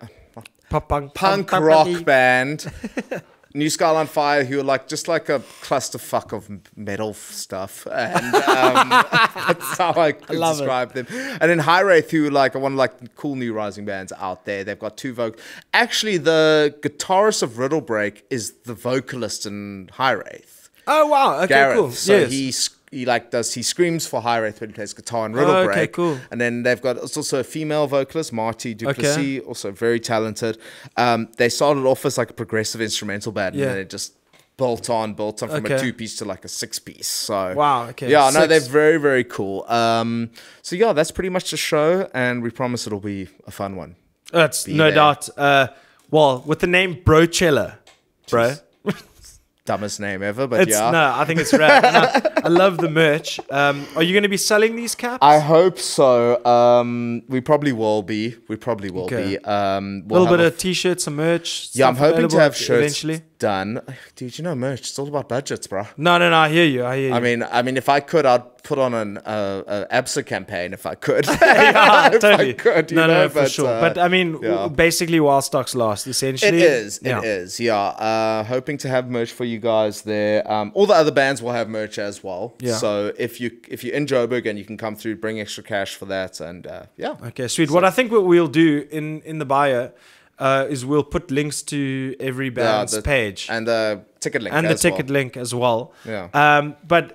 pop 0.69 0.87
punk, 0.87 1.15
punk 1.15 1.49
punk 1.49 1.65
rock 1.65 2.05
band. 2.05 2.71
New 3.53 3.69
Skyline 3.69 4.07
Fire, 4.07 4.43
who 4.43 4.59
are 4.59 4.63
like 4.63 4.87
just 4.87 5.07
like 5.07 5.29
a 5.29 5.39
clusterfuck 5.61 6.33
of 6.33 6.49
metal 6.75 7.13
stuff, 7.13 7.87
and 7.91 8.35
um, 8.35 8.89
that's 9.47 9.77
how 9.77 9.93
I 9.93 10.13
could 10.13 10.37
love 10.37 10.57
it. 10.57 10.61
describe 10.61 10.93
them. 10.93 11.07
And 11.09 11.49
then 11.49 11.59
High 11.59 11.81
Wraith, 11.81 12.11
who 12.11 12.29
like 12.29 12.55
are 12.55 12.59
one 12.59 12.73
of 12.73 12.77
like 12.77 12.99
the 12.99 13.09
cool 13.09 13.35
new 13.35 13.53
rising 13.53 13.85
bands 13.85 14.13
out 14.17 14.45
there. 14.45 14.63
They've 14.63 14.79
got 14.79 14.97
two 14.97 15.13
voc. 15.13 15.37
Actually, 15.73 16.17
the 16.17 16.75
guitarist 16.81 17.43
of 17.43 17.57
Riddle 17.57 17.81
Break 17.81 18.25
is 18.29 18.51
the 18.63 18.73
vocalist 18.73 19.45
in 19.45 19.89
High 19.93 20.13
Wraith. 20.13 20.69
Oh 20.87 21.07
wow! 21.07 21.37
Okay, 21.39 21.47
Gareth. 21.47 21.77
cool. 21.77 21.91
So 21.91 22.17
yes. 22.17 22.31
he 22.31 22.51
he 22.91 23.05
like 23.05 23.31
does 23.31 23.53
he 23.53 23.63
screams 23.63 24.05
for 24.05 24.21
High 24.21 24.39
Wraith 24.39 24.59
when 24.59 24.69
he 24.69 24.73
plays 24.73 24.93
guitar 24.93 25.25
and 25.25 25.33
Riddle 25.35 25.51
Oh, 25.55 25.57
okay, 25.63 25.73
Break. 25.73 25.93
cool. 25.93 26.19
And 26.29 26.39
then 26.41 26.63
they've 26.63 26.81
got 26.81 26.97
it's 26.97 27.15
also 27.17 27.39
a 27.39 27.43
female 27.43 27.87
vocalist, 27.87 28.33
Marty 28.33 28.73
Duplessis, 28.73 29.39
also 29.45 29.71
very 29.71 29.99
talented. 29.99 30.57
Um, 30.97 31.29
they 31.37 31.49
started 31.49 31.85
off 31.85 32.05
as 32.05 32.17
like 32.17 32.29
a 32.29 32.33
progressive 32.33 32.81
instrumental 32.81 33.31
band, 33.31 33.55
Yeah. 33.55 33.63
and 33.67 33.71
then 33.71 33.79
it 33.81 33.89
just 33.89 34.13
built 34.57 34.89
on, 34.89 35.13
built 35.15 35.41
on 35.41 35.49
from 35.49 35.65
a 35.65 35.79
two 35.79 35.91
piece 35.93 36.17
to 36.17 36.25
like 36.25 36.43
a 36.45 36.47
six 36.47 36.77
piece. 36.79 37.07
So 37.07 37.53
Wow, 37.55 37.87
okay, 37.89 38.11
yeah, 38.11 38.29
no, 38.29 38.41
six. 38.41 38.47
they're 38.49 38.59
very 38.71 38.97
very 38.97 39.23
cool. 39.23 39.63
Um, 39.71 40.29
so 40.61 40.75
yeah, 40.75 40.91
that's 40.93 41.11
pretty 41.11 41.29
much 41.29 41.49
the 41.51 41.57
show, 41.57 42.09
and 42.13 42.43
we 42.43 42.49
promise 42.51 42.85
it'll 42.85 42.99
be 42.99 43.29
a 43.47 43.51
fun 43.51 43.75
one. 43.77 43.95
That's 44.33 44.65
be 44.65 44.73
no 44.73 44.85
there. 44.85 44.95
doubt. 44.95 45.29
Uh, 45.37 45.67
well, 46.09 46.43
with 46.45 46.59
the 46.59 46.67
name 46.67 46.95
Brochella, 46.95 47.77
bro. 48.29 48.55
Dumbest 49.63 49.99
name 49.99 50.23
ever, 50.23 50.47
but 50.47 50.61
It's 50.61 50.71
yeah. 50.71 50.89
no, 50.89 51.13
I 51.15 51.23
think 51.25 51.39
it's 51.39 51.53
rad. 51.53 51.83
No, 51.83 52.31
I 52.43 52.47
love 52.47 52.77
the 52.79 52.89
merch. 52.89 53.39
Um, 53.51 53.85
are 53.95 54.01
you 54.01 54.11
going 54.11 54.23
to 54.23 54.29
be 54.29 54.35
selling 54.37 54.75
these 54.75 54.95
caps? 54.95 55.19
I 55.21 55.37
hope 55.37 55.77
so. 55.77 56.43
Um, 56.43 57.21
we 57.27 57.41
probably 57.41 57.71
will 57.71 58.01
be. 58.01 58.35
We 58.47 58.55
probably 58.55 58.89
will 58.89 59.03
Okay. 59.03 59.37
be. 59.37 59.37
Um, 59.45 60.01
a 60.05 60.07
we'll 60.13 60.21
little 60.23 60.35
bit 60.37 60.45
of 60.45 60.57
t-shirts, 60.57 61.03
some 61.03 61.15
merch. 61.15 61.69
Yeah, 61.73 61.87
I'm 61.87 61.95
hoping 61.95 62.27
to 62.27 62.39
have 62.39 62.55
shirts 62.55 62.69
eventually. 63.03 63.21
Done. 63.41 63.81
Dude, 64.15 64.37
you 64.37 64.43
know 64.43 64.55
merch. 64.55 64.81
It's 64.81 64.99
all 64.99 65.07
about 65.07 65.27
budgets, 65.27 65.65
bro. 65.65 65.87
No, 65.97 66.17
no, 66.19 66.29
no. 66.29 66.37
I 66.37 66.49
hear 66.49 66.63
you. 66.63 66.85
I 66.85 66.97
hear 66.97 67.09
you. 67.09 67.15
I 67.15 67.19
mean, 67.19 67.43
I 67.43 67.63
mean, 67.63 67.75
if 67.75 67.89
I 67.89 67.99
could, 67.99 68.25
I'd 68.25 68.63
put 68.63 68.77
on 68.77 68.93
an 68.93 69.17
uh, 69.17 69.87
a 69.91 70.01
ABSA 70.01 70.25
campaign 70.27 70.73
if 70.73 70.85
I 70.85 70.93
could. 70.93 71.25
yeah, 71.41 72.07
if 72.13 72.21
totally. 72.21 72.51
I 72.51 72.53
could, 72.53 72.91
you 72.91 72.97
no, 72.97 73.07
know, 73.07 73.23
no, 73.23 73.29
for 73.29 73.49
sure. 73.49 73.67
uh, 73.67 73.81
but 73.81 73.97
I 73.97 74.07
mean, 74.07 74.37
yeah. 74.41 74.67
basically, 74.67 75.19
while 75.19 75.41
stocks 75.41 75.73
last, 75.73 76.05
essentially. 76.05 76.59
it 76.59 76.63
is. 76.63 76.99
Yeah. 77.03 77.17
It 77.17 77.25
is. 77.25 77.59
Yeah. 77.59 77.75
Uh, 77.75 78.43
hoping 78.43 78.77
to 78.77 78.87
have 78.87 79.09
merch 79.09 79.31
for 79.31 79.43
you 79.43 79.59
guys 79.59 80.03
there. 80.03 80.49
Um, 80.49 80.71
all 80.75 80.85
the 80.85 80.93
other 80.93 81.11
bands 81.11 81.41
will 81.41 81.53
have 81.53 81.67
merch 81.67 81.97
as 81.97 82.23
well. 82.23 82.55
Yeah. 82.59 82.75
So 82.75 83.11
if 83.17 83.41
you 83.41 83.51
if 83.67 83.83
you're 83.83 83.95
in 83.95 84.05
Joburg 84.05 84.47
and 84.47 84.57
you 84.59 84.65
can 84.65 84.77
come 84.77 84.95
through, 84.95 85.15
bring 85.15 85.39
extra 85.39 85.63
cash 85.63 85.95
for 85.95 86.05
that, 86.05 86.39
and 86.39 86.67
uh, 86.67 86.83
yeah. 86.95 87.15
Okay, 87.23 87.47
sweet. 87.47 87.71
What 87.71 87.83
I 87.83 87.89
think 87.89 88.11
what 88.11 88.25
we'll 88.25 88.47
do 88.47 88.87
in 88.91 89.21
in 89.21 89.39
the 89.39 89.45
bio 89.45 89.91
uh, 90.41 90.65
is 90.73 90.83
we'll 90.85 91.03
put 91.15 91.31
links 91.31 91.61
to 91.61 92.15
every 92.19 92.49
band's 92.49 92.93
the- 92.93 93.01
page 93.01 93.47
and 93.49 93.65
the 93.67 94.01
ticket 94.19 94.41
link 94.41 94.53
and 94.55 94.65
the 94.65 94.71
as 94.71 94.83
well. 94.83 94.91
ticket 94.91 95.09
link 95.09 95.37
as 95.37 95.53
well. 95.55 95.93
Yeah. 96.03 96.27
Um, 96.33 96.75
but 96.85 97.05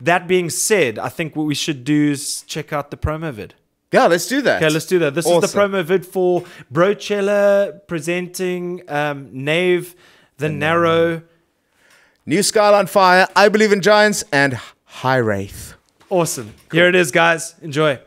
that 0.00 0.26
being 0.26 0.48
said, 0.50 0.98
I 0.98 1.08
think 1.08 1.36
what 1.36 1.46
we 1.46 1.54
should 1.54 1.84
do 1.84 2.10
is 2.12 2.42
check 2.46 2.72
out 2.72 2.90
the 2.90 2.96
promo 2.96 3.32
vid. 3.32 3.54
Yeah, 3.92 4.06
let's 4.06 4.26
do 4.26 4.40
that. 4.42 4.62
Okay, 4.62 4.72
let's 4.72 4.86
do 4.86 4.98
that. 5.00 5.14
This 5.14 5.26
is 5.26 5.40
the 5.40 5.46
promo 5.58 5.84
vid 5.84 6.06
for 6.06 6.44
Brochella 6.72 7.86
presenting 7.86 8.82
um, 8.88 9.28
Nave, 9.32 9.94
The 10.38 10.48
Narrow. 10.48 11.22
New 12.24 12.42
Skyline 12.42 12.86
Fire, 12.86 13.26
I 13.34 13.48
Believe 13.48 13.72
in 13.72 13.80
Giants, 13.80 14.22
and 14.32 14.56
High 14.84 15.16
Wraith. 15.16 15.74
Awesome. 16.08 16.54
Here 16.70 16.86
it 16.88 16.94
is, 16.94 17.10
guys. 17.10 17.56
Enjoy. 17.60 17.98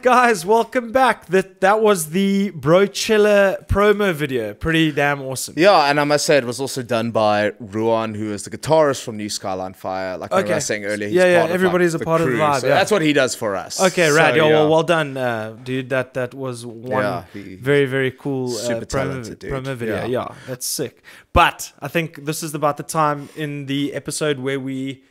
Right, 0.00 0.28
guys, 0.30 0.46
welcome 0.46 0.92
back. 0.92 1.26
That 1.26 1.60
that 1.60 1.82
was 1.82 2.08
the 2.08 2.52
Brochella 2.52 3.66
promo 3.68 4.14
video. 4.14 4.54
Pretty 4.54 4.92
damn 4.92 5.20
awesome. 5.20 5.52
Yeah, 5.58 5.90
and 5.90 6.00
I 6.00 6.04
must 6.04 6.24
say 6.24 6.38
it 6.38 6.44
was 6.44 6.58
also 6.58 6.82
done 6.82 7.10
by 7.10 7.52
Ruan, 7.60 8.14
who 8.14 8.32
is 8.32 8.44
the 8.44 8.50
guitarist 8.50 9.02
from 9.02 9.18
New 9.18 9.28
Skyline 9.28 9.74
Fire. 9.74 10.16
Like 10.16 10.32
I 10.32 10.42
was 10.42 10.64
saying 10.64 10.86
earlier, 10.86 11.08
he's 11.08 11.16
Yeah, 11.16 11.24
yeah, 11.26 11.44
of, 11.44 11.50
everybody's 11.50 11.92
like, 11.92 12.00
a 12.00 12.04
part 12.06 12.22
of 12.22 12.28
the 12.28 12.32
vibe, 12.32 12.60
So 12.62 12.68
yeah. 12.68 12.76
that's 12.76 12.90
what 12.90 13.02
he 13.02 13.12
does 13.12 13.34
for 13.34 13.56
us. 13.56 13.78
Okay, 13.78 14.08
So, 14.08 14.16
rad. 14.16 14.36
Yo, 14.36 14.48
yeah. 14.48 14.54
well, 14.54 14.70
well 14.70 14.82
done, 14.84 15.18
uh, 15.18 15.54
dude. 15.64 15.90
That 15.90 16.14
that 16.14 16.32
was 16.32 16.64
one 16.64 17.02
Yeah, 17.02 17.24
he- 17.34 17.56
very 17.56 17.84
very 17.84 18.10
cool 18.10 18.56
uh, 18.56 18.60
promo, 18.80 18.88
talented 18.88 19.40
promo 19.40 19.74
video. 19.76 19.96
Yeah. 19.96 20.06
Yeah. 20.06 20.34
that's 20.46 20.64
sick. 20.64 21.02
But 21.34 21.74
I 21.78 21.88
think 21.88 22.24
this 22.24 22.42
is 22.42 22.54
about 22.54 22.78
the 22.78 22.84
time 22.84 23.28
in 23.36 23.66
the 23.66 23.92
episode 23.92 24.38
where 24.38 24.58
we 24.58 25.04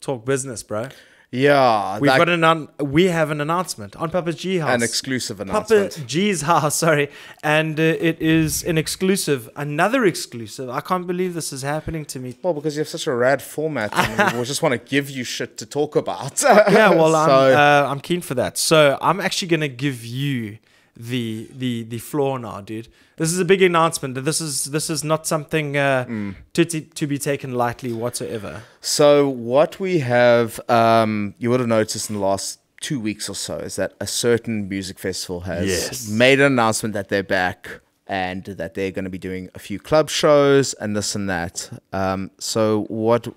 talk 0.00 0.24
business, 0.24 0.64
bro. 0.64 0.88
Yeah, 1.34 1.98
We've 1.98 2.10
like 2.10 2.18
got 2.18 2.28
an 2.28 2.44
un- 2.44 2.68
we 2.78 3.04
have 3.06 3.30
an 3.30 3.40
announcement 3.40 3.96
on 3.96 4.10
Papa 4.10 4.34
G 4.34 4.58
House. 4.58 4.74
an 4.74 4.82
exclusive 4.82 5.40
announcement. 5.40 5.92
Papa. 5.94 6.04
G's 6.06 6.42
house, 6.52 6.76
sorry, 6.76 7.08
and 7.42 7.80
uh, 7.80 7.82
it 7.82 8.20
is 8.20 8.62
an 8.64 8.76
exclusive, 8.76 9.48
another 9.56 10.04
exclusive. 10.04 10.68
I 10.68 10.80
can't 10.82 11.06
believe 11.06 11.32
this 11.32 11.50
is 11.50 11.62
happening 11.62 12.04
to 12.04 12.18
me. 12.18 12.36
Well, 12.42 12.52
because 12.52 12.76
you 12.76 12.80
have 12.80 12.88
such 12.88 13.06
a 13.06 13.14
rad 13.14 13.40
format, 13.40 13.94
and 13.94 14.36
we 14.38 14.44
just 14.44 14.60
want 14.62 14.72
to 14.74 14.78
give 14.78 15.08
you 15.08 15.24
shit 15.24 15.56
to 15.56 15.64
talk 15.64 15.96
about. 15.96 16.42
Yeah, 16.42 16.90
well, 16.90 17.16
I'm 17.22 17.30
uh, 17.30 17.90
I'm 17.90 18.00
keen 18.00 18.20
for 18.20 18.34
that. 18.34 18.58
So 18.58 18.98
I'm 19.00 19.18
actually 19.18 19.48
gonna 19.48 19.68
give 19.68 20.04
you 20.04 20.58
the 20.96 21.48
the 21.56 21.84
the 21.84 21.98
floor 21.98 22.38
now, 22.38 22.60
dude. 22.60 22.88
This 23.16 23.32
is 23.32 23.38
a 23.38 23.44
big 23.44 23.62
announcement. 23.62 24.14
This 24.24 24.40
is 24.40 24.64
this 24.66 24.90
is 24.90 25.02
not 25.04 25.26
something 25.26 25.76
uh, 25.76 26.04
Mm. 26.08 26.34
to 26.52 26.64
t- 26.64 26.80
to 26.94 27.06
be 27.06 27.18
taken 27.18 27.52
lightly 27.52 27.92
whatsoever. 27.92 28.62
So 28.80 29.28
what 29.28 29.80
we 29.80 30.00
have, 30.00 30.60
um, 30.68 31.34
you 31.38 31.50
would 31.50 31.60
have 31.60 31.68
noticed 31.68 32.10
in 32.10 32.16
the 32.16 32.22
last 32.22 32.58
two 32.80 32.98
weeks 33.00 33.28
or 33.28 33.34
so, 33.34 33.58
is 33.58 33.76
that 33.76 33.92
a 34.00 34.06
certain 34.06 34.68
music 34.68 34.98
festival 34.98 35.40
has 35.42 35.66
Yes. 35.68 36.08
made 36.08 36.40
an 36.40 36.46
announcement 36.52 36.94
that 36.94 37.08
they're 37.08 37.22
back 37.22 37.80
and 38.08 38.44
that 38.44 38.74
they're 38.74 38.90
going 38.90 39.04
to 39.04 39.10
be 39.10 39.18
doing 39.18 39.48
a 39.54 39.58
few 39.58 39.78
club 39.78 40.10
shows 40.10 40.74
and 40.74 40.96
this 40.96 41.14
and 41.14 41.28
that. 41.30 41.70
Um, 41.92 42.30
so 42.38 42.84
what 42.88 43.28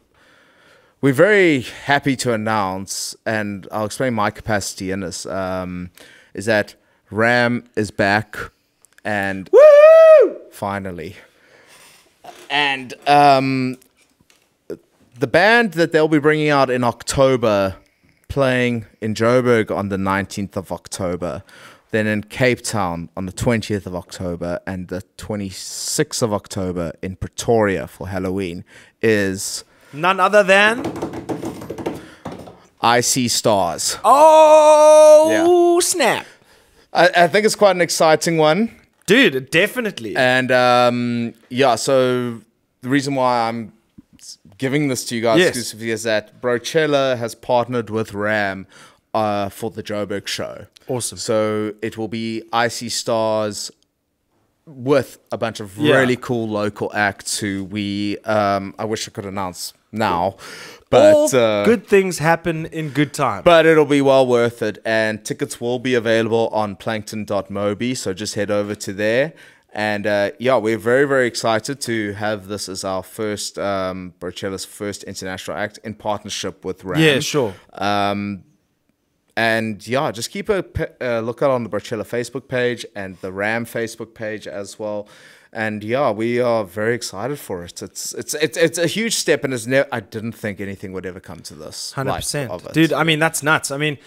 we're 1.02 1.14
very 1.14 1.62
happy 1.62 2.16
to 2.18 2.34
announce, 2.34 3.16
and 3.26 3.68
I'll 3.72 3.86
explain 3.86 4.14
my 4.16 4.32
capacity 4.32 4.90
in 4.92 5.02
this, 5.02 5.26
um, 5.28 5.92
is 6.34 6.46
that 6.46 6.76
Ram 7.12 7.64
is 7.76 7.92
back 7.92 8.38
and 9.04 9.50
Woo! 9.52 10.38
finally. 10.52 11.16
And 12.50 12.94
um, 13.08 13.78
the 15.18 15.28
band 15.28 15.74
that 15.74 15.92
they'll 15.92 16.08
be 16.08 16.20
bringing 16.20 16.50
out 16.50 16.70
in 16.70 16.84
October 16.84 17.76
playing 18.28 18.86
in 19.00 19.14
Joburg 19.14 19.74
on 19.74 19.90
the 19.90 19.98
19th 19.98 20.58
of 20.58 20.72
October, 20.72 21.44
then 21.92 22.08
in 22.08 22.24
Cape 22.24 22.62
Town 22.62 23.10
on 23.16 23.26
the 23.28 23.32
20th 23.32 23.86
of 23.86 23.96
October, 23.96 24.60
and 24.68 24.90
the 24.90 25.04
26th 25.18 26.22
of 26.22 26.34
October 26.34 26.92
in 27.02 27.16
Pretoria 27.16 27.88
for 27.88 28.10
Halloween, 28.10 28.66
is 29.02 29.64
None 29.94 30.20
other 30.20 30.44
than. 30.44 30.84
I 32.82 33.00
See 33.00 33.30
Stars. 33.30 33.98
Oh, 34.04 35.80
snap. 35.82 36.26
I, 36.96 37.10
I 37.26 37.28
think 37.28 37.46
it's 37.46 37.56
quite 37.56 37.76
an 37.76 37.82
exciting 37.82 38.38
one. 38.38 38.72
Dude, 39.06 39.52
definitely. 39.52 40.16
And 40.16 40.52
um, 40.52 41.34
yeah, 41.50 41.76
so 41.76 42.42
the 42.82 42.90
reason 42.90 43.14
why 43.16 43.48
I'm 43.48 43.72
giving 44.58 44.88
this 44.88 45.06
to 45.06 45.16
you 45.16 45.22
guys 45.22 45.38
Yes. 45.40 45.50
exclusively 45.50 45.92
is 45.92 46.04
that 46.04 46.42
Brochella 46.42 47.18
has 47.18 47.36
partnered 47.36 47.90
with 47.90 48.14
Ram 48.14 48.66
uh, 49.14 49.50
for 49.50 49.70
the 49.70 49.84
Joburg 49.84 50.26
show. 50.28 50.66
Awesome. 50.88 51.18
So 51.18 51.74
it 51.82 51.98
will 51.98 52.08
be 52.08 52.44
I 52.54 52.68
See 52.70 52.90
Stars 52.90 53.72
with 54.66 55.20
a 55.32 55.38
bunch 55.38 55.60
of 55.60 55.78
Yeah. 55.78 55.98
really 55.98 56.16
cool 56.16 56.48
local 56.50 56.92
acts 56.96 57.38
who 57.40 57.66
we 57.66 58.18
um, 58.20 58.74
I 58.80 58.86
wish 58.86 59.08
I 59.08 59.12
could 59.12 59.26
announce 59.26 59.74
now, 59.92 60.38
but 60.90 61.34
uh, 61.34 61.66
good 61.66 61.88
things 61.88 62.20
happen 62.20 62.68
in 62.68 62.90
good 62.90 63.14
time. 63.14 63.44
but 63.44 63.66
it'll 63.66 63.86
be 63.86 64.02
well 64.02 64.26
worth 64.26 64.62
it, 64.62 64.78
and 64.86 65.24
tickets 65.26 65.60
will 65.60 65.80
be 65.80 65.94
available 65.96 66.50
on 66.50 66.76
plankton.mobi. 66.76 67.98
So 67.98 68.14
just 68.14 68.36
head 68.36 68.52
over 68.52 68.76
to 68.76 68.94
there. 68.94 69.34
And 69.76 70.08
uh, 70.08 70.32
yeah, 70.40 70.56
we're 70.56 70.78
very, 70.78 71.06
very 71.06 71.28
excited 71.28 71.82
to 71.82 72.14
have 72.14 72.48
this 72.48 72.70
as 72.70 72.86
our 72.86 73.04
first, 73.04 73.60
um, 73.60 74.14
Brochella's 74.22 74.64
first 74.64 75.04
international 75.04 75.58
act 75.58 75.80
in 75.84 75.96
partnership 75.96 76.64
with 76.64 76.86
RAM. 76.86 77.02
yeah, 77.02 77.20
sure. 77.20 77.54
Um, 77.74 78.46
and 79.36 79.86
yeah, 79.86 80.12
just 80.12 80.32
keep 80.32 80.48
a 80.48 80.64
uh, 81.02 81.20
lookout 81.20 81.52
on 81.52 81.64
the 81.64 81.70
Brochella 81.70 82.06
Facebook 82.06 82.48
page 82.48 82.86
and 82.96 83.18
the 83.18 83.34
RAM 83.34 83.66
Facebook 83.66 84.14
page 84.14 84.48
as 84.48 84.80
well. 84.80 85.10
And 85.56 85.86
yeah, 85.86 86.12
we 86.12 86.42
are 86.42 86.66
very 86.66 86.94
excited 86.96 87.40
for 87.40 87.64
it. 87.64 87.82
It's 87.82 88.14
it's 88.14 88.34
it's 88.34 88.58
it's 88.58 88.78
a 88.78 88.88
huge 88.88 89.16
step, 89.16 89.46
and 89.46 89.54
it's 89.54 89.66
I 89.98 90.02
didn't 90.02 90.34
think 90.34 90.60
anything 90.60 90.92
would 90.92 91.06
ever 91.06 91.22
come 91.22 91.40
to 91.44 91.56
this. 91.56 91.94
Hundred 91.94 92.16
percent, 92.16 92.74
dude. 92.74 92.92
I 92.92 93.04
mean, 93.04 93.20
that's 93.20 93.42
nuts. 93.42 93.72
I 93.72 93.78
mean, 93.78 93.98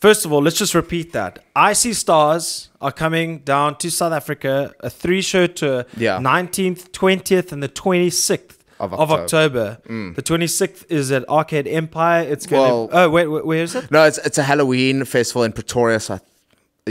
first 0.00 0.26
of 0.26 0.32
all, 0.34 0.42
let's 0.42 0.58
just 0.58 0.74
repeat 0.74 1.14
that. 1.14 1.38
I 1.56 1.72
See 1.72 1.94
Stars 1.94 2.68
are 2.82 2.92
coming 2.92 3.38
down 3.38 3.76
to 3.78 3.90
South 3.90 4.12
Africa. 4.12 4.74
A 4.80 4.90
three-show 4.90 5.46
tour. 5.46 5.86
Yeah. 5.96 6.18
Nineteenth, 6.18 6.92
twentieth, 6.92 7.52
and 7.52 7.62
the 7.62 7.68
twenty-sixth 7.68 8.62
Of 8.78 8.92
of 8.92 9.10
October. 9.10 9.22
October. 9.22 9.78
Mm. 9.88 10.14
The 10.14 10.22
twenty-sixth 10.22 10.84
is 10.90 11.10
at 11.10 11.26
Arcade 11.28 11.66
Empire. 11.66 12.22
It's 12.32 12.46
gonna. 12.46 12.62
Well- 12.62 12.90
oh 12.92 13.08
wait, 13.08 13.28
wait, 13.28 13.46
where 13.46 13.62
is 13.62 13.74
it? 13.74 13.90
No, 13.90 14.04
it's 14.04 14.18
it's 14.18 14.36
a 14.36 14.42
Halloween 14.42 15.06
festival 15.06 15.42
in 15.44 15.52
Pretoria. 15.52 16.00
So 16.00 16.14
I, 16.16 16.20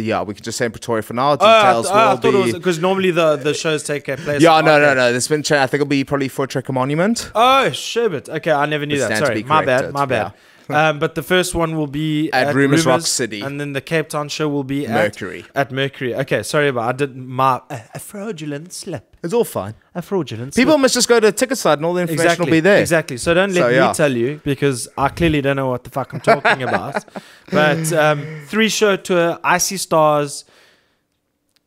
yeah, 0.01 0.21
we 0.23 0.33
can 0.33 0.43
just 0.43 0.57
say 0.57 0.65
in 0.65 0.71
Pretoria 0.71 1.01
for 1.01 1.13
now. 1.13 1.31
Oh, 1.31 1.35
Details 1.35 1.85
th- 1.87 1.95
oh, 1.95 1.97
I 1.97 2.09
will 2.13 2.17
thought 2.17 2.45
be. 2.45 2.51
because 2.53 2.79
normally 2.79 3.11
the, 3.11 3.35
the 3.35 3.53
shows 3.53 3.83
take 3.83 4.07
uh, 4.09 4.17
place. 4.17 4.41
yeah, 4.41 4.61
no, 4.61 4.79
no, 4.79 4.93
no. 4.93 5.13
This 5.13 5.27
been. 5.27 5.41
I 5.41 5.67
think 5.67 5.75
it'll 5.75 5.85
be 5.85 6.03
probably 6.03 6.27
for 6.27 6.47
Trekker 6.47 6.73
Monument. 6.73 7.31
Oh, 7.35 7.69
sherbet. 7.71 8.29
Okay, 8.29 8.51
I 8.51 8.65
never 8.65 8.85
knew 8.85 8.99
that. 8.99 9.17
Sorry, 9.17 9.43
my 9.43 9.63
bad, 9.65 9.93
my 9.93 10.05
bad. 10.05 10.33
um, 10.79 10.99
but 10.99 11.15
the 11.15 11.23
first 11.23 11.55
one 11.55 11.75
will 11.77 11.87
be 11.87 12.29
At 12.31 12.53
Rumours 12.55 12.85
Rock 12.85 13.01
City. 13.01 13.41
and 13.41 13.59
then 13.59 13.73
the 13.73 13.81
Cape 13.81 14.09
Town 14.09 14.29
show 14.29 14.47
will 14.49 14.63
be 14.63 14.87
Mercury. 14.87 15.45
At, 15.55 15.67
at 15.67 15.71
Mercury. 15.71 16.13
Okay, 16.15 16.43
sorry 16.43 16.67
about 16.69 16.89
I 16.89 16.91
did 16.93 17.15
my 17.15 17.61
a, 17.69 17.81
a 17.95 17.99
fraudulent 17.99 18.73
slip. 18.73 19.15
It's 19.23 19.33
all 19.33 19.43
fine. 19.43 19.73
A 19.95 20.01
fraudulent 20.01 20.55
People 20.55 20.73
slip. 20.73 20.81
must 20.81 20.93
just 20.93 21.07
go 21.09 21.19
to 21.19 21.27
the 21.27 21.31
ticket 21.31 21.57
side 21.57 21.79
and 21.79 21.85
all 21.85 21.93
the 21.93 22.01
information 22.01 22.25
exactly 22.25 22.45
will 22.45 22.51
be 22.51 22.59
there. 22.59 22.79
exactly. 22.79 23.17
So 23.17 23.33
don't 23.33 23.53
let 23.53 23.71
So, 23.73 23.87
me 23.87 23.93
tell 23.93 24.15
you 24.15 24.41
because 24.43 24.87
I 24.97 25.09
clearly 25.09 25.41
don't 25.41 25.55
know 25.55 25.69
what 25.69 25.83
the 25.83 25.89
fuck 25.89 26.13
I'm 26.13 26.21
talking 26.21 26.63
about. 26.63 27.03
But 27.51 27.91
um, 27.93 28.25
three 28.47 28.69
show 28.69 28.95
tour, 28.97 29.39
I 29.43 29.57
See 29.57 29.77
Stars, 29.77 30.43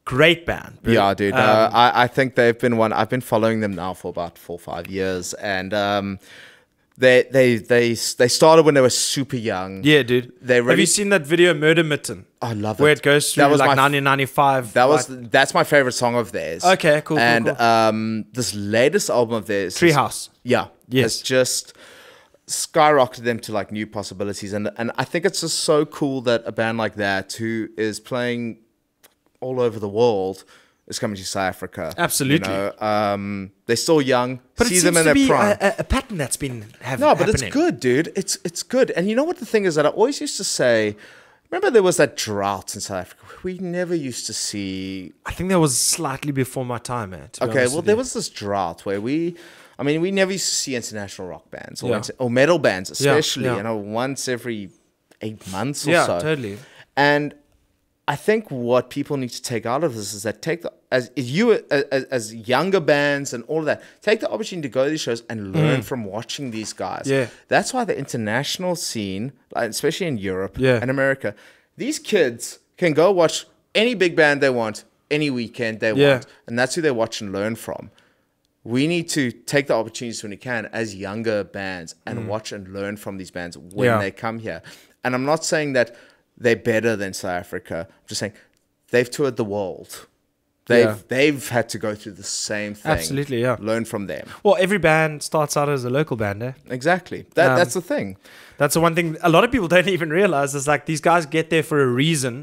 great 0.05 0.45
band. 0.47 0.79
Yeah, 0.85 1.15
dude. 1.15 1.35
Um, 1.35 1.41
uh, 1.41 1.71
I, 1.73 2.05
I 2.05 2.07
think 2.07 2.35
they've 2.35 2.59
been 2.59 2.77
one. 2.77 2.93
I've 2.93 3.09
been 3.09 3.21
following 3.21 3.61
them 3.61 3.75
now 3.75 3.95
for 3.95 4.09
about 4.09 4.37
four 4.39 4.57
or 4.57 4.59
five 4.59 4.87
years, 4.89 5.35
and 5.35 5.73
um, 5.75 6.19
they 7.01 7.23
they 7.31 7.57
they 7.57 7.95
they 8.21 8.29
started 8.29 8.63
when 8.67 8.75
they 8.75 8.81
were 8.81 8.91
super 9.13 9.37
young. 9.37 9.83
yeah, 9.85 10.03
dude. 10.03 10.33
They 10.41 10.57
Have 10.63 10.79
you 10.79 10.87
seen 10.87 11.09
that 11.11 11.25
video, 11.27 11.55
Murder 11.55 11.83
Mitten? 11.85 12.27
I 12.43 12.53
love 12.53 12.79
it. 12.79 12.83
Where 12.83 12.93
it. 12.93 13.03
goes 13.03 13.33
through 13.33 13.43
That 13.45 13.51
was 13.51 13.61
like 13.61 13.69
1995. 13.69 14.73
That 14.75 14.89
was 14.89 15.09
like, 15.11 15.31
that's 15.31 15.53
my 15.55 15.65
favorite 15.65 15.93
song 15.93 16.15
of 16.15 16.33
theirs. 16.33 16.65
Okay, 16.65 17.01
cool, 17.05 17.17
cool, 17.17 17.19
And 17.19 17.47
cool. 17.47 17.63
um, 17.63 18.25
this 18.33 18.55
latest 18.55 19.11
album 19.11 19.35
of 19.37 19.47
theirs, 19.47 19.75
is- 19.75 19.81
Treehouse. 19.81 20.29
yeah, 20.43 20.67
Yes. 20.89 21.03
has 21.05 21.23
just 21.23 21.75
skyrocketed 22.47 23.25
them 23.25 23.39
to 23.41 23.53
like 23.53 23.71
new 23.73 23.87
possibilities, 23.87 24.53
and 24.53 24.71
and 24.77 24.91
I 24.97 25.05
think 25.05 25.25
it's 25.25 25.41
just 25.41 25.61
so 25.61 25.85
cool 25.87 26.21
that 26.23 26.43
a 26.47 26.53
band 26.53 26.79
like 26.79 26.97
that 26.97 27.33
who 27.35 27.69
is 27.77 28.01
playing 28.01 28.59
all 29.41 29.61
over 29.61 29.79
the 29.79 29.89
world 29.89 30.45
is 30.91 30.99
coming 30.99 31.17
to 31.17 31.25
South 31.25 31.49
Africa. 31.49 31.95
Absolutely. 31.97 32.53
you 32.53 32.55
know? 32.55 32.73
um, 32.81 33.53
they're 33.67 33.77
still 33.77 34.03
young. 34.03 34.41
But 34.57 34.67
See 34.67 34.77
it 34.79 34.85
them 34.85 34.97
in 34.97 35.01
to 35.01 35.05
their 35.05 35.15
be 35.15 35.29
prime. 35.29 35.57
a, 35.61 35.75
a, 35.79 35.85
pattern 35.85 36.19
that's 36.19 36.37
been 36.37 36.67
having. 36.83 37.07
No, 37.07 37.15
but 37.15 37.29
it's 37.29 37.43
good, 37.43 37.81
dude. 37.81 38.13
It's 38.17 38.37
it's 38.45 38.63
good. 38.63 38.91
And 38.91 39.09
you 39.09 39.15
know 39.15 39.25
what 39.25 39.39
the 39.39 39.47
thing 39.47 39.65
is 39.65 39.77
that 39.77 39.87
I 39.87 39.91
always 39.91 40.21
used 40.21 40.37
to 40.37 40.45
say. 40.45 40.97
Remember, 41.51 41.69
there 41.71 41.83
was 41.83 41.97
that 41.97 42.17
drought 42.17 42.77
in 42.77 42.81
South 42.81 42.99
Africa. 42.99 43.27
We 43.43 43.59
never 43.59 43.93
used 43.93 44.25
to 44.27 44.33
see. 44.33 45.13
I 45.27 45.33
think 45.33 45.51
that 45.51 45.59
was 45.59 45.77
slightly 45.77 46.31
before 46.31 46.65
my 46.65 46.79
time, 46.79 47.11
man. 47.11 47.29
Okay, 47.43 47.67
well, 47.67 47.83
there 47.83 47.95
you. 47.95 47.99
was 47.99 48.13
this 48.13 48.29
drought 48.29 48.87
where 48.87 49.01
we. 49.01 49.37
I 49.77 49.83
mean, 49.83 50.01
we 50.01 50.11
never 50.13 50.31
used 50.31 50.47
to 50.47 50.55
see 50.55 50.77
international 50.77 51.27
rock 51.27 51.51
bands 51.51 51.83
or, 51.83 51.91
Yeah. 51.91 51.97
inter- 51.97 52.15
or 52.19 52.31
metal 52.31 52.59
bands, 52.59 52.91
especially. 52.91 53.47
yeah. 53.47 53.57
You 53.57 53.63
know, 53.65 53.77
once 53.77 54.29
every 54.29 54.71
eight 55.23 55.51
months 55.51 55.89
or 55.89 55.93
so. 55.93 56.15
Yeah, 56.17 56.21
totally. 56.21 56.59
And 56.97 57.35
I 58.07 58.17
think 58.17 58.51
what 58.51 58.91
people 58.91 59.17
need 59.17 59.31
to 59.31 59.43
take 59.43 59.67
out 59.67 59.85
of 59.85 59.95
this 59.95 60.13
is 60.15 60.25
that 60.25 60.43
take 60.43 60.63
the 60.63 60.73
as 60.91 61.11
you 61.17 61.53
as, 61.71 62.05
as 62.11 62.35
younger 62.35 62.81
bands 62.81 63.33
and 63.33 63.45
all 63.45 63.61
of 63.61 63.67
that 63.67 63.83
take 64.03 64.21
the 64.21 64.29
opportunity 64.31 64.69
to 64.69 64.73
go 64.73 64.85
to 64.85 64.91
these 64.91 65.01
shows 65.01 65.23
and 65.29 65.53
learn 65.55 65.83
from 65.83 66.05
watching 66.05 66.51
these 66.51 66.73
guys. 66.73 67.05
Mm. 67.07 67.11
Yeah. 67.11 67.27
that's 67.49 67.73
why 67.73 67.85
the 67.85 67.97
international 67.97 68.75
scene, 68.77 69.33
especially 69.55 70.07
in 70.09 70.19
Europe 70.19 70.57
Yeah. 70.59 70.79
and 70.83 70.91
America, 70.91 71.35
these 71.77 71.99
kids 71.99 72.59
can 72.77 72.93
go 72.93 73.11
watch 73.13 73.47
any 73.75 73.95
big 73.95 74.17
band 74.17 74.41
they 74.41 74.51
want 74.51 74.85
any 75.11 75.31
weekend 75.31 75.81
they 75.81 75.93
Yeah. 75.93 76.13
want, 76.15 76.27
and 76.47 76.59
that's 76.59 76.75
who 76.75 76.83
they 76.83 76.91
watch 76.91 77.21
and 77.21 77.33
learn 77.33 77.55
from. 77.57 77.91
We 78.63 78.87
need 78.87 79.09
to 79.11 79.31
take 79.33 79.69
the 79.69 79.75
opportunities 79.75 80.23
when 80.23 80.31
we 80.31 80.37
can 80.37 80.67
as 80.73 80.95
younger 80.95 81.45
bands 81.45 81.95
and 82.07 82.29
watch 82.29 82.53
and 82.53 82.69
learn 82.75 82.97
from 82.97 83.17
these 83.17 83.31
bands 83.31 83.57
when 83.57 83.69
Mm. 83.71 83.85
Yeah. 83.85 83.99
they 83.99 84.11
come 84.11 84.39
here. 84.41 84.61
And 85.05 85.15
I'm 85.15 85.25
not 85.25 85.45
saying 85.45 85.73
that 85.75 85.97
they're 86.37 86.57
better 86.57 86.95
than 86.97 87.13
South 87.15 87.31
Africa. 87.33 87.87
I'm 87.89 88.07
just 88.09 88.19
saying 88.19 88.33
they've 88.91 89.11
toured 89.11 89.37
the 89.37 89.45
world. 89.45 90.07
They've 90.71 90.87
Yeah. 90.87 90.97
they've 91.15 91.49
had 91.57 91.67
to 91.75 91.79
go 91.87 91.91
through 91.99 92.13
the 92.23 92.29
same 92.49 92.73
thing. 92.81 92.93
Absolutely, 92.93 93.41
yeah. 93.47 93.57
Learn 93.71 93.85
from 93.93 94.03
them. 94.13 94.25
Well, 94.45 94.57
every 94.67 94.79
band 94.79 95.23
starts 95.31 95.57
out 95.59 95.69
as 95.77 95.85
a 95.85 95.91
local 95.91 96.17
band, 96.17 96.43
eh? 96.43 96.53
Exactly. 96.79 97.21
That 97.35 97.51
Um, 97.51 97.57
that's 97.59 97.75
the 97.75 97.81
thing. 97.93 98.17
That's 98.61 98.75
the 98.75 98.81
one 98.87 98.95
thing 98.95 99.17
a 99.23 99.31
lot 99.37 99.43
of 99.45 99.51
people 99.55 99.69
don't 99.77 99.89
even 99.97 100.11
realize 100.11 100.55
is 100.55 100.67
like 100.73 100.83
these 100.93 101.01
guys 101.11 101.27
get 101.27 101.51
there 101.51 101.63
for 101.71 101.79
a 101.83 101.87
reason, 102.05 102.35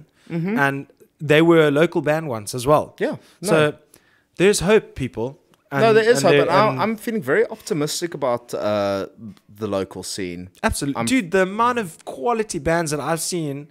and 0.63 0.87
they 1.31 1.41
were 1.41 1.63
a 1.67 1.71
local 1.81 2.01
band 2.01 2.27
once 2.37 2.53
as 2.59 2.65
well. 2.71 2.85
Mm-hmm. 2.87 3.03
Yeah, 3.03 3.15
no. 3.41 3.49
So 3.51 3.57
there's 4.37 4.59
hope, 4.71 4.85
people. 4.95 5.27
And, 5.71 5.81
no, 5.81 5.93
there 5.93 6.09
is 6.13 6.21
hope, 6.21 6.37
but 6.45 6.49
and- 6.49 6.79
I'm 6.81 6.95
feeling 6.95 7.21
very 7.33 7.45
optimistic 7.55 8.13
about 8.13 8.53
uh, 8.53 9.07
the 9.61 9.67
local 9.67 10.01
scene. 10.13 10.41
absolutely, 10.63 10.97
I'm- 10.99 11.05
dude. 11.11 11.31
The 11.31 11.41
amount 11.41 11.77
of 11.79 11.87
quality 12.05 12.59
bands 12.59 12.89
that 12.91 13.01
I've 13.01 13.19
seen 13.35 13.67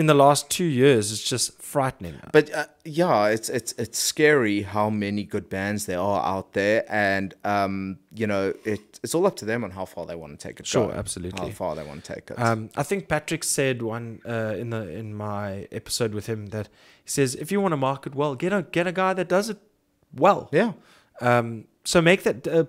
in 0.00 0.06
the 0.06 0.14
last 0.14 0.48
two 0.48 0.64
years 0.64 1.10
is 1.10 1.22
just 1.22 1.60
frightening. 1.60 2.18
But 2.32 2.50
uh, 2.54 2.64
yeah, 2.86 3.26
it's 3.26 3.50
it's 3.50 3.72
it's 3.76 3.98
scary 3.98 4.62
how 4.62 4.88
many 4.88 5.24
good 5.24 5.50
bands 5.50 5.84
there 5.84 6.00
are 6.00 6.24
out 6.24 6.54
there, 6.54 6.84
and 6.88 7.34
um, 7.44 7.98
you 8.14 8.26
know, 8.26 8.54
it 8.64 8.98
it's 9.02 9.14
all 9.14 9.26
up 9.26 9.36
to 9.36 9.44
them 9.44 9.62
on 9.62 9.72
how 9.72 9.84
far 9.84 10.06
they 10.06 10.16
want 10.16 10.32
to 10.40 10.48
take 10.48 10.58
it. 10.58 10.66
Sure, 10.66 10.88
go, 10.88 10.94
absolutely. 10.94 11.48
How 11.48 11.54
far 11.54 11.76
they 11.76 11.84
want 11.84 12.02
to 12.02 12.14
take 12.14 12.30
it. 12.30 12.38
Um, 12.38 12.70
I 12.76 12.82
think 12.82 13.08
Patrick 13.08 13.44
said 13.44 13.82
one 13.82 14.20
uh, 14.26 14.54
in 14.56 14.70
the 14.70 14.88
in 14.88 15.14
my 15.14 15.68
episode 15.70 16.14
with 16.14 16.26
him 16.26 16.46
that 16.46 16.68
he 17.04 17.10
says 17.10 17.34
if 17.34 17.52
you 17.52 17.60
want 17.60 17.72
to 17.72 17.76
market 17.76 18.14
well, 18.14 18.34
get 18.34 18.54
a 18.54 18.62
get 18.62 18.86
a 18.86 18.92
guy 18.92 19.12
that 19.12 19.28
does 19.28 19.50
it 19.50 19.58
well. 20.14 20.48
yeah, 20.50 20.72
Um, 21.20 21.66
so 21.84 22.00
make 22.00 22.22
that 22.22 22.48
uh, 22.48 22.64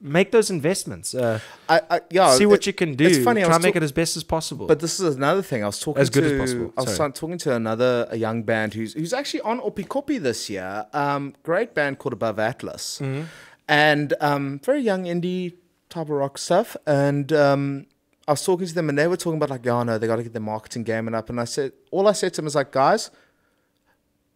make 0.00 0.30
those 0.32 0.50
investments. 0.50 1.14
Uh, 1.14 1.40
I, 1.68 1.80
I 1.90 2.00
yeah. 2.10 2.34
see 2.34 2.44
it- 2.44 2.46
what 2.46 2.66
you 2.66 2.72
can 2.72 2.94
do. 2.94 3.04
It's 3.06 3.18
funny. 3.22 3.42
Try 3.42 3.54
and 3.54 3.62
make 3.62 3.76
it 3.76 3.82
as 3.82 3.92
best 3.92 4.16
as 4.16 4.24
possible. 4.24 4.66
But 4.66 4.80
this 4.80 4.98
is 5.00 5.16
another 5.16 5.42
thing. 5.42 5.62
I 5.62 5.66
was 5.66 5.78
talking 5.78 6.00
As 6.00 6.08
good 6.10 6.22
to, 6.24 6.34
as 6.34 6.40
possible, 6.40 6.72
I 6.76 6.80
was 6.82 6.96
sorry. 6.96 7.12
talking 7.12 7.38
to 7.38 7.54
another 7.54 8.08
a 8.10 8.16
young 8.16 8.42
band 8.42 8.74
who's 8.74 8.94
who's 8.94 9.12
actually 9.12 9.42
on 9.42 9.60
Oppikoppi 9.60 10.20
this 10.20 10.48
year. 10.48 10.86
Um, 10.92 11.34
great 11.42 11.74
band 11.74 11.98
called 11.98 12.12
Above 12.14 12.38
Atlas, 12.38 12.98
Mm-hmm. 13.02 13.24
and 13.68 14.14
um, 14.20 14.58
very 14.64 14.80
young 14.80 15.04
indie 15.04 15.54
type 15.90 16.04
of 16.06 16.10
rock 16.10 16.38
stuff. 16.38 16.76
And 16.86 17.32
um, 17.32 17.86
I 18.26 18.32
was 18.32 18.44
talking 18.44 18.66
to 18.66 18.74
them, 18.74 18.88
and 18.88 18.98
they 18.98 19.06
were 19.06 19.16
talking 19.18 19.36
about 19.36 19.50
like, 19.50 19.64
yeah, 19.66 19.82
no, 19.82 19.98
they 19.98 20.06
got 20.06 20.16
to 20.16 20.22
get 20.22 20.32
their 20.32 20.40
marketing 20.42 20.84
game 20.84 21.06
and 21.08 21.14
up. 21.16 21.28
And 21.30 21.38
I 21.40 21.44
said, 21.44 21.72
all 21.90 22.06
I 22.08 22.12
said 22.12 22.32
to 22.34 22.36
them 22.40 22.46
is 22.46 22.54
like, 22.54 22.70
guys, 22.72 23.10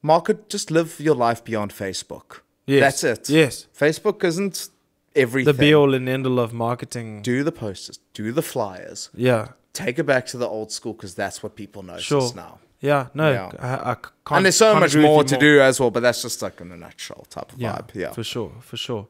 market, 0.03 0.49
just 0.49 0.71
live 0.71 1.01
your 1.01 1.15
life 1.15 1.45
beyond 1.45 1.73
Facebook. 1.73 2.41
Yes. 2.67 3.01
That's 3.03 3.05
it. 3.29 3.31
Yes. 3.35 3.67
Facebook 3.79 4.25
isn't 4.25 4.69
everything. 5.15 5.53
the 5.53 5.59
be 5.59 5.75
all 5.75 5.95
and 5.95 6.09
end 6.09 6.27
all 6.27 6.39
of 6.41 6.53
marketing. 6.53 7.23
do 7.23 7.43
the 7.45 7.53
posters, 7.53 7.99
do 8.15 8.33
the 8.33 8.43
flyers, 8.43 9.11
yeah. 9.15 9.49
take 9.73 9.99
it 9.99 10.05
back 10.05 10.27
to 10.27 10.37
the 10.39 10.47
old 10.49 10.71
school 10.73 10.93
because 10.93 11.15
that's 11.15 11.43
what 11.43 11.55
people 11.57 11.83
notice 11.83 12.05
Sure. 12.05 12.31
now. 12.35 12.59
Yeah, 12.81 13.07
no, 13.15 13.33
Yeah. 13.33 13.51
I, 13.61 13.91
I 13.93 13.95
can't. 13.95 14.13
and 14.33 14.45
there's 14.45 14.57
so 14.57 14.75
much 14.79 14.95
more 14.95 15.25
to 15.25 15.37
do 15.39 15.61
as 15.61 15.81
well, 15.81 15.91
but 15.91 16.01
that's 16.03 16.21
just 16.23 16.43
like 16.43 16.61
in 16.61 16.71
a 16.71 16.77
nutshell 16.77 17.27
type 17.31 17.53
of 17.53 17.59
Yeah, 17.59 17.77
vibe. 17.79 17.95
Yeah. 17.95 18.13
for 18.13 18.23
sure, 18.25 18.53
for 18.61 18.77
sure. 18.77 19.07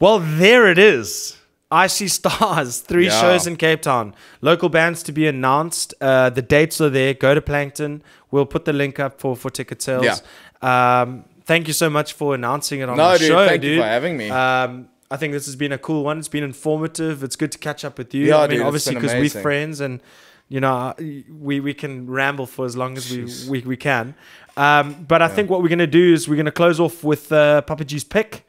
Well, 0.00 0.18
there 0.18 0.68
it 0.70 0.78
is. 0.78 1.36
I 1.70 1.86
see 1.88 2.08
stars. 2.08 2.78
Three 2.90 3.06
Yeah. 3.06 3.20
shows 3.20 3.46
in 3.46 3.56
Cape 3.56 3.82
Town. 3.82 4.14
Local 4.40 4.68
bands 4.68 5.02
to 5.04 5.12
be 5.12 5.26
announced. 5.26 5.94
Uh, 6.00 6.30
the 6.30 6.42
dates 6.42 6.80
are 6.80 6.90
there. 6.90 7.12
Go 7.14 7.34
to 7.34 7.40
Plankton. 7.40 8.02
We'll 8.30 8.46
put 8.46 8.64
the 8.66 8.72
link 8.72 8.98
up 9.00 9.20
for 9.20 9.34
for 9.36 9.50
ticket 9.50 9.82
sales. 9.82 10.04
Yeah. 10.04 11.00
Um, 11.02 11.24
thank 11.44 11.66
you 11.68 11.72
so 11.74 11.88
much 11.90 12.12
for 12.12 12.34
announcing 12.34 12.80
it 12.80 12.88
on 12.88 12.96
No, 12.96 13.12
the 13.12 13.18
dude, 13.18 13.28
show, 13.28 13.46
thank 13.48 13.62
you 13.64 13.70
dude. 13.70 13.80
for 13.80 13.86
having 13.86 14.16
me. 14.16 14.30
Um, 14.30 14.88
I 15.10 15.16
think 15.16 15.32
this 15.32 15.46
has 15.46 15.56
been 15.56 15.72
a 15.72 15.78
cool 15.78 16.04
one. 16.04 16.18
It's 16.18 16.28
been 16.28 16.44
informative. 16.44 17.22
It's 17.22 17.36
good 17.36 17.52
to 17.52 17.58
catch 17.58 17.84
up 17.84 17.98
with 17.98 18.12
you. 18.14 18.26
Yeah, 18.26 18.38
I 18.38 18.48
mean, 18.48 18.58
dude, 18.58 18.66
obviously 18.66 18.94
because 18.94 19.14
we're 19.14 19.42
friends 19.42 19.80
and 19.80 20.00
you 20.48 20.60
know 20.60 20.94
we 20.98 21.60
we 21.60 21.74
can 21.74 22.08
ramble 22.08 22.46
for 22.46 22.64
as 22.64 22.76
long 22.76 22.96
as 22.96 23.10
we, 23.10 23.24
we 23.48 23.60
we 23.66 23.76
can. 23.76 24.14
Um, 24.56 25.04
but 25.06 25.22
I 25.22 25.28
think 25.28 25.50
what 25.50 25.62
we're 25.62 25.68
gonna 25.68 25.86
do 25.86 26.12
is 26.12 26.28
we're 26.28 26.36
gonna 26.36 26.50
close 26.50 26.80
off 26.80 27.04
with 27.04 27.30
uh, 27.30 27.62
Papa 27.62 27.84
G's 27.84 28.04
pick. 28.04 28.46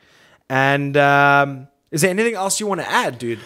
And 0.49 0.95
um, 0.95 1.67
is 1.91 2.01
there 2.01 2.09
anything 2.09 2.35
else 2.35 2.59
you 2.59 2.67
want 2.67 2.81
to 2.81 2.89
add, 2.89 3.19
dude? 3.19 3.39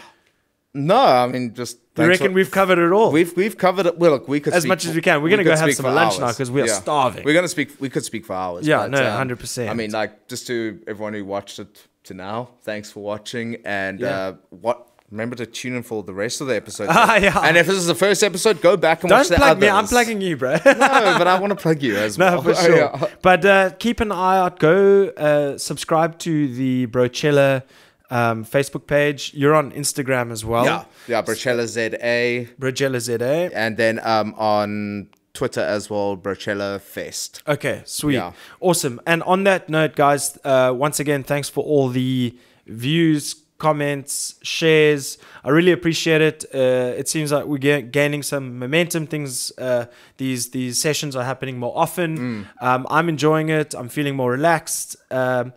No, 0.73 0.97
I 0.97 1.27
mean 1.27 1.53
just. 1.53 1.77
You 1.97 2.07
reckon 2.07 2.33
we've 2.33 2.49
covered 2.49 2.79
it 2.79 2.93
all? 2.93 3.11
We've 3.11 3.35
we've 3.35 3.57
covered 3.57 3.85
it. 3.85 3.97
Well, 3.97 4.11
look, 4.11 4.27
we 4.29 4.39
could 4.39 4.53
As 4.53 4.65
much 4.65 4.85
as 4.85 4.95
we 4.95 5.01
can. 5.01 5.17
We're 5.17 5.25
we 5.25 5.29
gonna 5.31 5.43
go 5.43 5.55
have 5.55 5.73
some 5.73 5.93
lunch 5.93 6.19
now 6.19 6.29
because 6.29 6.49
we 6.49 6.61
are 6.61 6.67
starving. 6.67 7.25
We're 7.25 7.33
gonna 7.33 7.49
speak. 7.49 7.81
We 7.81 7.89
could 7.89 8.05
speak 8.05 8.25
for 8.25 8.33
hours. 8.33 8.65
Yeah, 8.65 8.87
but, 8.87 8.91
no, 8.91 9.17
um, 9.17 9.27
100%. 9.27 9.69
I 9.69 9.73
mean, 9.73 9.91
like 9.91 10.29
just 10.29 10.47
to 10.47 10.81
everyone 10.87 11.13
who 11.13 11.25
watched 11.25 11.59
it 11.59 11.87
to 12.05 12.13
now, 12.13 12.49
thanks 12.63 12.91
for 12.91 13.01
watching. 13.03 13.57
And 13.65 13.99
Yeah. 13.99 14.09
uh, 14.19 14.33
what? 14.49 14.87
Remember 15.11 15.35
to 15.35 15.45
tune 15.45 15.75
in 15.75 15.83
for 15.83 16.03
the 16.03 16.13
rest 16.13 16.39
of 16.39 16.47
the 16.47 16.55
episode. 16.55 16.87
Ah, 16.89 17.17
yeah. 17.17 17.37
And 17.43 17.57
if 17.57 17.67
this 17.67 17.75
is 17.75 17.85
the 17.87 17.95
first 17.95 18.23
episode, 18.23 18.61
go 18.61 18.77
back 18.77 19.03
and 19.03 19.09
Don't 19.09 19.19
watch 19.19 19.27
the 19.27 19.35
plug 19.35 19.49
others. 19.57 19.61
me. 19.61 19.67
I'm 19.69 19.85
plugging 19.87 20.21
you, 20.21 20.37
bro. 20.37 20.51
No, 20.65 21.15
but 21.17 21.27
I 21.27 21.37
want 21.37 21.51
to 21.51 21.55
plug 21.57 21.83
you 21.83 21.97
as 21.97 22.17
No, 22.17 22.25
well. 22.35 22.41
for 22.43 22.51
Oh, 22.51 22.53
sure. 22.53 22.75
yeah. 22.77 23.07
But 23.21 23.43
uh, 23.45 23.69
keep 23.77 23.99
an 23.99 24.13
eye 24.13 24.37
out. 24.37 24.57
Go 24.59 25.07
uh, 25.09 25.57
subscribe 25.57 26.17
to 26.19 26.47
the 26.53 26.87
Brochella 26.87 27.63
um, 28.09 28.45
Facebook 28.45 28.87
page. 28.87 29.33
You're 29.33 29.53
on 29.53 29.73
Instagram 29.73 30.31
as 30.31 30.45
well. 30.45 30.63
Yeah, 30.63 30.85
yeah, 31.09 31.21
Brochella 31.23 31.65
ZA, 31.67 32.47
Brochella 32.57 32.99
ZA. 33.01 33.51
and 33.53 33.75
then 33.75 33.99
um 34.03 34.33
on 34.37 35.09
Twitter 35.33 35.61
as 35.61 35.89
well, 35.89 36.17
Brochella 36.17 36.79
Fest. 36.81 37.41
Okay, 37.47 37.81
sweet. 37.85 38.15
Yeah. 38.15 38.33
Awesome. 38.59 38.99
And 39.07 39.23
on 39.23 39.43
that 39.45 39.69
note, 39.69 39.95
guys, 39.95 40.37
uh, 40.43 40.73
once 40.75 40.99
again, 40.99 41.23
thanks 41.23 41.47
for 41.49 41.63
all 41.63 41.87
the 41.89 42.35
views, 42.67 43.35
comments, 43.57 44.35
shares. 44.41 45.17
I 45.43 45.49
really 45.49 45.71
appreciate 45.71 46.21
it. 46.21 46.45
Uh, 46.53 46.97
it 46.97 47.07
seems 47.07 47.31
like 47.31 47.45
we're 47.45 47.59
ga- 47.59 47.81
gaining 47.83 48.23
some 48.23 48.59
momentum. 48.59 49.07
Things, 49.07 49.51
uh, 49.57 49.85
these 50.17 50.49
these 50.49 50.81
sessions 50.81 51.15
are 51.15 51.23
happening 51.23 51.57
more 51.59 51.73
often. 51.77 52.47
Um, 52.59 52.85
I'm 52.89 53.07
enjoying 53.07 53.49
it. 53.49 53.73
I'm 53.73 53.87
feeling 53.89 54.15
more 54.15 54.31
relaxed. 54.31 54.95
Um, 55.11 55.53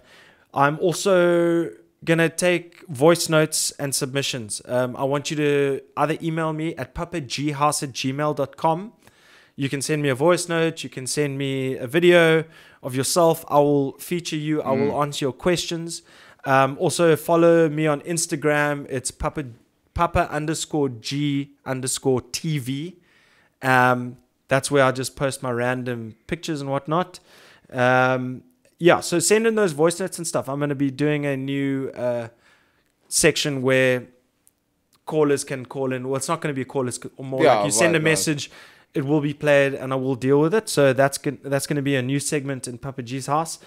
I'm 0.53 0.79
also 0.81 1.71
gonna 2.05 2.29
take 2.29 2.87
voice 2.89 3.29
notes 3.31 3.73
and 3.79 3.95
submissions. 3.95 4.61
Um, 4.67 4.95
I 4.97 5.05
want 5.05 5.31
you 5.31 5.37
to 5.39 5.81
either 5.97 6.17
email 6.23 6.53
me 6.53 6.75
at 6.77 6.95
papaghouse 6.95 7.83
at 7.83 7.93
gmail.com 7.93 8.93
you 9.57 9.69
can 9.69 9.81
send 9.83 10.03
me 10.03 10.09
a 10.09 10.15
voice 10.15 10.49
note. 10.49 10.83
You 10.83 10.91
can 10.91 11.07
send 11.07 11.39
me 11.39 11.77
a 11.77 11.87
video 11.87 12.45
of 12.83 12.95
yourself. 12.95 13.45
I 13.49 13.59
will 13.59 13.93
feature 13.99 14.37
you. 14.37 14.63
I 14.63 14.73
will 14.73 15.01
answer 15.03 15.25
your 15.27 15.33
questions. 15.33 16.03
Um, 16.45 16.77
also, 16.79 17.17
follow 17.17 17.69
me 17.69 17.87
on 17.87 18.01
Instagram. 18.03 18.87
It's 18.91 19.11
Papa 19.11 19.47
Papa 19.95 20.29
underscore 20.31 20.89
G 20.89 21.53
underscore 21.65 22.21
TV. 22.21 22.97
Um, 23.63 24.19
that's 24.49 24.71
where 24.71 24.85
I 24.85 24.93
just 24.93 25.17
post 25.17 25.43
my 25.43 25.51
random 25.51 26.17
pictures 26.27 26.61
and 26.61 26.69
whatnot. 26.69 27.21
Um, 27.73 28.43
yeah, 28.79 29.01
so 29.01 29.19
send 29.21 29.47
in 29.47 29.55
those 29.55 29.73
voice 29.73 29.99
notes 30.01 30.19
and 30.19 30.27
stuff. 30.27 30.49
I'm 30.49 30.59
going 30.59 30.69
to 30.69 30.75
be 30.75 30.91
doing 30.91 31.25
a 31.25 31.37
new 31.37 31.91
uh, 31.91 32.29
section 33.09 33.63
where 33.63 34.07
callers 35.07 35.45
can 35.45 35.65
call 35.65 35.93
in. 35.93 36.09
Well, 36.09 36.17
it's 36.17 36.29
not 36.29 36.41
going 36.41 36.55
to 36.55 36.59
be 36.59 36.65
callers, 36.65 36.99
or 37.17 37.25
more 37.25 37.43
Yeah, 37.43 37.55
like 37.55 37.67
you 37.67 37.71
send 37.71 37.95
a 37.95 37.99
right, 37.99 38.05
right. 38.05 38.49
It 38.95 39.05
will 39.05 39.21
be 39.21 39.35
played, 39.35 39.75
and 39.75 39.93
I 39.93 39.97
will 39.97 40.15
deal 40.15 40.41
with 40.41 40.55
it. 40.55 40.69
So 40.69 40.93
that's 40.93 41.19
that's 41.43 41.67
going 41.67 41.77
to 41.77 41.83
be 41.83 41.97
a 41.97 42.03
new 42.03 42.21
segment 42.21 42.67
in 42.69 42.79
Papa 42.79 43.03
G's 43.03 43.27
house. 43.27 43.59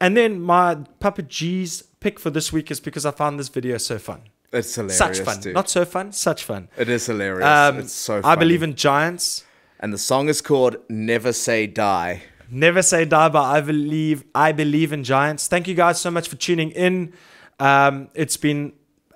And 0.00 0.16
then 0.16 0.40
my 0.40 0.76
Papa 1.00 1.22
G's 1.22 1.82
pick 2.00 2.18
for 2.20 2.30
this 2.30 2.52
week 2.52 2.70
is 2.70 2.80
because 2.80 3.06
I 3.06 3.10
found 3.12 3.38
this 3.40 3.48
video 3.48 3.78
so 3.78 3.98
fun, 3.98 4.22
It's 4.52 4.74
hilarious. 4.74 4.98
such 4.98 5.20
fun, 5.20 5.40
dude. 5.40 5.54
not 5.54 5.70
so 5.70 5.84
fun, 5.84 6.12
such 6.12 6.44
fun. 6.44 6.68
it 6.76 6.88
is 6.88 7.06
hilarious. 7.06 7.46
Um, 7.46 7.78
it's 7.78 7.92
so. 7.92 8.20
I 8.24 8.34
believe 8.36 8.62
in 8.62 8.74
giants. 8.74 9.44
and 9.80 9.92
the 9.92 9.98
song 9.98 10.28
is 10.28 10.40
called 10.40 10.76
"Never 10.88 11.32
Say 11.32 11.66
Die." 11.66 12.22
Never 12.50 12.82
say 12.82 13.04
die, 13.06 13.30
but 13.30 13.42
I 13.42 13.60
believe 13.62 14.22
I 14.34 14.52
believe 14.52 14.92
in 14.92 15.02
giants. 15.02 15.48
Thank 15.48 15.66
you 15.66 15.74
guys 15.74 15.98
so 16.00 16.10
much 16.10 16.28
for 16.28 16.36
tuning 16.36 16.70
in. 16.72 17.12
Um, 17.58 18.08
it's 18.14 18.36
been 18.36 18.72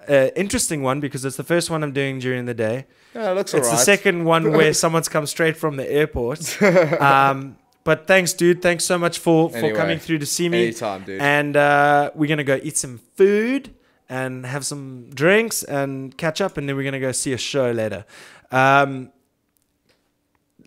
an 0.09 0.30
interesting 0.36 0.82
one 0.82 1.01
because 1.01 1.24
it's 1.24 1.36
the 1.36 1.44
first 1.44 1.70
one 1.70 1.82
I'm 1.82 1.93
doing 1.93 2.18
during 2.18 2.47
the 2.47 2.55
day. 2.55 2.86
Yeah, 3.14 3.30
it 3.30 3.35
looks 3.35 3.55
It's 3.55 3.70
the 3.70 3.76
second 3.76 4.24
one 4.24 4.52
where 4.56 4.72
someone's 4.72 5.09
come 5.09 5.26
straight 5.26 5.56
from 5.56 5.76
the 5.76 5.90
airport. 5.90 6.59
Um, 7.01 7.56
but 7.85 8.06
thanks, 8.06 8.35
dude. 8.35 8.60
Thanks 8.60 8.85
so 8.85 8.98
much 8.98 9.18
for, 9.18 9.48
for 9.48 9.56
Anyway, 9.56 9.74
coming 9.74 9.98
through 9.98 10.18
to 10.18 10.26
see 10.26 10.48
me. 10.51 10.64
anytime, 10.64 11.05
dude. 11.05 11.22
And 11.22 11.56
uh, 11.56 12.10
we're 12.14 12.28
gonna 12.28 12.44
go 12.44 12.60
eat 12.62 12.76
some 12.76 12.98
food 13.16 13.70
and 14.10 14.44
have 14.44 14.66
some 14.66 15.09
drinks 15.14 15.62
and 15.62 16.14
catch 16.18 16.43
up, 16.43 16.59
and 16.59 16.68
then 16.68 16.76
we're 16.76 16.85
gonna 16.85 17.01
go 17.01 17.12
see 17.12 17.32
a 17.32 17.39
show 17.39 17.70
later. 17.70 18.05
Um, 18.51 19.10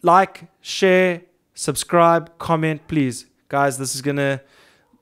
like, 0.01 0.45
share, 0.61 1.21
subscribe, 1.53 2.37
comment, 2.39 2.87
please, 2.87 3.27
guys. 3.49 3.77
This 3.77 3.93
is 3.93 4.01
gonna 4.01 4.41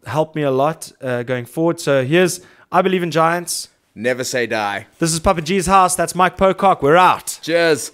help 0.06 0.36
me 0.36 0.42
a 0.42 0.52
lot 0.52 0.92
uh, 1.02 1.24
going 1.24 1.46
forward. 1.46 1.80
So 1.80 2.04
here's 2.04 2.42
I 2.72 2.82
believe 2.82 3.04
in 3.04 3.12
giants. 3.12 3.70
Never 4.00 4.24
say 4.24 4.48
die. 4.48 4.88
This 4.98 5.12
is 5.12 5.20
Papa 5.20 5.42
G's 5.42 5.66
house. 5.66 5.94
That's 5.94 6.16
Mike 6.16 6.38
Pocock. 6.38 6.82
We're 6.82 6.96
out. 6.96 7.38
Cheers. 7.42 7.92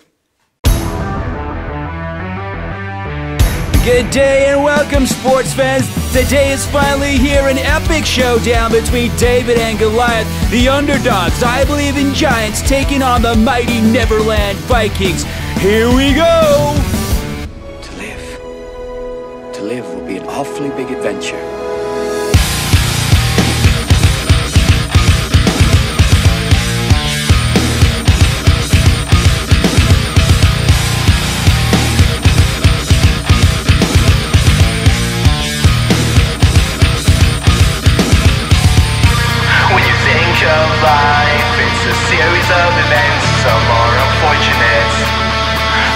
Good 3.83 4.11
day 4.11 4.45
and 4.49 4.63
welcome, 4.63 5.07
sports 5.07 5.51
fans. 5.51 5.87
Today 6.13 6.51
is 6.51 6.63
finally 6.67 7.17
here 7.17 7.47
an 7.47 7.57
epic 7.57 8.05
showdown 8.05 8.71
between 8.71 9.15
David 9.15 9.57
and 9.57 9.79
Goliath, 9.79 10.27
the 10.51 10.69
underdogs. 10.69 11.41
I 11.41 11.65
believe 11.65 11.97
in 11.97 12.13
Giants 12.13 12.61
taking 12.61 13.01
on 13.01 13.23
the 13.23 13.33
mighty 13.37 13.81
Neverland 13.81 14.59
Vikings. 14.59 15.23
Here 15.57 15.87
we 15.87 16.13
go. 16.13 16.75
To 17.81 17.91
live. 17.97 19.53
To 19.55 19.63
live 19.63 19.87
will 19.87 20.05
be 20.05 20.17
an 20.17 20.27
awfully 20.27 20.69
big 20.69 20.91
adventure. 20.91 21.64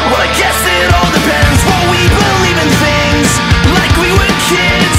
Well, 0.10 0.26
I 0.26 0.32
guess 0.34 0.58
it 0.66 0.90
all 0.90 1.12
depends 1.14 1.60
what 1.70 1.82
we 1.94 2.02
believe 2.10 2.58
in 2.58 2.72
things, 2.82 3.30
like 3.78 3.94
we 4.02 4.10
were 4.10 4.34
kids. 4.50 4.98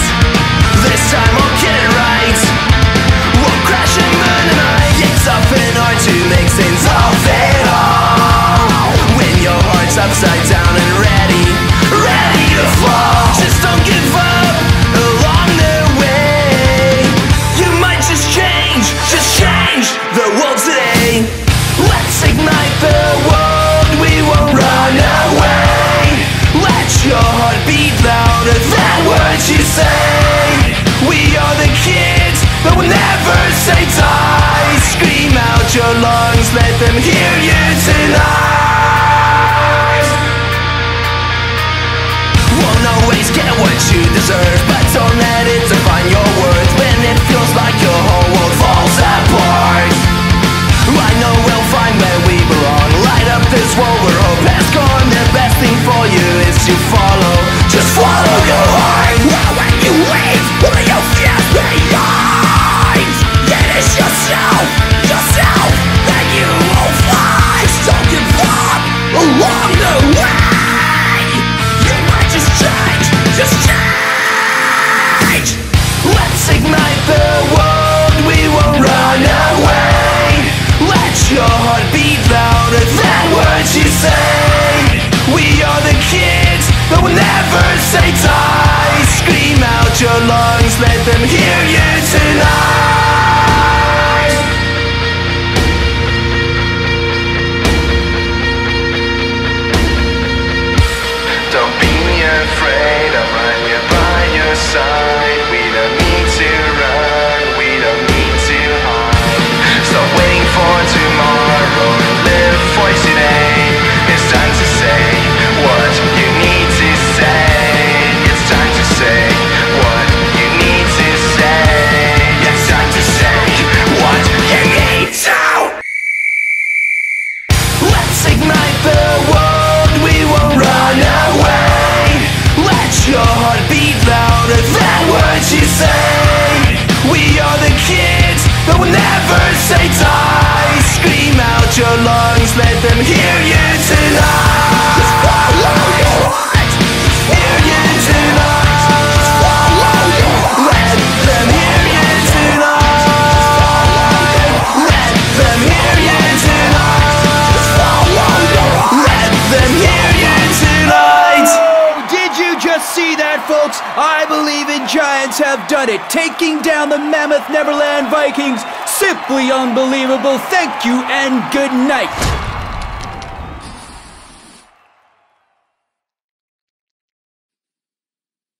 This 0.87 1.03
time 1.11 1.35